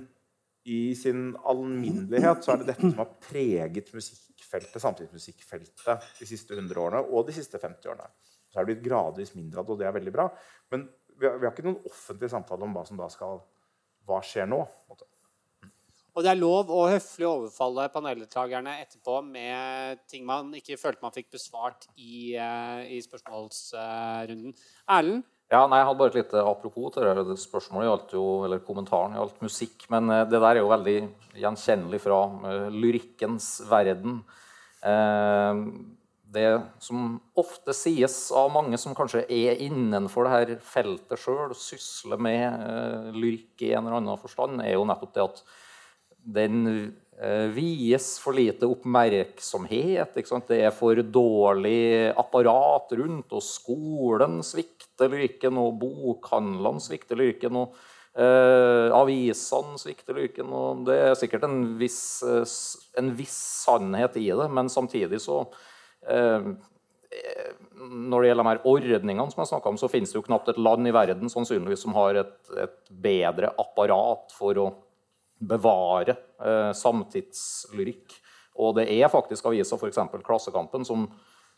i 0.68 0.94
sin 0.98 1.30
alminnelighet 1.48 2.44
så 2.44 2.52
er 2.52 2.60
det 2.60 2.72
dette 2.74 2.90
som 2.90 3.00
har 3.00 3.12
preget 3.24 3.92
musikkfeltet, 3.94 4.80
samtidsmusikkfeltet 4.82 6.08
de 6.18 6.28
siste 6.28 6.56
100 6.56 6.82
årene 6.82 7.04
og 7.08 7.28
de 7.28 7.36
siste 7.38 7.60
50 7.62 7.88
årene. 7.88 8.10
Så 8.48 8.58
er 8.58 8.64
det 8.66 8.74
blitt 8.74 8.84
gradvis 8.84 9.32
mindre 9.36 9.62
av 9.62 9.68
det, 9.68 9.74
og 9.76 9.80
det 9.80 9.88
er 9.88 9.96
veldig 9.96 10.12
bra. 10.12 10.26
Men 10.72 10.84
vi 11.18 11.28
har, 11.28 11.38
vi 11.40 11.48
har 11.48 11.54
ikke 11.54 11.64
noen 11.66 11.88
offentlig 11.88 12.30
samtale 12.32 12.66
om 12.66 12.76
hva 12.76 12.84
som 12.88 13.00
da 13.00 13.08
skal 13.12 13.40
Hva 14.08 14.22
skjer 14.24 14.46
nå? 14.48 14.60
Måte. 14.88 15.04
Og 16.18 16.24
det 16.26 16.32
er 16.32 16.40
lov 16.40 16.70
å 16.74 16.88
høflig 16.90 17.28
overfalle 17.28 17.84
paneldeltakerne 17.94 18.72
etterpå 18.82 19.20
med 19.22 20.00
ting 20.10 20.24
man 20.26 20.48
ikke 20.58 20.74
følte 20.80 21.04
man 21.04 21.12
fikk 21.14 21.28
besvart 21.36 21.84
i, 21.94 22.34
uh, 22.34 22.82
i 22.90 22.98
spørsmålsrunden. 23.04 24.56
Erlend? 24.90 25.22
Ja, 25.48 25.60
nei, 25.70 25.78
Jeg 25.78 25.86
hadde 25.86 26.00
bare 26.00 26.10
et 26.10 26.18
lite 26.18 26.42
apropos 26.42 26.90
til 26.96 27.06
det 27.06 27.36
spørsmålet 27.38 27.86
gjaldt 27.86 28.16
jo, 28.16 28.24
eller 28.48 28.64
kommentaren 28.66 29.14
gjaldt 29.14 29.38
musikk. 29.46 29.86
Men 29.94 30.10
uh, 30.10 30.24
det 30.26 30.42
der 30.42 30.58
er 30.58 30.60
jo 30.64 30.72
veldig 30.72 30.96
gjenkjennelig 31.38 32.02
fra 32.02 32.18
uh, 32.34 32.66
lyrikkens 32.74 33.52
verden. 33.70 34.18
det 36.34 36.50
som 36.82 37.16
ofte 37.40 37.74
sies 37.74 38.18
av 38.36 38.50
mange 38.54 38.78
som 38.78 38.94
kanskje 38.94 39.24
er 39.26 39.62
innenfor 39.64 40.26
det 40.26 40.34
her 40.34 40.52
feltet 40.62 41.18
sjøl, 41.18 41.54
sysler 41.58 42.20
med 42.20 43.14
lyrikk 43.16 43.64
i 43.66 43.72
en 43.72 43.86
eller 43.86 43.98
annen 43.98 44.20
forstand, 44.22 44.62
er 44.62 44.76
jo 44.76 44.84
nettopp 44.86 45.16
det 45.16 45.24
at 45.24 45.42
den 46.28 46.60
eh, 47.20 47.48
vies 47.54 48.10
for 48.22 48.36
lite 48.36 48.68
oppmerksomhet. 48.68 50.16
Det 50.48 50.60
er 50.60 50.74
for 50.74 51.00
dårlig 51.02 52.12
apparat 52.18 52.94
rundt, 53.00 53.32
og 53.32 53.44
skolen 53.44 54.40
svikter 54.46 55.12
lyrken, 55.12 55.60
og 55.60 55.78
bokhandlene 55.80 56.84
svikter 56.84 57.20
lyrken, 57.20 57.58
og 57.62 57.76
eh, 58.18 58.88
avisene 58.94 59.80
svikter 59.80 60.18
lyrken. 60.18 60.52
og 60.52 60.86
Det 60.88 60.98
er 61.08 61.18
sikkert 61.18 61.48
en 61.48 61.60
viss, 61.80 62.22
eh, 62.22 62.56
en 63.00 63.12
viss, 63.18 63.38
sannhet 63.64 64.18
i 64.20 64.28
det, 64.30 64.50
men 64.52 64.72
samtidig 64.72 65.22
så 65.24 65.44
eh, 66.08 66.52
når 67.78 68.20
det 68.20 68.28
gjelder 68.28 68.44
de 68.44 68.50
her 68.50 68.66
ordningene, 68.68 69.32
som 69.32 69.42
jeg 69.44 69.66
om, 69.70 69.78
så 69.80 69.88
finnes 69.90 70.12
det 70.12 70.18
jo 70.18 70.26
knapt 70.26 70.50
et 70.52 70.60
land 70.60 70.88
i 70.88 70.92
verden 70.94 71.32
sannsynligvis 71.32 71.86
som 71.86 71.96
har 71.96 72.20
et, 72.20 72.36
et 72.60 72.78
bedre 72.90 73.52
apparat 73.60 74.34
for 74.36 74.60
å 74.60 74.66
bevare 75.38 76.16
eh, 76.42 76.72
samtidslyrikk. 76.76 78.16
Og 78.58 78.74
det 78.78 78.88
er 78.90 79.10
faktisk 79.12 79.46
aviser, 79.48 79.78
f.eks. 79.78 80.00
Klassekampen, 80.26 80.86
som 80.86 81.06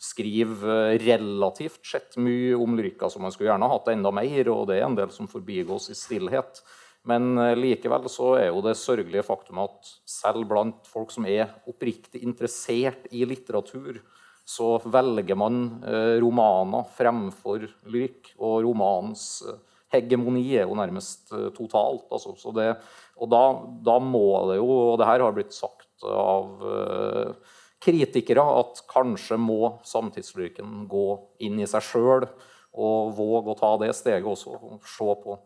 skriver 0.00 0.68
eh, 0.68 0.98
relativt 1.04 1.84
sett 1.86 2.16
mye 2.20 2.56
om 2.56 2.76
lyrikka 2.76 3.10
som 3.12 3.24
man 3.24 3.34
skulle 3.34 3.50
gjerne 3.52 3.70
hatt 3.72 3.90
enda 3.92 4.12
mer, 4.14 4.52
og 4.52 4.68
det 4.70 4.80
er 4.80 4.86
en 4.88 4.98
del 4.98 5.12
som 5.14 5.28
forbigås 5.30 5.90
i 5.92 5.98
stillhet. 5.98 6.62
Men 7.08 7.32
eh, 7.40 7.56
likevel 7.56 8.08
så 8.12 8.34
er 8.38 8.48
jo 8.50 8.62
det 8.64 8.78
sørgelige 8.80 9.24
faktum 9.26 9.62
at 9.64 9.92
selv 10.08 10.48
blant 10.48 10.88
folk 10.88 11.12
som 11.12 11.28
er 11.28 11.52
oppriktig 11.68 12.24
interessert 12.24 13.08
i 13.12 13.26
litteratur, 13.28 14.00
så 14.44 14.74
velger 14.82 15.38
man 15.38 15.60
eh, 15.86 16.16
romaner 16.20 16.88
fremfor 16.96 17.68
lyrikk. 17.88 18.32
Og 18.40 18.64
romanens 18.66 19.44
hegemoni 19.92 20.44
er 20.54 20.68
jo 20.68 20.76
nærmest 20.78 21.32
eh, 21.36 21.48
totalt. 21.56 22.06
Altså. 22.10 22.34
Så 22.38 22.54
det, 22.56 22.72
og 23.20 23.30
da, 23.32 23.44
da, 23.86 23.98
må 24.02 24.26
det 24.50 24.60
jo, 24.60 24.68
og 24.92 25.00
det 25.00 25.08
her 25.10 25.24
har 25.24 25.36
blitt 25.36 25.56
sagt 25.56 25.88
av 26.06 26.62
uh, 26.64 27.56
kritikere, 27.84 28.40
at 28.40 28.80
kanskje 28.88 29.36
må 29.40 29.76
samtidslyrikken 29.84 30.86
gå 30.88 31.06
inn 31.44 31.60
i 31.60 31.68
seg 31.68 31.84
sjøl 31.84 32.24
og 32.70 33.12
våge 33.18 33.52
å 33.52 33.58
ta 33.58 33.74
det 33.82 33.90
steget 33.98 34.28
også. 34.28 34.54
og 34.56 34.86
se 34.88 35.16
på 35.24 35.36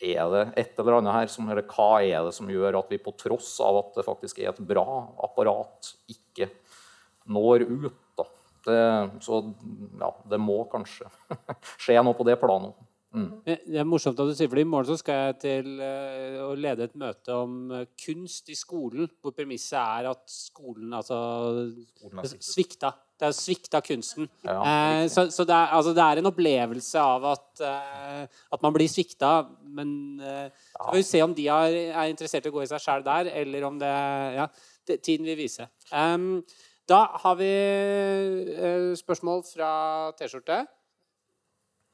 er 0.00 0.28
det 0.32 0.44
et 0.62 0.78
eller 0.80 0.96
annet 0.98 1.12
her 1.12 1.30
som, 1.32 1.48
eller 1.52 1.66
Hva 1.68 2.00
er 2.00 2.24
det 2.24 2.32
som 2.32 2.48
gjør 2.48 2.78
at 2.78 2.92
vi 2.92 3.00
på 3.02 3.12
tross 3.20 3.52
av 3.64 3.82
at 3.82 3.98
det 3.98 4.06
faktisk 4.06 4.40
er 4.40 4.48
et 4.52 4.62
bra 4.64 4.86
apparat, 5.20 5.92
ikke 6.08 6.48
når 7.28 7.66
ut? 7.68 7.98
da. 8.16 8.26
Det, 8.64 8.80
så 9.24 9.40
ja, 10.00 10.10
det 10.28 10.40
må 10.40 10.62
kanskje 10.72 11.08
skje 11.82 12.00
noe 12.04 12.16
på 12.16 12.26
det 12.28 12.36
planet. 12.40 12.76
Det 13.10 13.80
er 13.80 13.86
morsomt 13.88 14.20
at 14.22 14.28
du 14.28 14.36
sier 14.38 14.50
for 14.50 14.60
I 14.60 14.64
morgen 14.68 14.86
så 14.86 14.96
skal 15.00 15.16
jeg 15.24 15.38
til 15.42 15.80
eh, 15.82 16.36
å 16.44 16.52
lede 16.54 16.86
et 16.86 16.94
møte 16.98 17.34
om 17.34 17.72
eh, 17.74 17.88
kunst 17.98 18.52
i 18.52 18.54
skolen, 18.58 19.08
hvor 19.18 19.34
premisset 19.34 19.80
er 19.80 20.10
at 20.12 20.22
skolen 20.30 20.94
altså 20.94 21.18
Skolen 21.96 22.30
svikta. 22.38 22.92
Det 23.20 23.26
er 23.28 23.34
svikta 23.36 23.82
kunsten. 23.84 24.30
Ja, 24.46 24.60
eh, 24.62 25.02
så 25.10 25.26
så 25.34 25.44
det, 25.44 25.56
er, 25.56 25.74
altså, 25.76 25.92
det 25.96 26.06
er 26.06 26.22
en 26.22 26.30
opplevelse 26.30 27.02
av 27.02 27.26
at, 27.34 27.64
eh, 27.66 28.40
at 28.54 28.62
man 28.62 28.78
blir 28.78 28.88
svikta, 28.88 29.34
men 29.74 29.92
eh, 30.22 30.48
så 30.70 30.86
får 30.86 30.98
vi 31.00 31.06
se 31.10 31.26
om 31.26 31.34
de 31.36 31.50
er, 31.50 31.78
er 31.90 32.14
interessert 32.14 32.46
i 32.46 32.52
å 32.52 32.56
gå 32.60 32.62
i 32.62 32.70
seg 32.70 32.84
sjæl 32.86 33.06
der, 33.10 33.34
eller 33.42 33.66
om 33.68 33.78
det 33.82 33.94
Ja, 34.38 34.46
det, 34.86 35.02
tiden 35.02 35.26
vil 35.26 35.36
vise. 35.42 35.66
Um, 35.90 36.44
da 36.88 37.04
har 37.22 37.36
vi 37.38 37.50
spørsmål 38.98 39.44
fra 39.50 39.70
T-skjorte. 40.18 40.64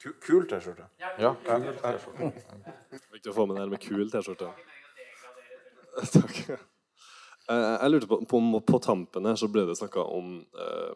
Ku- 0.03 0.17
Kul 0.23 0.47
T-skjorte. 0.51 0.87
Ja. 1.19 1.35
Viktig 3.13 3.31
å 3.33 3.35
få 3.37 3.47
med 3.49 3.57
det 3.61 3.67
med 3.73 3.81
kul 3.83 4.11
T-skjorte. 4.13 4.51
Takk. 6.13 6.41
Eh, 6.51 7.77
Jeg 7.81 7.91
lurte 7.93 8.09
på, 8.11 8.19
på, 8.29 8.41
på 8.69 8.81
tampene 8.85 9.33
så 9.39 9.49
ble 9.49 9.65
det 9.69 9.77
snakka 9.79 10.03
om 10.13 10.41
eh, 10.53 10.93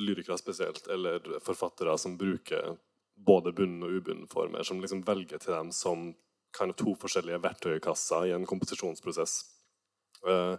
lyrikere 0.00 0.38
spesielt, 0.40 0.86
eller 0.90 1.20
forfattere 1.44 1.96
som 2.00 2.16
bruker 2.18 2.76
både 3.14 3.52
bunnen 3.54 3.82
og 3.86 3.98
ubunnen 4.00 4.26
former, 4.30 4.64
som 4.66 4.80
liksom 4.82 5.04
velger 5.06 5.38
til 5.42 5.52
dem 5.54 5.68
som 5.74 6.08
kind 6.56 6.70
of 6.72 6.78
to 6.80 6.94
forskjellige 6.98 7.42
verktøykasser 7.44 8.28
i 8.30 8.32
en 8.34 8.46
komposisjonsprosess. 8.48 9.36
Eh, 10.26 10.56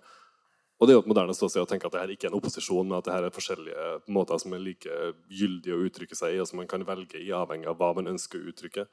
og 0.76 0.88
det 0.88 0.92
er 0.92 0.98
jo 0.98 1.04
et 1.06 1.08
moderne 1.08 1.34
ståsted 1.36 1.64
å 1.64 1.68
tenke 1.70 1.88
at 1.88 1.94
det 1.96 2.02
her 2.02 2.12
ikke 2.12 2.28
er 2.28 2.34
en 2.34 2.40
opposisjon, 2.40 2.88
men 2.88 2.98
at 2.98 3.06
det 3.08 3.14
her 3.16 3.28
er 3.28 3.36
forskjellige 3.36 3.84
måter 4.12 4.42
som 4.42 4.56
er 4.56 4.64
like 4.64 4.98
gyldige 5.32 5.76
å 5.78 5.86
uttrykke 5.88 6.18
seg 6.20 6.36
i, 6.36 6.42
og 6.44 6.50
som 6.50 6.60
man 6.60 6.68
kan 6.72 6.84
velge 6.88 7.22
i 7.22 7.32
avhengig 7.36 7.70
av 7.72 7.78
hva 7.80 7.94
man 7.96 8.12
ønsker 8.12 8.42
å 8.42 8.50
uttrykke. 8.52 8.84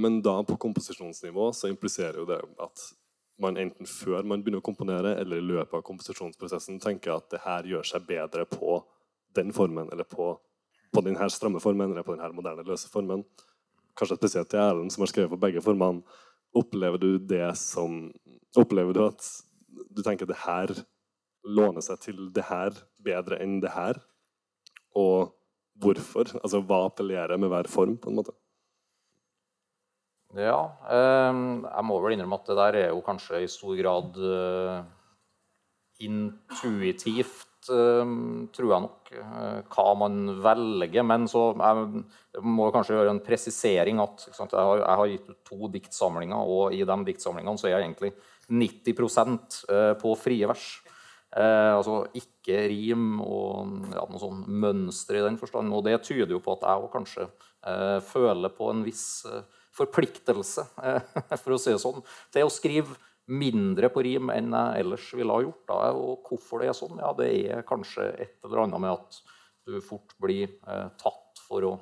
Men 0.00 0.20
da 0.24 0.38
på 0.46 0.56
komposisjonsnivå 0.62 1.50
så 1.56 1.68
impliserer 1.68 2.22
jo 2.22 2.28
det 2.28 2.38
at 2.62 2.84
man 3.40 3.58
enten 3.60 3.88
før 3.88 4.24
man 4.28 4.40
begynner 4.40 4.62
å 4.62 4.64
komponere, 4.64 5.12
eller 5.20 5.40
i 5.40 5.44
løpet 5.44 5.76
av 5.76 5.84
komposisjonsprosessen 5.84 6.80
tenker 6.80 7.16
at 7.16 7.28
det 7.32 7.42
her 7.44 7.68
gjør 7.68 7.90
seg 7.90 8.06
bedre 8.08 8.46
på 8.48 8.78
den 9.36 9.52
formen, 9.56 9.90
eller 9.92 10.08
på, 10.08 10.32
på 10.92 11.02
den 11.04 11.20
her 11.20 11.32
stramme 11.32 11.60
formen, 11.60 11.92
eller 11.92 12.06
på 12.06 12.16
den 12.16 12.24
her 12.24 12.32
moderne 12.36 12.64
løse 12.64 12.88
formen. 12.92 13.26
Kanskje 13.98 14.16
spesielt 14.20 14.48
til 14.52 14.62
Erlend, 14.62 14.92
som 14.92 15.04
har 15.04 15.12
skrevet 15.12 15.32
på 15.34 15.40
begge 15.40 15.60
formene. 15.64 16.00
Opplever 16.56 16.98
du 16.98 17.12
det 17.18 17.52
som 17.60 18.08
Opplever 18.58 18.96
du 18.96 19.04
at 19.04 19.22
du 19.94 20.00
tenker 20.02 20.26
at 20.26 20.32
det 20.32 20.40
her 20.42 20.72
låner 21.44 21.84
seg 21.84 22.00
til 22.04 22.28
det 22.34 22.46
her 22.50 22.74
bedre 23.02 23.40
enn 23.42 23.58
det 23.62 23.72
her? 23.74 24.00
Og 24.98 25.32
hvorfor? 25.80 26.32
Altså 26.40 26.62
hva 26.64 26.84
appellerer 26.88 27.40
med 27.40 27.52
hver 27.52 27.70
form, 27.70 27.96
på 28.00 28.10
en 28.10 28.20
måte? 28.20 28.34
Ja, 30.38 30.62
eh, 30.86 31.38
jeg 31.66 31.86
må 31.88 31.98
vel 32.02 32.14
innrømme 32.14 32.38
at 32.38 32.50
det 32.50 32.58
der 32.58 32.80
er 32.84 32.90
jo 32.92 33.02
kanskje 33.02 33.42
i 33.42 33.50
stor 33.50 33.74
grad 33.78 34.18
eh, 34.22 34.82
intuitivt, 36.06 37.68
eh, 37.68 38.12
tror 38.54 38.70
jeg 38.70 38.84
nok, 38.86 39.10
eh, 39.12 39.58
hva 39.74 39.86
man 39.98 40.20
velger. 40.42 41.02
Men 41.06 41.26
så 41.30 41.50
jeg, 41.52 42.04
jeg 42.36 42.44
må 42.46 42.70
kanskje 42.70 42.96
gjøre 42.96 43.16
en 43.16 43.24
presisering 43.24 44.02
at 44.02 44.28
ikke 44.28 44.38
sant, 44.38 44.54
jeg, 44.54 44.68
har, 44.70 44.84
jeg 44.84 45.00
har 45.02 45.10
gitt 45.14 45.32
ut 45.32 45.40
to 45.50 45.72
diktsamlinger, 45.74 46.54
og 46.54 46.76
i 46.76 46.84
de 46.84 46.98
diktsamlingene 47.10 47.58
så 47.58 47.68
er 47.68 47.76
jeg 47.76 47.88
egentlig 47.88 48.14
90 48.50 49.68
eh, 49.70 49.92
på 50.00 50.14
frie 50.18 50.46
vers. 50.50 50.70
Eh, 51.30 51.72
altså 51.76 52.00
ikke 52.18 52.64
rim 52.72 53.20
og 53.22 53.92
ja, 53.92 54.02
noe 54.10 54.18
sånn 54.18 54.42
mønster 54.50 55.20
i 55.20 55.24
den 55.26 55.38
forstand. 55.38 55.70
Og 55.74 55.84
det 55.86 56.00
tyder 56.06 56.34
jo 56.34 56.42
på 56.42 56.56
at 56.56 56.66
jeg 56.66 56.86
òg 56.86 56.90
kanskje 56.94 57.26
eh, 57.26 57.98
føler 58.02 58.54
på 58.56 58.70
en 58.72 58.82
viss 58.86 59.04
eh, 59.30 59.44
forpliktelse, 59.76 60.66
eh, 60.82 61.14
for 61.42 61.54
å 61.54 61.60
si 61.60 61.70
det 61.74 61.82
sånn, 61.82 62.02
til 62.34 62.48
å 62.48 62.52
skrive 62.52 62.98
mindre 63.30 63.92
på 63.94 64.02
rim 64.02 64.32
enn 64.34 64.50
jeg 64.56 64.84
ellers 64.84 65.10
ville 65.14 65.36
ha 65.36 65.44
gjort. 65.44 65.62
Da. 65.70 65.78
Og 65.94 66.26
hvorfor 66.26 66.62
det 66.62 66.72
er 66.72 66.78
sånn? 66.78 66.98
Ja, 66.98 67.12
det 67.14 67.30
er 67.54 67.66
kanskje 67.68 68.10
et 68.16 68.38
eller 68.46 68.64
annet 68.64 68.82
med 68.82 68.96
at 68.96 69.20
du 69.68 69.78
fort 69.84 70.16
blir 70.22 70.48
eh, 70.50 70.88
tatt 70.98 71.44
for 71.46 71.66
å 71.68 71.74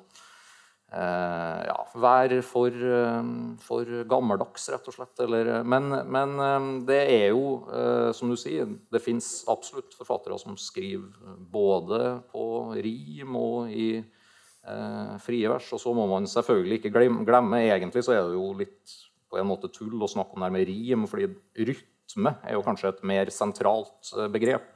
ja, 0.89 1.77
være 2.01 2.39
for, 2.47 2.73
eh, 2.73 3.33
for 3.61 3.91
gammeldags, 4.09 4.69
rett 4.73 4.87
og 4.89 4.95
slett. 4.97 5.21
Eller, 5.21 5.51
men, 5.69 5.91
men 6.09 6.37
eh, 6.41 6.69
det 6.89 7.01
er 7.13 7.27
jo, 7.35 7.67
eh, 7.69 8.09
som 8.17 8.33
du 8.33 8.37
sier, 8.41 8.71
det 8.93 9.03
fins 9.05 9.43
absolutt 9.53 9.97
forfattere 9.99 10.39
som 10.41 10.57
skriver 10.57 11.37
både 11.53 12.23
på 12.33 12.47
rim 12.81 13.37
og 13.37 13.75
i 13.75 13.91
eh, 13.99 15.13
frie 15.25 15.53
vers. 15.53 15.69
Og 15.77 15.83
så 15.83 15.93
må 15.97 16.09
man 16.09 16.29
selvfølgelig 16.31 16.81
ikke 16.81 16.95
glemme, 16.97 17.61
Egentlig 17.67 18.05
så 18.07 18.17
er 18.17 18.25
det 18.25 18.39
jo 18.39 18.51
litt 18.57 18.99
på 19.29 19.37
en 19.37 19.49
måte 19.51 19.69
tull 19.69 20.01
å 20.01 20.09
snakke 20.09 20.35
om 20.35 20.41
det 20.41 20.49
her 20.49 20.57
med 20.57 20.69
rim, 20.71 21.05
fordi 21.11 21.29
rytme 21.69 22.33
er 22.49 22.57
jo 22.57 22.65
kanskje 22.65 22.95
et 22.95 23.05
mer 23.13 23.33
sentralt 23.35 24.15
eh, 24.17 24.33
begrep. 24.33 24.73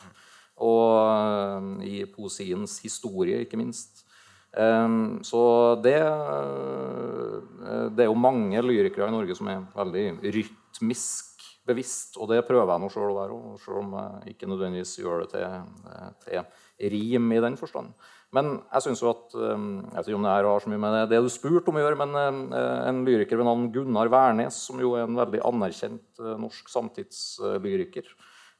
Og 0.61 0.89
eh, 1.09 1.69
i 1.89 1.99
poesiens 2.13 2.83
historie, 2.85 3.47
ikke 3.47 3.61
minst. 3.61 4.05
Um, 4.53 5.23
så 5.25 5.43
det, 5.81 5.97
eh, 5.97 7.85
det 7.97 8.05
er 8.05 8.11
jo 8.11 8.19
mange 8.21 8.61
lyrikere 8.61 9.09
i 9.09 9.15
Norge 9.15 9.37
som 9.39 9.49
er 9.49 9.63
veldig 9.73 10.05
rytmisk 10.35 11.33
bevisst, 11.65 12.19
og 12.21 12.29
det 12.33 12.43
prøver 12.45 12.69
jeg 12.75 12.83
nå 12.83 12.91
sjøl 12.93 13.13
å 13.13 13.17
være 13.21 13.37
òg, 13.37 13.55
sjøl 13.63 13.79
om 13.81 13.95
jeg 13.97 14.35
ikke 14.35 14.51
nødvendigvis 14.51 14.97
gjør 14.99 15.23
det 15.23 15.31
til, 15.33 15.47
eh, 15.47 16.11
til 16.27 16.93
rim 16.93 17.33
i 17.33 17.41
den 17.45 17.57
forstand. 17.57 17.95
Men 18.33 18.55
jeg 18.73 18.87
synes 18.87 19.03
jo 19.03 19.11
at 19.13 19.35
um, 19.37 19.83
Jeg 19.85 19.99
vet 19.99 20.09
ikke 20.09 20.19
om 20.19 20.27
det 20.27 20.33
her 20.33 20.49
har 20.49 20.63
så 20.65 20.71
mye 20.73 20.81
med 20.81 21.11
det, 21.11 21.21
du 21.21 21.33
spurte 21.33 21.69
om 21.69 21.79
å 21.79 21.83
gjøre, 21.85 21.99
men 22.01 22.17
eh, 22.57 22.79
en 22.89 23.03
lyriker 23.07 23.39
ved 23.39 23.49
navn 23.49 23.67
Gunnar 23.75 24.11
Wærnes, 24.13 24.59
som 24.69 24.81
jo 24.81 24.95
er 24.97 25.05
en 25.07 25.19
veldig 25.19 25.43
anerkjent 25.49 26.23
eh, 26.23 26.39
norsk 26.41 26.73
samtidslyriker, 26.73 28.09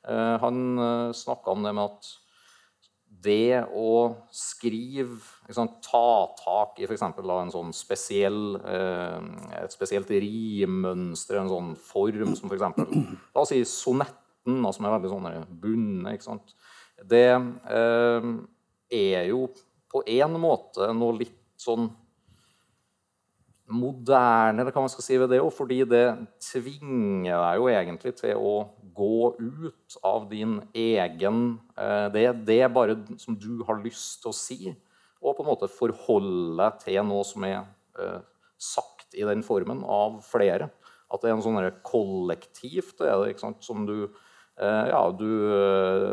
eh, 0.09 0.35
han 0.45 0.59
snakka 1.17 1.57
om 1.57 1.65
det 1.65 1.73
med 1.79 1.89
at 1.89 2.13
det 3.23 3.63
å 3.77 3.93
skrive 4.35 5.19
liksom, 5.47 5.71
Ta 5.85 6.33
tak 6.39 6.81
i 6.81 6.87
f.eks. 6.89 7.05
sånn 7.55 7.73
spesiell, 7.77 8.57
eh, 8.59 9.19
et 9.63 9.75
spesielt 9.75 10.11
rimmønster, 10.11 11.39
en 11.41 11.53
sånn 11.53 11.73
form 11.77 12.35
som 12.39 12.51
f.eks. 12.51 12.67
La 13.35 13.45
oss 13.45 13.53
si 13.55 13.63
sonetten, 13.69 14.63
som 14.75 14.89
er 14.89 14.97
veldig 14.97 15.13
sånn 15.13 15.29
bundet. 15.63 16.55
Det 17.03 17.29
eh, 17.33 18.31
er 18.93 19.29
jo 19.31 19.47
på 19.93 20.03
en 20.09 20.39
måte 20.41 20.89
noe 20.97 21.21
litt 21.21 21.39
sånn 21.61 21.91
moderne, 23.73 24.61
eller 24.61 24.75
hva 24.75 24.85
man 24.85 24.93
skal 24.93 25.05
si 25.05 25.19
ved 25.21 25.31
det 25.33 25.41
òg, 25.43 25.51
fordi 25.55 25.81
det 25.89 26.05
tvinger 26.45 27.35
deg 27.35 27.59
jo 27.59 27.69
egentlig 27.73 28.13
til 28.19 28.41
å 28.41 28.55
gå 28.93 29.33
ut 29.39 29.97
av 30.07 30.27
din 30.31 30.59
egen 30.77 31.43
eh, 31.81 32.09
Det, 32.13 32.27
det 32.47 32.61
bare 32.75 32.99
som 33.21 33.39
du 33.39 33.65
har 33.67 33.81
lyst 33.83 34.23
til 34.23 34.33
å 34.33 34.37
si, 34.37 34.61
og 35.23 35.37
på 35.39 35.45
en 35.45 35.51
måte 35.53 35.71
forholde 35.71 36.69
til 36.83 37.01
noe 37.09 37.25
som 37.27 37.47
er 37.49 37.63
eh, 37.99 38.21
sagt 38.61 39.17
i 39.17 39.27
den 39.27 39.45
formen 39.47 39.83
av 39.87 40.21
flere. 40.27 40.71
At 41.13 41.23
det 41.23 41.31
er 41.31 41.37
en 41.37 41.45
sånn 41.45 41.61
kollektivt 41.85 43.03
det 43.03 43.11
er 43.11 43.19
det, 43.21 43.35
ikke 43.35 43.47
sant, 43.47 43.65
som 43.65 43.85
du 43.89 43.97
eh, 44.05 44.87
Ja, 44.89 45.05
du 45.13 45.29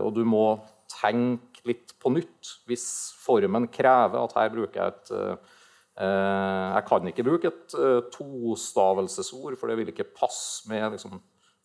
Og 0.04 0.12
du 0.18 0.26
må 0.28 0.60
tenke 0.92 1.64
litt 1.70 1.94
på 2.02 2.12
nytt 2.12 2.58
hvis 2.68 2.84
formen 3.20 3.68
krever 3.72 4.20
at 4.20 4.36
her 4.36 4.52
bruker 4.52 4.82
jeg 4.82 4.96
et 4.96 5.56
jeg 6.00 6.86
kan 6.88 7.10
ikke 7.10 7.26
bruke 7.28 7.52
et 7.52 7.76
eh, 7.76 8.00
tostavelsesord, 8.14 9.58
for 9.60 9.68
det 9.68 9.78
vil 9.82 9.92
ikke 9.92 10.08
passe 10.16 10.70
med 10.72 10.96
liksom, 10.96 11.20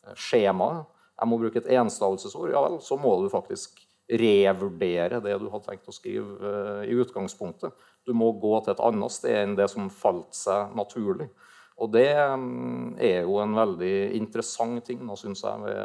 eh, 0.07 0.17
skjemaet. 0.19 0.89
Jeg 1.15 1.31
må 1.31 1.39
bruke 1.39 1.61
et 1.63 1.71
enstavelsesord. 1.77 2.51
Ja 2.51 2.65
vel, 2.65 2.81
så 2.83 2.99
må 2.99 3.15
du 3.23 3.29
faktisk 3.31 3.79
revurdere 4.11 5.23
det 5.25 5.37
du 5.41 5.47
hadde 5.49 5.69
tenkt 5.69 5.89
å 5.89 5.95
skrive 5.95 6.35
eh, 6.51 6.91
i 6.91 6.99
utgangspunktet. 6.99 7.73
Du 8.05 8.13
må 8.17 8.33
gå 8.43 8.57
til 8.65 8.75
et 8.75 8.83
annet 8.85 9.15
sted 9.15 9.39
enn 9.39 9.57
det 9.59 9.71
som 9.73 9.87
falt 9.93 10.35
seg 10.37 10.75
naturlig. 10.77 11.31
Og 11.83 11.91
det 11.95 12.11
mm, 12.15 12.99
er 13.03 13.25
jo 13.25 13.39
en 13.43 13.55
veldig 13.57 13.95
interessant 14.19 14.83
ting 14.87 15.01
nå, 15.07 15.17
synes 15.19 15.43
jeg, 15.47 15.79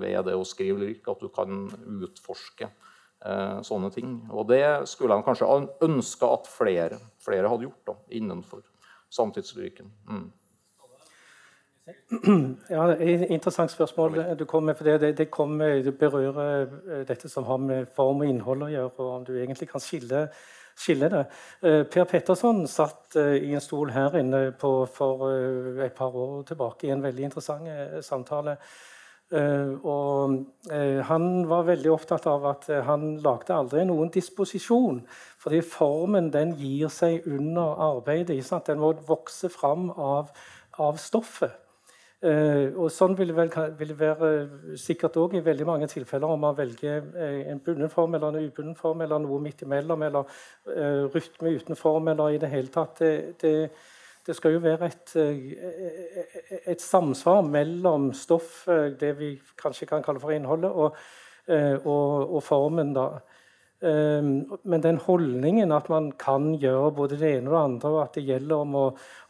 ved, 0.00 0.18
det 0.26 0.36
å 0.36 0.48
skrive 0.48 0.82
lyrikk, 0.82 1.12
at 1.12 1.22
du 1.22 1.30
kan 1.32 1.68
utforske 2.00 2.68
eh, 2.68 2.89
sånne 3.20 3.90
ting. 3.92 4.14
Og 4.32 4.46
det 4.48 4.88
skulle 4.88 5.12
han 5.12 5.24
kanskje 5.26 5.48
ønske 5.84 6.28
at 6.32 6.46
flere, 6.48 6.96
flere 7.20 7.50
hadde 7.52 7.66
gjort 7.66 7.90
da, 7.90 7.94
innenfor 8.16 8.62
samtidslyrikken. 9.12 9.90
Mm. 10.08 10.28
Ja, 12.70 12.94
Interessant 13.30 13.70
spørsmål 13.70 14.36
du 14.38 14.44
kom 14.44 14.64
med. 14.64 14.76
for 14.76 14.84
Det, 14.84 15.00
det, 15.00 15.18
det, 15.18 15.30
kom, 15.30 15.58
det 15.58 15.98
berører 15.98 16.62
eh, 16.62 17.06
dette 17.08 17.28
som 17.28 17.44
har 17.44 17.56
med 17.56 17.86
form 17.96 18.22
og 18.22 18.28
innhold 18.28 18.62
å 18.62 18.70
gjøre, 18.70 18.92
og 18.98 19.14
om 19.14 19.24
du 19.24 19.32
egentlig 19.38 19.68
kan 19.70 19.82
skille, 19.82 20.28
skille 20.78 21.10
det. 21.10 21.24
Eh, 21.62 21.82
Per 21.90 22.04
Petterson 22.04 22.66
satt 22.68 23.16
eh, 23.16 23.36
i 23.50 23.54
en 23.54 23.64
stol 23.64 23.90
her 23.94 24.18
inne 24.20 24.50
på, 24.52 24.72
for 24.94 25.26
eh, 25.30 25.84
et 25.86 25.96
par 25.96 26.14
år 26.14 26.42
tilbake 26.52 26.86
i 26.86 26.94
en 26.94 27.02
veldig 27.02 27.28
interessant 27.30 27.68
eh, 27.68 28.00
samtale. 28.06 28.56
Eh, 29.30 29.86
og 29.86 30.32
eh, 30.74 30.98
han 31.06 31.44
var 31.46 31.68
veldig 31.68 31.92
opptatt 31.94 32.24
av 32.26 32.48
at 32.50 32.64
eh, 32.66 32.82
han 32.82 33.12
lagde 33.22 33.54
aldri 33.54 33.84
noen 33.86 34.10
disposisjon. 34.10 35.04
Fordi 35.40 35.60
formen 35.62 36.32
den 36.34 36.56
gir 36.58 36.90
seg 36.90 37.26
under 37.30 37.78
arbeidet. 37.90 38.42
Den 38.66 38.82
må 38.82 38.92
vokse 39.06 39.52
fram 39.52 39.90
av, 39.94 40.32
av 40.82 40.98
stoffet. 40.98 41.54
Uh, 42.20 42.76
og 42.76 42.90
Sånn 42.92 43.14
vil 43.16 43.30
det, 43.30 43.36
vel, 43.38 43.70
vil 43.78 43.94
være 43.96 44.26
sikkert 44.76 45.14
òg 45.16 45.38
i 45.38 45.40
veldig 45.40 45.64
mange 45.64 45.86
tilfeller 45.88 46.28
om 46.28 46.42
man 46.44 46.58
velger 46.58 47.06
en 47.48 47.62
bunden 47.64 47.88
form 47.88 48.18
eller 48.18 48.36
en 48.36 48.44
ubunden 48.50 48.76
form 48.76 49.00
eller 49.00 49.22
noe 49.24 49.38
midt 49.40 49.64
imellom, 49.64 50.04
eller 50.04 50.26
uh, 50.68 51.06
rytme 51.14 51.54
uten 51.56 51.80
form, 51.80 52.12
eller 52.12 52.36
i 52.36 52.42
det 52.42 52.52
hele 52.52 52.68
tatt. 52.74 53.00
Det, 53.00 53.40
det, 53.40 53.54
det 54.26 54.36
skal 54.36 54.54
jo 54.54 54.62
være 54.62 54.90
et, 54.90 55.16
et, 56.66 56.80
samsvar 56.80 57.42
mellom 57.46 58.10
stoff, 58.14 58.66
det 59.00 59.14
vi 59.18 59.34
kanskje 59.58 59.88
kan 59.90 60.04
kalle 60.04 60.20
for 60.22 60.34
innholdet, 60.34 60.70
og, 60.70 60.96
og, 61.84 62.34
og 62.36 62.42
formen. 62.44 62.94
da. 62.94 63.08
Ehm, 63.80 64.44
men 64.68 64.82
den 64.84 64.98
holdningen 65.00 65.72
at 65.72 65.88
man 65.88 66.10
kan 66.20 66.52
gjøre 66.60 66.92
både 66.92 67.16
det 67.16 67.30
ene 67.38 67.48
og 67.48 67.54
det 67.54 67.62
andre, 67.62 67.92
og 67.94 68.02
at 68.02 68.18
det 68.18 68.26
gjelder 68.26 68.64
om 68.66 68.76
å 68.76 68.86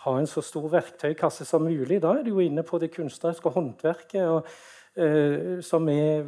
ha 0.07 0.15
en 0.19 0.27
så 0.27 0.43
stor 0.43 0.67
verktøykasse 0.73 1.47
som 1.47 1.69
mulig, 1.69 2.01
da 2.03 2.17
er 2.17 2.27
du 2.27 2.33
jo 2.33 2.43
inne 2.43 2.65
på 2.67 2.81
det 2.83 2.91
kunstneriske 2.97 3.55
håndverket, 3.55 4.27
og, 4.27 4.51
som 5.62 5.87
er 5.89 6.25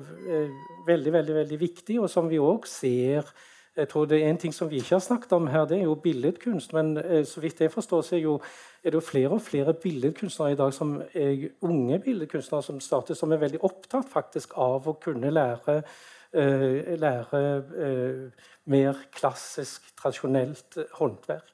veldig, 0.86 1.12
veldig, 1.12 1.34
veldig 1.34 1.56
viktig, 1.58 1.96
og 1.98 2.06
som 2.08 2.28
vi 2.30 2.38
òg 2.38 2.68
ser 2.70 3.26
jeg 3.76 3.88
tror 3.88 4.04
det 4.04 4.18
er 4.22 4.28
En 4.28 4.38
ting 4.38 4.54
som 4.54 4.70
vi 4.70 4.76
ikke 4.76 4.94
har 4.94 5.00
snakket 5.00 5.32
om 5.32 5.46
her, 5.46 5.64
det 5.64 5.78
er 5.78 5.82
jo 5.82 5.94
billedkunst. 5.94 6.72
Men 6.72 6.96
eh, 6.98 7.24
så 7.24 7.40
vidt 7.40 7.60
jeg 7.60 7.72
forstår, 7.72 8.02
så 8.02 8.16
er, 8.16 8.20
jo, 8.20 8.40
er 8.84 8.90
det 8.90 8.94
jo 8.94 9.00
flere 9.00 9.30
og 9.30 9.42
flere 9.42 9.74
billedkunstnere 9.74 10.52
i 10.52 10.56
dag 10.56 10.74
som 10.74 11.02
er 11.14 11.48
unge 11.60 11.98
billedkunstnere 11.98 12.62
som 12.62 12.80
starter, 12.80 13.14
som 13.14 13.32
er 13.32 13.40
veldig 13.40 13.62
opptatt 13.64 14.08
faktisk 14.08 14.56
av 14.56 14.88
å 14.88 14.98
kunne 15.00 15.30
lære 15.30 15.82
Eh, 16.34 16.96
lære 16.96 17.38
eh, 17.76 18.44
mer 18.64 18.96
klassisk, 19.12 19.90
tradisjonelt 20.00 20.78
håndverk. 20.96 21.51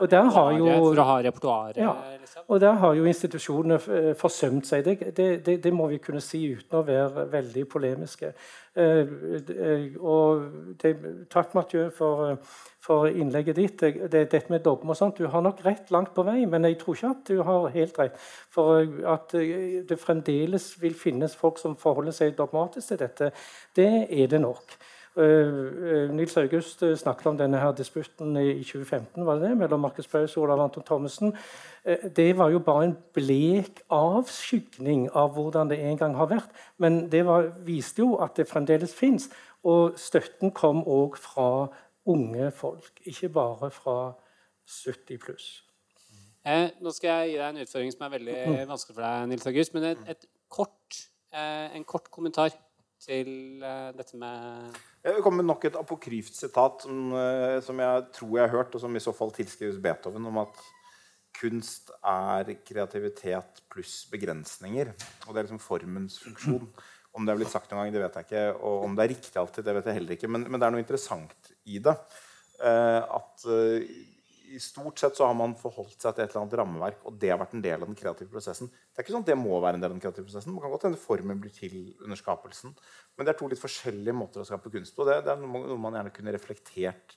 Og 0.00 0.10
der 0.10 0.26
har 0.34 0.52
jo, 0.58 0.66
for 0.66 0.98
å 0.98 1.06
ha 1.06 1.14
repertoaret? 1.22 1.78
Ja, 1.78 1.94
liksom. 2.18 2.42
og 2.48 2.60
der 2.62 2.76
har 2.82 2.94
jo 2.98 3.06
institusjonene 3.06 3.78
eh, 3.78 4.10
forsømt 4.18 4.66
seg. 4.66 4.86
Det, 4.86 5.14
det, 5.46 5.56
det, 5.62 5.72
må 5.74 5.86
vi 5.92 6.00
kunne 6.02 6.22
si 6.24 6.42
uten 6.50 6.80
å 6.80 6.84
være 6.86 7.26
veldig 7.30 7.64
polemiske. 7.70 8.32
Eh, 8.74 9.12
eh, 9.54 9.98
og 10.00 10.74
det, 10.82 10.94
takk, 11.30 11.54
Mathieu, 11.54 11.86
for, 11.94 12.40
for, 12.82 13.06
innlegget 13.06 13.60
ditt. 13.60 13.84
Det, 13.84 14.10
dette 14.32 14.50
med 14.50 14.64
dogme 14.66 14.96
og 14.96 14.98
sånt, 14.98 15.22
Du 15.22 15.30
har 15.30 15.44
nok 15.46 15.62
rett 15.66 15.94
langt 15.94 16.14
på 16.16 16.26
vei, 16.26 16.40
men 16.50 16.66
jeg 16.66 16.80
tror 16.82 16.98
ikke 16.98 17.12
at 17.14 17.30
du 17.30 17.42
har 17.46 17.70
helt 17.76 18.02
rett. 18.02 18.18
For 18.54 18.82
at 19.14 19.34
det 19.34 20.00
fremdeles 20.02 20.72
vil 20.82 20.98
finnes 20.98 21.38
folk 21.38 21.62
som 21.62 21.78
forholder 21.78 22.18
seg 22.18 22.34
dogmatisk 22.38 22.92
til 22.94 23.04
dette, 23.06 23.30
det 23.78 23.92
er 24.10 24.26
det 24.30 24.42
nok. 24.42 24.74
Uh, 25.14 26.10
Nils 26.10 26.36
August 26.36 26.82
snakket 26.98 27.28
om 27.30 27.36
denne 27.38 27.60
her 27.62 27.70
disputten 27.78 28.34
i 28.40 28.64
2015 28.64 29.26
var 29.26 29.38
det 29.38 29.50
det, 29.50 29.56
mellom 29.60 29.84
Markus 29.86 30.08
Paus 30.10 30.36
og 30.36 30.42
Olav 30.42 30.64
Anton 30.64 30.82
Thommessen. 30.82 31.36
Det 32.16 32.32
var 32.38 32.50
jo 32.50 32.58
bare 32.64 32.88
en 32.88 32.96
blek 33.14 33.84
avskygning 33.92 35.06
av 35.14 35.36
hvordan 35.36 35.70
det 35.70 35.78
en 35.84 36.00
gang 36.00 36.16
har 36.16 36.30
vært. 36.32 36.50
Men 36.82 37.04
det 37.12 37.22
var, 37.28 37.52
viste 37.62 38.02
jo 38.02 38.16
at 38.24 38.34
det 38.36 38.48
fremdeles 38.50 38.94
fins. 38.94 39.28
Og 39.64 39.94
støtten 40.00 40.50
kom 40.50 40.82
òg 40.82 41.16
fra 41.20 41.68
unge 42.06 42.50
folk, 42.50 43.00
ikke 43.04 43.28
bare 43.32 43.70
fra 43.70 43.98
70 44.66 45.20
pluss. 45.22 45.48
Eh, 46.44 46.68
nå 46.84 46.92
skal 46.92 47.08
jeg 47.08 47.30
gi 47.30 47.36
deg 47.38 47.46
en 47.46 47.62
utfordring 47.62 47.92
som 47.94 48.04
er 48.04 48.12
veldig 48.18 48.36
mm. 48.36 48.56
vanskelig 48.68 48.96
for 48.96 49.04
deg, 49.04 49.28
Nils 49.30 49.46
August. 49.48 49.74
Men 49.76 49.86
et, 49.94 50.02
et 50.12 50.26
kort, 50.52 50.98
eh, 51.32 51.76
en 51.78 51.86
kort 51.88 52.10
kommentar 52.12 52.52
til 53.04 53.60
uh, 53.62 53.90
dette 53.96 54.16
med 54.18 54.78
Jeg 55.04 55.22
kommer 55.24 55.42
med 55.42 55.50
nok 55.50 55.66
et 55.68 55.76
apokryft 55.78 56.36
sitat 56.38 56.86
som, 56.86 57.12
uh, 57.12 57.58
som, 57.64 57.82
jeg 57.84 58.06
tror 58.16 58.38
jeg 58.38 58.46
har 58.46 58.56
hørt, 58.56 58.74
og 58.74 58.82
som 58.82 58.96
i 58.96 59.02
så 59.02 59.14
fall 59.16 59.34
tilskrives 59.36 59.80
Beethoven, 59.82 60.26
om 60.30 60.40
at 60.44 60.62
kunst 61.34 61.90
er 61.98 62.54
kreativitet 62.64 63.62
pluss 63.72 64.04
begrensninger. 64.10 64.92
Og 65.26 65.32
det 65.34 65.40
er 65.40 65.48
liksom 65.48 65.62
formens 65.62 66.20
funksjon. 66.22 66.68
Om 67.14 67.26
det 67.26 67.32
er 67.32 67.40
blitt 67.40 67.52
sagt 67.52 67.70
noen 67.70 67.84
gang, 67.84 67.94
det 67.94 68.02
vet 68.02 68.16
jeg 68.18 68.28
ikke. 68.28 68.44
Og 68.66 68.86
om 68.86 68.94
det 68.94 69.04
er 69.04 69.12
riktig 69.12 69.38
alltid, 69.38 69.66
det 69.66 69.74
vet 69.76 69.88
jeg 69.90 69.98
heller 69.98 70.16
ikke. 70.16 70.30
Men, 70.30 70.46
men 70.48 70.62
det 70.62 70.66
er 70.66 70.74
noe 70.74 70.82
interessant 70.82 71.50
i 71.70 71.80
det. 71.82 71.94
Uh, 72.62 73.02
at 73.18 73.46
i 74.54 74.60
stort 74.62 75.00
sett 75.00 75.16
så 75.18 75.26
har 75.26 75.34
man 75.38 75.56
forholdt 75.58 75.98
seg 75.98 76.14
til 76.14 76.24
et 76.24 76.30
eller 76.30 76.42
annet 76.44 76.56
rammeverk, 76.60 77.02
og 77.08 77.16
det 77.20 77.32
har 77.32 77.40
vært 77.40 77.56
en 77.56 77.64
del 77.64 77.82
av 77.82 77.90
den 77.90 77.98
kreative 77.98 78.30
prosessen. 78.30 78.70
Det 78.70 79.00
er 79.00 79.06
ikke 79.06 79.14
sånn 79.16 79.26
at 79.26 79.32
det 79.32 79.38
må 79.40 79.58
være 79.58 79.78
en 79.78 79.82
del 79.84 79.90
av 79.90 79.96
den 79.96 80.02
kreative 80.04 80.26
prosessen. 80.28 80.54
Man 80.54 80.64
kan 80.64 80.74
godt 80.74 80.86
hende 80.88 81.00
formen 81.00 81.40
blir 81.42 81.54
til 81.54 81.76
under 82.04 82.20
skapelsen. 82.20 82.76
Men 83.16 83.26
det 83.26 83.34
er 83.34 83.40
to 83.40 83.50
litt 83.50 83.62
forskjellige 83.62 84.16
måter 84.16 84.44
å 84.44 84.48
skape 84.48 84.72
kunst 84.74 84.94
på. 84.96 85.06
Det, 85.08 85.18
det 85.26 85.34
er 85.34 85.42
noe 85.42 85.78
man 85.80 85.98
gjerne 85.98 86.14
kunne 86.14 86.34
reflektert 86.36 87.16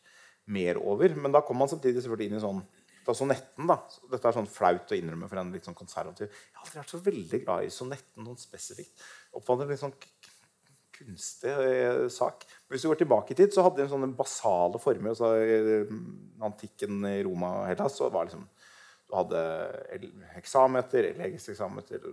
mer 0.58 0.82
over. 0.82 1.16
Men 1.16 1.36
da 1.36 1.44
kommer 1.46 1.66
man 1.66 1.74
samtidig 1.74 2.04
selvfølgelig 2.04 2.32
inn 2.32 2.40
i 2.40 2.44
sånn 2.44 2.66
da 3.08 3.14
sonetten, 3.16 3.70
da. 3.70 3.78
Dette 4.12 4.28
er 4.28 4.36
sånn 4.36 4.50
flaut 4.52 4.92
å 4.92 4.98
innrømme 4.98 5.30
for 5.32 5.40
en 5.40 5.54
litt 5.54 5.68
sånn 5.68 5.78
konservativ. 5.78 6.28
Jeg 6.28 6.58
har 6.58 6.66
aldri 6.66 6.82
vært 6.82 6.92
så 6.92 7.04
veldig 7.06 7.40
glad 7.46 7.68
i 7.68 7.70
sonetten 7.72 8.26
noen 8.28 8.42
spesifikt. 8.42 9.06
Oppfatter 9.40 9.70
litt 9.70 9.80
sånn 9.80 9.96
kunstig 10.98 11.54
eh, 11.54 12.04
sak. 12.14 12.46
Hvis 12.68 12.84
du 12.84 12.92
går 12.92 13.02
tilbake 13.02 13.34
i 13.34 13.40
tid, 13.40 13.54
så 13.54 13.66
hadde 13.66 13.84
de 13.84 13.90
sånne 13.92 14.12
basale 14.18 14.82
former. 14.82 15.14
Altså, 15.14 15.34
I 15.38 16.44
antikken 16.48 17.06
i 17.10 17.20
Roma 17.26 17.54
og 17.62 17.70
Hellas 17.72 17.98
så 18.00 18.12
var 18.14 18.30
liksom 18.30 18.48
du 19.08 19.16
hadde 19.16 19.42
heksameter, 20.34 21.06
elegisk 21.14 21.54
heksameter, 21.54 22.10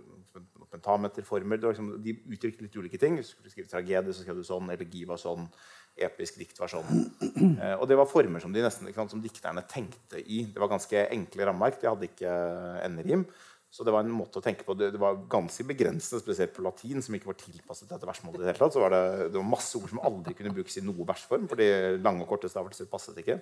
pentameterformer. 0.71 1.59
Liksom, 1.59 1.89
de 2.03 2.13
uttrykte 2.31 2.63
litt 2.63 2.77
ulike 2.79 2.99
ting. 3.01 3.17
Hvis 3.19 3.33
du 3.33 3.35
skulle 3.35 3.51
skrive 3.51 3.71
tragedie, 3.71 4.13
så 4.15 4.23
skrev 4.23 4.39
du 4.39 4.45
sånn. 4.47 4.71
Elegi 4.71 5.03
var 5.09 5.19
sånn. 5.19 5.49
Episk 6.07 6.39
dikt 6.39 6.59
var 6.59 6.71
sånn. 6.71 7.03
Eh, 7.55 7.75
og 7.79 7.85
det 7.87 7.95
var 7.99 8.07
former 8.07 8.41
som, 8.43 8.51
de 8.55 8.63
nesten, 8.63 8.87
sant, 8.95 9.11
som 9.11 9.21
dikterne 9.23 9.61
tenkte 9.69 10.19
i. 10.19 10.41
Det 10.51 10.59
var 10.59 10.71
ganske 10.71 11.03
enkle 11.11 11.47
rammeverk. 11.47 11.81
De 11.81 11.87
hadde 11.87 12.07
ikke 12.09 12.31
enderim. 12.83 13.25
Så 13.75 13.83
det 13.83 13.91
var 13.91 14.05
en 14.05 14.13
måte 14.15 14.39
å 14.39 14.43
tenke 14.43 14.63
på. 14.63 14.71
Det, 14.79 14.93
var 15.01 15.17
ganske 15.27 15.65
begrensende, 15.67 16.21
spesielt 16.23 16.53
på 16.55 16.63
latin, 16.63 17.01
som 17.03 17.15
ikke 17.17 17.27
var 17.27 17.35
tilpasset 17.41 17.89
dette 17.89 18.07
versmålet. 18.07 18.37
i 18.39 18.45
det 18.45 18.53
hele 18.53 18.61
tatt, 18.61 18.75
så 18.77 18.83
var 18.85 18.93
det, 18.93 19.01
det 19.33 19.35
var 19.35 19.49
masse 19.51 19.75
ord 19.75 19.89
som 19.91 19.99
aldri 20.07 20.31
kunne 20.37 20.53
brukes 20.55 20.77
i 20.79 20.83
noe 20.85 21.07
versform, 21.09 21.49
fordi 21.51 21.67
lange 21.99 22.23
og 22.23 22.29
korte 22.29 22.47
stavelser 22.47 22.87
passet 22.87 23.19
ikke. 23.19 23.35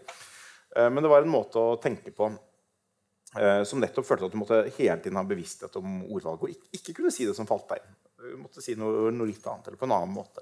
Eh, 0.73 0.89
men 0.89 1.05
det 1.05 1.11
var 1.13 1.21
en 1.21 1.35
måte 1.35 1.61
å 1.61 1.75
tenke 1.83 2.15
på 2.17 2.31
eh, 2.33 3.61
som 3.69 3.83
nettopp 3.83 4.09
følte 4.09 4.31
at 4.31 4.33
du 4.33 4.39
måtte 4.41 4.63
hele 4.79 4.97
tiden 5.03 5.21
ha 5.21 5.25
bevissthet 5.29 5.77
om 5.77 6.01
ordvalget, 6.07 6.47
og 6.47 6.55
ikke, 6.55 6.71
ikke 6.79 6.97
kunne 7.03 7.13
si 7.13 7.29
det 7.29 7.37
som 7.37 7.49
falt 7.49 7.69
deg 7.69 7.85
inn. 7.85 7.99
Du 8.23 8.35
måtte 8.41 8.65
si 8.65 8.73
noe, 8.79 9.11
noe, 9.13 9.29
litt 9.29 9.45
annet, 9.45 9.69
eller 9.69 9.77
på 9.77 9.85
en 9.85 9.97
annen 9.99 10.17
måte. 10.17 10.41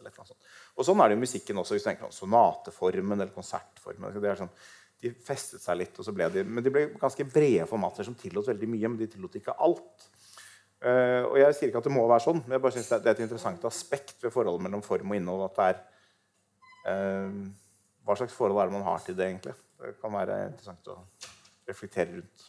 Og 0.77 0.87
sånn 0.87 1.03
er 1.03 1.11
det 1.11 1.19
i 1.19 1.25
musikken 1.25 1.59
også. 1.59 1.75
hvis 1.75 1.83
du 1.83 1.89
tenker 1.89 2.07
på 2.07 2.15
Sonateformen 2.15 3.17
eller 3.17 3.35
konsertformen. 3.35 4.13
det 4.21 4.31
er 4.31 4.39
sånn 4.45 4.55
de 5.01 5.11
festet 5.25 5.61
seg 5.61 5.79
litt. 5.79 5.97
og 5.97 6.05
så 6.05 6.13
ble 6.15 6.27
de, 6.33 6.43
Men 6.45 6.63
de 6.63 6.73
ble 6.73 6.85
ganske 6.99 7.25
brede 7.29 7.67
formater 7.69 8.05
som 8.05 8.17
tillot 8.17 8.47
veldig 8.51 8.69
mye, 8.69 8.89
men 8.89 8.99
de 8.99 9.09
tillot 9.09 9.37
ikke 9.39 9.57
alt. 9.57 10.07
Uh, 10.81 11.29
og 11.29 11.37
Jeg 11.37 11.55
sier 11.55 11.69
ikke 11.69 11.81
at 11.81 11.89
det 11.89 11.93
må 11.93 12.05
være 12.09 12.25
sånn, 12.25 12.41
men 12.41 12.57
jeg 12.57 12.63
bare 12.63 12.75
synes 12.77 12.89
det, 12.89 13.01
er 13.05 13.15
et 13.15 13.25
interessant 13.25 13.65
aspekt 13.69 14.15
ved 14.23 14.33
forholdet 14.33 14.65
mellom 14.65 14.81
form 14.85 15.13
og 15.13 15.17
innhold. 15.17 15.45
at 15.49 15.57
det 15.57 15.67
er 15.67 15.81
uh, 16.93 17.41
Hva 18.05 18.17
slags 18.17 18.37
forhold 18.37 18.61
er 18.61 18.69
det 18.69 18.77
man 18.77 18.87
har 18.87 19.03
til 19.05 19.17
det, 19.17 19.27
egentlig? 19.29 19.57
Det 19.81 19.95
kan 20.01 20.13
være 20.13 20.39
interessant 20.49 20.93
å 20.93 20.97
reflektere 21.69 22.17
rundt. 22.17 22.47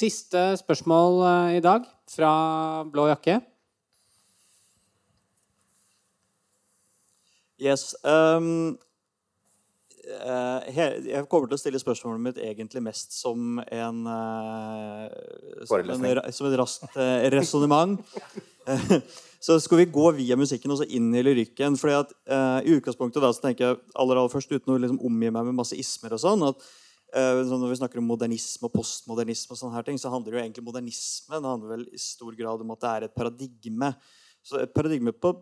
Siste 0.00 0.42
spørsmål 0.60 1.22
uh, 1.24 1.56
i 1.56 1.64
dag 1.64 1.88
fra 2.08 2.34
Blå 2.88 3.08
jakke. 3.10 3.40
Yes. 7.60 7.92
Um, 8.00 8.78
Eh, 8.80 8.89
jeg 10.00 11.26
kommer 11.30 11.50
til 11.50 11.56
å 11.56 11.60
stille 11.60 11.80
spørsmålet 11.80 12.22
mitt 12.24 12.38
egentlig 12.40 12.82
mest 12.84 13.12
som 13.14 13.60
en 13.60 13.98
eh, 14.10 15.06
Som, 15.68 15.90
en, 15.92 16.20
som 16.32 16.48
et 16.48 16.56
raskt 16.58 16.96
uh, 16.96 17.26
resonnement. 17.34 18.00
så 19.46 19.56
skal 19.60 19.82
vi 19.82 19.88
gå 19.92 20.06
via 20.16 20.38
musikken 20.40 20.72
og 20.72 20.80
så 20.80 20.88
inn 20.88 21.10
i 21.16 21.24
lyrikken. 21.24 21.76
fordi 21.80 21.98
at 21.98 22.14
I 22.64 22.76
utgangspunktet 22.76 23.22
da, 23.24 23.32
så 23.32 23.44
tenker 23.44 23.66
jeg 23.66 23.80
aller, 23.94 24.20
aller 24.20 24.32
først, 24.32 24.52
uten 24.52 24.74
å 24.74 24.78
liksom 24.80 25.00
omgi 25.04 25.32
meg 25.32 25.48
med 25.48 25.58
masse 25.60 25.76
ismer 25.78 26.16
og 26.16 26.22
sånn, 26.22 26.46
at 26.48 26.70
Når 27.10 27.68
vi 27.68 27.78
snakker 27.80 27.98
om 27.98 28.06
modernisme 28.06 28.68
og 28.68 28.74
postmodernisme, 28.76 29.56
og 29.56 29.58
sånne 29.58 29.74
her 29.74 29.86
ting, 29.88 29.98
så 29.98 30.12
handler 30.12 30.32
det 30.32 30.38
jo 30.38 30.44
egentlig 30.44 30.66
modernisme 30.68 31.40
det 31.40 31.48
handler 31.48 31.72
vel 31.76 31.86
i 31.90 31.98
stor 31.98 32.36
grad 32.38 32.60
om 32.62 32.74
at 32.76 32.84
det 32.84 32.90
er 32.90 33.06
et 33.08 33.16
paradigme. 33.16 33.94
Så 34.46 34.60
et 34.62 34.72
paradigme 34.72 35.12
på 35.12 35.34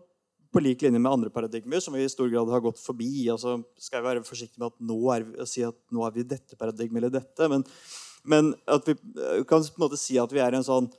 på 0.53 0.61
lik 0.63 0.81
linje 0.81 0.99
med 0.99 1.11
andre 1.11 1.29
paradigmer 1.33 1.81
som 1.83 1.93
vi 1.93 2.03
i 2.03 2.09
stor 2.09 2.29
grad 2.31 2.49
har 2.49 2.63
gått 2.63 2.79
forbi. 2.81 3.29
altså 3.29 3.59
skal 3.77 3.99
jeg 3.99 4.07
være 4.07 4.25
forsiktig 4.25 4.61
med 4.61 4.71
nå 4.81 4.97
vi, 4.97 5.45
si 5.45 5.63
at 5.65 5.77
nå 5.93 6.05
er 6.05 6.15
vi 6.15 6.25
dette 6.25 6.57
paradigmet 6.57 7.03
eller 7.03 7.13
dette. 7.19 7.49
Men, 7.51 7.65
men, 8.23 8.53
at 8.67 8.87
vi 8.87 8.95
eh, 8.97 9.43
kan 9.45 9.61
på 9.61 9.77
en 9.77 9.85
måte 9.85 9.99
si 10.01 10.17
at 10.17 10.33
vi 10.33 10.41
er 10.41 10.53
i 10.53 10.59
en 10.59 10.65
sånn 10.65 10.89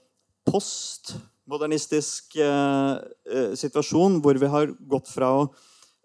postmodernistisk 0.47 2.39
eh, 2.39 2.95
eh, 3.27 3.53
situasjon 3.59 4.21
hvor 4.23 4.39
vi 4.39 4.55
har 4.55 4.71
gått 4.95 5.11
fra 5.11 5.33
å 5.41 5.45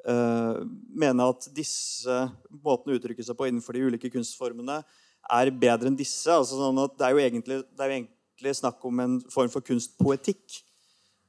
eh, 0.09 0.61
mene 0.97 1.30
at 1.30 1.49
disse 1.55 2.19
måtene 2.49 2.95
å 2.95 2.99
uttrykke 2.99 3.26
seg 3.26 3.38
på 3.38 3.49
innenfor 3.49 3.77
de 3.77 3.85
ulike 3.91 4.11
kunstformene 4.13 4.81
er 5.35 5.53
bedre 5.53 5.89
enn 5.89 5.97
disse. 5.97 6.30
altså 6.30 6.57
sånn 6.57 6.81
Det 6.97 7.05
er 7.05 7.26
egentlig, 7.30 7.61
det 7.69 7.81
er 7.81 7.91
jo 7.91 7.99
egentlig 8.01 8.57
snakk 8.57 8.81
om 8.85 8.99
en 9.05 9.19
form 9.34 9.53
for 9.53 9.65
kunstpoetikk 9.65 10.65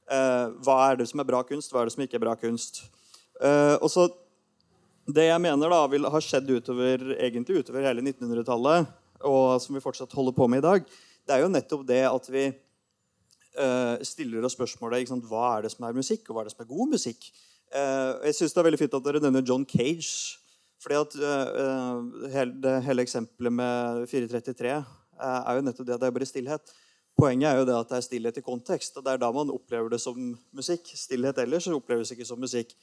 hva 0.07 0.75
er 0.87 1.01
det 1.01 1.07
som 1.09 1.19
er 1.19 1.27
bra 1.27 1.41
kunst, 1.43 1.73
hva 1.73 1.81
er 1.81 1.89
det 1.89 1.93
som 1.97 2.03
ikke 2.05 2.15
er 2.15 2.23
bra 2.23 2.35
kunst? 2.39 2.85
Uh, 3.41 3.77
og 3.81 3.91
så 3.91 4.07
Det 5.07 5.23
jeg 5.23 5.39
mener 5.39 5.71
da 5.71 5.85
vil 5.87 6.03
ha 6.11 6.19
skjedd 6.19 6.49
utover, 6.51 7.13
egentlig 7.15 7.61
utover 7.61 7.85
hele 7.85 8.01
1900-tallet, 8.03 8.89
og 9.23 9.61
som 9.63 9.77
vi 9.77 9.79
fortsatt 9.79 10.11
holder 10.11 10.35
på 10.35 10.47
med 10.51 10.59
i 10.59 10.65
dag, 10.65 10.89
det 11.23 11.31
er 11.31 11.45
jo 11.45 11.51
nettopp 11.53 11.85
det 11.87 12.01
at 12.09 12.27
vi 12.27 12.43
uh, 12.51 13.95
stiller 14.03 14.43
oss 14.43 14.57
spørsmålet 14.57 15.07
hva 15.29 15.45
er 15.53 15.63
det 15.63 15.71
som 15.71 15.87
er 15.87 15.95
musikk, 15.95 16.27
og 16.27 16.35
hva 16.35 16.43
er 16.43 16.49
det 16.49 16.55
som 16.57 16.65
er 16.65 16.73
god 16.73 16.91
musikk. 16.91 17.29
jeg 17.71 18.35
synes 18.35 18.53
det 18.53 18.59
er 18.59 18.67
veldig 18.67 18.79
fint 18.79 18.99
at 18.99 19.07
dere 19.07 19.23
nevner 19.23 19.47
John 19.47 19.63
Cage. 19.63 20.37
fordi 20.83 20.95
at 20.95 21.15
hele, 22.31 22.53
det 22.63 22.83
hele 22.83 23.01
eksempelet 23.01 23.53
med 23.53 24.07
433 24.07 24.75
er 25.23 25.55
jo 25.55 25.61
nettopp 25.61 25.87
det 25.87 25.95
at 25.95 26.01
det 26.01 26.07
er 26.07 26.19
bare 26.19 26.27
stillhet. 26.27 26.75
Poenget 27.17 27.49
er 27.49 27.57
jo 27.57 27.65
det 27.65 27.73
at 27.73 27.89
det 27.89 27.97
er 27.97 28.05
stillhet 28.05 28.37
i 28.37 28.45
kontekst. 28.45 28.97
og 28.97 29.05
Det 29.05 29.15
er 29.15 29.21
da 29.21 29.31
man 29.33 29.49
opplever 29.49 29.89
det 29.89 29.97
som 30.01 30.17
musikk. 30.53 30.91
Stillhet 30.93 31.39
ellers 31.41 31.67
oppleves 31.73 32.11
ikke 32.13 32.25
som 32.25 32.39
musikk. 32.39 32.75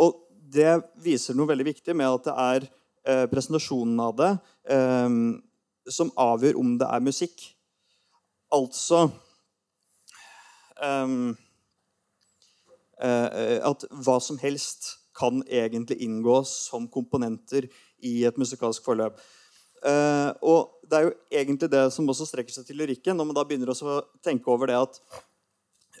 Og 0.00 0.22
Det 0.46 0.78
viser 1.02 1.34
noe 1.34 1.50
veldig 1.50 1.64
viktig 1.66 1.94
med 1.98 2.06
at 2.06 2.24
det 2.28 2.34
er 2.38 2.66
eh, 3.04 3.24
presentasjonen 3.26 3.98
av 3.98 4.12
det 4.14 4.28
eh, 4.70 5.16
som 5.90 6.12
avgjør 6.14 6.60
om 6.60 6.76
det 6.78 6.86
er 6.86 7.02
musikk. 7.02 7.42
Altså 8.54 9.00
eh, 10.78 11.34
At 13.66 13.88
hva 13.90 14.16
som 14.22 14.38
helst 14.38 14.94
kan 15.18 15.42
egentlig 15.50 15.98
inngå 16.06 16.44
som 16.46 16.86
komponenter 16.88 17.66
i 17.98 18.22
et 18.24 18.38
musikalsk 18.38 18.84
forløp. 18.86 19.18
Uh, 19.84 20.32
og 20.40 20.88
det 20.88 20.98
er 20.98 21.06
jo 21.06 21.14
egentlig 21.40 21.70
det 21.70 21.84
som 21.94 22.08
også 22.08 22.26
strekker 22.28 22.54
seg 22.54 22.66
til 22.68 22.78
lyrikken. 22.80 23.16
Når 23.18 23.28
man 23.28 23.36
da 23.36 23.44
begynner 23.46 23.72
å 23.72 23.98
tenke 24.24 24.50
over 24.52 24.70
det 24.70 24.78
at 24.78 25.00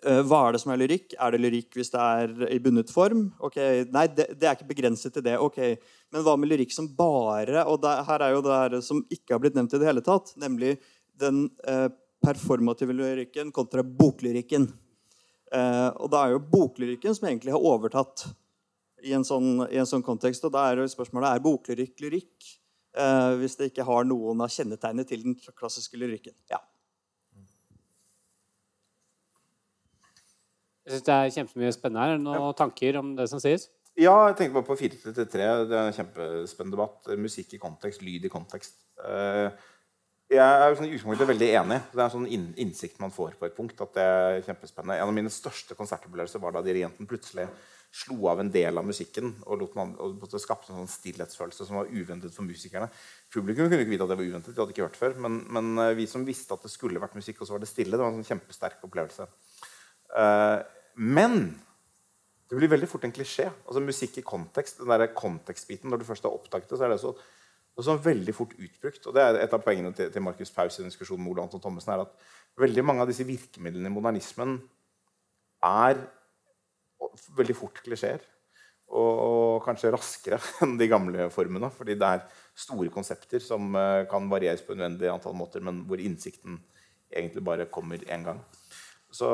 uh, 0.06 0.22
Hva 0.26 0.46
er 0.46 0.56
det 0.56 0.62
som 0.62 0.72
er 0.72 0.80
lyrikk? 0.80 1.16
Er 1.20 1.34
det 1.34 1.42
lyrikk 1.42 1.76
hvis 1.76 1.92
det 1.92 2.06
er 2.06 2.48
i 2.54 2.60
bundet 2.62 2.92
form? 2.94 3.28
Ok, 3.44 3.58
Nei, 3.92 4.06
det, 4.14 4.30
det, 4.34 4.46
er 4.46 4.56
ikke 4.56 4.70
begrenset 4.72 5.16
til 5.16 5.26
det. 5.26 5.36
ok. 5.42 5.60
Men 6.14 6.24
hva 6.26 6.38
med 6.40 6.52
lyrikk 6.52 6.72
som 6.74 6.88
bare 6.96 7.66
Og 7.66 7.80
det, 7.82 7.92
her 8.08 8.24
er 8.24 8.34
jo 8.36 8.42
det 8.46 8.56
her 8.62 8.80
som 8.86 9.04
ikke 9.10 9.36
har 9.36 9.44
blitt 9.44 9.58
nevnt 9.58 9.76
i 9.76 9.82
det 9.82 9.90
hele 9.90 10.04
tatt, 10.04 10.32
nemlig 10.40 10.76
den 11.20 11.46
uh, 11.68 11.88
performative 12.24 12.96
lyrikken 12.96 13.52
kontra 13.54 13.84
boklyrikken. 13.86 14.66
og 15.54 16.08
da 16.10 16.24
er 16.24 16.32
jo 16.32 16.40
boklyrikken 16.50 17.14
som 17.14 17.28
egentlig 17.28 17.52
har 17.54 17.62
overtatt 17.62 18.24
i 19.06 19.12
en 19.14 19.24
sånn, 19.24 19.62
i 19.70 19.78
en 19.78 19.86
sånn 19.86 20.02
kontekst. 20.02 20.44
Og 20.48 20.52
da 20.52 20.64
er 20.66 20.80
jo 20.80 20.88
spørsmålet 20.90 21.36
er 21.36 21.44
boklyrikk 21.44 22.02
lyrikk 22.02 22.48
hvis 23.40 23.58
det 23.58 23.70
ikke 23.70 23.84
har 23.84 24.06
noen 24.08 24.40
av 24.40 24.52
kjennetegnene 24.52 25.04
til 25.08 25.22
den 25.24 25.36
klassiske 25.56 25.98
lyrikken. 26.00 26.32
Ja. 26.50 26.62
Jeg 30.86 30.94
synes 30.94 31.06
Det 31.06 31.14
er 31.14 31.32
kjempemye 31.34 31.72
spennende 31.74 32.02
her. 32.04 32.14
Er 32.14 32.22
noen 32.22 32.44
ja. 32.44 32.52
tanker 32.54 32.98
om 33.00 33.14
det 33.18 33.26
som 33.32 33.42
sies? 33.42 33.66
Ja, 33.98 34.14
jeg 34.28 34.36
tenker 34.38 34.58
bare 34.58 34.68
på 34.68 34.76
433. 34.78 35.46
Det 35.66 35.78
er 35.78 35.88
en 35.88 35.96
kjempespennende 35.96 36.76
debatt. 36.76 37.08
Musikk 37.18 37.56
i 37.56 37.60
kontekst, 37.62 38.04
lyd 38.06 38.28
i 38.28 38.30
kontekst. 38.30 38.76
Eh, 39.02 39.48
jeg 40.30 40.42
er 40.42 40.76
sånn 40.76 40.86
i 40.86 40.92
utgangspunktet 40.92 41.30
veldig 41.30 41.48
enig. 41.62 41.80
Det 41.90 42.02
er 42.02 42.04
en 42.04 42.14
sånn 42.14 42.28
innsikt 42.62 43.00
man 43.02 43.14
får 43.14 43.34
på 43.40 43.48
et 43.48 43.56
punkt. 43.56 43.80
at 43.80 43.94
det 43.96 44.04
er 44.04 44.44
kjempespennende. 44.46 45.00
En 45.00 45.10
av 45.10 45.16
mine 45.16 45.32
største 45.32 45.74
konsertopplevelser 45.78 46.42
var 46.42 46.54
da 46.54 46.62
dirigenten 46.66 47.08
plutselig 47.08 47.48
slo 47.96 48.28
av 48.28 48.40
en 48.42 48.50
del 48.52 48.76
av 48.76 48.86
musikken 48.86 49.30
og, 49.46 49.62
man, 49.78 49.94
og 50.02 50.24
skapte 50.42 50.72
en 50.72 50.82
sånn 50.82 50.92
stillhetsfølelse 50.92 51.66
som 51.66 51.78
var 51.80 51.90
uventet 51.92 52.34
for 52.34 52.44
musikerne. 52.46 52.90
Publikum 53.32 53.70
kunne 53.70 53.84
ikke 53.84 53.94
vite 53.94 54.06
at 54.06 54.12
det 54.12 54.18
var 54.20 54.28
uventet, 54.28 54.52
de 54.54 54.62
hadde 54.62 54.74
ikke 54.74 54.84
hørt 54.84 54.98
før. 55.00 55.14
Men, 55.24 55.38
men, 55.52 55.70
eh, 55.82 55.94
vi 55.98 56.08
som 56.10 56.26
visste 56.26 56.56
at 56.56 56.66
det 56.66 56.72
skulle 56.72 57.00
vært 57.02 57.16
musikk, 57.16 57.40
og 57.40 57.48
så 57.48 57.56
var 57.56 57.64
det 57.64 57.70
stille, 57.70 57.94
det 57.96 58.02
var 58.02 58.12
en 58.12 58.20
sånn 58.20 58.34
kjempesterk 58.34 58.84
opplevelse. 58.86 59.28
Uh, 60.16 60.60
men 60.96 61.40
det 62.46 62.58
blir 62.58 62.70
veldig 62.70 62.88
fort 62.90 63.06
en 63.08 63.14
klisjé. 63.14 63.48
Altså 63.66 63.82
Musikk 63.82 64.20
i 64.20 64.26
kontekst, 64.26 64.78
den 64.82 64.92
der 64.92 65.08
kontekstbiten, 65.16 65.90
når 65.90 66.02
du 66.02 66.08
først 66.08 66.28
har 66.28 66.36
oppdaget 66.36 66.70
det, 66.70 66.78
så 66.78 66.86
er 66.86 66.94
det 66.94 67.00
så, 67.02 67.14
også 67.76 67.96
veldig 68.04 68.34
fort 68.36 68.54
utbrukt. 68.54 69.08
Og 69.08 69.16
det 69.16 69.24
er 69.24 69.40
Et 69.42 69.56
av 69.56 69.64
poengene 69.64 69.92
til, 69.96 70.12
til 70.12 70.22
Markus 70.24 70.52
Paus 70.54 70.78
i 70.78 70.86
diskusjonen 70.86 71.24
med 71.24 71.32
Ole 71.34 71.46
Anton 71.46 71.62
Thommessen 71.64 71.92
er 71.96 72.04
at 72.04 72.14
veldig 72.60 72.84
mange 72.86 73.02
av 73.02 73.10
disse 73.10 73.26
virkemidlene 73.26 73.90
i 73.90 73.96
modernismen 73.96 74.60
er 75.66 75.98
veldig 77.36 77.56
fort 77.56 77.80
klisjeer. 77.84 78.24
Og, 78.86 79.58
kanskje 79.64 79.90
raskere 79.90 80.38
enn 80.62 80.76
de 80.78 80.88
gamle 80.90 81.28
formene. 81.34 81.70
Fordi 81.74 81.96
det 81.98 82.10
er 82.10 82.24
store 82.56 82.92
konsepter 82.94 83.42
som 83.42 83.74
uh, 83.74 84.04
kan 84.10 84.28
varieres 84.30 84.64
på 84.64 84.76
unødvendig 84.76 85.10
antall 85.12 85.36
måter, 85.38 85.64
men 85.64 85.82
hvor 85.88 86.00
innsikten 86.02 86.60
egentlig 87.10 87.44
bare 87.46 87.68
kommer 87.72 88.02
én 88.06 88.24
gang. 88.26 88.40
Så, 89.10 89.28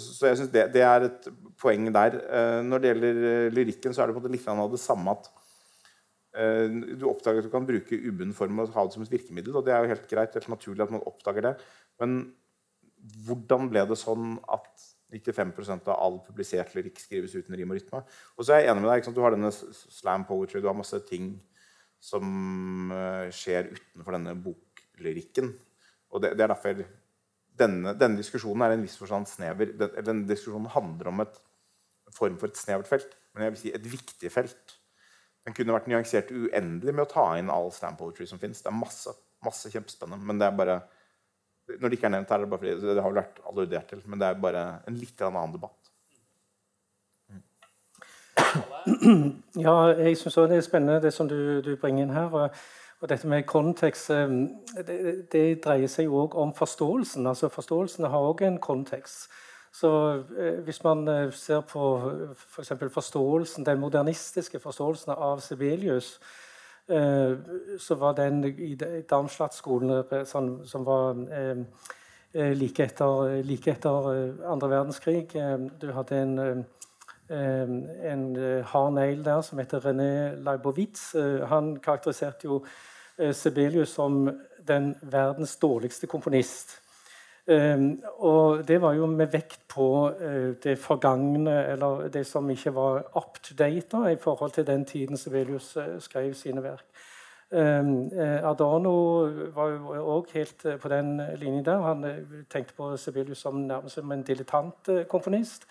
så, 0.00 0.28
jeg 0.30 0.38
synes 0.38 0.52
det, 0.54 0.68
det, 0.72 0.82
er 0.86 1.08
et 1.08 1.26
poeng 1.60 1.90
der. 1.94 2.20
Uh, 2.26 2.60
når 2.66 2.82
det 2.82 2.92
gjelder 2.92 3.24
uh, 3.24 3.48
lyrikken, 3.54 3.94
så 3.94 4.02
er 4.02 4.10
det 4.10 4.16
på 4.16 4.22
en 4.22 4.26
måte 4.26 4.36
litt 4.36 4.48
av 4.52 4.72
det 4.72 4.82
samme 4.82 5.16
at 5.16 5.32
du 6.36 7.06
oppdager 7.08 7.40
at 7.40 7.46
du 7.46 7.48
kan 7.48 7.64
bruke 7.64 7.96
ubunden 7.96 8.34
form 8.36 8.58
og 8.60 8.74
ha 8.74 8.82
det 8.84 8.92
som 8.92 9.06
et 9.06 9.12
virkemiddel. 9.14 9.54
og 9.56 9.62
Det 9.64 9.72
er 9.72 9.80
jo 9.80 9.88
helt 9.94 10.10
greit, 10.10 10.34
helt 10.36 10.50
naturlig 10.52 10.82
at 10.84 10.90
man 10.92 11.06
oppdager 11.08 11.46
det. 11.46 11.52
Men 11.96 12.18
hvordan 13.26 13.70
ble 13.70 13.84
det 13.88 13.98
sånn 14.00 14.34
at 14.52 14.65
95 15.12 15.86
av 15.86 15.94
all 15.94 16.18
publisert 16.26 16.72
lyrikk 16.74 16.98
skrives 16.98 17.34
uten 17.36 17.54
rim 17.56 17.70
og 17.70 17.78
rytme. 17.78 18.02
Og 18.36 18.46
så 18.46 18.56
er 18.56 18.64
jeg 18.64 18.72
enig 18.72 18.82
med 18.82 18.90
deg, 18.90 19.10
Du 19.14 19.22
har 19.22 19.34
denne 19.34 19.52
slam 19.52 20.26
poetry, 20.26 20.60
du 20.60 20.66
har 20.66 20.76
masse 20.76 20.98
ting 21.06 21.36
som 22.02 22.92
uh, 22.92 23.26
skjer 23.34 23.70
utenfor 23.72 24.16
denne 24.16 24.34
boklyrikken. 24.42 25.52
Og 26.12 26.22
det, 26.22 26.34
det, 26.36 26.44
er 26.44 26.52
derfor 26.52 26.80
denne, 27.56 27.94
denne, 27.98 28.18
diskusjonen 28.18 28.66
er 28.66 28.74
en 28.74 28.84
viss 28.84 28.98
forstand 29.00 29.30
snever. 29.30 29.72
Den, 29.78 29.94
denne 30.06 30.26
diskusjonen 30.28 30.70
handler 30.74 31.12
om 31.12 31.22
et, 31.24 31.38
en 32.06 32.16
form 32.16 32.40
for 32.40 32.50
et 32.50 32.58
snevert 32.60 32.90
felt, 32.90 33.16
men 33.34 33.46
jeg 33.46 33.54
vil 33.54 33.62
si 33.62 33.72
et 33.78 33.88
viktig 33.96 34.32
felt. 34.32 34.76
Den 35.46 35.54
kunne 35.54 35.74
vært 35.76 35.88
nyansert 35.90 36.32
uendelig 36.34 36.92
med 36.94 37.06
å 37.06 37.10
ta 37.10 37.28
inn 37.38 37.52
all 37.54 37.70
slam 37.74 37.98
poetry 37.98 38.26
som 38.26 38.40
fins. 38.42 38.64
Det 38.64 38.70
er 38.72 38.78
masse, 38.78 39.12
masse 39.46 39.70
kjempespennende, 39.70 40.26
men 40.26 40.42
det 40.42 40.48
er 40.48 40.58
bare 40.58 40.80
når 41.66 41.88
det 41.88 41.98
ikke 41.98 42.06
er 42.06 42.14
nevnt 42.14 42.30
her, 42.30 42.38
er 42.38 42.46
det 42.46 42.52
bare 42.52 42.62
fordi 42.62 42.94
det 42.94 43.02
har 43.02 43.18
vært 43.18 43.42
alludert 43.50 43.90
til. 43.90 44.02
Men 44.06 44.22
det 44.22 44.28
er 44.28 44.40
bare 44.40 44.64
en 44.86 44.98
litt 44.98 45.22
annen 45.26 45.54
debatt. 45.56 45.86
Ja, 49.56 49.76
jeg 49.98 50.18
syns 50.20 50.36
òg 50.38 50.50
det 50.50 50.60
er 50.60 50.66
spennende 50.66 51.02
det 51.02 51.12
som 51.14 51.28
du, 51.28 51.60
du 51.64 51.72
bringer 51.80 52.06
inn 52.06 52.14
her. 52.14 52.30
Og, 52.30 52.60
og, 53.00 53.08
dette 53.10 53.28
med 53.28 53.46
kontekst 53.48 54.10
eh, 54.14 54.36
det, 54.86 54.98
det 55.32 55.44
dreier 55.64 55.90
seg 55.90 56.06
jo 56.06 56.22
òg 56.22 56.36
om 56.38 56.54
forståelsen. 56.56 57.26
Altså 57.26 57.50
Forståelsen 57.52 58.08
har 58.12 58.30
òg 58.30 58.44
en 58.46 58.60
kontekst. 58.62 59.26
Så 59.74 59.90
eh, 60.38 60.60
Hvis 60.64 60.82
man 60.84 61.08
eh, 61.08 61.32
ser 61.32 61.64
på 61.66 61.84
f.eks. 62.36 62.72
For 62.78 62.94
forståelsen, 63.00 63.66
den 63.66 63.80
modernistiske 63.80 64.60
forståelsen 64.62 65.16
av 65.16 65.40
Sibelius, 65.44 66.16
så 67.78 67.94
var 67.98 68.12
den 68.14 68.44
i 68.44 68.74
Darmstadt-skolen 69.10 69.90
eh, 69.90 70.24
som, 70.24 70.84
var 70.86 71.16
eh, 71.32 72.52
like 72.54 72.84
etter, 72.84 73.42
like 73.42 73.70
etter 73.70 74.08
andre 74.46 74.70
verdenskrig. 74.70 75.32
Du 75.80 75.88
hadde 75.92 76.18
en, 76.22 76.64
en 77.30 78.24
hard 78.70 78.92
nail 78.92 79.24
der 79.24 79.40
som 79.42 79.58
heter 79.58 79.80
René 79.80 80.34
Leibowitz. 80.36 81.14
Han 81.48 81.76
karakteriserte 81.80 82.44
jo 82.44 82.60
Sibelius 83.32 83.96
som 83.96 84.28
den 84.68 84.94
verdens 85.02 85.56
dårligste 85.56 86.06
komponist. 86.06 86.76
Um, 87.48 88.02
og 88.18 88.68
det 88.68 88.80
var 88.82 88.92
jo 88.92 89.06
med 89.06 89.26
vekt 89.30 89.60
på 89.68 90.10
uh, 90.10 90.54
det 90.64 90.78
forgangne, 90.78 91.66
eller 91.66 92.08
det 92.08 92.26
som 92.26 92.50
ikke 92.50 92.74
var 92.74 93.04
up 93.16 93.38
to 93.42 93.54
date 93.58 93.86
da, 93.92 94.08
i 94.10 94.16
forhold 94.16 94.50
til 94.50 94.66
den 94.66 94.84
tiden 94.84 95.16
Sibelius 95.16 95.76
uh, 95.76 95.82
skrev 95.98 96.34
sine 96.34 96.62
verk. 96.62 96.84
Um, 97.50 98.10
uh, 98.10 98.50
Adorno 98.50 98.94
var 99.54 99.68
jo 99.68 100.16
òg 100.16 100.32
helt 100.34 100.66
på 100.82 100.88
den 100.88 101.20
linjen 101.36 101.64
der. 101.64 101.86
Han 101.86 102.04
tenkte 102.50 102.74
på 102.74 102.96
Sibelius 102.96 103.38
som 103.38 103.54
nærmest 103.54 103.94
som 103.94 104.12
en 104.12 104.22
dilettantkomponist. 104.22 105.66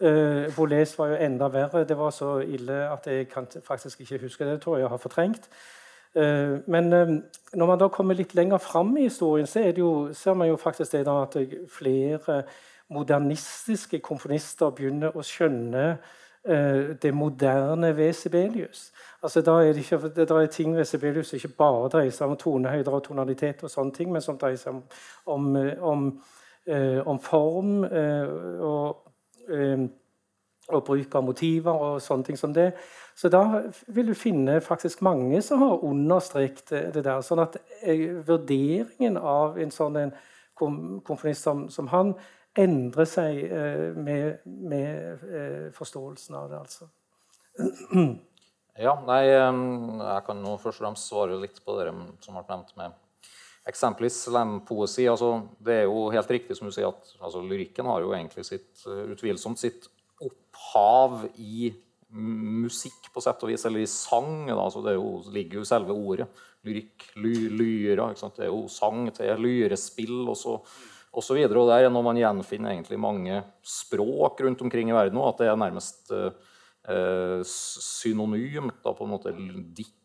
Uh, 0.00 0.48
Boles 0.56 0.98
var 0.98 1.06
jo 1.12 1.20
enda 1.20 1.48
verre. 1.48 1.84
Det 1.84 1.98
var 1.98 2.10
så 2.10 2.38
ille 2.38 2.88
at 2.88 3.06
jeg 3.06 3.28
kan 3.28 3.46
faktisk 3.64 4.00
ikke 4.00 4.18
huske 4.22 4.44
det. 4.44 4.60
tror 4.60 4.78
jeg 4.78 4.88
har 4.88 4.96
fortrengt. 4.96 5.50
Eh, 6.16 6.58
men 6.66 6.92
eh, 6.92 7.08
når 7.52 7.66
man 7.66 7.78
da 7.78 7.88
kommer 7.88 8.14
litt 8.14 8.34
lenger 8.34 8.58
fram 8.58 8.96
i 8.96 9.06
historien, 9.06 9.46
så 9.46 9.64
jo, 9.76 10.12
ser 10.14 10.34
man 10.34 10.48
jo 10.48 10.56
faktisk 10.56 10.92
det 10.92 11.06
at 11.08 11.36
flere 11.72 12.42
modernistiske 12.92 14.02
komponister 14.04 14.70
begynner 14.76 15.16
å 15.16 15.24
skjønne 15.24 15.84
eh, 16.44 16.92
det 17.02 17.14
moderne 17.14 17.94
ved 17.96 18.12
Sibelius. 18.12 18.90
Altså, 19.22 19.40
da 19.40 19.62
er 19.62 19.72
det, 19.72 19.86
ikke, 19.86 20.12
det 20.12 20.28
er 20.30 20.46
ting 20.52 20.76
ved 20.76 20.84
Sibelius 20.84 21.32
ikke 21.32 21.54
bare 21.58 21.88
dreier 21.88 22.12
seg 22.12 22.28
om 22.28 22.36
tonehøyder 22.36 22.92
og 22.92 23.04
tonalitet, 23.04 23.64
og 23.64 23.70
sånne 23.70 23.96
ting, 23.96 24.12
men 24.12 24.20
som 24.20 24.38
dreier 24.38 24.60
seg 24.60 24.74
om, 24.74 24.82
om, 25.26 25.56
om, 25.80 26.08
om 27.06 27.18
form 27.22 27.84
og, 27.84 29.08
og 30.68 30.84
bruk 30.86 31.14
av 31.14 31.24
motiver 31.24 31.72
og 31.72 32.02
sånne 32.02 32.28
ting 32.28 32.38
som 32.38 32.52
det. 32.54 32.72
Så 33.22 33.28
da 33.30 33.42
vil 33.86 34.08
du 34.10 34.16
finne 34.18 34.56
faktisk 34.60 35.04
mange 35.06 35.38
som 35.46 35.60
har 35.62 35.84
understreket 35.86 36.72
det 36.94 37.04
der. 37.06 37.20
sånn 37.22 37.44
at 37.44 37.54
eh, 37.86 38.08
vurderingen 38.26 39.14
av 39.16 39.60
en 39.62 39.70
sånn 39.70 39.98
en 40.00 40.10
komponist 40.58 41.46
som, 41.46 41.68
som, 41.70 41.86
han 41.92 42.10
endrer 42.58 43.06
seg 43.06 43.38
eh, 43.46 43.84
med, 43.94 44.42
med 44.42 45.22
eh, 45.28 45.68
forståelsen 45.76 46.34
av 46.40 46.50
det, 46.50 46.64
altså. 46.64 46.90
Ja, 48.80 48.96
nei, 49.06 49.20
jeg 49.28 50.26
kan 50.26 50.42
nå 50.42 50.56
først 50.58 50.80
og 50.80 50.86
fremst 50.88 51.10
svare 51.12 51.38
litt 51.38 51.62
på 51.62 51.78
det 51.78 51.92
som 52.24 52.34
ble 52.40 52.44
nevnt 52.48 52.74
med 52.80 52.98
eksempelvis 53.70 54.18
slampoesi. 54.24 55.06
Altså, 55.12 55.30
det 55.62 55.82
er 55.82 55.86
jo 55.86 56.08
helt 56.10 56.34
riktig 56.34 56.58
som 56.58 56.66
du 56.66 56.74
sier 56.74 56.90
at 56.90 57.14
altså, 57.20 57.44
lyrikken 57.46 57.86
har 57.86 58.02
jo 58.02 58.14
egentlig 58.16 58.48
sitt, 58.48 58.72
utvilsomt 58.88 59.62
sitt 59.62 59.86
opphav 60.24 61.28
i 61.36 61.70
musikk, 62.12 63.08
på 63.12 63.22
sett 63.24 63.42
og 63.44 63.50
vis, 63.52 63.64
eller 63.68 63.82
i 63.82 63.90
sang. 63.90 64.46
Da. 64.50 64.66
så 64.70 64.82
det 64.84 64.96
jo, 64.98 65.22
ligger 65.32 65.60
jo 65.60 65.68
selve 65.68 65.96
ordet. 65.96 66.28
Lyrikk, 66.66 67.08
ly, 67.18 67.34
lyra. 67.56 68.10
Det 68.12 68.46
er 68.46 68.52
jo 68.52 68.66
sang 68.70 69.08
til 69.14 69.40
lyrespill 69.40 70.28
og 70.30 70.36
så, 70.38 70.58
videre. 71.34 71.58
Og 71.58 71.70
der 71.70 71.86
er 71.86 71.92
når 71.92 72.06
man 72.06 72.20
gjenfinner 72.20 72.74
egentlig 72.74 73.00
mange 73.00 73.42
språk 73.66 74.44
rundt 74.44 74.62
omkring 74.64 74.92
i 74.92 74.96
verden 74.96 75.20
òg, 75.20 75.32
at 75.32 75.42
det 75.42 75.50
er 75.50 75.58
nærmest 75.64 76.14
eh, 76.14 77.42
synonymt. 77.48 78.80
Da, 78.84 78.94
på 78.94 79.08
en 79.08 79.14
måte 79.16 79.34
dikt 79.34 79.98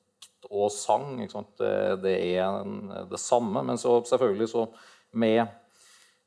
og 0.50 0.72
sang. 0.72 1.20
Det, 1.20 1.74
det, 2.04 2.18
er 2.38 2.62
en, 2.64 2.92
det 3.12 3.22
samme. 3.22 3.66
Men 3.68 3.80
så 3.82 4.00
selvfølgelig 4.08 4.52
så 4.54 4.68
med 5.18 5.44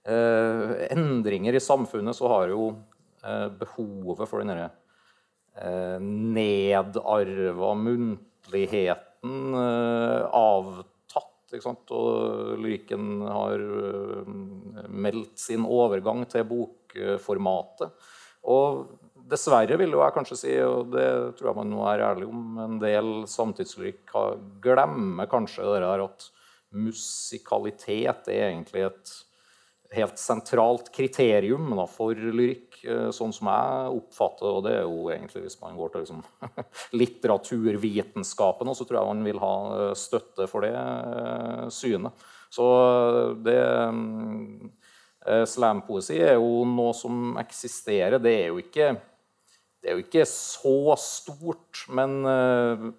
eh, 0.04 0.76
endringer 0.92 1.56
i 1.56 1.62
samfunnet 1.62 2.16
så 2.16 2.28
har 2.32 2.52
jo 2.52 2.70
eh, 3.24 3.48
behovet 3.60 4.28
for 4.28 4.44
den 4.44 4.54
eh, 4.56 4.70
nedarva 6.00 7.74
muntligheten 7.74 9.54
eh, 9.54 10.22
avtatt. 10.30 11.36
Og 11.90 12.58
Lyken 12.62 13.22
har 13.26 13.58
eh, 13.58 14.28
meldt 14.86 15.38
sin 15.42 15.66
overgang 15.66 16.22
til 16.30 16.46
bokformatet. 16.46 17.90
Og 18.46 18.84
dessverre 19.30 19.76
vil 19.78 19.96
jeg 19.98 20.14
kanskje 20.14 20.38
si, 20.38 20.52
og 20.62 20.92
det 20.94 21.08
tror 21.38 21.50
jeg 21.50 21.58
man 21.58 21.74
må 21.74 21.82
være 21.84 22.12
ærlig 22.14 22.28
om, 22.30 22.44
en 22.62 22.78
del 22.82 23.10
samtidslyrikk 23.30 24.14
glemmer 24.62 25.28
kanskje 25.30 25.66
det 25.66 25.82
der 25.84 26.04
at 26.06 26.30
musikalitet 26.70 28.30
er 28.30 28.46
egentlig 28.52 28.86
et 28.86 29.12
helt 29.94 30.18
sentralt 30.18 30.90
kriterium 30.94 31.72
da, 31.74 31.84
for 31.90 32.14
lyrikk, 32.14 32.78
eh, 32.84 33.08
sånn 33.14 33.32
som 33.34 33.50
jeg 33.50 33.94
oppfatter. 33.98 34.48
Og 34.50 34.64
det 34.66 34.74
er 34.78 34.84
jo 34.84 35.08
egentlig, 35.10 35.44
hvis 35.46 35.58
man 35.62 35.78
går 35.78 35.92
til 35.92 36.04
liksom, 36.04 36.22
litteraturvitenskapen, 37.02 38.70
så 38.76 38.86
tror 38.86 39.00
jeg 39.00 39.10
man 39.10 39.26
vil 39.26 39.42
ha 39.42 39.54
eh, 39.78 39.94
støtte 39.98 40.46
for 40.50 40.66
det 40.66 40.74
eh, 40.76 41.64
synet. 41.74 42.28
Så 42.50 42.66
det 43.46 43.60
Slampoesi 45.46 46.16
er 46.18 46.32
jo 46.34 46.64
noe 46.66 46.90
som 46.98 47.36
eksisterer. 47.38 48.18
Det 48.18 48.32
er 48.32 48.48
jo 48.48 48.58
ikke, 48.58 48.88
det 49.78 49.92
er 49.92 49.94
jo 49.94 50.02
ikke 50.02 50.24
så 50.26 50.96
stort, 50.98 51.84
men 51.94 52.16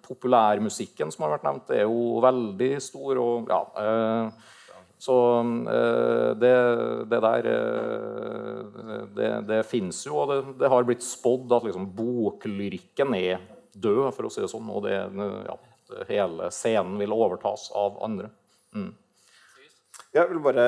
populærmusikken 0.00 1.12
som 1.12 1.26
har 1.26 1.34
vært 1.34 1.44
nevnt, 1.50 1.74
er 1.76 1.84
jo 1.84 2.22
veldig 2.24 2.70
stor. 2.80 3.20
og 3.20 3.52
ja, 3.52 3.60
så 5.02 5.14
eh, 5.66 6.30
det, 6.38 6.52
det 7.10 7.18
der 7.24 7.46
eh, 7.50 9.00
Det, 9.16 9.30
det 9.48 9.60
fins 9.66 10.04
jo, 10.06 10.20
og 10.22 10.30
det, 10.30 10.38
det, 10.60 10.70
har 10.70 10.86
blitt 10.86 11.02
spådd 11.02 11.50
at 11.56 11.66
liksom, 11.66 11.88
boklyrikken 11.96 13.16
er 13.18 13.42
død, 13.72 14.12
for 14.14 14.28
å 14.28 14.30
si 14.32 14.44
det 14.44 14.50
sånn. 14.52 14.70
Og 14.70 14.86
det, 14.86 14.94
ja, 14.94 15.56
hele 16.08 16.52
scenen 16.54 16.94
vil 17.00 17.14
overtas 17.16 17.66
av 17.76 17.98
andre. 18.06 18.30
Mm. 18.76 18.92
Jeg 20.12 20.28
vil 20.28 20.40
bare, 20.44 20.64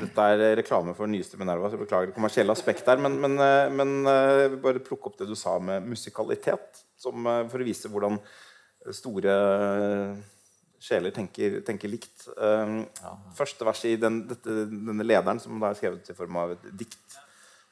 Dette 0.00 0.26
er 0.34 0.44
reklame 0.58 0.96
for 0.96 1.10
nyeste 1.10 1.38
Minerva, 1.38 1.68
så 1.68 1.78
jeg 1.78 1.84
beklager 1.84 2.10
det 2.10 2.16
kommersielle 2.16 2.56
aspektet 2.56 2.90
her. 2.90 3.02
Men, 3.06 3.20
men, 3.22 3.38
eh, 3.38 3.70
men, 3.70 3.96
jeg 4.02 4.54
vil 4.56 4.62
bare 4.66 4.82
plukke 4.82 5.12
opp 5.12 5.20
det 5.22 5.30
du 5.30 5.36
sa 5.38 5.60
med 5.62 5.86
musikalitet, 5.94 6.82
som, 6.98 7.22
for 7.22 7.62
å 7.62 7.70
vise 7.70 7.92
hvordan 7.92 8.18
store 8.92 9.38
sjeler 10.82 11.14
tenker, 11.14 11.60
tenker 11.66 11.90
likt. 11.90 12.26
Um, 12.36 12.82
ja. 13.00 13.12
Første 13.36 13.66
verset 13.66 13.94
i 13.94 14.00
den, 14.00 14.22
dette, 14.30 14.64
denne 14.70 15.06
lederen, 15.06 15.40
som 15.42 15.60
da 15.60 15.70
er 15.70 15.78
skrevet 15.78 16.10
i 16.10 16.16
form 16.16 16.40
av 16.40 16.54
et 16.56 16.66
dikt, 16.84 17.18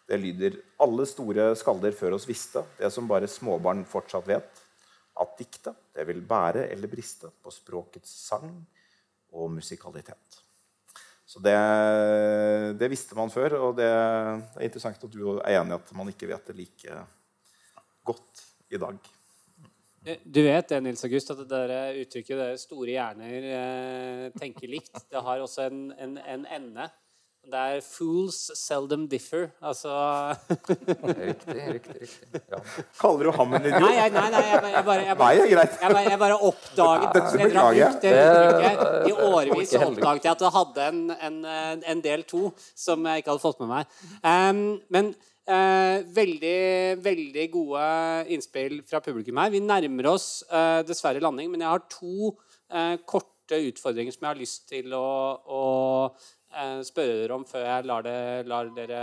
det 0.08 0.18
lyder 0.18 0.58
Alle 0.82 1.06
store 1.08 1.52
skalder 1.56 1.94
før 1.96 2.16
oss 2.18 2.26
visste 2.28 2.64
det 2.76 2.90
som 2.92 3.08
bare 3.08 3.30
småbarn 3.30 3.84
fortsatt 3.88 4.26
vet, 4.28 4.62
at 5.22 5.34
diktet 5.38 5.78
det 5.94 6.06
vil 6.08 6.22
bære 6.26 6.66
eller 6.72 6.90
briste 6.90 7.30
på 7.42 7.52
språkets 7.54 8.10
sang 8.26 8.50
og 9.32 9.50
musikalitet. 9.54 10.40
Så 11.24 11.40
det, 11.40 11.56
det 12.76 12.90
visste 12.92 13.16
man 13.16 13.32
før, 13.32 13.56
og 13.68 13.76
det, 13.78 13.88
det 13.88 14.60
er 14.60 14.66
interessant 14.66 15.04
at 15.06 15.14
du 15.14 15.22
er 15.38 15.54
enig 15.54 15.72
i 15.72 15.78
at 15.78 15.92
man 15.96 16.10
ikke 16.12 16.28
vet 16.28 16.50
det 16.50 16.58
like 16.58 17.04
godt 18.04 18.42
i 18.72 18.80
dag. 18.80 18.98
Du 20.02 20.42
vet 20.42 20.68
det, 20.68 20.80
Nils 20.82 21.04
August, 21.06 21.30
at 21.30 21.44
det 21.44 21.48
der 21.50 22.00
uttrykket 22.02 22.38
der 22.40 22.56
store 22.58 22.90
hjerner 22.90 23.46
eh, 23.54 24.24
tenker 24.34 24.70
likt, 24.70 24.96
det 25.10 25.22
har 25.22 25.44
også 25.44 25.68
en, 25.68 25.84
en, 25.94 26.18
en 26.18 26.46
ende. 26.50 26.88
Det 27.42 27.58
er 27.58 27.80
'fools 27.82 28.36
seldom 28.54 29.08
differ'. 29.10 29.48
Altså 29.62 29.90
Riktig, 30.48 31.56
riktig. 31.72 32.02
riktig. 32.02 32.40
Ja. 32.50 32.60
Kaller 33.00 33.24
du 33.24 33.30
ham 33.34 33.54
en 33.54 33.66
idiot? 33.66 33.80
Nei, 33.82 34.08
nei, 34.14 34.30
nei, 34.30 34.42
jeg, 34.46 34.52
jeg, 34.52 34.84
bare, 34.84 35.06
jeg, 35.06 35.16
bare, 35.16 35.32
jeg, 35.48 35.56
bare, 35.80 36.04
jeg, 36.10 36.18
bare, 36.18 36.36
oppdaget 36.38 37.08
Dette 37.16 37.42
beklager 37.42 37.80
jeg. 37.80 37.98
Det. 38.02 39.10
I 39.10 39.12
årevis 39.12 39.74
oppdaget 39.74 40.24
jeg 40.24 40.32
at 40.36 40.44
det 40.44 40.52
hadde 40.58 40.86
en, 40.92 41.02
en, 41.10 41.42
en, 41.94 42.04
del 42.06 42.22
to 42.22 42.52
som 42.78 43.10
jeg 43.10 43.24
ikke 43.24 43.34
hadde 43.34 43.42
fått 43.42 43.62
med 43.64 43.74
meg. 43.74 43.98
Um, 44.22 44.64
men 44.94 45.14
Eh, 45.42 46.04
veldig, 46.14 47.02
veldig 47.02 47.44
gode 47.50 47.86
innspill 48.30 48.76
fra 48.86 49.00
publikum 49.02 49.40
her. 49.42 49.50
Vi 49.50 49.58
nærmer 49.58 50.12
oss 50.12 50.44
eh, 50.46 50.82
dessverre 50.86 51.22
landing, 51.22 51.50
men 51.50 51.64
jeg 51.64 51.72
har 51.72 51.82
to 51.90 52.30
eh, 52.70 52.94
korte 53.02 53.58
utfordringer 53.72 54.14
som 54.14 54.22
jeg 54.22 54.30
har 54.30 54.38
lyst 54.38 54.68
til 54.70 54.94
å, 54.94 55.02
å 55.42 55.62
eh, 56.54 56.78
spørre 56.86 57.18
dere 57.24 57.34
om 57.34 57.46
før 57.48 57.66
jeg 57.66 57.88
lar, 57.90 58.06
det, 58.06 58.16
lar, 58.46 58.70
dere 58.76 59.02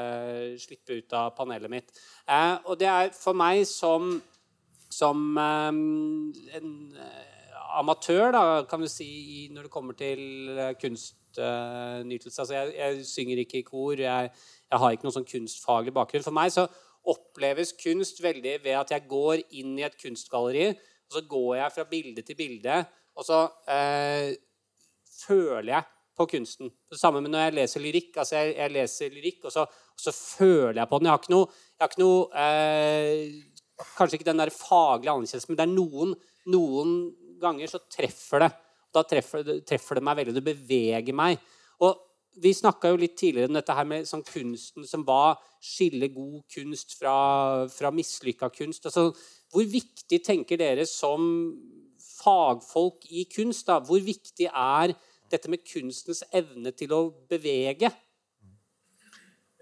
slippe 0.64 1.02
ut 1.02 1.20
av 1.20 1.36
panelet 1.36 1.76
mitt. 1.76 1.91
Eh, 2.24 2.56
og 2.64 2.80
det 2.80 2.88
er 2.88 3.11
for 3.20 3.36
meg 3.36 3.66
som, 3.68 4.16
som 4.88 5.28
eh, 5.44 5.70
en 6.56 6.74
amatør, 7.84 8.30
da, 8.32 8.45
kan 8.64 8.88
vi 8.88 8.94
si, 8.95 9.11
når 9.52 9.68
det 9.68 9.76
kommer 9.76 9.99
til 9.99 10.56
kunstnytelse. 11.35 12.41
Altså, 12.41 12.53
jeg, 12.56 12.73
jeg 12.77 13.06
synger 13.06 13.43
ikke 13.43 13.61
i 13.61 13.68
kor. 13.68 13.99
jeg 13.99 14.31
jeg 14.69 14.81
har 14.81 14.93
ikke 14.93 15.07
noen 15.07 15.15
sånn 15.15 15.30
kunstfaglig 15.30 15.93
bakgrunn. 15.95 16.26
For 16.26 16.35
meg 16.35 16.53
så 16.53 16.68
oppleves 17.10 17.73
kunst 17.80 18.19
veldig 18.22 18.60
ved 18.61 18.76
at 18.77 18.91
jeg 18.93 19.07
går 19.10 19.41
inn 19.57 19.77
i 19.80 19.85
et 19.88 19.97
kunstgalleri, 19.97 20.68
og 21.10 21.15
så 21.15 21.23
går 21.26 21.53
jeg 21.57 21.76
fra 21.76 21.85
bilde 21.89 22.26
til 22.26 22.38
bilde, 22.38 22.76
og 23.18 23.26
så 23.26 23.39
eh, 23.72 24.35
føler 25.23 25.72
jeg 25.73 25.88
på 26.19 26.27
kunsten. 26.35 26.69
Det 26.91 26.99
samme 26.99 27.23
med 27.23 27.34
når 27.34 27.47
jeg 27.47 27.56
leser 27.57 27.84
lyrikk. 27.84 28.11
altså 28.19 28.35
Jeg, 28.35 28.56
jeg 28.60 28.73
leser 28.76 29.15
lyrikk, 29.15 29.39
og 29.47 29.56
så, 29.56 29.64
og 29.65 30.03
så, 30.03 30.14
føler 30.14 30.81
jeg 30.81 30.89
på 30.91 30.99
den. 30.99 31.07
Jeg 31.07 31.15
har 31.15 31.23
ikke 31.23 31.34
noe, 31.34 31.49
har 31.80 31.91
ikke 31.91 32.03
noe 32.03 32.43
eh, 32.43 33.56
Kanskje 33.95 34.18
ikke 34.18 34.27
den 34.27 34.41
der 34.41 34.49
faglige 34.51 35.14
anerkjennelsen, 35.14 35.53
men 35.53 35.56
det 35.56 35.64
er 35.64 35.72
noen, 35.72 36.10
noen 36.51 36.89
ganger 37.39 37.72
så 37.72 37.80
treffer 37.88 38.43
det. 38.43 38.49
Da 38.95 39.03
treffer, 39.07 39.44
treffer 39.68 39.99
det 39.99 40.06
meg 40.06 40.22
veldig. 40.22 40.36
Det 40.38 40.45
beveger 40.45 41.16
meg. 41.16 41.41
Og 41.86 41.98
vi 42.40 42.53
snakka 42.56 42.91
jo 42.91 42.99
litt 43.02 43.18
tidligere 43.20 43.49
om 43.49 43.57
dette 43.57 43.76
her 43.76 43.88
med 43.88 44.07
sånn 44.07 44.24
kunsten 44.26 44.86
som 44.88 45.03
var 45.07 45.40
skille 45.64 46.07
god 46.14 46.41
kunst 46.53 46.95
fra, 46.99 47.16
fra 47.74 47.91
mislykka 47.94 48.52
kunst. 48.56 48.88
Altså, 48.88 49.10
hvor 49.52 49.66
viktig 49.68 50.22
tenker 50.24 50.60
dere 50.60 50.86
som 50.88 51.24
fagfolk 52.20 53.07
i 53.11 53.26
kunst, 53.32 53.68
da, 53.70 53.80
hvor 53.84 54.02
viktig 54.03 54.49
er 54.49 54.94
dette 55.30 55.52
med 55.52 55.66
kunstens 55.68 56.24
evne 56.36 56.74
til 56.76 56.94
å 56.95 57.02
bevege? 57.30 57.91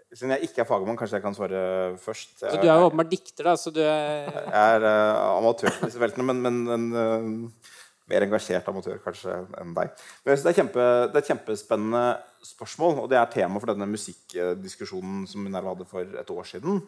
Siden 0.08 0.32
jeg 0.38 0.48
ikke 0.48 0.64
er 0.64 0.70
fagmann, 0.70 0.96
kanskje 0.98 1.20
jeg 1.20 1.26
kan 1.26 1.36
svare 1.36 1.62
først. 2.00 2.38
så 2.40 2.54
du 2.62 2.70
er 2.70 2.80
jo 2.80 2.88
åpenbart 2.88 3.10
dikter, 3.12 3.50
da? 3.50 3.58
så 3.60 3.74
du 3.76 3.82
er... 3.84 4.30
Jeg 4.32 4.78
er 4.78 4.86
uh, 4.88 5.36
amatør 5.36 5.74
på 5.76 5.90
disse 5.90 6.00
feltene, 6.00 6.24
men, 6.30 6.40
men, 6.46 6.62
men 6.70 6.86
uh, 6.96 7.74
mer 8.08 8.26
engasjert 8.26 8.68
amatør 8.72 9.02
kanskje 9.04 9.36
enn 9.60 9.76
deg. 9.76 9.92
Men 10.24 10.40
det, 10.40 10.52
er 10.52 10.58
kjempe, 10.62 10.88
det 11.12 11.20
er 11.20 11.24
et 11.24 11.32
kjempespennende 11.34 12.06
spørsmål, 12.48 13.04
og 13.04 13.12
det 13.12 13.20
er 13.20 13.30
tema 13.34 13.62
for 13.62 13.74
denne 13.74 13.90
musikkdiskusjonen 13.92 15.26
som 15.30 15.44
Minerva 15.44 15.74
hadde 15.76 15.90
for 15.90 16.20
et 16.22 16.34
år 16.34 16.50
siden. 16.56 16.82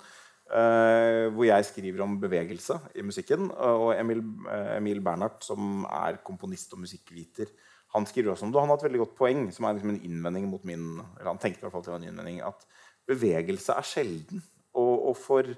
Uh, 0.50 1.30
hvor 1.36 1.46
jeg 1.46 1.66
skriver 1.68 2.02
om 2.02 2.16
bevegelse 2.18 2.80
i 2.98 3.04
musikken. 3.06 3.52
Og 3.54 3.92
Emil, 3.94 4.24
uh, 4.48 4.78
Emil 4.80 5.04
Bernhardt, 5.06 5.44
som 5.46 5.84
er 5.86 6.24
komponist 6.26 6.74
og 6.74 6.82
musikkviter, 6.82 7.52
han 7.94 8.06
skriver 8.10 8.34
også 8.34 8.48
om 8.48 8.54
det. 8.54 8.62
Han 8.62 8.72
har 8.72 8.80
et 8.80 8.86
veldig 8.88 9.02
godt 9.04 9.18
poeng, 9.18 9.44
som 9.54 9.66
er 9.66 9.78
liksom 9.78 9.94
en 9.94 10.02
innvending 10.06 10.48
mot 10.50 10.66
min 10.66 10.88
eller 11.02 11.32
han 11.32 11.42
tenkte 11.42 11.62
i 11.62 11.66
hvert 11.68 11.76
fall 11.76 11.86
til 11.86 11.96
en 11.98 12.08
innvending, 12.10 12.42
at 12.46 12.66
bevegelse 13.10 13.76
er 13.78 13.86
sjelden. 13.86 14.42
Og, 14.78 15.10
og 15.12 15.16
for 15.18 15.54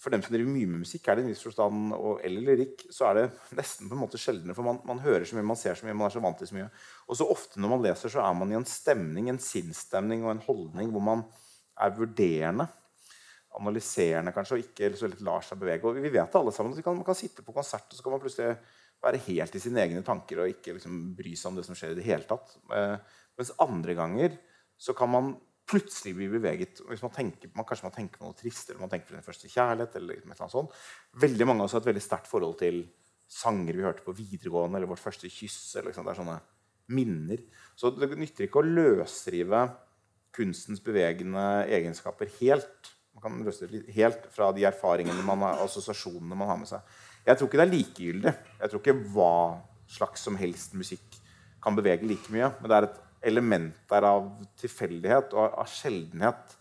for 0.00 0.12
dem 0.12 0.22
som 0.24 0.34
driver 0.34 0.50
mye 0.50 0.68
med 0.68 0.82
musikk, 0.82 1.06
er 1.08 1.16
det 1.16 1.24
en 1.24 1.30
viss 1.30 1.42
forstand, 1.46 1.94
og, 1.96 2.18
eller 2.26 2.44
lyrikk, 2.48 2.86
så 2.92 3.06
er 3.08 3.18
det 3.18 3.24
nesten 3.56 3.88
på 3.88 3.96
en 3.96 4.02
måte 4.02 4.20
sjeldnere. 4.20 4.56
For 4.56 4.66
man, 4.66 4.80
man, 4.88 5.00
hører 5.04 5.24
så 5.28 5.38
mye, 5.38 5.46
man 5.46 5.60
ser 5.60 5.78
så 5.78 5.86
mye, 5.86 5.96
man 5.96 6.08
er 6.08 6.14
så 6.16 6.22
vant 6.24 6.40
til 6.40 6.50
så 6.50 6.56
mye. 6.58 6.68
Og 7.08 7.18
så 7.18 7.28
ofte 7.30 7.62
når 7.62 7.72
man 7.72 7.84
leser, 7.86 8.12
så 8.12 8.24
er 8.24 8.36
man 8.36 8.52
i 8.52 8.58
en 8.58 8.68
stemning, 8.68 9.30
en 9.30 9.40
sinnsstemning 9.40 10.26
og 10.26 10.34
en 10.34 10.42
holdning 10.44 10.90
hvor 10.92 11.04
man 11.04 11.24
er 11.80 11.94
vurderende. 11.96 12.68
Analyserende, 13.54 14.34
kanskje, 14.34 14.58
og 14.58 14.64
ikke 14.64 14.90
så 14.98 15.08
litt 15.08 15.22
lar 15.24 15.46
seg 15.46 15.60
bevege. 15.62 15.86
Og 15.86 16.02
vi 16.02 16.12
vet 16.12 16.40
alle 16.40 16.52
sammen 16.54 16.74
at 16.74 16.84
kan, 16.84 16.98
Man 16.98 17.06
kan 17.06 17.18
sitte 17.18 17.46
på 17.46 17.54
konsert 17.54 17.86
og 17.86 17.96
så 17.96 18.04
kan 18.04 18.16
man 18.16 18.24
plutselig 18.24 18.58
være 19.04 19.22
helt 19.28 19.54
i 19.54 19.62
sine 19.62 19.82
egne 19.84 20.02
tanker 20.04 20.42
og 20.42 20.50
ikke 20.50 20.76
liksom, 20.76 21.00
bry 21.16 21.34
seg 21.36 21.52
om 21.52 21.58
det 21.60 21.66
som 21.68 21.78
skjer. 21.78 21.94
i 21.94 22.00
det 22.00 22.06
hele 22.08 22.26
tatt. 22.28 22.56
Eh, 22.74 22.96
mens 23.38 23.54
andre 23.62 23.96
ganger 23.98 24.38
så 24.80 24.94
kan 24.96 25.12
man 25.12 25.34
plutselig 25.68 26.14
blir 26.18 26.32
beveget. 26.32 26.82
Hvis 26.88 27.02
man 27.04 27.12
tenker, 27.14 27.50
man, 27.56 27.66
kanskje 27.68 27.88
man 27.88 27.96
tenker 27.96 28.20
på 28.20 28.28
noe 28.28 28.36
trist, 28.38 28.70
eller 28.70 28.84
man 28.84 28.92
tenker 28.92 29.10
på 29.10 29.16
den 29.16 29.26
første 29.26 29.50
kjærlighet. 29.50 29.96
eller 29.96 30.20
liksom 30.20 30.50
sånt. 30.52 30.74
Veldig 31.22 31.48
mange 31.48 31.64
av 31.64 31.68
oss 31.68 31.76
har 31.76 31.84
et 31.84 31.92
veldig 31.92 32.04
sterkt 32.04 32.30
forhold 32.30 32.58
til 32.60 32.84
sanger 33.30 33.76
vi 33.76 33.86
hørte 33.86 34.04
på 34.04 34.14
videregående, 34.16 34.78
eller 34.78 34.90
vårt 34.90 35.02
første 35.02 35.30
kyss. 35.32 35.76
Eller 35.76 35.90
liksom, 35.90 36.04
det 36.04 36.14
er 36.14 36.20
sånne 36.20 36.40
minner. 36.94 37.40
Så 37.76 37.94
det 37.96 38.10
nytter 38.12 38.46
ikke 38.46 38.60
å 38.60 38.68
løsrive 38.68 39.64
kunstens 40.34 40.82
bevegende 40.84 41.64
egenskaper 41.72 42.30
helt. 42.40 42.92
Man 43.14 43.24
kan 43.24 43.42
løsrive 43.46 43.84
helt 43.94 44.26
fra 44.34 44.50
de 44.52 44.66
erfaringene 44.66 45.22
har, 45.22 45.60
assosiasjonene 45.64 46.36
man 46.36 46.50
har 46.50 46.60
med 46.60 46.70
seg. 46.70 46.96
Jeg 47.24 47.38
tror 47.38 47.48
ikke 47.48 47.60
det 47.60 47.66
er 47.66 47.76
likegyldig. 47.76 48.32
Jeg 48.60 48.70
tror 48.70 48.82
ikke 48.82 48.98
hva 49.14 49.34
slags 49.94 50.24
som 50.26 50.36
helst 50.36 50.74
musikk 50.76 51.20
kan 51.64 51.76
bevege 51.76 52.08
like 52.08 52.32
mye. 52.34 52.50
Men 52.60 52.70
det 52.70 52.76
er 52.76 52.88
et 52.88 53.00
element 53.26 53.76
der 53.90 54.06
av 54.08 54.28
tilfeldighet 54.60 55.34
og 55.36 55.58
av 55.62 55.70
sjeldenhet 55.70 56.54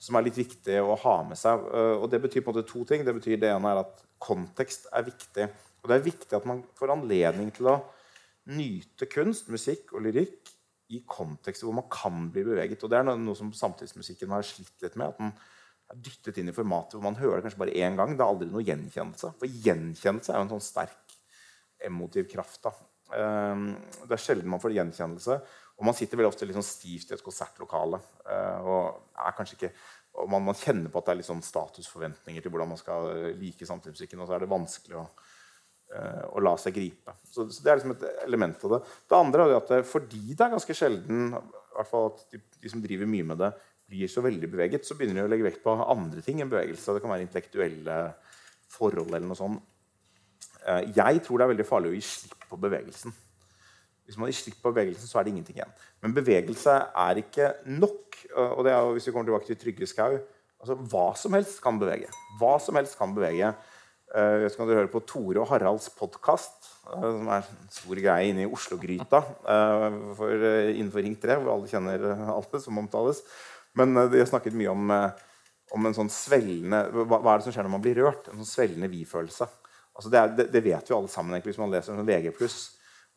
som 0.00 0.16
er 0.16 0.24
litt 0.26 0.38
viktig 0.40 0.78
å 0.80 0.96
ha 1.02 1.16
med 1.28 1.38
seg. 1.38 1.66
Og 2.00 2.06
Det 2.10 2.22
betyr 2.22 2.44
på 2.44 2.52
en 2.52 2.56
måte 2.56 2.68
to 2.68 2.84
ting. 2.88 3.04
Det 3.04 3.14
betyr 3.16 3.40
det 3.40 3.50
ene 3.52 3.72
er 3.72 3.82
at 3.82 4.00
kontekst 4.20 4.88
er 4.96 5.04
viktig. 5.04 5.48
Og 5.82 5.90
det 5.90 5.96
er 5.96 6.06
viktig 6.06 6.36
at 6.36 6.46
man 6.48 6.62
får 6.76 6.94
anledning 6.94 7.52
til 7.56 7.68
å 7.72 7.76
nyte 8.50 9.08
kunst, 9.12 9.50
musikk 9.52 9.92
og 9.94 10.06
lyrikk 10.06 10.50
i 10.90 11.02
kontekster 11.06 11.68
hvor 11.68 11.76
man 11.76 11.88
kan 11.92 12.28
bli 12.32 12.44
beveget. 12.48 12.82
Og 12.82 12.90
det 12.92 13.00
er 13.00 13.08
noe, 13.10 13.36
som 13.38 13.52
samtidsmusikken 13.54 14.32
har 14.34 14.46
slitt 14.46 14.74
litt 14.82 14.96
med. 15.00 15.12
at 15.12 15.20
den 15.20 15.32
er 15.90 16.02
dyttet 16.06 16.40
inn 16.40 16.50
i 16.50 16.56
formatet 16.56 16.96
hvor 16.96 17.06
man 17.06 17.18
hører 17.18 17.38
det 17.40 17.48
kanskje 17.48 17.62
bare 17.64 17.76
én 17.76 17.98
gang. 17.98 18.16
Det 18.16 18.24
er 18.24 18.32
aldri 18.32 18.50
noe 18.50 18.66
gjenkjennelse. 18.66 19.34
For 19.40 19.60
gjenkjennelse 19.68 20.32
er 20.32 20.40
jo 20.40 20.46
en 20.48 20.54
sånn 20.56 20.68
sterk 20.70 21.16
emotiv 21.90 22.28
kraft. 22.30 22.62
da. 22.64 22.72
Ehm, 23.16 23.72
det 24.06 24.16
er 24.16 24.22
sjelden 24.22 24.50
man 24.50 24.62
får 24.62 24.76
gjenkjennelse. 24.76 25.40
Og 25.80 25.86
man 25.88 25.96
sitter 25.96 26.20
veldig 26.20 26.28
ofte 26.28 26.44
litt 26.44 26.58
sånn 26.58 26.66
stivt 26.66 27.10
i 27.10 27.16
et 27.16 27.24
konsertlokale. 27.24 28.02
Eh, 28.28 28.68
og 28.68 29.16
er 29.16 29.56
ikke 29.56 29.72
og 30.20 30.28
man, 30.30 30.42
man, 30.44 30.58
kjenner 30.58 30.90
på 30.90 31.00
at 31.00 31.06
det 31.06 31.12
er 31.12 31.18
litt 31.20 31.28
sånn 31.28 31.44
statusforventninger 31.44 32.44
til 32.44 32.52
hvordan 32.52 32.72
man 32.72 32.80
skal 32.80 33.12
like 33.38 33.66
samtidsmusikken. 33.68 34.20
Og 34.20 34.28
så 34.28 34.36
er 34.36 34.42
det 34.42 34.50
vanskelig 34.50 34.98
å, 34.98 35.04
uh, 35.94 36.24
å 36.34 36.42
la 36.42 36.56
seg 36.60 36.74
gripe. 36.76 37.14
Så, 37.22 37.46
så, 37.46 37.62
Det 37.62 37.70
er 37.70 37.78
liksom 37.78 37.94
et 37.94 38.06
element 38.26 38.66
av 38.66 38.74
det. 38.74 38.80
Det 39.06 39.18
andre 39.20 39.46
er 39.46 39.56
at 39.60 39.72
det, 39.72 39.80
fordi 39.88 40.34
det 40.34 40.44
er 40.46 40.54
ganske 40.56 40.76
sjelden 40.76 41.30
hvert 41.30 41.90
fall 41.92 42.10
at 42.10 42.24
de, 42.34 42.42
de, 42.58 42.72
som 42.72 42.82
driver 42.82 43.08
mye 43.08 43.28
med 43.30 43.40
det, 43.40 43.52
blir 43.90 44.10
så 44.10 44.22
veldig 44.22 44.50
beveget, 44.50 44.86
så 44.86 44.94
begynner 44.98 45.22
de 45.22 45.26
å 45.26 45.30
legge 45.32 45.46
vekt 45.46 45.64
på 45.64 45.72
andre 45.74 46.22
ting 46.26 46.42
enn 46.42 46.50
bevegelse. 46.50 46.94
Det 46.94 47.02
kan 47.02 47.14
være 47.14 47.26
intellektuelle 47.26 47.96
forhold 48.70 49.08
eller 49.08 49.26
noe 49.26 49.38
sånt. 49.38 49.66
Jeg 50.60 51.22
tror 51.24 51.40
det 51.40 51.46
er 51.46 51.50
veldig 51.54 51.66
farlig 51.66 51.90
å 51.90 51.96
gi 51.96 52.02
slipp 52.04 52.44
på 52.50 52.58
bevegelsen. 52.60 53.14
Hvis 54.10 54.18
man 54.18 54.26
gir 54.26 54.34
slipp 54.40 54.58
på 54.58 54.72
bevegelsen, 54.74 55.06
så 55.06 55.20
er 55.20 55.26
det 55.26 55.30
ingenting 55.36 55.60
igjen. 55.60 55.74
Men 56.02 56.14
bevegelse 56.16 56.72
er 56.98 57.20
ikke 57.22 57.52
nok. 57.70 58.16
Og 58.34 58.64
det 58.66 58.72
er 58.74 58.80
jo, 58.82 58.96
hvis 58.96 59.06
vi 59.06 59.12
kommer 59.14 59.28
tilbake 59.28 59.46
til 59.46 59.58
Trygge 59.60 59.86
Skau 59.86 60.16
altså, 60.18 60.74
Hva 60.90 61.04
som 61.18 61.36
helst 61.38 61.60
kan 61.62 61.78
bevege. 61.78 62.10
Hva 62.40 62.56
som 62.62 62.78
helst 62.80 62.98
kan 62.98 63.14
bevege. 63.14 63.52
Uh, 64.10 64.42
jeg 64.42 64.50
skal 64.50 64.66
du 64.66 64.74
høre 64.74 64.90
på 64.90 65.04
Tore 65.06 65.38
og 65.38 65.46
Haralds 65.52 65.86
podkast, 65.94 66.72
uh, 66.88 66.98
som 66.98 67.28
er 67.30 67.44
en 67.46 67.68
stor 67.70 68.00
greie 68.02 68.32
inne 68.32 68.42
i 68.42 68.50
Oslo-gryta 68.50 69.20
uh, 69.22 69.86
for, 70.18 70.34
innenfor 70.72 71.04
Ring 71.06 71.14
3, 71.22 71.36
hvor 71.38 71.52
alle 71.54 71.70
kjenner 71.70 72.08
alle 72.34 72.62
som 72.64 72.82
omtales. 72.82 73.22
Men 73.78 73.94
de 73.94 74.18
har 74.18 74.26
snakket 74.26 74.56
mye 74.58 74.72
om, 74.72 74.90
om 75.78 75.86
en 75.86 75.94
sånn 75.94 76.10
svellende 76.10 76.82
hva, 76.90 77.20
hva, 77.20 77.36
er 77.36 77.38
det 77.38 77.46
som 77.46 77.54
skjer 77.54 77.68
når 77.68 77.76
man 77.76 77.84
blir 77.84 78.00
rørt? 78.02 78.26
En 78.26 78.42
sånn 78.42 78.50
svellende 78.50 78.90
vi-følelse. 78.90 79.46
Altså 79.94 80.10
det, 80.10 80.24
det, 80.40 80.48
det, 80.56 80.64
vet 80.66 80.90
vi 80.90 80.96
alle 80.96 81.12
sammen 81.12 81.36
egentlig, 81.36 81.54
hvis 81.54 81.62
man 81.62 81.70
leser 81.70 81.94
en 81.94 82.02
sånn 82.02 82.10
VG+. 82.10 82.34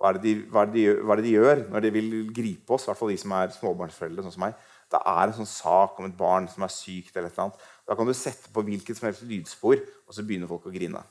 Hva 0.04 0.10
er, 0.12 0.18
de, 0.20 0.32
hva, 0.52 0.66
er 0.66 0.72
de, 0.74 0.82
hva 1.00 1.16
er, 1.16 1.22
det 1.22 1.30
de, 1.30 1.36
gjør 1.38 1.60
når 1.72 1.84
de 1.86 1.90
vil 1.96 2.08
gripe 2.36 2.74
oss, 2.76 2.84
i 2.84 2.90
hvert 2.90 3.00
fall 3.00 3.12
de 3.14 3.22
som 3.22 3.34
er 3.38 3.54
småbarnsforeldre? 3.56 4.26
sånn 4.26 4.34
som 4.36 4.42
meg. 4.44 4.58
Det 4.92 5.00
er 5.00 5.22
en 5.24 5.36
sånn 5.38 5.48
sak 5.48 6.02
om 6.02 6.10
et 6.10 6.18
barn 6.18 6.50
som 6.52 6.66
er 6.68 6.74
sykt. 6.76 7.16
eller 7.16 7.30
et 7.30 7.38
eller 7.38 7.46
annet. 7.46 7.62
Da 7.88 7.96
kan 7.96 8.10
du 8.10 8.12
sette 8.12 8.52
på 8.52 8.66
hvilket 8.68 9.00
som 9.00 9.08
helst 9.08 9.24
lydspor, 9.30 9.80
og 9.80 10.18
så 10.18 10.26
begynner 10.28 10.52
folk 10.52 10.68
å 10.68 10.74
grine. 10.74 11.06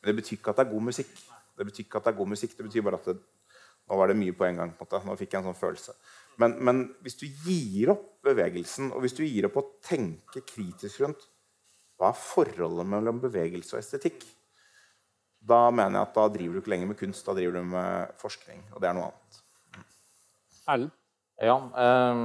Men 0.00 0.08
det 0.08 0.16
betyr 0.22 0.38
ikke 0.38 0.54
at 0.54 0.62
det 0.62 0.64
er 0.64 0.72
god 0.72 0.88
musikk. 0.88 1.12
Det 1.52 1.68
betyr 1.68 1.84
ikke 1.84 2.00
at 2.00 2.08
det 2.08 2.14
er 2.14 2.18
god 2.22 2.32
musikk, 2.32 2.56
det 2.56 2.66
betyr 2.70 2.86
bare 2.88 3.02
at 3.02 3.10
det, 3.10 3.18
nå 3.90 4.00
var 4.00 4.08
det 4.08 4.16
mye 4.22 4.38
på 4.40 4.48
en 4.48 4.62
gang. 4.62 4.72
på 4.72 4.86
en 4.86 4.88
måte. 4.88 5.04
Nå 5.10 5.18
fikk 5.20 5.36
jeg 5.36 5.42
en 5.42 5.50
sånn 5.50 5.60
følelse. 5.60 5.98
Men, 6.40 6.56
men 6.64 6.82
hvis 7.04 7.20
du 7.20 7.26
gir 7.28 7.92
opp 7.92 8.08
bevegelsen, 8.24 8.88
og 8.96 9.04
hvis 9.04 9.20
du 9.20 9.24
gir 9.26 9.50
opp 9.50 9.60
å 9.60 9.68
tenke 9.84 10.40
kritisk 10.48 11.04
rundt 11.04 11.28
hva 12.00 12.14
er 12.14 12.16
forholdet 12.16 12.88
mellom 12.88 13.20
bevegelse 13.20 13.76
og 13.76 13.82
estetikk, 13.82 14.24
da 15.40 15.60
mener 15.72 15.98
jeg 15.98 16.08
at 16.08 16.16
da 16.16 16.26
driver 16.28 16.56
du 16.56 16.62
ikke 16.62 16.72
lenger 16.74 16.90
med 16.90 16.98
kunst, 17.00 17.24
da 17.26 17.34
driver 17.36 17.58
du 17.58 17.68
med 17.72 18.16
forskning. 18.20 18.64
Og 18.74 18.82
det 18.82 18.90
er 18.90 18.96
noe 18.96 19.10
annet. 19.10 19.42
Erlend? 20.70 20.96
Ja. 21.40 21.56
Eh, 21.84 22.24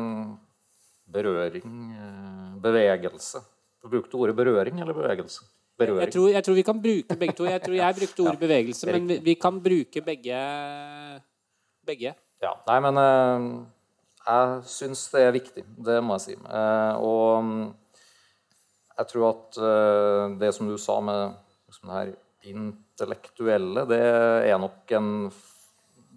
berøring 1.16 1.76
eh, 1.96 2.56
Bevegelse. 2.62 3.42
Du 3.84 3.90
brukte 3.90 4.18
ordet 4.18 4.36
berøring 4.36 4.82
eller 4.82 4.98
bevegelse? 4.98 5.46
Berøring. 5.78 6.02
Jeg 6.08 6.14
tror, 6.14 6.28
jeg 6.34 6.44
tror, 6.44 6.56
vi 6.58 6.66
kan 6.66 6.82
bruke 6.82 7.16
begge 7.20 7.34
to. 7.38 7.46
Jeg 7.46 7.62
tror 7.62 7.76
jeg 7.76 7.96
brukte 8.00 8.22
ordet 8.24 8.34
ja, 8.34 8.40
bevegelse, 8.40 8.92
men 8.92 9.08
vi, 9.08 9.18
vi, 9.24 9.34
kan 9.34 9.60
bruke 9.62 10.02
begge. 10.02 10.40
begge. 11.86 12.14
Ja. 12.42 12.54
Nei, 12.68 12.78
men 12.84 13.00
eh, 13.02 13.48
jeg 14.26 14.62
syns 14.72 15.06
det 15.14 15.22
er 15.22 15.36
viktig. 15.36 15.66
Det 15.86 16.00
må 16.04 16.18
jeg 16.18 16.24
si. 16.26 16.38
Eh, 16.40 17.04
og 17.04 17.44
mm, 17.46 17.66
jeg 18.98 19.12
tror 19.12 19.28
at 19.30 19.60
eh, 19.70 20.38
det 20.42 20.52
som 20.56 20.72
du 20.72 20.78
sa 20.82 20.98
med 21.04 21.38
liksom, 21.68 21.92
det 21.92 22.00
her 22.00 22.14
intellektuelle, 22.96 23.84
det 23.92 24.00
er 24.48 24.58
nok 24.62 24.96
en 24.96 25.10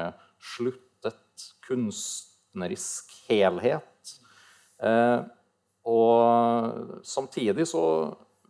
sluttet 0.53 1.45
kunstnerisk 1.67 3.13
helhet. 3.29 4.15
Eh, 4.81 5.21
og 5.89 7.01
samtidig 7.07 7.65
så 7.69 7.83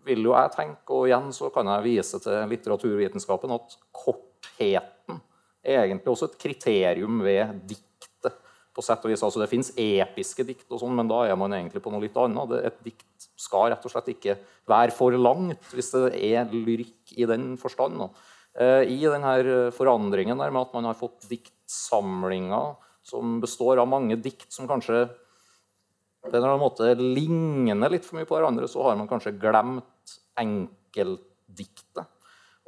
vil 0.08 0.26
jo 0.26 0.34
jeg 0.36 0.54
tenke, 0.56 0.96
og 0.96 1.08
igjen 1.10 1.30
så 1.36 1.52
kan 1.54 1.70
jeg 1.76 1.86
vise 1.86 2.20
til 2.24 2.50
litteraturvitenskapen, 2.52 3.54
at 3.56 3.78
kortheten 3.96 5.22
er 5.62 5.86
egentlig 5.86 6.14
også 6.14 6.32
et 6.32 6.38
kriterium 6.42 7.22
ved 7.26 7.62
diktet. 7.70 7.88
på 8.72 8.80
sett 8.80 9.04
og 9.04 9.12
vis. 9.12 9.20
Altså 9.20 9.42
Det 9.42 9.50
fins 9.52 9.74
episke 9.76 10.46
dikt, 10.48 10.64
og 10.72 10.80
sånn, 10.80 10.94
men 10.96 11.10
da 11.10 11.26
er 11.28 11.36
man 11.36 11.52
egentlig 11.52 11.82
på 11.84 11.92
noe 11.92 12.06
litt 12.06 12.16
annet. 12.16 12.54
Et 12.64 12.78
dikt 12.86 13.26
skal 13.36 13.68
rett 13.74 13.84
og 13.84 13.92
slett 13.92 14.14
ikke 14.14 14.38
være 14.72 14.96
for 14.96 15.12
langt, 15.12 15.66
hvis 15.76 15.92
det 15.92 16.14
er 16.16 16.48
lyrikk 16.48 17.12
i 17.20 17.28
den 17.28 17.58
forstand. 17.60 18.00
Eh, 18.56 18.88
I 18.88 19.04
denne 19.04 19.72
forandringen 19.76 20.40
der 20.40 20.56
med 20.56 20.62
at 20.62 20.74
man 20.74 20.88
har 20.88 20.96
fått 20.96 21.28
diktsamlinger 21.28 22.78
som 23.04 23.42
består 23.44 23.82
av 23.82 23.90
mange 23.92 24.16
dikt 24.16 24.48
som 24.54 24.70
kanskje 24.70 25.10
eller 26.30 26.48
annen 26.48 26.62
måte 26.62 26.92
ligner 26.96 27.92
litt 27.92 28.06
for 28.06 28.20
mye 28.20 28.28
på 28.30 28.38
hverandre, 28.38 28.68
så 28.70 28.84
har 28.86 28.98
man 29.00 29.10
kanskje 29.10 29.34
glemt 29.42 30.18
enkeltdiktet. 30.40 32.06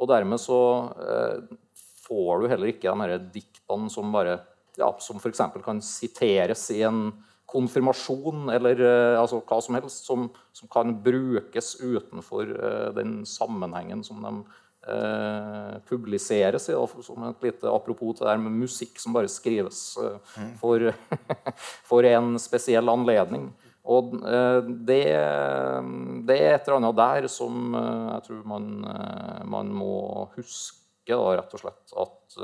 Og 0.01 0.09
dermed 0.09 0.41
så 0.41 0.61
eh, 1.05 1.53
får 2.07 2.41
du 2.41 2.49
heller 2.51 2.73
ikke 2.73 2.95
de 3.13 3.19
diktene 3.35 3.91
som 3.93 4.11
bare 4.13 4.39
ja, 4.79 4.89
som 4.99 5.19
f.eks. 5.21 5.41
kan 5.63 5.81
siteres 5.85 6.65
i 6.73 6.81
en 6.87 7.11
konfirmasjon, 7.53 8.49
eller 8.55 8.81
eh, 8.81 9.19
altså 9.19 9.43
hva 9.45 9.59
som 9.61 9.77
helst 9.77 10.07
som, 10.09 10.27
som 10.55 10.71
kan 10.73 10.95
brukes 11.05 11.75
utenfor 11.83 12.49
eh, 12.49 12.89
den 12.97 13.21
sammenhengen 13.29 14.01
som 14.05 14.23
de 14.25 14.33
uh, 14.87 15.79
publiseres 15.89 16.69
i. 16.69 16.75
som 17.03 17.23
et 17.29 17.45
lite 17.47 17.69
apropos 17.69 18.17
til 18.17 18.27
det 18.27 18.37
med 18.41 18.59
musikk 18.63 18.99
som 18.99 19.15
bare 19.15 19.31
skrives 19.31 19.97
eh, 19.97 20.33
for, 20.59 20.91
for 21.89 22.07
en 22.07 22.37
spesiell 22.39 22.89
anledning. 22.89 23.51
Og 23.83 24.13
det, 24.87 25.03
det, 26.23 26.37
er 26.37 26.53
et 26.55 26.67
eller 26.67 26.77
annet 26.77 26.95
der 26.95 27.27
som 27.27 27.73
jeg 27.75 28.21
tror 28.29 28.45
man, 28.47 28.69
man 29.51 29.73
må 29.75 30.29
huske, 30.37 31.11
da, 31.11 31.33
rett 31.35 31.57
og 31.57 31.63
slett. 31.65 31.91
At 31.99 32.37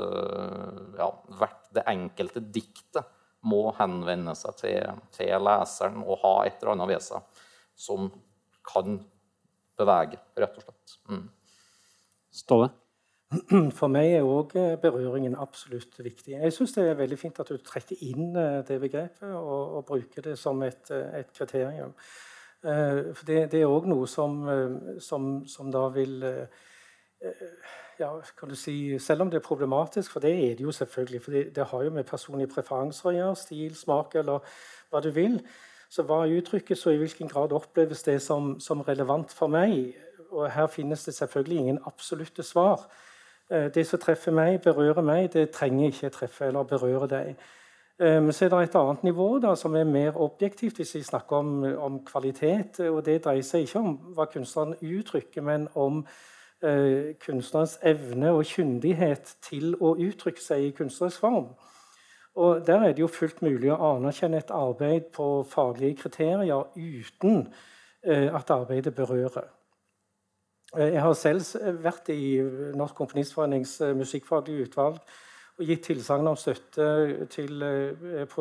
ja, 1.00 1.08
hvert 1.40 1.70
det 1.72 1.86
enkelte 1.88 2.44
diktet 2.44 3.08
må 3.48 3.70
henvende 3.78 4.34
seg 4.36 4.56
til, 4.60 5.00
til, 5.16 5.32
leseren 5.40 6.02
og 6.04 6.20
ha 6.24 6.34
et 6.44 6.60
eller 6.60 6.74
annet 6.74 6.92
ved 6.92 7.04
seg 7.04 7.44
som 7.80 8.10
kan 8.66 9.00
bevege, 9.80 10.20
rett 10.36 10.58
og 10.60 10.66
slett. 10.66 10.96
Mm. 11.08 11.28
Ståle? 12.30 12.70
For 13.78 13.86
meg 13.90 14.16
er 14.16 14.26
òg 14.26 14.56
eh, 14.58 14.76
berøringen 14.82 15.36
absolutt 15.38 15.98
viktig. 16.02 16.34
Jeg 16.34 16.54
syns 16.54 16.74
det 16.74 16.88
er 16.88 16.98
veldig 16.98 17.18
fint 17.18 17.38
at 17.38 17.50
du 17.50 17.60
trekker 17.62 18.00
inn 18.02 18.34
eh, 18.34 18.62
det 18.66 18.80
begrepet 18.82 19.28
og, 19.38 19.76
og 19.78 19.84
bruker 19.86 20.24
det 20.26 20.34
som 20.38 20.62
et, 20.66 20.90
eh, 20.90 21.20
et 21.22 21.30
kriterium. 21.36 21.94
For 22.60 23.24
det, 23.24 23.46
det 23.54 23.62
er 23.62 23.70
òg 23.72 23.86
noe 23.88 24.04
som, 24.04 24.34
som, 25.00 25.28
som, 25.48 25.70
da 25.72 25.86
vil 25.94 26.18
ja, 27.96 28.10
kan 28.36 28.50
du 28.50 28.56
si, 28.58 28.98
Selv 29.00 29.24
om 29.24 29.30
det 29.32 29.38
er 29.38 29.46
problematisk, 29.46 30.12
for 30.12 30.20
det 30.20 30.34
er 30.34 30.58
det 30.58 30.66
jo 30.66 30.74
selvfølgelig. 30.76 31.22
For 31.24 31.32
det, 31.32 31.56
det 31.56 31.64
har 31.70 31.86
jo 31.86 31.94
med 31.96 32.04
personlige 32.04 32.52
preferanser 32.52 33.08
å 33.08 33.14
gjøre, 33.16 33.38
stil, 33.40 33.72
smak 33.80 34.18
eller 34.20 34.44
hva 34.92 35.00
du 35.00 35.08
vil. 35.16 35.40
Så 35.88 36.04
hva 36.04 36.26
uttrykkes, 36.28 36.84
og 36.84 36.98
i 36.98 37.00
hvilken 37.00 37.32
grad 37.32 37.56
oppleves 37.56 38.04
det 38.04 38.20
som, 38.20 38.58
som 38.60 38.84
relevant 38.84 39.32
for 39.32 39.48
meg? 39.48 39.96
Og 40.30 40.50
her 40.52 40.66
finnes 40.66 41.04
det 41.04 41.14
selvfølgelig 41.14 41.58
ingen 41.58 41.78
absolutte 41.86 42.42
svar. 42.42 42.86
Eh, 43.50 43.68
det 43.74 43.86
som 43.86 43.98
treffer 43.98 44.32
meg, 44.32 44.60
berører 44.62 45.02
meg, 45.02 45.32
det 45.32 45.50
trenger 45.50 45.86
ikke 45.86 46.08
treffe 46.08 46.46
eller 46.46 46.62
berøre 46.62 47.08
deg. 47.10 47.34
Eh, 48.00 48.22
men 48.22 48.32
så 48.32 48.44
er 48.44 48.48
det 48.48 48.62
et 48.62 48.76
annet 48.80 49.02
nivå 49.04 49.38
da, 49.38 49.54
som 49.56 49.74
er 49.76 49.84
mer 49.84 50.16
objektivt, 50.16 50.76
hvis 50.76 50.94
vi 50.94 51.02
snakker 51.02 51.36
om, 51.36 51.64
om 51.78 52.04
kvalitet. 52.04 52.80
og 52.80 53.04
Det 53.04 53.24
dreier 53.24 53.44
seg 53.44 53.66
ikke 53.66 53.82
om 53.82 53.96
hva 54.16 54.24
kunstneren 54.24 54.76
uttrykker, 54.80 55.42
men 55.44 55.68
om 55.74 56.06
eh, 56.62 57.12
kunstnerens 57.20 57.78
evne 57.82 58.32
og 58.32 58.46
kyndighet 58.48 59.36
til 59.44 59.74
å 59.80 59.96
uttrykke 60.00 60.40
seg 60.40 60.64
i 60.64 60.72
kunstnerisk 60.76 61.20
form. 61.20 61.52
Og 62.40 62.66
Der 62.66 62.80
er 62.80 62.92
det 62.92 63.02
jo 63.02 63.10
fullt 63.10 63.42
mulig 63.42 63.72
å 63.72 63.96
anerkjenne 63.96 64.38
et 64.38 64.50
arbeid 64.54 65.10
på 65.12 65.42
faglige 65.44 66.02
kriterier 66.04 66.70
uten 66.76 67.48
eh, 68.02 68.30
at 68.34 68.50
arbeidet 68.50 68.94
berører. 68.94 69.50
Eh, 70.78 70.92
jeg 70.94 71.02
har 71.02 71.16
selv 71.18 71.82
vært 71.82 72.12
i 72.14 72.38
Norsk 72.78 72.94
Komponistforenings 73.00 73.80
eh, 73.82 73.96
musikkfaglige 73.98 74.68
utvalg 74.68 75.00
og 75.60 75.66
gitt 75.68 75.82
tilsagn 75.90 76.28
om 76.30 76.36
støtte 76.40 76.84
til 77.34 77.62
eh, 77.66 78.36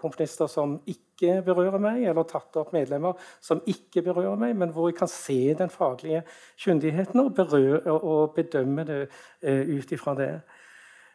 komponister 0.00 0.48
som 0.50 0.78
ikke 0.90 1.36
berører 1.46 1.78
meg, 1.78 2.00
eller 2.10 2.26
tatt 2.26 2.56
opp 2.58 2.72
medlemmer 2.74 3.20
som 3.44 3.60
ikke 3.70 4.02
berører 4.08 4.40
meg, 4.40 4.56
men 4.58 4.72
hvor 4.74 4.88
jeg 4.88 4.98
kan 4.98 5.12
se 5.12 5.54
den 5.54 5.70
faglige 5.70 6.24
kyndigheten 6.64 7.22
og, 7.22 7.34
berøre, 7.36 7.84
og 7.92 8.34
bedømme 8.34 8.86
det 8.88 9.00
ut 9.44 9.92
ifra 9.94 10.16
det. 10.18 10.32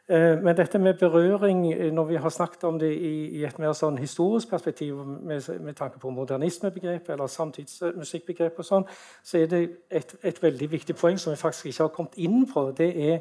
Men 0.07 0.53
dette 0.53 0.77
med 0.77 0.99
berøring, 0.99 1.63
når 1.93 2.03
vi 2.05 2.15
har 2.21 2.29
snakket 2.29 2.63
om 2.63 2.75
det 2.79 2.91
i, 2.93 3.41
et 3.41 3.57
mer 3.57 3.71
sånn 3.73 3.97
historisk 3.97 4.51
perspektiv, 4.53 4.99
med, 5.01 5.47
med 5.65 5.73
tanke 5.73 5.97
på 5.97 6.11
modernismebegrepet 6.13 7.09
eller 7.15 7.31
samtidsmusikkbegrepet, 7.33 8.67
sånn, 8.67 8.85
så 9.25 9.39
er 9.41 9.49
det 9.49 9.63
et, 9.89 10.13
et, 10.21 10.43
veldig 10.43 10.69
viktig 10.71 10.93
poeng 10.99 11.17
som 11.17 11.33
vi 11.33 11.41
faktisk 11.41 11.71
ikke 11.71 11.87
har 11.87 11.95
kommet 11.97 12.21
inn 12.21 12.45
på. 12.51 12.67
Det 12.77 12.91
er 13.07 13.17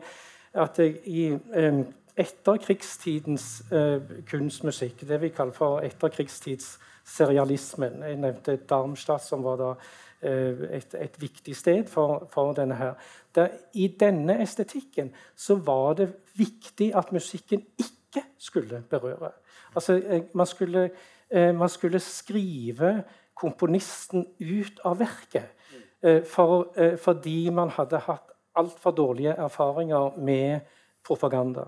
at 0.61 0.83
i 0.85 1.25
etterkrigstidens 2.17 3.63
eh, 3.73 4.01
kunstmusikk, 4.31 5.09
det 5.09 5.23
vi 5.23 5.29
kaller 5.35 5.53
for 5.53 5.81
etterkrigstidsserialismen 5.83 8.03
Jeg 8.03 8.17
nevnte 8.23 8.57
Darmstadt, 8.71 9.25
som 9.25 9.45
var 9.45 9.57
da 9.59 9.75
eh, 10.23 10.77
et, 10.79 10.95
et, 10.95 11.21
viktig 11.21 11.57
sted 11.57 11.85
for, 11.91 12.29
for 12.31 12.53
denne 12.55 12.75
her. 12.79 12.95
Der, 13.35 13.49
I 13.75 13.97
denne 14.01 14.43
estetikken 14.43 15.11
så 15.37 15.55
var 15.55 15.95
det 15.99 16.13
viktig 16.37 16.91
at 16.97 17.13
musikken 17.13 17.65
ikke 17.79 18.25
skulle 18.39 18.83
berøre. 18.91 19.33
Altså, 19.75 19.99
eh, 19.99 20.23
man 20.35 20.47
skulle, 20.47 20.91
man 21.35 21.69
skulle 21.69 21.99
skrive 22.01 23.03
komponisten 23.35 24.27
ut 24.41 24.81
av 24.85 24.99
verket. 24.99 25.51
For, 26.29 26.69
fordi 27.01 27.49
man 27.51 27.71
hadde 27.73 27.99
hatt 28.05 28.35
altfor 28.55 28.91
dårlige 28.91 29.33
erfaringer 29.33 30.19
med 30.21 30.61
propaganda. 31.07 31.65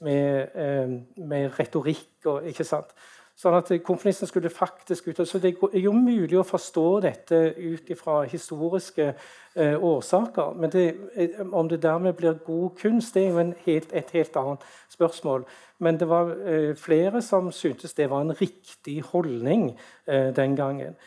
Med, 0.00 0.48
eh, 0.54 0.90
med 1.26 1.58
retorikk 1.58 2.26
og 2.26 2.46
ikke 2.46 2.64
sant? 2.64 2.92
Sånn 3.38 3.54
at 3.54 3.68
komponisten 3.86 4.26
skulle 4.26 4.50
faktisk 4.50 5.08
ut 5.08 5.20
Så 5.28 5.38
det 5.38 5.52
er 5.54 5.82
jo 5.84 5.92
mulig 5.94 6.40
å 6.40 6.46
forstå 6.46 6.86
dette 7.04 7.38
ut 7.54 7.92
fra 8.00 8.24
historiske 8.26 9.12
eh, 9.54 9.76
årsaker. 9.78 10.56
Men 10.58 10.72
det, 10.72 10.86
eh, 11.14 11.36
om 11.46 11.68
det 11.70 11.78
dermed 11.82 12.16
blir 12.18 12.40
god 12.44 12.74
kunst, 12.80 13.14
det 13.14 13.28
er 13.28 13.30
jo 13.30 13.44
helt, 13.66 13.92
et 13.92 14.10
helt 14.10 14.36
annet 14.36 14.66
spørsmål. 14.90 15.46
Men 15.78 16.00
det 16.00 16.08
var 16.10 16.34
eh, 16.34 16.74
flere 16.74 17.22
som 17.22 17.52
syntes 17.54 17.94
det 17.94 18.10
var 18.10 18.26
en 18.26 18.34
riktig 18.34 19.02
holdning 19.12 19.70
eh, 20.06 20.34
den 20.34 20.56
gangen. 20.56 20.98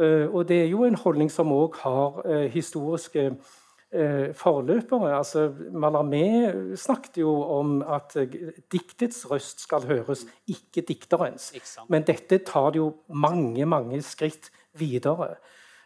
Eh, 0.00 0.24
og 0.24 0.48
det 0.48 0.62
er 0.62 0.72
jo 0.72 0.84
en 0.88 0.96
holdning 1.04 1.28
som 1.30 1.52
òg 1.52 1.76
har 1.84 2.48
historiske 2.48 3.26
eh, 3.26 3.52
forløpere. 4.34 5.12
Altså, 5.16 5.48
Mallarmé 5.70 6.76
snakket 6.76 7.20
jo 7.22 7.34
om 7.58 7.76
at 7.82 8.16
eh, 8.16 8.36
diktets 8.72 9.24
røst 9.30 9.60
skal 9.66 9.86
høres, 9.86 10.24
ikke 10.50 10.82
dikterens. 10.88 11.52
Men 11.88 12.06
dette 12.06 12.40
tar 12.46 12.72
det 12.74 12.82
jo 12.82 12.90
mange, 13.08 13.66
mange 13.66 14.02
skritt 14.02 14.50
videre. 14.78 15.36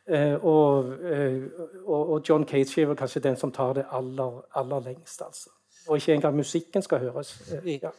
Eh, 0.08 0.34
og, 0.40 0.92
eh, 1.04 1.42
og, 1.84 2.22
John 2.28 2.46
Cage 2.48 2.82
er 2.82 2.94
kanskje 2.94 3.20
den 3.20 3.36
som 3.36 3.52
tar 3.52 3.74
det 3.76 3.86
aller, 3.92 4.42
aller 4.56 4.80
lengst. 4.80 5.22
altså. 5.22 5.50
Og 5.88 5.96
ikke 5.96 6.14
engang 6.14 6.36
musikken 6.36 6.82
skal 6.82 6.98
høres. 6.98 7.36
Eh, 7.52 7.80
ja. 7.82 7.90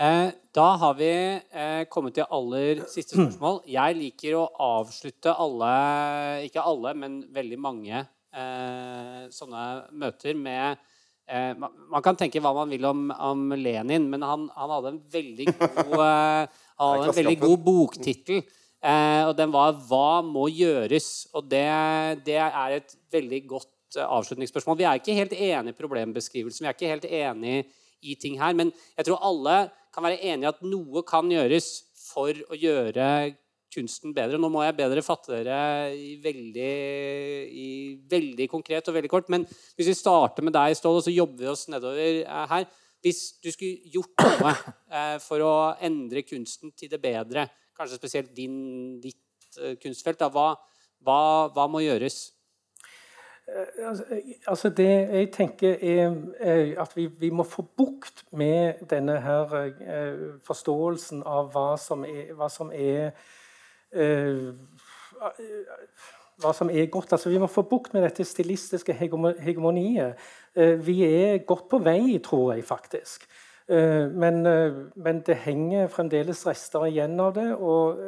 Eh, 0.00 0.30
da 0.54 0.68
har 0.76 0.94
vi 0.94 1.12
eh, 1.50 1.84
kommet 1.88 2.14
til 2.14 2.26
aller 2.30 2.82
siste 2.90 3.14
spørsmål. 3.14 3.60
Jeg 3.70 3.98
liker 3.98 4.38
å 4.40 4.48
avslutte 4.80 5.34
alle, 5.38 5.72
ikke 6.48 6.64
alle, 6.64 6.94
men 6.98 7.20
veldig 7.34 7.58
mange 7.60 7.94
eh, 8.00 8.10
sånne 8.32 9.64
møter 9.92 10.36
med 10.38 10.78
eh, 11.28 11.52
Man 11.56 12.04
kan 12.04 12.16
tenke 12.18 12.40
hva 12.42 12.54
man 12.56 12.72
vil 12.72 12.84
om, 12.88 13.10
om 13.12 13.52
Lenin, 13.56 14.08
men 14.10 14.24
han, 14.24 14.48
han, 14.56 14.72
hadde 14.76 14.94
en 14.94 15.02
veldig 15.12 15.46
god, 15.58 15.94
eh, 16.06 16.62
en 16.80 17.14
veldig 17.18 17.38
god 17.42 17.64
boktittel. 17.66 18.42
Eh, 18.82 19.22
og 19.28 19.36
den 19.38 19.52
var 19.54 19.76
'Hva 19.78 20.24
må 20.26 20.48
gjøres?' 20.50 21.28
Og 21.34 21.46
det, 21.46 22.24
det 22.26 22.38
er 22.40 22.78
et 22.80 22.96
veldig 23.12 23.46
godt 23.46 23.96
eh, 23.96 24.02
avslutningsspørsmål. 24.02 24.78
Vi 24.78 24.88
er 24.88 24.98
ikke 24.98 25.14
helt 25.14 25.32
enige 25.32 25.70
i 25.70 25.78
problembeskrivelsen. 25.78 26.64
Vi 26.64 26.68
er 26.68 26.74
ikke 26.74 26.90
helt 26.90 27.06
enige 27.06 27.64
i 28.02 28.16
ting 28.18 28.40
her. 28.40 28.52
Men 28.52 28.72
jeg 28.98 29.06
tror 29.06 29.22
alle 29.22 29.70
kan 29.94 30.02
være 30.02 30.18
enige 30.24 30.48
i 30.48 30.50
at 30.50 30.64
noe 30.66 31.04
kan 31.06 31.30
gjøres 31.30 31.84
for 31.94 32.34
å 32.50 32.58
gjøre 32.58 33.36
kunsten 33.72 34.12
bedre. 34.16 34.40
Nå 34.40 34.50
må 34.52 34.62
jeg 34.66 34.76
bedre 34.78 35.04
fatte 35.04 35.32
dere 35.32 35.92
i 35.96 36.14
veldig, 36.22 36.72
i 37.48 37.68
veldig, 38.10 38.48
konkret 38.50 38.88
og 38.88 38.96
veldig 38.98 39.10
kort. 39.12 39.30
Men 39.32 39.46
hvis 39.76 39.90
vi 39.92 39.96
starter 39.98 40.44
med 40.44 40.54
deg, 40.56 40.76
Ståle, 40.78 41.02
så 41.04 41.14
jobber 41.14 41.46
vi 41.46 41.50
oss 41.52 41.66
nedover 41.72 42.20
eh, 42.22 42.44
her. 42.52 42.68
Hvis 43.02 43.22
du 43.42 43.50
skulle 43.50 43.94
gjort 43.94 44.22
noe 44.22 44.52
eh, 44.52 45.16
for 45.22 45.42
å 45.46 45.54
endre 45.82 46.24
kunsten 46.26 46.74
til 46.76 46.92
det 46.92 47.00
bedre, 47.02 47.48
kanskje 47.78 47.98
spesielt 47.98 48.36
din, 48.36 49.00
ditt 49.02 49.58
eh, 49.58 49.74
kunstfelt, 49.82 50.20
da, 50.20 50.30
hva, 50.32 50.52
hva, 51.02 51.18
hva, 51.54 51.66
må 51.70 51.82
gjøres? 51.82 52.24
Altså, 53.82 54.04
altså 54.48 54.70
det 54.70 54.86
jeg 54.86 55.28
tenker 55.34 55.80
er 55.82 56.76
at 56.80 56.92
vi, 56.94 57.08
vi 57.18 57.32
må 57.34 57.42
få 57.42 57.64
bukt 57.76 58.22
med 58.38 58.84
denne 58.88 59.16
her 59.20 59.50
forståelsen 60.46 61.24
av 61.26 61.50
hva 61.50 61.72
som 61.74 62.06
er, 62.06 62.30
hva 62.38 62.46
som 62.48 62.70
er 62.70 63.10
hva 66.42 66.52
som 66.56 66.70
er 66.70 66.90
godt. 66.90 67.12
Altså, 67.12 67.30
vi 67.30 67.40
må 67.40 67.46
få 67.50 67.62
bukt 67.68 67.94
med 67.94 68.02
dette 68.06 68.24
stilistiske 68.26 68.94
hegemoniet. 68.96 70.20
Eh, 70.56 70.76
vi 70.86 71.02
er 71.06 71.44
godt 71.46 71.68
på 71.70 71.78
vei, 71.84 72.18
tror 72.24 72.54
jeg 72.54 72.64
faktisk. 72.64 73.26
Eh, 73.68 74.08
men, 74.10 74.42
men 74.96 75.22
det 75.26 75.42
henger 75.44 75.92
fremdeles 75.92 76.46
rester 76.48 76.88
igjen 76.88 77.20
av 77.20 77.34
det. 77.38 77.50
Og 77.54 78.00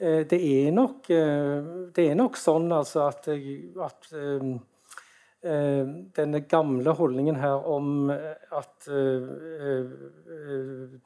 det 0.00 0.38
er 0.40 0.70
nok, 0.72 1.08
det 1.92 2.04
er 2.08 2.14
nok 2.16 2.38
sånn 2.40 2.70
altså 2.72 3.02
at, 3.10 3.26
at 3.84 4.06
Eh, 4.16 4.60
denne 5.40 6.40
gamle 6.44 6.92
holdningen 6.92 7.36
her 7.40 7.62
om 7.64 8.10
at 8.10 8.88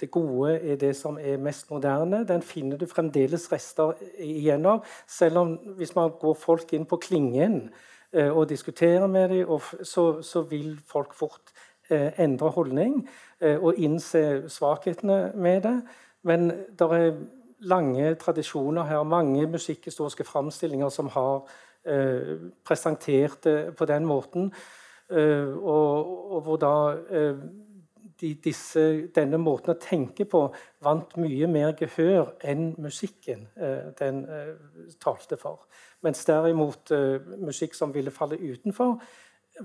det 0.00 0.08
gode 0.10 0.56
er 0.58 0.80
det 0.80 0.96
som 0.98 1.18
er 1.22 1.38
mest 1.38 1.70
moderne, 1.70 2.24
den 2.26 2.42
finner 2.42 2.76
du 2.76 2.86
fremdeles 2.90 3.46
rester 3.52 3.92
igjen 4.18 4.66
av. 4.66 4.82
Selv 5.06 5.38
om 5.38 5.52
hvis 5.78 5.94
man 5.94 6.16
går 6.18 6.34
folk 6.34 6.74
inn 6.74 6.86
på 6.90 6.98
klingen 7.04 7.68
og 8.10 8.48
diskuterer 8.50 9.06
med 9.06 9.28
dem, 9.36 9.54
så, 9.86 10.42
vil 10.50 10.80
folk 10.82 11.14
fort 11.14 11.54
endre 11.90 12.50
holdning 12.50 13.04
og 13.40 13.78
innse 13.78 14.48
svakhetene 14.50 15.30
med 15.38 15.62
det. 15.62 15.78
Men 16.26 16.50
det 16.74 16.90
er 16.90 17.14
lange 17.64 18.14
tradisjoner 18.14 18.84
her, 18.84 19.02
mange 19.02 19.46
musikkhistoriske 19.46 20.24
framstillinger 20.24 20.88
som 20.88 21.08
har 21.08 21.34
eh, 21.36 21.52
presentert 22.64 23.46
på 23.76 23.86
den 23.88 24.06
måten. 24.08 24.50
Eh, 25.10 25.48
og, 25.58 26.32
og, 26.32 26.40
hvor 26.42 26.56
da 26.56 26.74
eh, 27.10 27.36
de, 28.20 28.30
disse, 28.44 28.84
denne 29.14 29.38
måten 29.40 29.74
å 29.74 29.80
tenke 29.80 30.24
på 30.24 30.46
vant 30.84 31.16
mye 31.20 31.48
mer 31.50 31.74
gehør 31.76 32.32
enn 32.40 32.70
musikken 32.80 33.44
eh, 33.54 33.90
den 33.98 34.22
eh, 34.24 34.54
talte 35.02 35.36
for. 35.40 35.66
Mens 36.04 36.24
derimot 36.24 36.94
eh, 36.94 37.20
musikk 37.36 37.76
som 37.76 37.92
ville 37.94 38.14
falle 38.14 38.40
utenfor, 38.40 38.96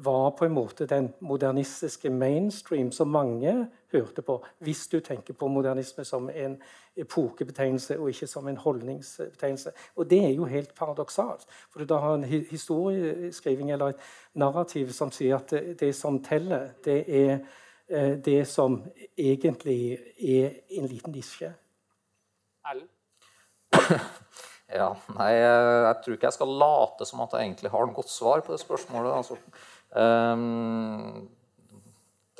var 0.03 0.33
på 0.37 0.45
en 0.45 0.53
måte 0.53 0.85
den 0.89 1.13
modernistiske 1.25 2.11
mainstream 2.13 2.91
som 2.93 3.09
mange 3.09 3.55
hørte 3.91 4.21
på, 4.21 4.37
hvis 4.65 4.87
du 4.87 4.99
tenker 4.99 5.33
på 5.33 5.47
modernisme 5.47 6.05
som 6.05 6.29
en 6.29 6.57
epokebetegnelse 6.99 7.99
og 7.99 8.09
ikke 8.09 8.27
som 8.27 8.47
en 8.47 8.57
holdningsbetegnelse. 8.57 9.71
Og 9.95 10.09
det 10.09 10.19
er 10.25 10.33
jo 10.33 10.45
helt 10.45 10.75
paradoksalt. 10.75 11.45
For 11.71 11.79
du 11.79 11.89
da 11.89 11.99
har 12.03 12.19
en 12.19 12.23
historieskriving 12.23 13.71
eller 13.71 13.95
et 13.95 14.05
narrativ 14.33 14.93
som 14.95 15.11
sier 15.11 15.39
at 15.39 15.79
det, 15.79 15.93
som 15.95 16.21
teller, 16.23 16.69
det 16.85 16.99
er 17.07 17.39
eh, 17.89 18.15
det 18.25 18.47
som 18.47 18.81
egentlig 19.17 19.99
er 20.19 20.61
en 20.69 20.87
liten 20.87 21.15
nisje. 21.15 21.53
Erlend? 22.65 22.89
Ja, 24.69 24.91
nei, 25.17 25.31
jeg 25.33 25.93
tror 26.03 26.13
ikke 26.13 26.27
jeg 26.27 26.35
skal 26.35 26.51
late 26.61 27.05
som 27.09 27.23
at 27.23 27.31
jeg 27.33 27.47
egentlig 27.47 27.71
har 27.73 27.87
noe 27.87 27.95
godt 27.95 28.11
svar 28.13 28.43
på 28.45 28.53
det 28.53 28.61
spørsmålet. 28.61 29.15
Altså, 29.17 29.37
um, 29.97 31.25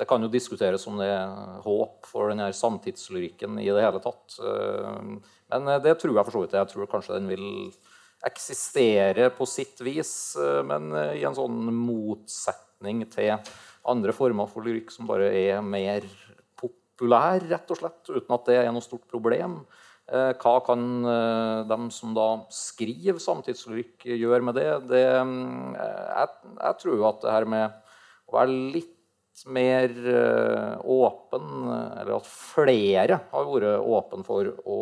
det 0.00 0.06
kan 0.08 0.22
jo 0.24 0.30
diskuteres 0.32 0.86
om 0.88 0.96
det 1.00 1.10
er 1.12 1.60
håp 1.64 2.08
for 2.08 2.32
denne 2.32 2.48
samtidslyrikken 2.56 3.58
i 3.60 3.68
det 3.68 3.84
hele 3.84 4.00
tatt. 4.00 4.38
Ehm, 4.40 5.18
men 5.52 5.72
det 5.84 5.98
tror 6.00 6.16
jeg 6.16 6.24
for 6.24 6.36
så 6.36 6.44
vidt. 6.44 6.56
Jeg 6.56 6.70
tror 6.72 6.88
kanskje 6.88 7.18
den 7.18 7.28
vil 7.28 7.44
eksistere 8.24 9.28
på 9.36 9.48
sitt 9.48 9.80
vis, 9.84 10.14
eh, 10.40 10.62
men 10.64 10.88
i 11.12 11.24
en 11.28 11.36
sånn 11.36 11.68
motsetning 11.76 13.04
til 13.12 13.36
andre 13.88 14.16
former 14.16 14.48
for 14.48 14.64
lyrikk 14.64 14.92
som 14.94 15.08
bare 15.08 15.28
er 15.36 15.60
mer 15.64 16.08
populær, 16.60 17.44
rett 17.48 17.72
og 17.72 17.80
slett, 17.80 18.02
uten 18.08 18.36
at 18.36 18.48
det 18.48 18.58
er 18.60 18.72
noe 18.72 18.84
stort 18.84 19.06
problem. 19.12 19.60
Eh, 20.10 20.32
hva 20.42 20.56
kan 20.66 20.86
eh, 21.06 21.60
de 21.70 21.76
som 21.94 22.14
da 22.16 22.28
skriver 22.50 23.20
samtidslyrikk, 23.22 24.08
gjøre 24.10 24.42
med 24.48 24.56
det? 24.58 24.70
det 24.90 25.04
mm, 25.22 25.76
jeg, 25.76 26.32
jeg, 26.56 26.78
tror 26.82 27.04
at 27.12 27.20
det 27.22 27.36
her 27.36 27.46
med 27.52 27.76
å 28.26 28.34
være 28.40 28.56
litt 28.74 28.96
mer 29.46 29.90
uh, 30.06 30.80
åpen, 30.84 31.48
eller 31.70 32.18
at 32.18 32.28
flere 32.28 33.20
har 33.32 33.50
vært 33.50 33.80
åpen 33.80 34.24
for 34.26 34.50
å 34.68 34.78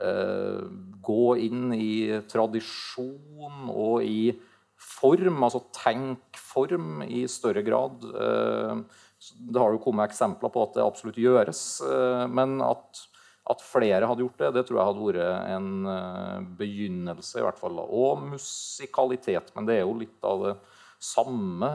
uh, 0.00 0.60
gå 1.04 1.24
inn 1.44 1.72
i 1.76 2.20
tradisjon 2.30 3.70
og 3.70 4.04
i 4.06 4.34
form, 4.80 5.42
altså 5.46 5.64
tenkform, 5.76 7.04
i 7.06 7.24
større 7.30 7.64
grad. 7.66 8.04
Uh, 8.04 8.84
det 9.40 9.60
har 9.60 9.72
jo 9.72 9.82
kommet 9.82 10.10
eksempler 10.10 10.52
på 10.52 10.64
at 10.66 10.76
det 10.76 10.84
absolutt 10.84 11.20
gjøres, 11.20 11.64
men 12.28 12.58
at 12.64 13.06
at 13.44 13.60
flere 13.60 14.06
hadde 14.08 14.22
gjort 14.24 14.38
det, 14.40 14.48
det 14.56 14.62
tror 14.64 14.78
jeg 14.78 14.88
hadde 14.88 15.02
vært 15.04 15.48
en 15.52 16.46
begynnelse, 16.56 17.34
i 17.36 17.42
hvert 17.44 17.58
fall. 17.60 17.76
Og 17.84 18.22
musikalitet. 18.30 19.50
Men 19.52 19.68
det 19.68 19.74
er 19.76 19.82
jo 19.82 19.98
litt 20.00 20.24
av 20.24 20.44
det 20.46 20.54
samme, 21.04 21.70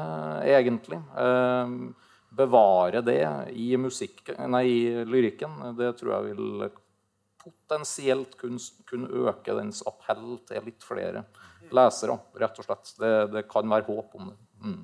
egentlig. 0.48 1.00
Uh, 1.16 2.08
bevare 2.30 3.02
det 3.02 3.24
i, 3.58 3.72
musikk, 3.82 4.28
nei, 4.52 4.66
i 4.70 5.06
lyrikken, 5.06 5.74
det 5.78 5.96
tror 5.98 6.14
jeg 6.14 6.36
vil 6.36 6.70
potensielt 7.40 8.36
kunne, 8.38 8.62
kunne 8.90 9.10
øke 9.30 9.56
dens 9.58 9.82
appell 9.90 10.38
til 10.48 10.68
litt 10.68 10.86
flere 10.86 11.24
lesere, 11.74 12.18
rett 12.42 12.62
og 12.62 12.68
slett. 12.68 12.94
Det, 13.00 13.14
det 13.34 13.46
kan 13.50 13.70
være 13.72 13.88
håp 13.88 14.16
om 14.20 14.30
det. 14.32 14.38
Mm. 14.66 14.82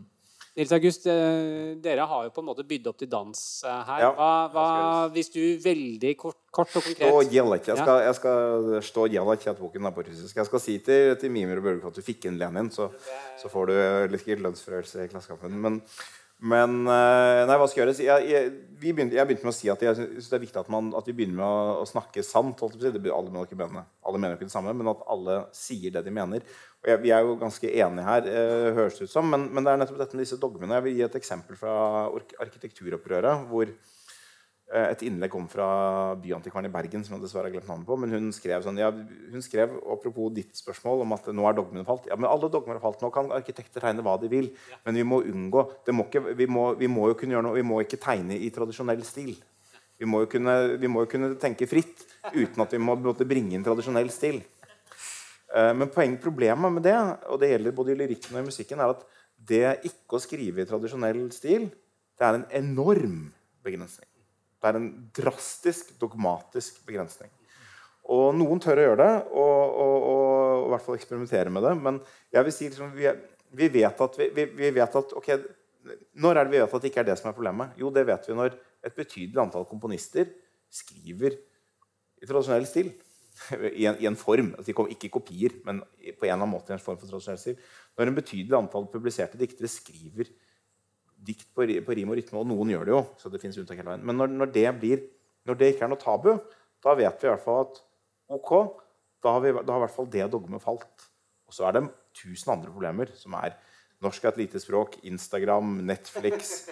Nils 0.56 0.72
August, 0.72 1.04
eh, 1.12 1.76
dere 1.84 2.06
har 2.08 2.28
jo 2.28 2.32
på 2.32 2.40
en 2.40 2.48
måte 2.48 2.64
bydd 2.68 2.86
opp 2.88 3.00
til 3.02 3.10
dans 3.12 3.40
eh, 3.68 3.80
her. 3.90 4.06
Hva, 4.16 4.30
hva, 4.54 4.68
hvis 5.12 5.28
du 5.34 5.42
veldig 5.60 6.14
kort, 6.16 6.38
kort 6.56 6.72
og 6.80 6.86
konkret 6.86 7.12
Stå 7.12 7.24
gjellet. 7.34 7.68
Jeg 7.68 7.82
skal, 7.82 8.04
jeg 8.06 8.18
skal 8.22 8.78
stå 8.90 9.08
gjellet 9.12 9.48
at 9.52 9.60
boken 9.60 9.92
på 9.98 10.06
russisk. 10.08 10.40
Jeg 10.40 10.48
skal 10.48 10.64
si 10.64 10.78
til, 10.86 11.18
til 11.20 11.34
Mimer 11.36 11.60
og 11.60 11.68
Bølge 11.68 11.92
at 11.92 12.00
du 12.00 12.06
fikk 12.06 12.30
inn 12.30 12.40
Lenin, 12.40 12.72
så, 12.72 12.88
så 13.42 13.52
får 13.52 13.72
du 13.72 13.76
litt 14.16 14.32
lønnsforhøyelse 14.46 15.04
i 15.04 15.12
Klassekampen. 15.12 15.60
Men, 15.60 15.82
men 16.46 16.84
eh, 16.86 17.42
Nei, 17.50 17.58
hva 17.58 17.66
skal 17.70 17.82
gjøres? 17.82 18.00
Jeg, 18.06 18.26
jeg, 18.30 18.52
begynte, 18.78 19.18
jeg 19.18 19.26
begynte 19.26 19.48
med 19.48 19.54
å 19.54 19.56
si 19.56 19.70
at 19.72 19.82
jeg 19.82 19.98
syns 19.98 20.28
det 20.30 20.38
er 20.38 20.44
viktig 20.44 20.62
at, 20.62 20.70
man, 20.70 20.92
at 20.98 21.08
vi 21.10 21.16
begynner 21.18 21.40
med 21.40 21.46
å, 21.48 21.80
å 21.82 21.88
snakke 21.90 22.22
sant. 22.26 22.62
Det, 22.78 22.92
alle, 23.10 23.32
mener 23.32 23.48
ikke 23.48 23.58
mene, 23.58 23.86
alle 24.06 24.22
mener 24.22 24.38
ikke 24.38 24.50
det 24.50 24.54
samme, 24.54 24.76
men 24.78 24.92
at 24.92 25.02
alle 25.10 25.40
sier 25.58 25.96
det 25.96 26.06
de 26.06 26.14
mener. 26.14 26.46
Og 26.84 26.92
jeg, 26.92 27.02
vi 27.02 27.14
er 27.16 27.26
jo 27.26 27.38
ganske 27.42 27.72
enige 27.72 28.06
her, 28.06 28.30
eh, 28.30 28.70
høres 28.78 29.00
det 29.00 29.10
ut 29.10 29.16
som. 29.16 29.30
Men, 29.32 29.48
men, 29.50 29.66
det 29.66 29.74
er 29.74 29.82
nettopp 29.82 30.04
dette 30.04 30.20
med 30.20 30.28
disse 30.28 30.40
dogmene. 30.42 30.78
Jeg 30.78 30.86
vil 30.86 31.00
gi 31.00 31.06
et 31.08 31.20
eksempel 31.22 31.58
fra 31.58 31.76
arkitekturopprøret. 32.46 33.48
hvor 33.50 33.74
et 34.76 35.04
innlegg 35.08 35.32
kom 35.32 35.46
fra 35.52 35.68
byantikvaren 36.20 36.68
i 36.68 36.74
Bergen, 36.74 37.04
som 37.06 37.16
jeg 37.16 37.24
dessverre 37.24 37.48
har 37.48 37.54
glemt 37.54 37.70
navnet 37.70 37.88
på. 37.88 37.98
Men 38.02 38.12
hun 38.16 38.30
skrev 38.36 38.66
sånn, 38.66 38.80
ja, 38.82 38.92
hun 38.92 39.44
skrev 39.46 39.78
apropos 39.94 40.34
ditt 40.36 40.58
spørsmål 40.60 41.06
om 41.06 41.16
at 41.16 41.30
nå 41.32 41.46
er 41.48 41.58
dogmene 41.58 41.86
falt. 41.88 42.10
Ja, 42.12 42.18
men 42.20 42.28
alle 42.30 42.50
dogmer 42.52 42.78
har 42.78 42.84
falt. 42.84 43.04
Nå 43.04 43.12
kan 43.16 43.32
arkitekter 43.36 43.84
tegne 43.84 44.04
hva 44.06 44.18
de 44.22 44.30
vil. 44.32 44.50
Men 44.88 45.00
vi 45.00 45.06
må 45.08 45.22
unngå 45.24 45.66
må 45.96 46.08
ikke, 46.10 46.24
vi, 46.36 46.48
må, 46.52 46.66
vi, 46.80 46.90
må, 46.92 47.10
jo 47.12 47.20
kunne 47.20 47.38
gjøre 47.38 47.48
noe, 47.48 47.60
vi 47.60 47.68
må 47.68 47.80
ikke 47.84 48.02
tegne 48.04 48.38
i 48.38 48.52
tradisjonell 48.54 49.06
stil. 49.08 49.36
Vi 49.96 50.10
må 50.10 50.26
jo 50.26 50.32
kunne, 50.34 50.56
vi 50.82 50.90
må 50.92 51.06
jo 51.06 51.12
kunne 51.14 51.32
tenke 51.40 51.70
fritt 51.72 52.04
uten 52.34 52.66
at 52.66 52.74
vi 52.76 52.82
må 52.84 52.98
bringe 53.24 53.56
inn 53.56 53.64
tradisjonell 53.64 54.12
stil. 54.12 54.42
Eh, 55.56 55.72
men 55.78 55.92
poeng, 55.94 56.18
problemet 56.22 56.74
med 56.78 56.84
det, 56.84 56.98
og 57.32 57.40
det 57.40 57.54
gjelder 57.54 57.78
både 57.78 57.94
i 57.94 58.00
lyrikken 58.02 58.36
og 58.36 58.44
i 58.44 58.50
musikken, 58.50 58.82
er 58.82 58.92
at 58.96 59.06
det 59.36 59.64
ikke 59.88 60.18
å 60.18 60.24
skrive 60.24 60.64
i 60.64 60.68
tradisjonell 60.68 61.30
stil, 61.36 61.70
det 62.16 62.28
er 62.28 62.42
en 62.42 62.50
enorm 62.60 63.18
begrensning. 63.64 64.10
Det 64.66 64.72
er 64.72 64.80
en 64.80 64.94
drastisk, 65.14 65.92
dogmatisk 66.02 66.80
begrensning. 66.88 67.30
Og 68.10 68.32
noen 68.34 68.62
tør 68.62 68.82
å 68.82 68.86
gjøre 68.88 68.98
det, 68.98 69.14
og, 69.38 69.76
og, 69.84 70.08
og, 70.10 70.64
i 70.66 70.72
hvert 70.74 70.86
fall 70.86 70.98
eksperimentere 70.98 71.54
med 71.54 71.66
det. 71.66 71.74
Men 71.86 72.00
jeg 72.34 72.48
vil 72.48 72.56
si 72.56 72.70
liksom, 72.72 72.96
vi, 72.98 73.06
vi, 73.62 73.70
vet 73.78 74.02
at, 74.08 74.18
vi, 74.18 74.46
vi, 74.58 74.72
vet 74.74 74.98
at 75.02 75.14
okay, 75.22 75.46
Når 76.18 76.40
er 76.40 76.48
det 76.48 76.54
vi 76.56 76.62
vet 76.64 76.74
at 76.74 76.82
det 76.82 76.90
ikke 76.90 77.04
er 77.04 77.10
det 77.12 77.18
som 77.22 77.30
er 77.30 77.38
problemet? 77.38 77.78
Jo, 77.78 77.92
det 77.94 78.08
vet 78.10 78.26
vi 78.26 78.38
når 78.38 78.58
et 78.58 78.98
betydelig 78.98 79.42
antall 79.44 79.68
komponister 79.70 80.34
skriver 80.74 81.38
i 81.38 82.26
tradisjonell 82.26 82.66
stil. 82.70 82.90
I 83.52 83.86
en, 83.86 83.98
i 84.02 84.10
en 84.10 84.18
form. 84.18 84.54
Altså, 84.58 84.74
ikke 84.96 85.14
kopier, 85.14 85.60
men 85.68 85.84
på 85.84 86.26
en 86.26 86.32
eller 86.32 86.40
annen 86.40 86.54
måte 86.56 86.74
i 86.74 86.78
en 86.78 86.82
form 86.82 86.98
for 86.98 87.10
tradisjonell 87.10 87.42
stil. 87.42 87.62
Når 87.94 88.10
en 88.10 88.18
betydelig 88.18 88.58
antall 88.58 88.90
publiserte 88.90 89.38
diktere 89.38 89.70
skriver 89.70 90.34
dikt 91.26 91.48
på, 91.54 91.66
på, 91.66 91.98
rim 91.98 92.14
og 92.14 92.20
rytme, 92.20 92.42
og 92.42 92.50
noen 92.50 92.74
gjør 92.74 92.88
det 92.88 92.96
jo, 92.96 93.02
så 93.22 93.32
det 93.34 93.42
finnes 93.44 93.60
unntak 93.62 93.82
hele 93.82 93.92
veien. 93.94 94.06
Men 94.08 94.20
når, 94.22 94.34
når, 94.42 94.54
det 94.56 94.66
blir, 94.80 95.04
når, 95.48 95.60
det 95.60 95.72
ikke 95.74 95.88
er 95.88 95.94
noe 95.94 96.02
tabu, 96.02 96.32
da 96.86 96.96
vet 96.98 97.22
vi 97.22 97.30
i 97.30 97.32
hvert 97.34 97.46
fall 97.46 97.62
at 97.66 97.84
ok, 98.38 98.52
da 99.26 99.36
har, 99.36 99.46
vi, 99.46 99.54
da 99.58 99.76
har 99.76 99.82
i 99.82 99.86
hvert 99.86 99.96
fall 99.96 100.10
det 100.14 100.26
dogmet 100.34 100.64
falt. 100.64 101.08
Og 101.50 101.56
så 101.56 101.68
er 101.70 101.78
det 101.78 101.88
tusen 102.18 102.54
andre 102.56 102.74
problemer, 102.74 103.10
som 103.18 103.34
er 103.40 103.58
norsk 104.04 104.26
er 104.26 104.34
et 104.34 104.44
lite 104.44 104.62
språk, 104.62 105.00
Instagram, 105.08 105.80
Netflix 105.88 106.68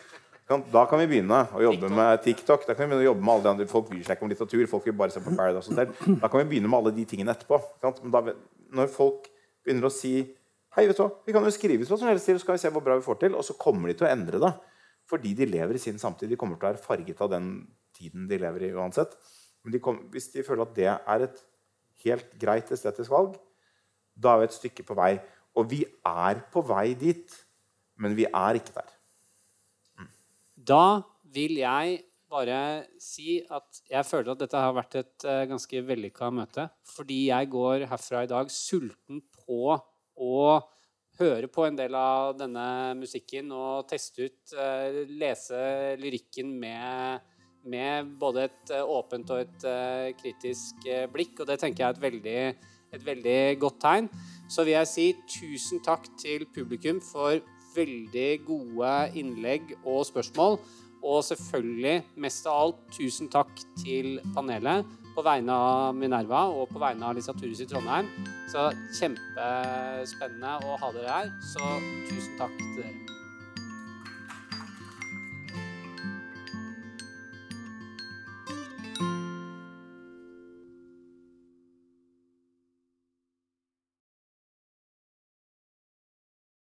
da 0.47 0.83
kan 0.89 0.99
vi 0.99 1.07
begynne 1.07 1.37
å 1.55 1.61
jobbe 1.63 1.87
TikTok. 1.87 1.97
med 1.97 2.23
TikTok. 2.23 2.65
Da 2.67 2.75
kan 2.75 2.83
vi 2.83 2.91
begynne 2.91 3.05
å 3.05 3.11
jobbe 3.11 3.23
med 3.23 3.33
alle 3.33 3.43
de 3.45 3.51
andre 3.53 3.67
Folk 3.71 3.89
bryr 3.89 4.03
seg 4.03 4.17
ikke 4.17 4.25
om 4.25 4.31
litteratur. 4.33 4.63
Folk 4.69 4.87
vil 4.89 4.95
bare 4.99 5.13
se 5.13 5.23
på 5.23 5.35
Paradise 5.37 5.71
Hotel. 5.71 5.93
Da 6.19 6.29
kan 6.29 6.43
vi 6.43 6.49
begynne 6.51 6.69
med 6.71 6.79
alle 6.79 6.93
de 6.97 7.05
tingene 7.07 7.33
etterpå. 7.33 7.59
Da, 7.81 7.93
når 8.75 8.91
folk 8.91 9.29
begynner 9.63 9.87
å 9.87 9.93
si 9.93 10.13
Hei, 10.73 10.87
vet 10.89 10.97
du 10.97 11.03
hva, 11.03 11.11
vi 11.21 11.33
kan 11.35 11.45
jo 11.45 11.53
skrive 11.53 11.85
hva 11.85 11.97
som 11.99 12.09
helst 12.09 12.25
til, 12.25 12.39
så 12.39 12.47
skal 12.47 12.57
vi 12.57 12.63
se 12.63 12.71
hvor 12.73 12.81
bra 12.81 12.95
vi 12.97 13.05
får 13.05 13.19
til. 13.21 13.35
Og 13.37 13.45
så 13.45 13.53
kommer 13.61 13.91
de 13.91 13.97
til 13.99 14.07
å 14.07 14.11
endre 14.13 14.41
det. 14.41 14.51
Fordi 15.09 15.33
de 15.37 15.45
lever 15.45 15.77
i 15.77 15.81
sin 15.83 15.99
samtid. 16.01 16.31
De 16.31 16.39
kommer 16.39 16.57
til 16.57 16.65
å 16.65 16.71
være 16.71 16.81
farget 16.81 17.21
av 17.21 17.29
den 17.33 17.49
tiden 17.93 18.25
de 18.29 18.39
lever 18.41 18.65
i 18.65 18.71
uansett. 18.73 19.13
Men 19.63 19.75
de 19.75 19.81
kom, 19.83 19.99
hvis 20.13 20.31
de 20.33 20.45
føler 20.45 20.65
at 20.65 20.73
det 20.77 20.89
er 20.95 21.25
et 21.27 21.43
helt 22.07 22.33
greit 22.41 22.71
estetisk 22.73 23.13
valg, 23.13 23.37
da 24.17 24.33
er 24.33 24.41
vi 24.41 24.49
et 24.49 24.57
stykke 24.57 24.87
på 24.87 24.97
vei. 24.97 25.11
Og 25.59 25.69
vi 25.69 25.83
er 26.09 26.41
på 26.53 26.63
vei 26.65 26.87
dit, 26.97 27.37
men 28.01 28.17
vi 28.17 28.25
er 28.25 28.57
ikke 28.57 28.73
der. 28.79 28.97
Da 30.57 30.85
vil 31.35 31.59
jeg 31.59 32.01
bare 32.33 32.59
si 33.01 33.37
at 33.45 33.83
jeg 33.91 34.07
føler 34.09 34.33
at 34.33 34.41
dette 34.41 34.61
har 34.65 34.73
vært 34.73 34.97
et 35.03 35.25
uh, 35.27 35.43
ganske 35.49 35.85
vellykka 35.85 36.31
møte. 36.33 36.67
Fordi 36.95 37.27
jeg 37.29 37.51
går 37.53 37.85
herfra 37.91 38.23
i 38.25 38.31
dag 38.31 38.49
sulten 38.49 39.21
på 39.45 39.75
å 40.19 40.61
høre 41.19 41.49
på 41.51 41.65
en 41.67 41.77
del 41.77 41.93
av 41.97 42.33
denne 42.37 42.65
musikken 42.97 43.51
og 43.53 43.87
teste 43.89 44.29
ut, 44.29 44.55
uh, 44.57 45.03
lese 45.09 45.95
lyrikken 46.01 46.53
med, 46.59 47.25
med, 47.69 48.13
både 48.19 48.47
et 48.47 48.73
uh, 48.73 48.83
åpent 48.97 49.33
og 49.33 49.43
et 49.43 49.67
uh, 49.67 50.09
kritisk 50.19 50.87
blikk. 51.13 51.39
Og 51.41 51.49
det 51.49 51.59
tenker 51.61 51.85
jeg 51.85 51.89
er 51.89 51.97
et 51.97 52.05
veldig, 52.07 52.69
et 52.97 53.09
veldig 53.09 53.41
godt 53.61 53.81
tegn. 53.83 54.09
Så 54.49 54.65
vil 54.65 54.77
jeg 54.77 54.91
si 54.91 55.09
tusen 55.39 55.83
takk 55.85 56.09
til 56.21 56.47
publikum 56.55 57.01
for 57.03 57.41
veldig 57.73 58.31
gode 58.45 58.95
innlegg 59.17 59.75
og 59.83 60.03
spørsmål. 60.09 60.59
Og 61.03 61.23
selvfølgelig, 61.27 61.97
mest 62.23 62.45
av 62.47 62.59
alt, 62.61 62.83
tusen 62.95 63.27
takk 63.31 63.51
til 63.81 64.21
panelet 64.35 64.87
på 65.13 65.23
vegne 65.25 65.53
av 65.53 65.95
Minerva 65.97 66.45
og 66.51 66.69
på 66.73 66.81
vegne 66.81 67.09
av 67.09 67.17
Litteraturhuset 67.17 67.67
i 67.67 67.71
Trondheim. 67.71 68.09
Så 68.51 68.69
kjempespennende 68.99 70.57
å 70.65 70.77
ha 70.81 70.93
dere 70.97 71.17
her. 71.17 71.33
Så 71.53 71.73
tusen 72.09 72.39
takk 72.41 72.55
til 72.59 72.79
dere. 72.81 73.12